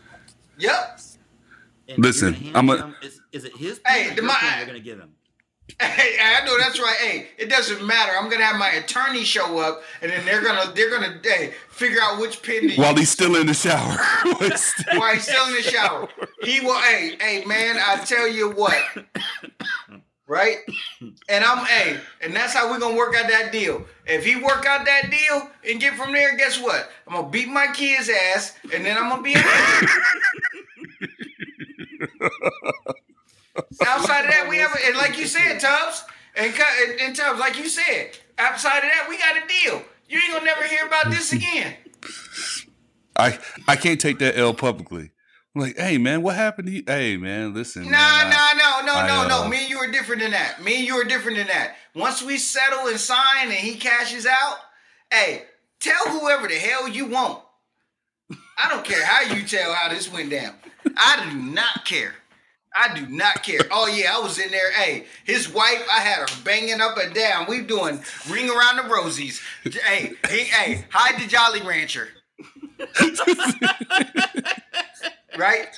Yep. 0.59 1.01
And 1.88 1.99
Listen, 1.99 2.36
I'm 2.55 2.68
a- 2.70 2.76
him- 2.78 2.95
is, 3.03 3.20
is 3.32 3.45
it 3.45 3.57
his 3.57 3.80
Hey, 3.86 4.09
the 4.11 4.16
your 4.16 4.24
my- 4.24 4.34
pen 4.34 4.59
you're 4.59 4.66
gonna 4.66 4.80
give 4.80 4.99
him? 4.99 5.11
Hey, 5.80 6.16
I 6.20 6.45
know 6.45 6.59
that's 6.59 6.78
right. 6.80 6.97
Hey, 7.01 7.28
it 7.38 7.49
doesn't 7.49 7.84
matter. 7.86 8.12
I'm 8.18 8.28
gonna 8.28 8.45
have 8.45 8.57
my 8.57 8.68
attorney 8.70 9.24
show 9.24 9.59
up, 9.59 9.82
and 10.03 10.11
then 10.11 10.24
they're 10.26 10.43
gonna 10.43 10.70
they're 10.74 10.90
gonna 10.90 11.18
hey 11.22 11.55
figure 11.70 12.01
out 12.03 12.20
which 12.20 12.43
pin 12.43 12.68
to 12.68 12.76
while 12.76 12.90
use. 12.90 13.01
he's 13.01 13.11
still 13.11 13.36
in 13.36 13.47
the 13.47 13.55
shower, 13.55 13.97
While 14.24 14.34
he's 14.51 14.62
still- 14.64 14.99
while 15.01 15.14
he's 15.14 15.22
still 15.24 15.47
in 15.49 15.55
the 15.55 15.62
shower. 15.62 16.09
He 16.43 16.61
will. 16.61 16.78
Hey, 16.80 17.16
hey, 17.20 17.45
man, 17.47 17.76
I 17.78 17.97
tell 18.05 18.28
you 18.28 18.51
what. 18.51 18.76
Right, 20.28 20.58
and 21.28 21.44
I'm 21.44 21.66
hey, 21.66 21.98
and 22.20 22.34
that's 22.34 22.54
how 22.54 22.70
we're 22.70 22.78
gonna 22.78 22.96
work 22.96 23.14
out 23.16 23.28
that 23.28 23.50
deal. 23.50 23.84
If 24.06 24.24
he 24.24 24.36
work 24.36 24.64
out 24.66 24.86
that 24.86 25.10
deal 25.10 25.50
and 25.68 25.80
get 25.80 25.94
from 25.94 26.12
there, 26.12 26.36
guess 26.36 26.60
what? 26.60 26.90
I'm 27.06 27.14
gonna 27.14 27.28
beat 27.28 27.48
my 27.48 27.66
kid's 27.74 28.08
ass, 28.08 28.56
and 28.72 28.84
then 28.84 28.96
I'm 28.96 29.08
gonna 29.08 29.22
be. 29.22 29.34
outside 33.86 34.24
of 34.24 34.30
that, 34.30 34.46
we 34.48 34.56
have, 34.58 34.72
a, 34.74 34.86
and 34.86 34.96
like 34.96 35.18
you 35.18 35.26
said, 35.26 35.58
Tubbs, 35.58 36.04
and, 36.36 36.52
and, 36.54 37.00
and 37.00 37.16
Tubbs, 37.16 37.38
like 37.38 37.58
you 37.58 37.68
said, 37.68 38.16
outside 38.38 38.78
of 38.78 38.84
that, 38.84 39.06
we 39.08 39.18
got 39.18 39.36
a 39.36 39.40
deal. 39.46 39.82
You 40.08 40.18
ain't 40.18 40.32
gonna 40.32 40.44
never 40.44 40.64
hear 40.64 40.86
about 40.86 41.10
this 41.10 41.32
again. 41.32 41.74
I 43.16 43.38
I 43.68 43.76
can't 43.76 44.00
take 44.00 44.18
that 44.18 44.36
L 44.38 44.54
publicly. 44.54 45.11
I'm 45.55 45.61
like, 45.61 45.76
hey 45.76 45.98
man, 45.98 46.22
what 46.22 46.34
happened 46.34 46.68
to 46.68 46.72
you? 46.72 46.82
Hey 46.86 47.16
man, 47.18 47.53
listen. 47.53 47.84
No, 47.84 47.90
man, 47.90 47.98
I- 48.00 48.55
no, 48.57 48.86
no, 48.86 48.92
no, 48.92 48.98
I, 48.98 49.07
no, 49.07 49.20
uh, 49.22 49.28
no. 49.44 49.48
Me 49.48 49.59
and 49.61 49.68
you 49.70 49.76
are 49.78 49.90
different 49.90 50.22
than 50.22 50.30
that. 50.30 50.62
Me 50.62 50.76
and 50.78 50.86
you 50.86 50.94
are 50.94 51.05
different 51.05 51.36
than 51.36 51.48
that. 51.48 51.76
Once 51.94 52.22
we 52.22 52.38
settle 52.38 52.86
and 52.86 52.98
sign 52.98 53.44
and 53.44 53.53
he 53.53 53.74
cashes 53.74 54.24
out, 54.26 54.57
hey, 55.12 55.42
tell 55.78 56.09
whoever 56.18 56.48
the 56.48 56.55
hell 56.55 56.88
you 56.88 57.07
want. 57.07 57.42
I 58.57 58.68
don't 58.70 58.84
care 58.84 59.05
how 59.05 59.34
you 59.34 59.42
tell 59.46 59.74
how 59.74 59.90
this 59.90 60.11
went 60.11 60.30
down. 60.30 60.55
I 60.96 61.28
do 61.30 61.36
not 61.36 61.84
care. 61.84 62.14
I 62.74 62.94
do 62.98 63.07
not 63.07 63.42
care. 63.42 63.61
Oh 63.70 63.86
yeah, 63.88 64.16
I 64.16 64.20
was 64.20 64.38
in 64.38 64.50
there. 64.50 64.72
Hey, 64.72 65.05
his 65.24 65.53
wife, 65.53 65.86
I 65.92 66.00
had 66.00 66.20
her 66.30 66.42
banging 66.44 66.80
up 66.80 66.96
and 66.96 67.12
down. 67.14 67.44
We 67.46 67.61
doing 67.61 68.03
ring 68.30 68.48
around 68.48 68.76
the 68.76 68.84
rosies. 68.84 69.42
Hey, 69.70 70.12
he, 70.30 70.44
hey, 70.44 70.86
hide 70.90 71.20
the 71.22 71.26
Jolly 71.26 71.61
Rancher. 71.61 72.09
right? 75.38 75.68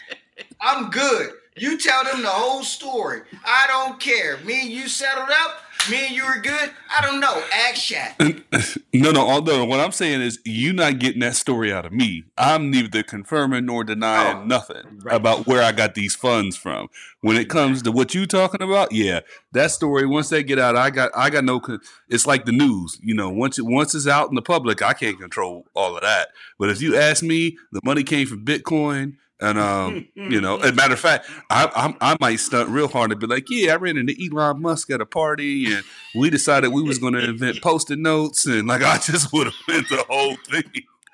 I'm 0.61 0.90
good. 0.90 1.30
You 1.57 1.78
tell 1.78 2.02
them 2.05 2.22
the 2.22 2.28
whole 2.28 2.64
story. 2.64 3.20
I 3.46 3.66
don't 3.68 4.00
care. 4.00 4.38
Me 4.38 4.61
and 4.62 4.70
you 4.70 4.88
settled 4.88 5.28
up. 5.30 5.59
Me 5.88 6.07
and 6.07 6.16
you 6.16 6.24
were 6.24 6.40
good. 6.40 6.70
I 6.90 7.00
don't 7.07 7.20
know. 7.20 7.42
Ask 7.52 7.76
Shaq. 7.76 8.42
No, 8.94 9.11
no. 9.11 9.28
Although 9.28 9.64
what 9.64 9.80
I'm 9.80 9.90
saying 9.92 10.20
is, 10.20 10.38
you 10.44 10.72
not 10.72 11.00
getting 11.00 11.20
that 11.20 11.34
story 11.34 11.72
out 11.72 11.84
of 11.84 11.92
me. 11.92 12.22
I'm 12.38 12.70
neither 12.70 13.02
confirming 13.02 13.66
nor 13.66 13.82
denying 13.82 14.36
Oh, 14.36 14.44
nothing 14.44 15.00
right. 15.02 15.14
about 15.16 15.48
where 15.48 15.62
I 15.62 15.72
got 15.72 15.94
these 15.96 16.14
funds 16.14 16.57
from. 16.57 16.86
When 17.20 17.36
it 17.36 17.50
comes 17.50 17.82
to 17.82 17.92
what 17.92 18.14
you 18.14 18.24
talking 18.26 18.62
about, 18.62 18.92
yeah, 18.92 19.20
that 19.52 19.72
story. 19.72 20.07
Once 20.07 20.28
they 20.28 20.44
get 20.44 20.61
out, 20.61 20.76
I 20.76 20.90
got, 20.90 21.11
I 21.14 21.28
got 21.28 21.44
no. 21.44 21.61
It's 22.09 22.24
like 22.26 22.44
the 22.46 22.52
news, 22.52 22.98
you 23.02 23.14
know. 23.14 23.28
Once 23.30 23.59
it, 23.59 23.64
once 23.66 23.94
it's 23.96 24.07
out 24.07 24.28
in 24.28 24.36
the 24.36 24.42
public, 24.42 24.80
I 24.80 24.92
can't 24.92 25.18
control 25.20 25.66
all 25.74 25.96
of 25.96 26.02
that. 26.02 26.28
But 26.59 26.70
if 26.70 26.80
you 26.80 26.96
ask 26.96 27.22
me, 27.22 27.59
the 27.72 27.80
money 27.84 28.05
came 28.05 28.26
from 28.28 28.44
Bitcoin. 28.44 29.16
And 29.41 29.59
um, 29.59 30.09
you 30.14 30.41
know, 30.41 30.59
as 30.59 30.70
a 30.70 30.74
matter 30.74 30.95
of 30.95 31.01
fact, 31.01 31.28
I, 31.51 31.95
I 32.01 32.12
I 32.12 32.16
might 32.20 32.37
stunt 32.41 32.68
real 32.70 32.89
hard 32.89 33.11
and 33.11 33.20
be 33.20 33.26
like, 33.26 33.51
yeah, 33.51 33.72
I 33.72 33.76
ran 33.76 33.97
into 33.97 34.14
Elon 34.20 34.62
Musk 34.62 34.91
at 34.91 35.01
a 35.01 35.07
party, 35.07 35.72
and 35.72 35.85
we 36.14 36.30
decided 36.30 36.72
we 36.72 36.82
was 36.82 36.99
going 36.99 37.14
to 37.14 37.24
invent 37.24 37.61
post-it 37.62 37.99
notes, 37.99 38.47
and 38.47 38.68
like 38.68 38.82
I 38.85 38.99
just 38.99 39.32
would 39.32 39.47
have 39.47 39.55
meant 39.68 39.89
the 39.89 40.05
whole 40.09 40.37
thing. 40.51 40.64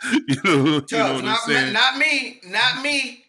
you 0.28 0.36
know, 0.44 0.54
you 0.54 0.64
know 0.64 0.80
Tubbs, 0.80 0.90
what 0.90 0.98
I'm 0.98 1.24
not, 1.24 1.40
saying? 1.40 1.72
not 1.72 1.98
me. 1.98 2.40
Not 2.46 2.82
me. 2.82 3.24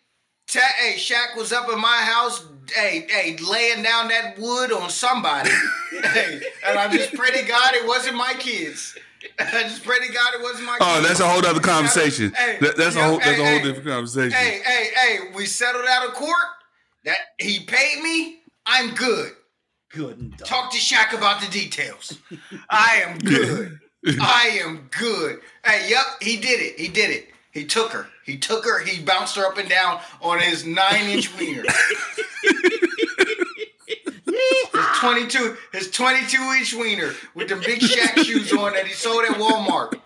Ta- 0.47 0.59
hey, 0.77 0.95
Shaq 0.97 1.37
was 1.37 1.53
up 1.53 1.69
in 1.71 1.79
my 1.79 2.01
house, 2.01 2.45
hey, 2.73 3.07
hey, 3.09 3.37
laying 3.37 3.83
down 3.83 4.09
that 4.09 4.37
wood 4.37 4.71
on 4.73 4.89
somebody. 4.89 5.49
hey, 5.91 6.41
and 6.65 6.77
I'm 6.77 6.91
just 6.91 7.13
pray 7.13 7.31
to 7.31 7.47
God 7.47 7.73
it 7.73 7.87
wasn't 7.87 8.17
my 8.17 8.33
kids. 8.33 8.97
I 9.39 9.63
just 9.63 9.83
pray 9.83 9.97
to 10.05 10.13
God 10.13 10.33
it 10.35 10.41
wasn't 10.41 10.65
my 10.65 10.77
Oh, 10.81 10.95
kids. 10.95 11.07
that's 11.07 11.19
a 11.19 11.27
whole 11.29 11.45
other 11.45 11.59
conversation. 11.59 12.31
Hey, 12.35 12.57
That- 12.61 12.77
that's 12.77 12.95
a 12.95 12.99
yeah, 12.99 13.07
whole 13.07 13.17
that's 13.19 13.29
a 13.29 13.33
hey, 13.33 13.37
whole 13.37 13.45
hey, 13.59 13.63
different 13.63 13.87
conversation. 13.87 14.31
Hey, 14.31 14.61
hey, 14.65 14.89
hey, 14.95 15.17
we 15.35 15.45
settled 15.45 15.85
out 15.87 16.07
of 16.07 16.13
court. 16.13 16.35
That 17.05 17.17
he 17.39 17.61
paid 17.61 18.01
me. 18.03 18.39
I'm 18.65 18.93
good. 18.93 19.31
Good 19.91 20.17
and 20.19 20.37
done. 20.37 20.47
Talk 20.47 20.71
to 20.71 20.77
Shaq 20.77 21.17
about 21.17 21.41
the 21.41 21.47
details. 21.51 22.17
I 22.69 23.03
am 23.05 23.17
good. 23.23 23.79
I 24.19 24.59
am 24.63 24.87
good. 24.97 25.39
Hey, 25.65 25.87
yep, 25.89 26.03
he 26.21 26.37
did 26.37 26.59
it. 26.61 26.79
He 26.79 26.87
did 26.87 27.09
it. 27.09 27.29
He 27.53 27.65
took 27.65 27.91
her. 27.91 28.07
He 28.25 28.37
took 28.37 28.63
her. 28.65 28.79
He 28.83 29.01
bounced 29.03 29.35
her 29.35 29.45
up 29.45 29.57
and 29.57 29.67
down 29.67 29.99
on 30.21 30.39
his 30.39 30.65
nine 30.65 31.09
inch 31.09 31.35
wiener. 31.37 31.63
his 35.01 35.27
22, 35.27 35.57
his 35.73 35.91
22 35.91 36.37
inch 36.57 36.73
wiener 36.73 37.13
with 37.35 37.49
the 37.49 37.55
big 37.57 37.79
Shaq 37.79 38.23
shoes 38.25 38.51
on 38.53 38.73
that 38.73 38.85
he 38.87 38.93
sold 38.93 39.23
at 39.25 39.31
Walmart. 39.37 39.99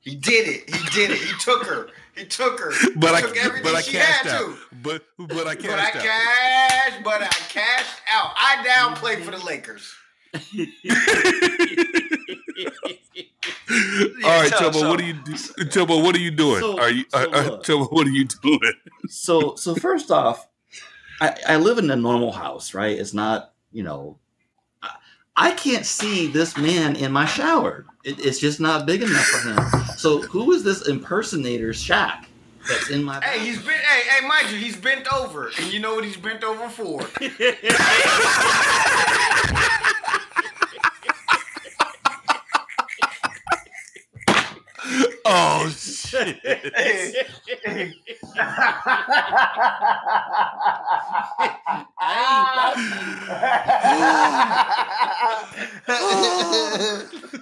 He 0.00 0.14
did 0.14 0.48
it. 0.48 0.74
He 0.74 0.82
did 0.90 1.10
it. 1.10 1.18
He 1.18 1.32
took 1.40 1.64
her. 1.66 1.88
He 2.16 2.24
took 2.24 2.58
her. 2.60 2.72
but 2.96 3.10
he 3.10 3.16
I 3.16 3.20
took 3.20 3.36
everything 3.36 3.62
but 3.62 3.74
I 3.74 3.80
she 3.82 3.92
cashed 3.96 4.26
had 4.26 4.34
out. 4.34 4.40
to. 4.40 4.56
But 4.82 5.02
but 5.18 5.46
I 5.46 5.54
cashed 5.54 5.68
But 5.68 5.78
I 5.78 5.86
out. 5.86 5.92
cashed, 5.92 7.04
but 7.04 7.22
I 7.22 7.26
cashed 7.28 8.00
out. 8.12 8.30
I 8.36 8.64
downplayed 8.66 9.22
for 9.22 9.30
the 9.32 9.44
Lakers. 9.44 9.94
All 14.24 14.40
right, 14.40 14.52
so- 14.58 14.70
so- 14.72 14.88
what 14.88 15.00
are 15.00 15.04
you 15.04 15.14
do- 15.14 15.32
Chobo, 15.32 16.02
what 16.02 16.14
are 16.16 16.20
you 16.20 16.30
doing? 16.30 16.60
So- 16.60 16.78
are 16.80 16.90
you 16.90 17.04
so 17.08 17.18
uh, 17.18 17.26
uh, 17.32 17.58
look. 17.78 17.92
What 17.92 18.06
are 18.06 18.10
you 18.10 18.24
doing? 18.26 18.60
so 19.08 19.54
so 19.56 19.74
first 19.74 20.10
off, 20.10 20.46
I, 21.20 21.36
I 21.48 21.56
live 21.56 21.78
in 21.78 21.90
a 21.90 21.96
normal 21.96 22.32
house, 22.32 22.74
right? 22.74 22.98
It's 22.98 23.12
not, 23.14 23.52
you 23.72 23.82
know, 23.82 24.18
I, 24.82 24.90
I 25.36 25.50
can't 25.52 25.86
see 25.86 26.26
this 26.26 26.56
man 26.56 26.96
in 26.96 27.12
my 27.12 27.26
shower. 27.26 27.86
It, 28.04 28.24
it's 28.24 28.38
just 28.38 28.60
not 28.60 28.86
big 28.86 29.02
enough 29.02 29.26
for 29.26 29.48
him. 29.48 29.58
So 29.96 30.22
who 30.22 30.52
is 30.52 30.64
this 30.64 30.88
impersonator 30.88 31.70
Shaq 31.70 32.26
that's 32.68 32.90
in 32.90 33.04
my? 33.04 33.20
Hey, 33.22 33.40
he's 33.40 33.58
been. 33.58 33.74
Hey, 33.74 34.08
hey, 34.08 34.26
mind 34.26 34.50
you, 34.50 34.58
he's 34.58 34.76
bent 34.76 35.12
over, 35.12 35.50
and 35.58 35.72
you 35.72 35.80
know 35.80 35.94
what 35.94 36.04
he's 36.04 36.16
bent 36.16 36.44
over 36.44 36.68
for. 36.68 37.00
Oh 45.32 45.68
shit! 45.78 46.40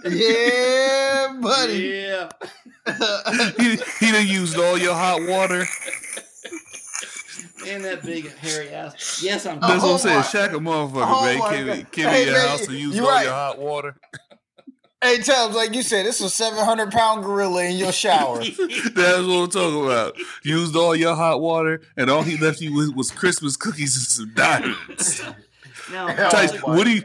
yeah, 0.05 1.37
buddy. 1.41 2.05
yeah. 2.07 2.29
he, 3.59 3.77
he 4.01 4.13
done 4.13 4.27
used 4.27 4.57
all 4.59 4.79
your 4.79 4.95
hot 4.95 5.21
water. 5.27 5.65
And 7.67 7.85
that 7.85 8.03
big 8.03 8.35
hairy 8.37 8.71
ass. 8.71 9.21
Yes, 9.23 9.45
I'm. 9.45 9.61
That's 9.61 9.83
what 9.83 9.91
Oh 9.91 9.93
I'm 9.95 9.99
saying. 9.99 10.17
my- 10.17 10.23
Shaq 10.23 10.55
a 10.55 10.59
motherfucker, 10.59 11.05
Oh 11.07 11.25
man. 11.25 11.39
my 11.39 11.51
Came, 11.51 11.67
God. 11.67 11.93
came 11.93 12.07
in 12.09 12.27
your 12.29 12.37
man, 12.37 12.49
house 12.49 12.67
and 12.69 12.77
used 12.79 12.97
you 12.97 13.05
all 13.05 13.11
right. 13.11 13.25
your 13.25 13.35
hot 13.35 13.59
water. 13.59 13.97
Hey, 15.09 15.23
Tubbs, 15.23 15.57
like 15.57 15.75
you 15.75 15.81
said, 15.81 16.05
this 16.05 16.21
a 16.21 16.29
seven 16.29 16.63
hundred 16.63 16.91
pound 16.91 17.25
gorilla 17.25 17.65
in 17.65 17.79
your 17.79 17.93
shower. 17.93 18.41
That's 18.45 19.27
what 19.27 19.43
I'm 19.43 19.49
talking 19.49 19.85
about. 19.87 20.19
Used 20.43 20.77
all 20.77 20.95
your 20.95 21.15
hot 21.15 21.41
water, 21.41 21.81
and 21.97 22.11
all 22.11 22.21
he 22.21 22.37
left 22.37 22.61
you 22.61 22.75
with 22.75 22.95
was 22.95 23.11
Christmas 23.11 23.57
cookies 23.57 23.97
and 23.97 24.05
some 24.05 24.35
diamonds. 24.35 25.23
now, 25.91 26.09
Tice, 26.29 26.53
my. 26.61 26.77
what 26.77 26.85
do 26.85 26.91
you, 26.91 27.03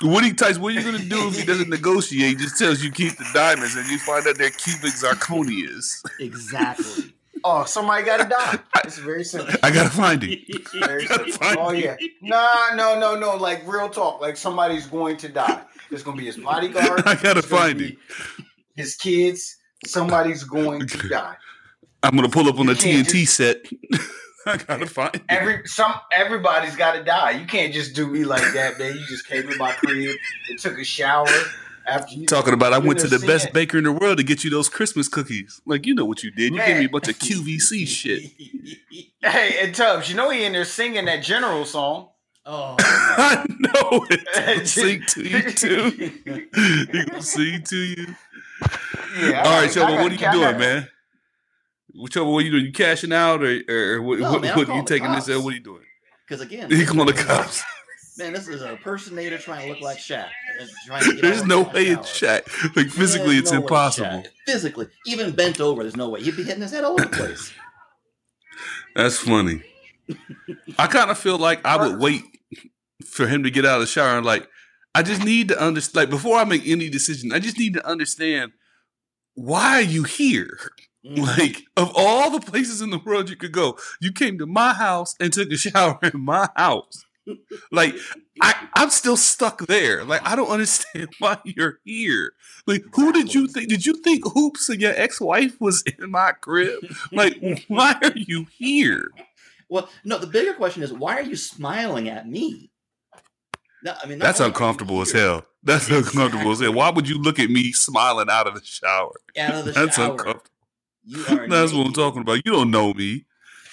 what 0.00 0.22
do 0.22 0.28
you, 0.28 0.34
Tice, 0.34 0.56
what 0.56 0.74
are 0.74 0.80
you 0.80 0.82
gonna 0.82 1.04
do 1.04 1.28
if 1.28 1.38
he 1.38 1.44
doesn't 1.44 1.68
negotiate? 1.68 2.30
He 2.30 2.34
just 2.36 2.56
tells 2.56 2.82
you 2.82 2.90
keep 2.90 3.18
the 3.18 3.28
diamonds, 3.34 3.76
and 3.76 3.86
you 3.90 3.98
find 3.98 4.26
out 4.26 4.38
they're 4.38 4.48
cubic 4.48 4.94
zirconias. 4.94 6.02
exactly. 6.20 7.12
Oh, 7.44 7.64
somebody 7.64 8.04
got 8.04 8.18
to 8.18 8.28
die. 8.28 8.58
It's 8.84 8.98
very 8.98 9.24
simple. 9.24 9.52
I 9.64 9.72
gotta 9.72 9.90
find 9.90 10.22
him. 10.22 10.38
Very 10.78 11.06
simple. 11.06 11.32
find 11.32 11.58
Oh 11.58 11.72
yeah. 11.72 11.96
Nah, 12.20 12.76
no, 12.76 12.96
no, 13.00 13.18
no. 13.18 13.34
Like 13.36 13.66
real 13.66 13.88
talk. 13.88 14.20
Like 14.20 14.36
somebody's 14.36 14.86
going 14.86 15.16
to 15.16 15.28
die. 15.28 15.60
It's 15.92 16.02
gonna 16.02 16.16
be 16.16 16.24
his 16.26 16.38
bodyguard. 16.38 17.02
I 17.06 17.14
gotta 17.14 17.42
find 17.42 17.80
him. 17.80 17.96
His 18.74 18.96
kids. 18.96 19.58
Somebody's 19.84 20.44
going 20.44 20.86
to 20.86 21.08
die. 21.08 21.34
I'm 22.02 22.16
gonna 22.16 22.28
pull 22.28 22.48
up 22.48 22.58
on 22.58 22.66
the 22.66 22.72
You 22.74 22.78
can't 22.78 23.06
TNT 23.06 23.28
set. 23.28 23.66
I 24.46 24.56
gotta 24.56 24.86
find 24.86 25.14
him. 25.14 25.24
Every 25.28 25.66
some 25.66 25.92
everybody's 26.12 26.76
got 26.76 26.94
to 26.94 27.04
die. 27.04 27.32
You 27.32 27.46
can't 27.46 27.72
just 27.72 27.94
do 27.94 28.06
me 28.06 28.24
like 28.24 28.52
that, 28.54 28.78
man. 28.78 28.94
You 28.94 29.06
just 29.06 29.26
came 29.26 29.48
in 29.50 29.58
my 29.58 29.72
crib 29.72 30.16
and 30.48 30.58
took 30.58 30.78
a 30.78 30.84
shower 30.84 31.28
after 31.86 32.14
you 32.14 32.26
Talking 32.26 32.54
about 32.54 32.72
I 32.72 32.78
went 32.78 32.98
to 33.00 33.08
the 33.08 33.24
best 33.24 33.48
it. 33.48 33.52
baker 33.52 33.78
in 33.78 33.84
the 33.84 33.92
world 33.92 34.18
to 34.18 34.24
get 34.24 34.44
you 34.44 34.50
those 34.50 34.68
Christmas 34.68 35.08
cookies. 35.08 35.60
Like 35.66 35.86
you 35.86 35.94
know 35.94 36.04
what 36.04 36.22
you 36.22 36.30
did. 36.30 36.52
You 36.54 36.58
gave 36.58 36.78
me 36.78 36.86
a 36.86 36.88
bunch 36.88 37.08
of 37.08 37.18
QVC 37.18 37.86
shit. 37.86 38.30
Hey, 39.24 39.64
and 39.64 39.72
Tubbs, 39.72 40.10
you 40.10 40.16
know 40.16 40.30
he 40.30 40.44
in 40.44 40.52
there 40.52 40.64
singing 40.64 41.04
that 41.04 41.22
general 41.22 41.64
song. 41.64 42.08
Oh. 42.46 42.76
I 42.80 43.44
know 43.48 44.06
it. 44.10 44.56
He'll 44.58 44.66
sing 44.66 45.02
to 45.08 45.22
you 45.22 45.50
too. 45.50 45.90
He 45.90 47.04
gonna 47.04 47.22
sing 47.22 47.62
to 47.62 47.76
you. 47.76 48.06
Yeah. 49.20 49.42
All 49.42 49.60
right, 49.60 49.64
I 49.64 49.68
Chobo, 49.68 50.02
what 50.02 50.12
are 50.12 50.14
you 50.14 50.26
I 50.26 50.32
doing, 50.32 50.58
man? 50.58 50.88
Chobo, 52.08 52.32
what 52.32 52.38
are 52.38 52.40
you 52.46 52.50
doing? 52.52 52.64
You 52.66 52.72
cashing 52.72 53.12
out, 53.12 53.42
or, 53.42 53.62
or 53.68 54.02
what, 54.02 54.18
No, 54.18 54.32
what, 54.32 54.40
man, 54.42 54.56
what 54.56 54.58
are 54.58 54.60
you 54.60 54.66
calling 54.66 54.84
the 54.84 54.88
taking 54.88 55.12
this? 55.12 55.26
cops. 55.26 55.28
At? 55.28 55.44
What 55.44 55.52
are 55.52 55.56
you 55.56 55.62
doing? 55.62 55.82
Because 56.26 56.40
again, 56.40 56.70
He 56.70 56.86
calling 56.86 57.06
the 57.06 57.12
cops. 57.12 57.62
man, 58.18 58.32
this 58.32 58.48
is 58.48 58.62
an 58.62 58.70
impersonator 58.70 59.36
trying 59.38 59.66
to 59.68 59.74
look 59.74 59.82
like 59.82 59.98
Shaq. 59.98 60.28
and 60.60 60.70
trying 60.86 61.02
to 61.04 61.12
get 61.12 61.22
There's 61.22 61.44
no 61.44 61.62
way 61.62 61.86
it's 61.88 62.14
shower. 62.14 62.40
Shaq. 62.40 62.76
Like 62.76 62.86
physically, 62.88 63.34
There's 63.34 63.40
it's 63.42 63.52
no 63.52 63.60
impossible. 63.62 64.06
Shaq. 64.08 64.26
Physically, 64.46 64.86
even 65.06 65.32
bent 65.32 65.60
over, 65.60 65.82
there's 65.82 65.96
no 65.96 66.08
way 66.08 66.22
he'd 66.22 66.36
be 66.36 66.42
hitting 66.44 66.62
his 66.62 66.72
head 66.72 66.84
all 66.84 66.92
over 66.92 67.02
the 67.04 67.08
place. 67.08 67.52
That's 68.94 69.18
funny. 69.18 69.62
I 70.78 70.86
kind 70.86 71.10
of 71.10 71.18
feel 71.18 71.38
like 71.38 71.64
I 71.64 71.76
would 71.76 71.98
wait 72.00 72.22
for 73.12 73.26
him 73.26 73.42
to 73.42 73.50
get 73.50 73.66
out 73.66 73.74
of 73.74 73.80
the 73.82 73.86
shower 73.86 74.16
and 74.16 74.26
like 74.26 74.48
I 74.94 75.02
just 75.02 75.24
need 75.24 75.48
to 75.48 75.60
understand 75.60 75.96
like 75.96 76.10
before 76.10 76.36
I 76.36 76.44
make 76.44 76.66
any 76.66 76.88
decision, 76.88 77.32
I 77.32 77.38
just 77.38 77.58
need 77.58 77.74
to 77.74 77.86
understand 77.86 78.52
why 79.34 79.74
are 79.76 79.82
you 79.82 80.02
here? 80.02 80.58
Mm. 81.04 81.36
Like 81.36 81.64
of 81.76 81.90
all 81.96 82.30
the 82.30 82.38
places 82.38 82.80
in 82.80 82.90
the 82.90 83.00
world 83.04 83.28
you 83.28 83.34
could 83.34 83.50
go, 83.50 83.76
you 84.00 84.12
came 84.12 84.38
to 84.38 84.46
my 84.46 84.72
house 84.72 85.16
and 85.18 85.32
took 85.32 85.50
a 85.50 85.56
shower 85.56 85.98
in 86.00 86.20
my 86.20 86.48
house. 86.54 87.04
Like 87.72 87.96
I, 88.40 88.68
I'm 88.76 88.88
still 88.90 89.16
stuck 89.16 89.66
there. 89.66 90.04
Like 90.04 90.20
I 90.24 90.36
don't 90.36 90.48
understand 90.48 91.08
why 91.18 91.38
you're 91.42 91.80
here. 91.84 92.34
Like 92.68 92.84
who 92.94 93.12
did 93.12 93.34
you 93.34 93.48
think? 93.48 93.68
Did 93.68 93.84
you 93.84 93.94
think 93.94 94.22
Hoops 94.32 94.68
and 94.68 94.80
your 94.80 94.94
ex-wife 94.94 95.60
was 95.60 95.82
in 95.82 96.08
my 96.12 96.34
crib? 96.40 96.78
Like 97.10 97.66
why 97.66 97.96
are 98.00 98.12
you 98.14 98.46
here? 98.56 99.10
Well, 99.68 99.88
no, 100.04 100.18
the 100.18 100.28
bigger 100.28 100.54
question 100.54 100.84
is 100.84 100.92
why 100.92 101.18
are 101.18 101.22
you 101.22 101.34
smiling 101.34 102.08
at 102.08 102.28
me? 102.28 102.70
No, 103.84 103.94
I 104.02 104.06
mean 104.06 104.18
That's 104.18 104.40
only 104.40 104.48
are 104.50 104.52
you 104.52 104.54
uncomfortable 104.54 105.00
as 105.02 105.12
hell. 105.12 105.44
That's 105.62 105.88
uncomfortable 105.90 106.52
as 106.52 106.60
hell. 106.60 106.72
Why 106.72 106.90
would 106.90 107.08
you 107.08 107.18
look 107.18 107.38
at 107.38 107.50
me 107.50 107.72
smiling 107.72 108.28
out 108.30 108.46
of 108.46 108.54
the 108.54 108.64
shower? 108.64 109.12
Out 109.38 109.54
of 109.54 109.64
the 109.66 109.72
That's 109.72 109.96
shower, 109.96 110.12
uncomfortable. 110.12 110.50
you 111.04 111.24
are. 111.28 111.48
That's 111.48 111.72
what 111.72 111.86
I'm 111.86 111.92
talking 111.92 112.22
about. 112.22 112.44
You 112.44 112.52
don't 112.52 112.70
know 112.70 112.92
me. 112.94 113.24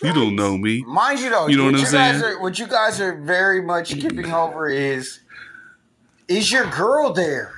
You 0.01 0.13
don't 0.13 0.35
know 0.35 0.57
me. 0.57 0.81
Mind 0.87 1.19
you, 1.19 1.29
though, 1.29 1.47
You 1.47 1.57
know 1.57 1.65
what 1.65 1.73
I'm 1.75 1.79
you 1.81 1.91
guys 1.91 2.19
saying? 2.19 2.23
Are, 2.23 2.41
what 2.41 2.57
you 2.57 2.67
guys 2.67 3.01
are 3.01 3.21
very 3.21 3.61
much 3.61 3.89
skipping 3.91 4.31
over 4.31 4.69
is 4.69 5.19
is 6.29 6.51
your 6.51 6.69
girl 6.71 7.11
there? 7.11 7.53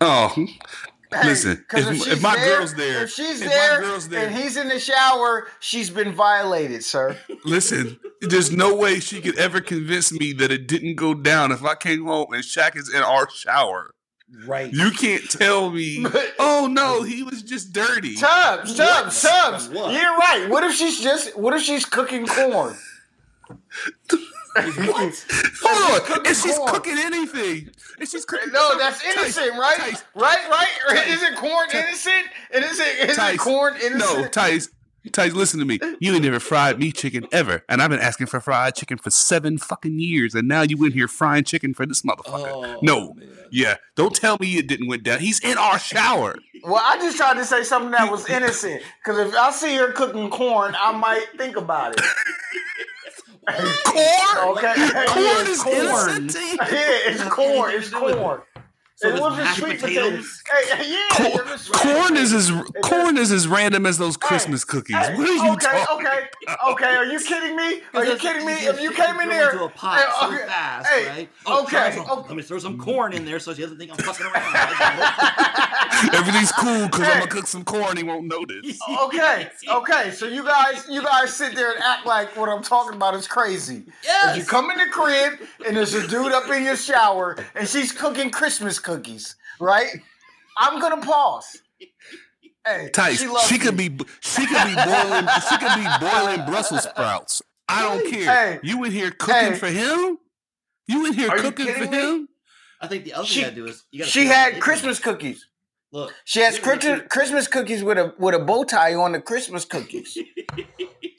Oh, 0.00 0.32
Hey, 1.10 1.24
Listen, 1.24 1.64
'cause 1.68 1.86
if- 1.88 1.96
she's 1.96 2.06
if 2.08 2.22
my 2.22 2.36
girl's 2.36 2.74
there- 2.74 3.04
if 3.04 3.10
she's 3.10 3.40
if 3.40 3.46
my 3.48 3.54
there, 3.54 3.80
girl's 3.80 4.08
there- 4.08 4.26
and 4.26 4.34
he's 4.36 4.56
in 4.58 4.68
the 4.68 4.78
shower, 4.78 5.48
she's 5.58 5.88
been 5.88 6.12
violated, 6.12 6.84
sir. 6.84 7.16
listen. 7.44 7.98
There's 8.20 8.50
no 8.52 8.74
way 8.74 9.00
she 9.00 9.20
could 9.22 9.38
ever 9.38 9.60
convince 9.60 10.12
me 10.12 10.32
that 10.34 10.50
it 10.50 10.66
didn't 10.66 10.96
go 10.96 11.14
down 11.14 11.50
if 11.52 11.64
I 11.64 11.76
came 11.76 12.04
home 12.04 12.32
and 12.34 12.42
Shaq 12.44 12.76
is 12.76 12.92
in 12.92 13.00
our 13.02 13.28
shower. 13.30 13.94
Right. 14.44 14.70
You 14.70 14.90
can't 14.90 15.30
tell 15.30 15.70
me. 15.70 16.00
But- 16.02 16.34
Oh 16.38 16.66
no, 16.70 17.02
he 17.02 17.22
was 17.22 17.42
just 17.42 17.72
dirty. 17.72 18.16
Tubbs, 18.16 18.74
Tubbs, 18.74 19.22
What? 19.24 19.30
Tubbs. 19.32 19.68
What? 19.70 19.92
You're 19.94 20.16
right. 20.18 20.46
What 20.50 20.62
if 20.64 20.74
she's 20.74 21.00
just? 21.00 21.38
What 21.38 21.54
if 21.54 21.62
she's 21.62 21.86
cooking 21.86 22.26
corn? 22.26 22.76
what? 23.48 25.24
Hold 25.62 26.10
on, 26.18 26.26
if 26.26 26.42
she's 26.42 26.56
corn. 26.58 26.72
cooking 26.74 26.98
anything, 26.98 27.70
if 28.00 28.08
she's 28.10 28.24
cooking, 28.24 28.52
No, 28.52 28.76
that's 28.78 29.02
Tice, 29.02 29.16
innocent, 29.16 29.58
right? 29.58 29.78
Tice, 29.78 30.04
Right, 30.14 30.38
right. 30.50 30.68
Tice. 30.88 31.08
Isn't 31.14 31.36
corn 31.36 31.68
innocent? 31.72 32.24
And 32.52 32.64
is 32.64 32.78
it 32.80 33.10
is 33.10 33.16
Tice. 33.16 33.34
it 33.34 33.38
corn 33.38 33.74
innocent? 33.76 34.20
No, 34.22 34.28
Tice. 34.28 34.68
Tice, 35.12 35.32
listen 35.32 35.58
to 35.60 35.64
me. 35.64 35.78
You 36.00 36.12
ain't 36.12 36.24
never 36.24 36.40
fried 36.40 36.78
me 36.78 36.92
chicken 36.92 37.26
ever, 37.32 37.64
and 37.68 37.80
I've 37.80 37.88
been 37.88 38.00
asking 38.00 38.26
for 38.26 38.40
fried 38.40 38.74
chicken 38.74 38.98
for 38.98 39.08
seven 39.10 39.56
fucking 39.56 39.98
years, 39.98 40.34
and 40.34 40.46
now 40.48 40.62
you 40.62 40.84
in 40.84 40.92
here 40.92 41.08
frying 41.08 41.44
chicken 41.44 41.72
for 41.72 41.86
this 41.86 42.02
motherfucker. 42.02 42.76
Oh, 42.76 42.78
no, 42.82 43.14
man. 43.14 43.28
Yeah, 43.50 43.76
don't 43.94 44.14
tell 44.14 44.36
me 44.38 44.58
it 44.58 44.66
didn't 44.66 44.86
went 44.88 45.04
down. 45.04 45.20
He's 45.20 45.40
in 45.40 45.56
our 45.56 45.78
shower. 45.78 46.36
Well, 46.62 46.82
I 46.84 46.98
just 46.98 47.16
tried 47.16 47.34
to 47.34 47.44
say 47.46 47.62
something 47.62 47.92
that 47.92 48.10
was 48.10 48.28
innocent. 48.30 48.82
Because 49.02 49.28
if 49.28 49.34
I 49.34 49.50
see 49.52 49.76
her 49.76 49.92
cooking 49.92 50.28
corn, 50.28 50.76
I 50.78 50.92
might 50.92 51.24
think 51.38 51.56
about 51.56 51.94
it. 51.98 52.04
Corn. 53.54 54.58
Okay. 54.58 54.74
Corn 55.08 55.46
is 55.46 55.48
it's 55.48 55.62
corn. 55.62 55.76
innocent. 55.76 56.34
Yeah, 56.34 56.66
it's 56.70 57.22
corn. 57.24 57.70
It's 57.74 57.90
to 57.90 57.96
do 57.96 58.04
with 58.04 58.14
it. 58.14 58.18
corn. 58.18 58.40
So 59.00 59.08
it 59.14 59.20
wasn't 59.20 59.46
sweet 59.50 59.78
potatoes? 59.80 60.42
potatoes. 60.42 60.42
Hey, 60.72 60.90
yeah, 60.90 61.30
Cor- 61.30 61.40
it 61.42 61.46
was 61.52 61.60
sweet 61.60 61.78
corn 61.78 62.16
is 62.16 62.32
potatoes. 62.32 62.72
as 62.74 62.82
corn 62.82 63.16
is 63.16 63.30
as 63.30 63.46
random 63.46 63.86
as 63.86 63.96
those 63.96 64.16
Christmas 64.16 64.64
cookies. 64.64 64.96
Hey, 64.96 65.14
what 65.16 65.28
are 65.28 65.32
you 65.34 65.52
okay, 65.52 65.84
talking? 65.84 66.06
okay, 66.08 66.28
okay. 66.70 66.96
Are 66.96 67.04
you 67.04 67.20
kidding 67.20 67.54
me? 67.54 67.80
Are 67.94 68.04
you 68.04 68.16
kidding 68.16 68.44
me? 68.44 68.60
you 68.60 68.70
If 68.70 68.80
you 68.80 68.90
came 68.90 69.20
in 69.20 69.28
throw 69.28 69.28
there, 69.28 69.50
into 69.52 69.64
a 69.66 69.68
pot 69.68 69.98
Hey, 70.00 70.04
so 70.20 70.26
okay, 70.34 70.46
fast, 70.48 70.86
hey, 70.88 71.08
right? 71.10 71.28
okay, 71.46 71.88
oh, 71.90 71.90
some- 72.06 72.10
okay. 72.18 72.28
Let 72.28 72.36
me 72.36 72.42
throw 72.42 72.58
some 72.58 72.76
corn 72.76 73.12
in 73.12 73.24
there 73.24 73.38
so 73.38 73.54
she 73.54 73.62
doesn't 73.62 73.78
think 73.78 73.92
I'm 73.92 73.98
fucking 73.98 74.26
around. 74.26 76.14
Everything's 76.14 76.52
cool 76.52 76.86
because 76.86 77.06
I'm 77.06 77.18
gonna 77.20 77.26
cook 77.28 77.46
some 77.46 77.64
corn. 77.64 77.96
He 77.96 78.02
won't 78.02 78.26
notice. 78.26 78.78
okay, 79.04 79.48
okay. 79.68 80.10
So 80.10 80.26
you 80.26 80.42
guys, 80.44 80.86
you 80.90 81.02
guys 81.02 81.34
sit 81.34 81.54
there 81.54 81.72
and 81.72 81.80
act 81.82 82.04
like 82.04 82.36
what 82.36 82.48
I'm 82.48 82.62
talking 82.62 82.94
about 82.96 83.14
is 83.14 83.26
crazy. 83.28 83.84
Yes. 84.02 84.32
If 84.36 84.42
you 84.42 84.44
come 84.48 84.70
in 84.72 84.78
the 84.78 84.86
crib 84.86 85.34
and 85.66 85.76
there's 85.76 85.94
a 85.94 86.06
dude 86.06 86.32
up 86.32 86.48
in 86.50 86.64
your 86.64 86.76
shower 86.76 87.36
and 87.54 87.68
she's 87.68 87.92
cooking 87.92 88.30
Christmas 88.30 88.78
cookies, 88.92 89.36
right? 89.60 89.88
I'm 90.56 90.80
gonna 90.80 91.04
pause. 91.04 91.58
Hey, 92.66 92.90
Tice, 92.92 93.20
she 93.20 93.28
she, 93.46 93.58
could 93.58 93.76
me. 93.76 93.88
be 93.88 94.04
she 94.20 94.46
could 94.46 94.64
be 94.66 94.74
boiling 94.74 95.26
she 95.48 95.56
could 95.58 95.74
be 95.76 95.86
boiling 96.00 96.44
Brussels 96.46 96.84
sprouts. 96.84 97.42
I 97.68 97.82
don't 97.82 98.10
care. 98.10 98.24
Hey. 98.54 98.60
you 98.62 98.82
in 98.84 98.92
here 98.92 99.10
cooking 99.10 99.52
Hey. 99.52 99.58
for 99.58 99.66
him? 99.68 100.18
You 100.86 101.06
in 101.06 101.12
here 101.12 101.30
Are 101.30 101.36
cooking 101.38 101.66
for 101.74 101.86
me? 101.86 101.96
him? 101.98 102.28
I 102.80 102.86
think 102.86 103.04
the 103.04 103.12
other 103.12 103.26
She- 103.26 103.42
thing 103.42 103.52
I 103.52 103.54
do 103.54 103.66
is 103.66 103.84
you 103.90 103.98
gotta 104.00 104.10
She 104.10 104.24
had 104.24 104.58
Christmas 104.60 104.98
cookies. 104.98 105.46
Look, 105.92 106.14
She 106.24 106.40
has 106.40 106.56
you 106.56 106.62
gotta 106.64 106.76
make 106.76 106.80
Christmas, 106.80 107.08
Christmas 107.12 107.48
cookies 107.48 107.84
with 107.84 107.98
a 107.98 108.14
with 108.18 108.34
a 108.34 108.38
bow 108.38 108.64
tie 108.64 108.94
on 108.94 109.12
the 109.12 109.20
Christmas 109.20 109.64
cookies. 109.66 110.16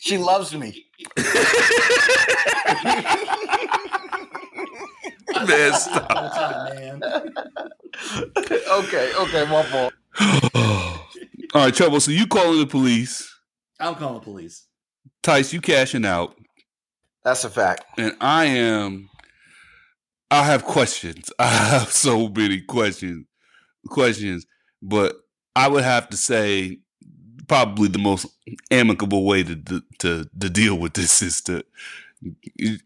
She 0.01 0.17
loves 0.17 0.55
me. 0.55 0.85
Man, 5.47 5.73
stop. 5.73 6.07
all 6.09 6.29
the 6.29 6.75
man. 6.75 7.01
okay, 8.71 9.11
okay, 9.19 9.45
my 9.49 9.63
fault. 9.63 9.93
All 11.55 11.63
right, 11.65 11.73
trouble. 11.73 11.99
So 11.99 12.11
you 12.11 12.27
calling 12.27 12.59
the 12.59 12.67
police? 12.67 13.27
I'm 13.79 13.95
calling 13.95 14.15
the 14.15 14.19
police. 14.21 14.65
Tice, 15.23 15.51
you 15.53 15.61
cashing 15.61 16.05
out, 16.05 16.35
That's 17.23 17.43
a 17.43 17.49
fact. 17.49 17.83
and 17.97 18.15
I 18.21 18.45
am. 18.45 19.09
I 20.31 20.43
have 20.43 20.63
questions. 20.63 21.31
I 21.39 21.47
have 21.47 21.91
so 21.91 22.27
many 22.29 22.61
questions, 22.61 23.25
questions, 23.89 24.45
but 24.81 25.15
I 25.55 25.67
would 25.67 25.83
have 25.83 26.09
to 26.09 26.17
say 26.17 26.77
probably 27.47 27.87
the 27.87 27.97
most 27.99 28.27
amicable 28.69 29.25
way 29.25 29.43
to 29.43 29.55
to 29.55 29.81
to, 29.99 30.25
to 30.39 30.49
deal 30.49 30.75
with 30.77 30.93
this 30.93 31.21
is 31.21 31.41
to 31.41 31.53
you- 31.53 31.63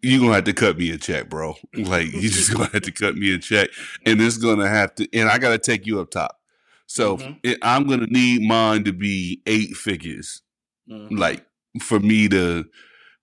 you're 0.02 0.20
gonna 0.20 0.34
have 0.34 0.44
to 0.46 0.54
cut 0.54 0.78
me 0.78 0.92
a 0.92 0.98
check, 0.98 1.30
bro. 1.30 1.56
Like 1.74 2.12
you 2.14 2.30
just 2.30 2.54
gonna 2.54 2.70
have 2.72 2.82
to 2.84 2.92
cut 2.92 3.16
me 3.16 3.34
a 3.34 3.38
check, 3.40 3.70
and 4.06 4.22
it's 4.22 4.38
gonna 4.38 4.68
have 4.68 4.94
to, 4.96 5.08
and 5.18 5.30
I 5.30 5.38
gotta 5.38 5.58
take 5.58 5.86
you 5.86 6.00
up 6.00 6.12
top. 6.12 6.40
So 6.86 7.18
Mhm. 7.18 7.40
it, 7.44 7.58
I'm 7.62 7.88
gonna 7.88 8.08
need 8.08 8.42
mine 8.48 8.84
to 8.84 8.94
be 8.94 9.42
eight 9.48 9.76
figures, 9.76 10.42
Mhm. 10.90 11.18
like 11.18 11.46
for 11.82 12.00
me 12.00 12.28
to, 12.30 12.66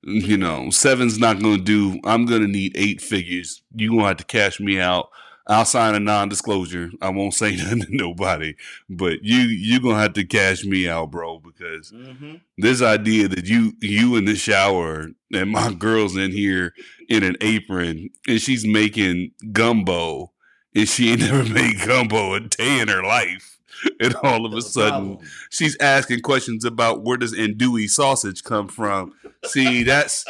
you 0.03 0.37
know, 0.37 0.71
seven's 0.71 1.19
not 1.19 1.41
gonna 1.41 1.59
do. 1.63 2.01
I'm 2.05 2.27
gonna 2.27 2.49
need 2.49 2.73
eight 2.75 3.01
figures. 3.01 3.63
You 3.77 3.91
gonna 3.91 4.09
have 4.09 4.17
to 4.17 4.25
cash 4.25 4.59
me 4.59 4.81
out. 4.81 5.09
I'll 5.47 5.65
sign 5.65 5.95
a 5.95 6.01
non-disclosure. 6.01 6.91
I 7.03 7.09
won't 7.11 7.35
say 7.35 7.57
nothing 7.57 7.81
to 7.83 7.87
nobody, 7.97 8.55
but 8.89 9.23
you 9.23 9.39
you 9.39 9.81
gonna 9.81 9.99
have 9.99 10.13
to 10.15 10.25
cash 10.25 10.65
me 10.65 10.89
out, 10.89 11.11
bro, 11.11 11.39
because 11.41 11.91
Mhm. 11.93 12.41
this 12.59 12.83
idea 12.83 13.29
that 13.29 13.47
you 13.47 13.73
you 13.81 14.17
in 14.17 14.25
the 14.27 14.37
shower 14.37 15.09
and 15.33 15.51
my 15.51 15.73
girl's 15.73 16.17
in 16.17 16.31
here 16.33 16.73
in 17.09 17.23
an 17.23 17.37
apron 17.41 18.11
and 18.29 18.41
she's 18.41 18.67
making 18.67 19.33
gumbo 19.53 20.33
and 20.75 20.89
she 20.89 21.11
ain't 21.11 21.21
never 21.33 21.45
made 21.53 21.81
gumbo 21.85 22.35
a 22.35 22.41
day 22.41 22.81
in 22.81 22.89
her 22.89 23.03
life. 23.03 23.47
And 23.99 24.15
all 24.17 24.45
of 24.45 24.53
a 24.53 24.61
sudden 24.61 25.13
problem. 25.17 25.29
she's 25.49 25.75
asking 25.81 26.21
questions 26.21 26.67
about 26.67 27.03
where 27.03 27.17
does 27.17 27.33
andouille 27.33 27.89
sausage 27.89 28.45
come 28.45 28.69
from. 28.69 29.15
See, 29.47 29.85
that's 29.85 30.27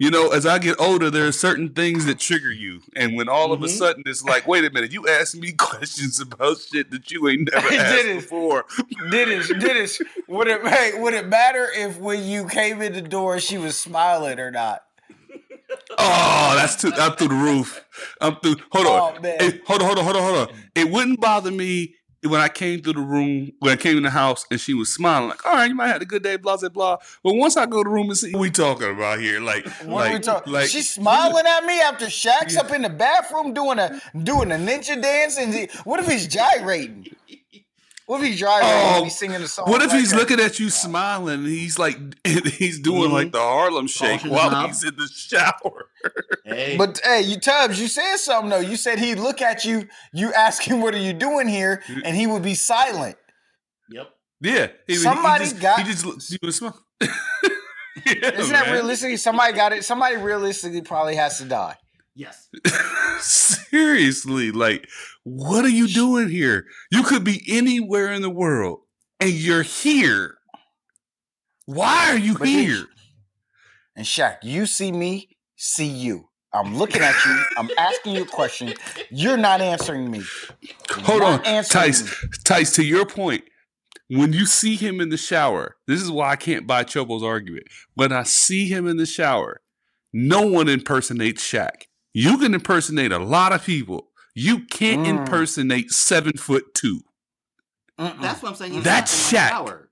you 0.00 0.10
know, 0.10 0.30
as 0.30 0.44
I 0.46 0.58
get 0.58 0.78
older, 0.80 1.10
there 1.10 1.26
are 1.26 1.32
certain 1.32 1.70
things 1.70 2.04
that 2.06 2.18
trigger 2.18 2.52
you. 2.52 2.80
And 2.94 3.16
when 3.16 3.28
all 3.28 3.52
of 3.52 3.62
a 3.62 3.66
Mhm. 3.66 3.70
sudden 3.70 4.02
it's 4.06 4.22
like, 4.24 4.46
wait 4.46 4.64
a 4.64 4.70
minute, 4.70 4.92
you 4.92 5.06
asking 5.08 5.40
me 5.40 5.52
questions 5.58 6.20
about 6.20 6.58
shit 6.60 6.90
that 6.90 7.10
you 7.10 7.28
ain't 7.28 7.50
never 7.52 7.66
asked 7.74 8.04
Dennis. 8.04 8.24
before. 8.24 8.64
Dennis, 9.10 9.48
Dennis, 9.48 10.00
would 10.28 10.48
it 10.48 10.66
hey, 10.66 10.92
would 11.00 11.14
it 11.14 11.26
matter 11.28 11.68
if 11.74 11.98
when 11.98 12.24
you 12.24 12.46
came 12.48 12.82
in 12.82 12.92
the 12.92 13.02
door 13.02 13.38
she 13.40 13.58
was 13.58 13.76
smiling 13.78 14.38
or 14.40 14.50
not? 14.50 14.82
Oh, 15.98 16.54
that's 16.56 16.76
too. 16.76 16.92
I'm 16.96 17.12
through 17.12 17.28
the 17.28 17.34
roof. 17.34 17.84
I'm 18.20 18.36
through. 18.36 18.56
Hold 18.72 18.86
on. 18.86 19.18
Oh. 19.18 19.22
Hey, 19.22 19.60
hold 19.66 19.80
on. 19.82 19.86
Hold 19.86 19.98
on. 19.98 20.04
Hold 20.04 20.16
on. 20.16 20.22
Hold 20.22 20.48
on. 20.50 20.56
It 20.74 20.90
wouldn't 20.90 21.20
bother 21.20 21.50
me 21.50 21.94
when 22.22 22.40
I 22.40 22.48
came 22.48 22.82
through 22.82 22.94
the 22.94 23.00
room, 23.00 23.52
when 23.60 23.72
I 23.72 23.76
came 23.76 23.96
in 23.96 24.02
the 24.02 24.10
house, 24.10 24.46
and 24.50 24.60
she 24.60 24.74
was 24.74 24.92
smiling 24.92 25.28
like, 25.28 25.44
"All 25.46 25.52
right, 25.52 25.68
you 25.68 25.74
might 25.74 25.88
have 25.88 26.02
a 26.02 26.06
good 26.06 26.22
day." 26.22 26.36
Blah 26.36 26.56
blah 26.56 26.68
blah. 26.70 26.96
But 27.22 27.34
once 27.34 27.56
I 27.56 27.66
go 27.66 27.82
to 27.82 27.88
the 27.88 27.92
room 27.94 28.08
and 28.08 28.18
see 28.18 28.32
what 28.32 28.40
we 28.40 28.50
talking 28.50 28.90
about 28.90 29.20
here, 29.20 29.40
like, 29.40 29.66
What 29.84 29.88
like, 30.06 30.12
we 30.14 30.18
talking? 30.20 30.52
like, 30.52 30.68
She's 30.68 30.88
smiling 30.90 31.46
at 31.46 31.64
me 31.64 31.80
after 31.80 32.06
Shaq's 32.06 32.54
Yeah. 32.54 32.60
up 32.60 32.72
in 32.72 32.82
the 32.82 32.88
bathroom 32.88 33.52
doing 33.54 33.78
a 33.78 34.00
doing 34.22 34.50
a 34.50 34.56
ninja 34.56 35.00
dance, 35.00 35.36
and 35.38 35.70
what 35.84 36.00
if 36.00 36.08
he's 36.08 36.26
gyrating? 36.26 37.06
What 38.06 38.20
if 38.22 38.28
he's 38.28 38.38
gyrating 38.40 38.68
Oh, 38.70 38.94
and 38.96 39.04
he's 39.04 39.18
singing 39.18 39.40
the 39.40 39.48
song? 39.48 39.68
What 39.68 39.82
if 39.82 39.90
like 39.90 39.98
he's 39.98 40.10
that? 40.12 40.16
looking 40.16 40.38
at 40.40 40.60
you 40.60 40.70
smiling 40.70 41.40
and 41.40 41.46
he's 41.46 41.76
like, 41.78 41.96
and 42.24 42.46
he's 42.46 42.78
doing 42.78 43.10
Mhm. 43.10 43.12
like 43.12 43.32
the 43.32 43.40
Harlem 43.40 43.88
Shake 43.88 44.20
Polishing 44.20 44.30
while 44.30 44.50
knob. 44.50 44.68
he's 44.68 44.84
in 44.84 44.94
the 44.96 45.08
shower? 45.08 45.90
Hey, 46.44 46.76
But 46.78 47.00
hey, 47.02 47.22
you 47.22 47.40
Tubbs, 47.40 47.80
you 47.80 47.88
said 47.88 48.16
something 48.18 48.50
though. 48.50 48.60
You 48.60 48.76
said 48.76 49.00
he'd 49.00 49.18
look 49.18 49.42
at 49.42 49.64
you, 49.64 49.88
you 50.12 50.32
ask 50.32 50.62
him, 50.62 50.80
"What 50.80 50.94
are 50.94 50.98
you 50.98 51.12
doing 51.12 51.48
here?" 51.48 51.82
and 52.04 52.14
he 52.16 52.28
would 52.28 52.42
be 52.42 52.54
silent. 52.54 53.16
yep. 53.90 54.10
Yeah, 54.40 54.68
he, 54.86 54.94
Somebody 54.94 55.44
he 55.44 55.50
just, 55.50 55.60
got- 55.62 55.78
he 55.80 55.84
just 55.92 56.06
look- 56.06 56.22
he 56.22 56.38
would 56.40 56.54
smile. 56.54 56.80
Isn't 58.06 58.52
that 58.52 58.66
man. 58.66 58.72
realistic? 58.74 59.18
Somebody 59.18 59.54
got 59.54 59.72
it. 59.72 59.84
Somebody 59.84 60.16
realistically 60.18 60.82
probably 60.82 61.16
has 61.16 61.38
to 61.38 61.44
die. 61.46 61.74
Yes. 62.14 62.48
Seriously, 63.18 64.52
like, 64.52 64.88
what 65.28 65.64
are 65.64 65.68
you 65.68 65.88
doing 65.88 66.28
here? 66.28 66.66
You 66.92 67.02
could 67.02 67.24
be 67.24 67.42
anywhere 67.48 68.12
in 68.12 68.22
the 68.22 68.30
world, 68.30 68.82
and 69.18 69.30
you're 69.30 69.64
here. 69.64 70.36
Why 71.64 72.12
are 72.12 72.16
you 72.16 72.38
But 72.38 72.46
here? 72.46 72.86
And 73.96 74.06
Shaq, 74.06 74.36
you 74.44 74.66
see 74.66 74.92
me, 74.92 75.36
see 75.56 75.88
you. 75.88 76.28
I'm 76.52 76.78
looking 76.78 77.02
at 77.02 77.16
you. 77.26 77.42
I'm 77.58 77.68
asking 77.76 78.14
you 78.14 78.22
a 78.22 78.26
question. 78.26 78.74
You're 79.10 79.36
not 79.36 79.60
answering 79.60 80.12
me. 80.12 80.22
You're 80.60 81.00
Hold 81.00 81.22
on, 81.22 81.42
Tice. 81.42 82.04
me. 82.04 82.28
Tice, 82.44 82.72
to 82.76 82.84
your 82.84 83.04
point, 83.04 83.42
when 84.08 84.32
you 84.32 84.46
see 84.46 84.76
him 84.76 85.00
in 85.00 85.08
the 85.08 85.16
shower, 85.16 85.74
this 85.88 86.00
is 86.00 86.08
why 86.08 86.30
I 86.30 86.36
can't 86.36 86.68
buy 86.68 86.84
Chobo's 86.84 87.24
argument. 87.24 87.66
When 87.94 88.12
I 88.12 88.22
see 88.22 88.68
him 88.68 88.86
in 88.86 88.96
the 88.96 89.06
shower, 89.06 89.60
no 90.12 90.46
one 90.46 90.68
impersonates 90.68 91.42
Shaq. 91.42 91.86
You 92.14 92.38
can 92.38 92.54
impersonate 92.54 93.10
a 93.10 93.18
lot 93.18 93.52
of 93.52 93.64
people. 93.64 94.05
You 94.38 94.66
can't 94.66 95.06
Mm. 95.06 95.20
impersonate 95.20 95.90
seven 95.92 96.34
foot 96.36 96.74
two. 96.74 97.00
Mm-mm. 97.98 98.20
That's 98.20 98.42
what 98.42 98.50
I'm 98.50 98.54
saying. 98.54 98.74
He's 98.74 98.84
That's 98.84 99.32
not 99.32 99.60
in 99.60 99.64
my 99.64 99.70
Shaq. 99.72 99.82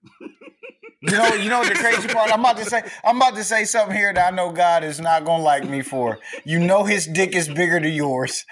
You 1.00 1.10
know, 1.18 1.34
you 1.34 1.48
know 1.50 1.58
what 1.60 1.68
the 1.68 1.74
crazy 1.74 2.08
part. 2.08 2.30
I'm 2.32 2.40
about 2.40 2.58
to 2.58 2.64
say. 2.66 2.82
I'm 3.04 3.16
about 3.16 3.34
to 3.36 3.44
say 3.44 3.64
something 3.64 3.96
here 3.96 4.12
that 4.12 4.32
I 4.32 4.36
know 4.36 4.52
God 4.52 4.84
is 4.84 5.00
not 5.00 5.24
gonna 5.24 5.42
like 5.42 5.66
me 5.68 5.80
for. 5.80 6.18
You 6.44 6.58
know, 6.58 6.84
His 6.84 7.06
dick 7.06 7.34
is 7.34 7.48
bigger 7.48 7.80
than 7.80 7.92
yours. 7.92 8.44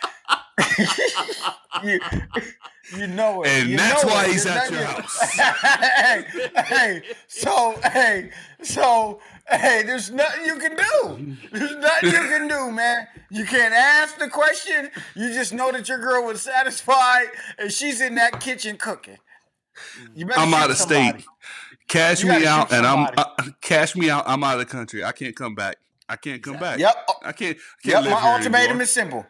you, 1.84 2.00
you 2.96 3.06
know 3.06 3.42
it, 3.42 3.48
And 3.48 3.70
You 3.70 3.76
that's 3.76 4.04
why 4.04 4.24
it. 4.26 4.32
he's 4.32 4.44
You're 4.44 4.54
at 4.54 4.70
your 4.70 4.84
house. 4.84 5.30
hey, 5.30 6.24
hey, 6.64 7.02
so 7.28 7.78
hey, 7.84 8.30
so 8.62 9.20
hey, 9.48 9.82
there's 9.84 10.10
nothing 10.10 10.44
you 10.46 10.56
can 10.58 10.76
do. 10.76 11.36
There's 11.52 11.76
nothing 11.76 12.10
you 12.10 12.18
can 12.18 12.48
do, 12.48 12.70
man. 12.70 13.06
You 13.30 13.44
can't 13.44 13.74
ask 13.74 14.18
the 14.18 14.28
question. 14.28 14.90
You 15.14 15.32
just 15.32 15.52
know 15.52 15.72
that 15.72 15.88
your 15.88 15.98
girl 15.98 16.24
was 16.26 16.42
satisfied, 16.42 17.26
and 17.58 17.72
she's 17.72 18.00
in 18.00 18.14
that 18.16 18.40
kitchen 18.40 18.76
cooking. 18.76 19.18
You 20.14 20.28
I'm 20.36 20.52
out 20.54 20.70
of 20.70 20.76
somebody. 20.76 21.20
state. 21.20 21.26
Cash 21.88 22.22
You 22.22 22.30
me 22.30 22.46
out, 22.46 22.72
and 22.72 22.86
I'm 22.86 23.08
uh, 23.16 23.24
cash 23.60 23.96
me 23.96 24.08
out. 24.10 24.24
I'm 24.26 24.42
out 24.44 24.54
of 24.54 24.60
the 24.60 24.66
country. 24.66 25.04
I 25.04 25.12
can't 25.12 25.34
come 25.36 25.54
back. 25.54 25.76
I 26.08 26.16
can't 26.16 26.42
come 26.42 26.58
back. 26.58 26.78
Yep. 26.78 26.94
I 27.24 27.32
can't. 27.32 27.56
I 27.84 27.90
can't 27.90 28.04
Yep, 28.04 28.04
my 28.04 28.32
ultimatum 28.34 28.66
anymore. 28.70 28.82
is 28.82 28.90
simple. 28.90 29.26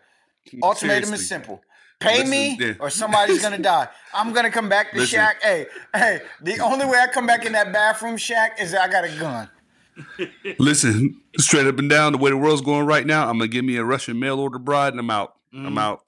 Ultimatum 0.63 1.05
Seriously. 1.05 1.15
is 1.15 1.29
simple. 1.29 1.61
Pay 2.03 2.25
me 2.25 2.57
yeah. 2.59 2.75
or 2.81 2.91
somebody's 2.91 3.43
gonna 3.43 3.59
die. 3.75 3.89
I'm 4.15 4.33
gonna 4.33 4.51
come 4.51 4.69
back 4.69 4.93
to 4.93 4.99
Listen. 4.99 5.21
Shaq. 5.21 5.35
Hey, 5.43 5.67
hey, 5.95 6.21
the 6.41 6.59
only 6.61 6.87
way 6.87 6.99
I 6.99 7.07
come 7.07 7.27
back 7.27 7.45
in 7.45 7.53
that 7.53 7.73
bathroom 7.73 8.17
Shaq 8.17 8.61
is 8.61 8.75
I 8.75 8.89
got 8.89 9.05
a 9.05 9.19
gun. 9.19 9.49
Listen, 10.59 11.21
straight 11.39 11.67
up 11.67 11.79
and 11.79 11.89
down, 11.89 12.13
the 12.13 12.19
way 12.19 12.31
the 12.31 12.37
world's 12.37 12.63
going 12.63 12.87
right 12.87 13.07
now, 13.07 13.29
I'm 13.29 13.39
gonna 13.39 13.49
give 13.49 13.65
me 13.65 13.77
a 13.77 13.85
Russian 13.85 14.19
mail 14.19 14.41
order 14.41 14.59
bride, 14.59 14.93
and 14.93 15.01
I'm 15.01 15.11
out. 15.11 15.37
Mm-hmm. 15.55 15.67
I'm 15.67 15.79
out. 15.79 16.05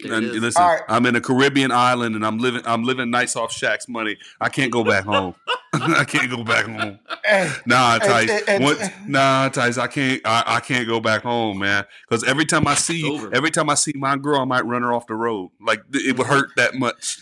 There 0.00 0.12
it 0.12 0.24
And 0.24 0.32
listen, 0.40 0.62
All 0.62 0.68
right. 0.70 0.82
I'm 0.88 1.06
in 1.06 1.16
a 1.16 1.20
Caribbean 1.20 1.70
island 1.72 2.14
and 2.16 2.24
I'm 2.26 2.38
living 2.38 2.62
I'm 2.64 2.84
living 2.84 3.10
nice 3.10 3.36
off 3.36 3.52
Shaq's 3.52 3.88
money. 3.88 4.16
I 4.40 4.48
can't 4.48 4.70
go 4.72 4.82
back 4.84 5.04
home. 5.04 5.34
I 5.72 6.04
can't 6.04 6.30
go 6.30 6.44
back 6.44 6.66
home. 6.66 6.98
Hey, 7.24 7.52
Nah, 7.66 7.98
Tice. 7.98 8.30
and- 8.30 8.48
and- 8.48 8.64
What- 8.64 8.92
nah, 9.06 9.48
Tice. 9.48 9.76
I 9.78 9.86
can't. 9.86 10.20
I, 10.24 10.42
I 10.46 10.60
can't 10.60 10.86
go 10.86 11.00
back 11.00 11.22
home, 11.22 11.58
man. 11.58 11.84
Because 12.08 12.24
every 12.24 12.44
time 12.44 12.66
I 12.66 12.74
see, 12.74 13.00
It's 13.00 13.22
over. 13.24 13.34
every 13.34 13.50
time 13.50 13.68
I 13.70 13.74
see 13.74 13.92
my 13.96 14.16
girl, 14.16 14.40
I 14.40 14.44
might 14.44 14.64
run 14.66 14.82
her 14.82 14.92
off 14.92 15.06
the 15.06 15.14
road. 15.14 15.50
Like 15.60 15.80
th- 15.92 16.04
it 16.06 16.16
would 16.18 16.26
hurt 16.26 16.50
that 16.56 16.74
much. 16.74 17.18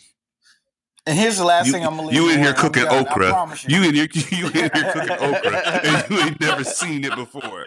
and 1.07 1.19
here's 1.19 1.39
the 1.39 1.45
last 1.45 1.67
You, 1.67 1.73
thing 1.73 1.85
I'm 1.85 1.97
gonna 1.97 2.09
leave 2.09 2.15
you 2.15 2.29
in 2.31 2.39
here 2.39 2.39
with, 2.41 2.49
and 2.49 2.57
I'm 2.59 2.63
cooking 2.73 2.85
done, 2.85 3.07
okra. 3.07 3.29
promise 3.31 3.65
You 3.69 3.83
in 3.85 3.95
here, 3.95 4.09
you 4.31 4.47
in 4.47 4.53
here 4.53 4.69
cooking 4.69 5.11
okra, 5.11 5.57
and 5.85 6.11
you 6.11 6.19
ain't 6.21 6.41
never 6.41 6.63
seen 6.81 7.05
it 7.05 7.15
before. 7.17 7.67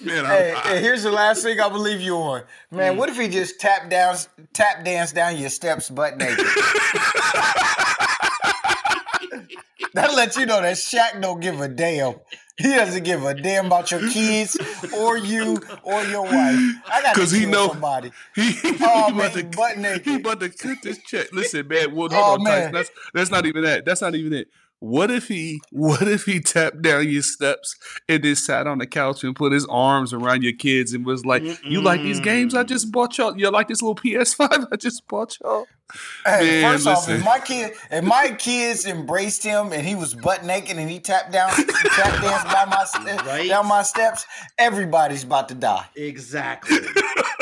Man, 0.00 0.24
Hey, 0.24 0.52
I, 0.52 0.60
hey, 0.68 0.80
here's 0.80 1.04
the 1.04 1.12
last 1.12 1.42
thing 1.44 1.60
I 1.60 1.68
believe 1.68 2.00
you 2.00 2.16
on. 2.16 2.42
Man, 2.72 2.94
mm. 2.94 2.96
what 2.96 3.08
if 3.08 3.16
he 3.16 3.28
just 3.28 3.60
tap 3.60 3.88
down, 3.88 4.16
tap 4.52 4.84
dance 4.84 5.12
down 5.12 5.36
your 5.36 5.50
steps 5.50 5.88
butt 5.90 6.16
naked? 6.18 6.44
That 9.94 10.14
lets 10.14 10.38
you 10.38 10.46
know 10.46 10.62
that 10.62 10.76
Shaq 10.76 11.20
don't 11.20 11.40
give 11.40 11.60
a 11.60 11.68
damn. 11.68 12.14
He 12.56 12.68
doesn't 12.74 13.04
give 13.04 13.24
a 13.24 13.34
damn 13.34 13.66
about 13.66 13.90
your 13.90 14.00
kids 14.08 14.56
or 14.96 15.18
you 15.18 15.58
or 15.82 16.02
your 16.04 16.22
wife. 16.22 16.32
I 16.90 17.02
got 17.02 17.14
to 17.14 17.20
'Cause 17.20 17.30
he 17.30 17.44
know- 17.44 17.68
somebody. 17.68 18.10
he, 18.34 18.52
he 18.52 18.74
Oh, 18.80 19.08
about 19.08 19.16
man, 19.16 19.30
to, 19.32 19.44
butt 19.44 19.76
naked. 19.76 20.06
he 20.06 20.14
about 20.16 20.40
to 20.40 20.48
cut 20.48 20.78
this 20.82 20.96
check. 21.06 21.26
Listen, 21.32 21.68
man. 21.68 21.94
Well, 21.94 22.08
hold 22.08 22.40
Oh, 22.40 22.42
no, 22.42 22.44
man. 22.44 22.58
Tyson, 22.60 22.72
that's 22.72 22.90
that's 23.12 23.30
not 23.30 23.44
even 23.44 23.64
that. 23.64 23.84
That's 23.84 24.00
not 24.00 24.14
even 24.14 24.32
it. 24.32 24.48
What 24.82 25.12
if 25.12 25.28
he? 25.28 25.60
What 25.70 26.02
if 26.08 26.24
he 26.24 26.40
tapped 26.40 26.82
down 26.82 27.08
your 27.08 27.22
steps 27.22 27.76
and 28.08 28.20
then 28.24 28.34
sat 28.34 28.66
on 28.66 28.78
the 28.78 28.86
couch 28.88 29.22
and 29.22 29.36
put 29.36 29.52
his 29.52 29.64
arms 29.66 30.12
around 30.12 30.42
your 30.42 30.54
kids 30.54 30.92
and 30.92 31.06
was 31.06 31.24
like, 31.24 31.44
"You 31.62 31.80
like 31.80 32.02
these 32.02 32.18
games 32.18 32.52
I 32.52 32.64
just 32.64 32.90
bought 32.90 33.16
y'all? 33.16 33.38
You 33.38 33.48
like 33.52 33.68
this 33.68 33.80
little 33.80 33.94
PS5 33.94 34.66
I 34.72 34.76
just 34.76 35.06
bought 35.06 35.38
y'all?" 35.40 35.68
Hey, 36.24 36.62
Man, 36.62 36.72
first 36.72 36.86
off, 36.86 37.08
if 37.08 37.24
my 37.24 37.38
kid, 37.38 37.72
if 37.90 38.04
my 38.04 38.30
kids 38.38 38.86
embraced 38.86 39.42
him 39.42 39.72
and 39.72 39.86
he 39.86 39.94
was 39.94 40.14
butt 40.14 40.44
naked 40.44 40.78
and 40.78 40.88
he 40.88 41.00
tapped 41.00 41.32
down, 41.32 41.50
tap 41.50 42.22
danced 42.22 42.46
by 42.46 42.64
my 42.64 42.82
Right. 43.26 43.48
down 43.48 43.66
my 43.66 43.82
steps, 43.82 44.24
everybody's 44.58 45.24
about 45.24 45.48
to 45.48 45.54
die. 45.54 45.86
Exactly. 45.96 46.78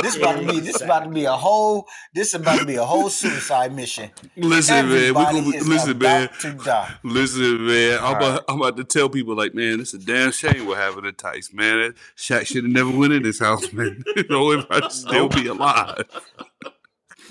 This 0.03 0.17
about 0.17 0.41
to 0.41 0.47
be 0.47 0.61
this 0.61 0.77
is 0.77 0.83
about 0.83 1.05
to 1.05 1.11
be 1.11 1.25
a 1.25 1.33
whole 1.33 1.87
this 2.15 2.35
about 2.35 2.61
to 2.61 2.65
be 2.65 2.77
a 2.77 2.85
whole 2.85 3.11
suicide 3.11 3.75
mission. 3.75 4.11
Listen, 4.37 4.89
man. 4.89 5.09
We 5.09 5.12
gonna, 5.12 5.39
is 5.39 5.69
listen, 5.69 5.91
about 5.93 6.31
man. 6.31 6.41
to 6.41 6.65
die. 6.65 6.95
Listen, 7.03 7.67
man. 7.67 7.99
I'm, 7.99 8.05
All 8.05 8.17
about, 8.17 8.45
I'm 8.49 8.61
about 8.62 8.77
to 8.79 8.85
tell 8.85 9.09
people 9.09 9.37
like, 9.37 9.55
man, 9.55 9.81
it's 9.81 9.95
a 9.95 9.99
damn 9.99 10.33
shame 10.33 10.67
what 10.67 10.79
happened 10.79 11.05
to 11.05 11.12
Tice, 11.12 11.53
man. 11.53 11.95
Shaq 12.17 12.47
should 12.47 12.65
have 12.65 12.73
never 12.73 12.91
went 12.91 13.12
in 13.12 13.23
this 13.23 13.41
house, 13.41 13.73
man. 13.73 14.03
you 14.17 14.25
know, 14.29 14.53
if 14.53 14.67
I'd 14.71 14.91
still 14.91 15.29
be 15.29 15.47
alive. 15.47 16.05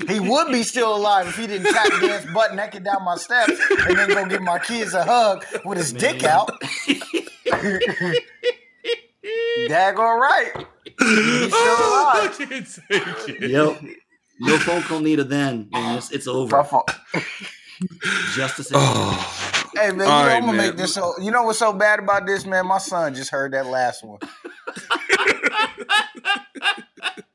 He 0.07 0.19
would 0.19 0.51
be 0.51 0.63
still 0.63 0.95
alive 0.95 1.27
if 1.27 1.35
he 1.37 1.47
didn't 1.47 1.71
tap 1.73 1.87
dance 2.01 2.25
butt 2.33 2.55
naked 2.55 2.83
down 2.83 3.03
my 3.03 3.15
steps 3.15 3.59
and 3.87 3.97
then 3.97 4.09
go 4.09 4.25
give 4.27 4.41
my 4.41 4.59
kids 4.59 4.93
a 4.93 5.03
hug 5.03 5.45
with 5.65 5.77
his 5.77 5.91
dick 5.93 6.23
out. 6.23 6.49
Daggone 9.69 10.19
right. 10.19 10.51
He's 10.99 11.47
still 11.47 11.75
alive. 11.75 12.31
I 12.31 12.33
can't 12.37 12.67
say 12.67 12.81
shit. 13.25 13.41
Yep. 13.49 13.81
No 14.41 14.57
phone 14.59 14.81
call 14.83 14.99
needed 15.01 15.29
then. 15.29 15.69
and 15.73 15.97
it's, 15.97 16.11
it's 16.11 16.27
over. 16.27 16.57
My 16.57 16.63
fault. 16.63 16.89
Justice. 18.35 18.71
Oh. 18.73 19.71
Hey 19.75 19.91
man, 19.91 19.91
you 19.91 19.97
know, 19.97 20.05
All 20.09 20.25
right, 20.25 20.35
I'm 20.37 20.41
gonna 20.45 20.57
man. 20.57 20.67
make 20.69 20.77
this 20.77 20.93
so 20.93 21.13
you 21.21 21.29
know 21.31 21.43
what's 21.43 21.59
so 21.59 21.71
bad 21.73 21.99
about 21.99 22.25
this, 22.25 22.45
man? 22.45 22.65
My 22.65 22.79
son 22.79 23.13
just 23.13 23.29
heard 23.29 23.53
that 23.53 23.65
last 23.67 24.03
one. 24.03 24.19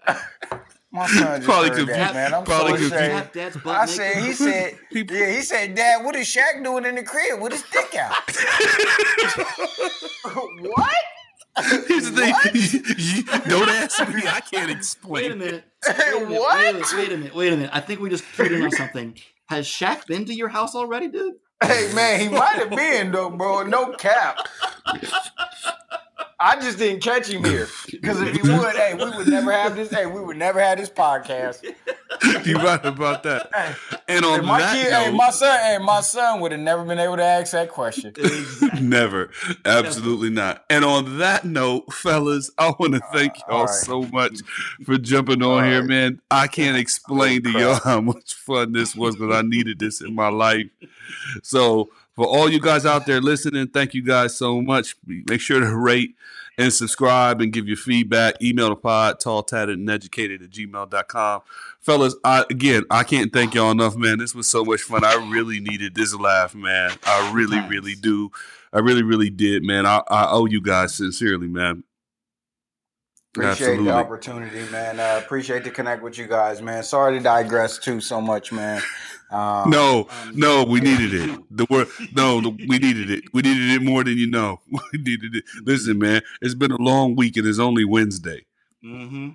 My 0.94 1.06
son 1.08 1.40
just 1.40 1.48
Probably 1.48 1.70
heard 1.70 1.78
could- 1.78 1.88
that, 1.88 2.14
man. 2.14 2.32
I'm 2.34 2.44
probably 2.44 2.78
so 2.78 2.88
could- 2.90 3.00
ashamed. 3.00 3.32
Tap 3.54 3.66
I 3.66 3.86
said, 3.86 4.22
he 4.22 4.32
said, 4.32 4.78
People- 4.92 5.16
yeah, 5.16 5.30
he 5.32 5.40
said, 5.42 5.74
Dad, 5.74 6.04
what 6.04 6.14
is 6.14 6.28
Shaq 6.28 6.62
doing 6.62 6.84
in 6.84 6.94
the 6.94 7.02
crib 7.02 7.40
with 7.40 7.50
his 7.52 7.64
dick 7.72 7.96
out? 7.96 8.14
what? 10.60 10.94
Here's 11.88 12.10
the 12.12 12.16
thing. 12.16 12.34
Don't 13.48 13.68
ask 13.68 14.08
me. 14.08 14.22
I 14.26 14.40
can't 14.40 14.70
explain. 14.70 15.12
Wait 15.12 15.32
a 15.32 15.34
explain. 15.34 15.38
minute. 15.38 15.64
Hey, 15.84 16.14
Wait 16.14 16.22
a 16.22 16.26
minute, 16.26 16.40
what? 16.40 16.56
Wait 16.56 16.70
a, 16.70 16.74
minute, 16.74 16.92
wait 16.94 17.12
a 17.12 17.16
minute. 17.16 17.34
Wait 17.34 17.52
a 17.52 17.56
minute. 17.56 17.70
I 17.72 17.80
think 17.80 17.98
we 18.00 18.08
just 18.08 18.24
clued 18.36 18.52
in 18.52 18.62
on 18.62 18.70
something. 18.70 19.18
Has 19.48 19.66
Shaq 19.66 20.06
been 20.06 20.24
to 20.26 20.34
your 20.34 20.48
house 20.48 20.74
already, 20.76 21.08
dude? 21.08 21.34
Hey 21.62 21.90
man, 21.94 22.18
he 22.20 22.28
might 22.28 22.54
have 22.56 22.70
been 22.70 23.10
though, 23.12 23.30
bro. 23.30 23.62
No 23.64 23.92
cap. 23.92 24.38
I 26.40 26.60
just 26.60 26.78
didn't 26.78 27.02
catch 27.02 27.28
him 27.28 27.44
here 27.44 27.68
because 27.90 28.20
if 28.20 28.34
he 28.34 28.42
would, 28.58 28.74
hey, 28.74 28.94
we 28.94 29.10
would 29.16 29.28
never 29.28 29.52
have 29.52 29.76
this. 29.76 29.90
Hey, 29.90 30.06
we 30.06 30.20
would 30.20 30.36
never 30.36 30.60
have 30.60 30.78
this 30.78 30.90
podcast. 30.90 31.64
you 32.46 32.56
right 32.56 32.84
about 32.84 33.22
that. 33.22 33.50
Hey, 33.54 33.74
And 34.08 34.24
on 34.24 34.44
my 34.44 34.58
that 34.58 34.74
kid, 34.76 34.90
note, 34.90 35.04
hey, 35.04 35.12
my 35.12 35.30
son, 35.30 35.58
hey, 35.60 35.78
my 35.78 36.00
son 36.00 36.40
would 36.40 36.52
have 36.52 36.60
never 36.60 36.84
been 36.84 36.98
able 36.98 37.16
to 37.16 37.22
ask 37.22 37.52
that 37.52 37.70
question. 37.70 38.12
Never. 38.80 39.30
Absolutely 39.64 40.30
not. 40.30 40.64
And 40.70 40.84
on 40.84 41.18
that 41.18 41.44
note, 41.44 41.92
fellas, 41.92 42.50
I 42.58 42.72
want 42.78 42.94
to 42.94 43.00
thank 43.12 43.32
uh, 43.32 43.40
y'all 43.48 43.56
all 43.58 43.64
right. 43.66 43.74
so 43.74 44.02
much 44.02 44.40
for 44.84 44.98
jumping 44.98 45.42
on 45.42 45.62
All 45.62 45.68
here, 45.68 45.80
right. 45.80 45.88
man. 45.88 46.20
I 46.30 46.46
can't 46.46 46.76
explain 46.76 47.42
to 47.44 47.50
y'all 47.50 47.80
how 47.82 48.00
much 48.00 48.34
fun 48.34 48.72
this 48.72 48.94
was 48.94 49.16
because 49.16 49.34
I 49.34 49.42
needed 49.42 49.78
this 49.78 50.00
in 50.00 50.14
my 50.14 50.28
life. 50.28 50.66
So, 51.42 51.90
for 52.14 52.26
all 52.26 52.50
you 52.50 52.60
guys 52.60 52.86
out 52.86 53.06
there 53.06 53.20
listening, 53.20 53.68
thank 53.68 53.94
you 53.94 54.02
guys 54.02 54.36
so 54.36 54.60
much. 54.60 54.96
Make 55.06 55.40
sure 55.40 55.60
to 55.60 55.76
rate 55.76 56.14
and 56.56 56.72
subscribe 56.72 57.40
and 57.40 57.52
give 57.52 57.66
your 57.66 57.76
feedback. 57.76 58.40
Email 58.42 58.68
the 58.70 58.76
pod, 58.76 59.18
tall, 59.20 59.42
tatted, 59.42 59.78
and 59.78 59.90
educated 59.90 60.42
at 60.42 60.50
gmail.com. 60.50 61.42
Fellas, 61.80 62.14
I, 62.24 62.44
again, 62.48 62.84
I 62.90 63.02
can't 63.04 63.32
thank 63.32 63.54
y'all 63.54 63.70
enough, 63.72 63.96
man. 63.96 64.18
This 64.18 64.34
was 64.34 64.48
so 64.48 64.64
much 64.64 64.82
fun. 64.82 65.04
I 65.04 65.14
really 65.32 65.60
needed 65.60 65.94
this 65.94 66.14
laugh, 66.14 66.54
man. 66.54 66.92
I 67.04 67.32
really, 67.32 67.56
Nice. 67.56 67.70
really 67.70 67.94
do. 67.94 68.30
I 68.72 68.78
really, 68.78 69.02
really 69.02 69.30
did, 69.30 69.64
man. 69.64 69.84
I, 69.84 70.02
I 70.08 70.30
owe 70.30 70.46
you 70.46 70.60
guys 70.60 70.94
sincerely, 70.94 71.48
man. 71.48 71.84
Appreciate 73.36 73.50
Absolutely. 73.50 73.84
the 73.86 73.92
opportunity, 73.94 74.70
man. 74.70 75.00
Uh, 75.00 75.20
appreciate 75.24 75.64
to 75.64 75.70
connect 75.70 76.02
with 76.04 76.16
you 76.16 76.28
guys, 76.28 76.62
man. 76.62 76.84
Sorry 76.84 77.18
to 77.18 77.22
digress 77.22 77.78
too 77.78 78.00
so 78.00 78.20
much, 78.20 78.52
man. 78.52 78.80
Um, 79.34 79.70
No, 79.70 80.08
Um, 80.10 80.32
no, 80.34 80.64
we 80.64 80.80
needed 80.80 81.12
it. 81.12 81.40
The 81.50 81.66
word, 81.68 81.88
no, 82.14 82.40
the, 82.40 82.50
we 82.50 82.78
needed 82.78 83.10
it. 83.10 83.24
We 83.32 83.42
needed 83.42 83.70
it 83.70 83.82
more 83.82 84.04
than 84.04 84.16
you 84.16 84.28
know. 84.28 84.60
We 84.92 84.98
needed 84.98 85.34
it. 85.34 85.44
Listen, 85.64 85.98
man, 85.98 86.22
it's 86.40 86.54
been 86.54 86.70
a 86.70 86.80
long 86.80 87.16
week 87.16 87.36
and 87.36 87.46
it's 87.46 87.58
only 87.58 87.84
Wednesday. 87.84 88.44
Mm-hmm. 88.84 89.30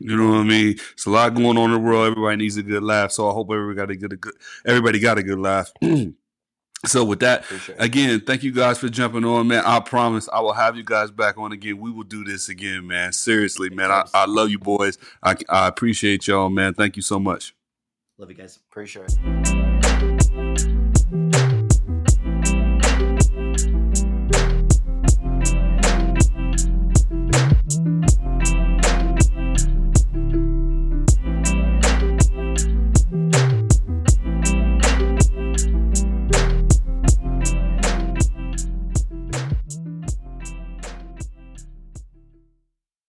You 0.00 0.16
know 0.16 0.28
what 0.30 0.38
I 0.38 0.44
mean? 0.44 0.76
It's 0.92 1.06
a 1.06 1.10
lot 1.10 1.34
going 1.34 1.58
on 1.58 1.70
in 1.70 1.72
the 1.72 1.78
world. 1.78 2.10
Everybody 2.10 2.36
needs 2.36 2.56
a 2.56 2.62
good 2.62 2.82
laugh. 2.82 3.12
So 3.12 3.28
I 3.28 3.32
hope 3.32 3.50
everybody 3.52 3.74
got 3.74 3.90
a 3.90 3.96
good, 3.96 4.12
a 4.12 4.16
good 4.16 4.34
everybody 4.66 4.98
got 5.00 5.18
a 5.18 5.22
good 5.22 5.38
laugh. 5.38 5.72
so 6.86 7.04
with 7.04 7.20
that, 7.20 7.44
again, 7.78 8.20
thank 8.20 8.42
you 8.42 8.52
guys 8.52 8.78
for 8.78 8.88
jumping 8.88 9.24
on, 9.24 9.48
man. 9.48 9.62
I 9.64 9.80
promise 9.80 10.28
I 10.32 10.40
will 10.40 10.52
have 10.52 10.76
you 10.76 10.84
guys 10.84 11.10
back 11.10 11.38
on 11.38 11.52
again. 11.52 11.78
We 11.78 11.90
will 11.90 12.04
do 12.04 12.24
this 12.24 12.48
again, 12.48 12.86
man. 12.86 13.12
Seriously, 13.12 13.70
man. 13.70 13.90
I, 13.90 14.04
I 14.14 14.26
love 14.26 14.50
you 14.50 14.58
boys. 14.58 14.98
I, 15.22 15.36
I 15.48 15.68
appreciate 15.68 16.26
y'all, 16.26 16.48
man. 16.48 16.74
Thank 16.74 16.96
you 16.96 17.02
so 17.02 17.18
much. 17.20 17.54
Love 18.22 18.30
you 18.30 18.36
guys. 18.36 18.60
Appreciate 18.70 19.18
it. 19.18 19.71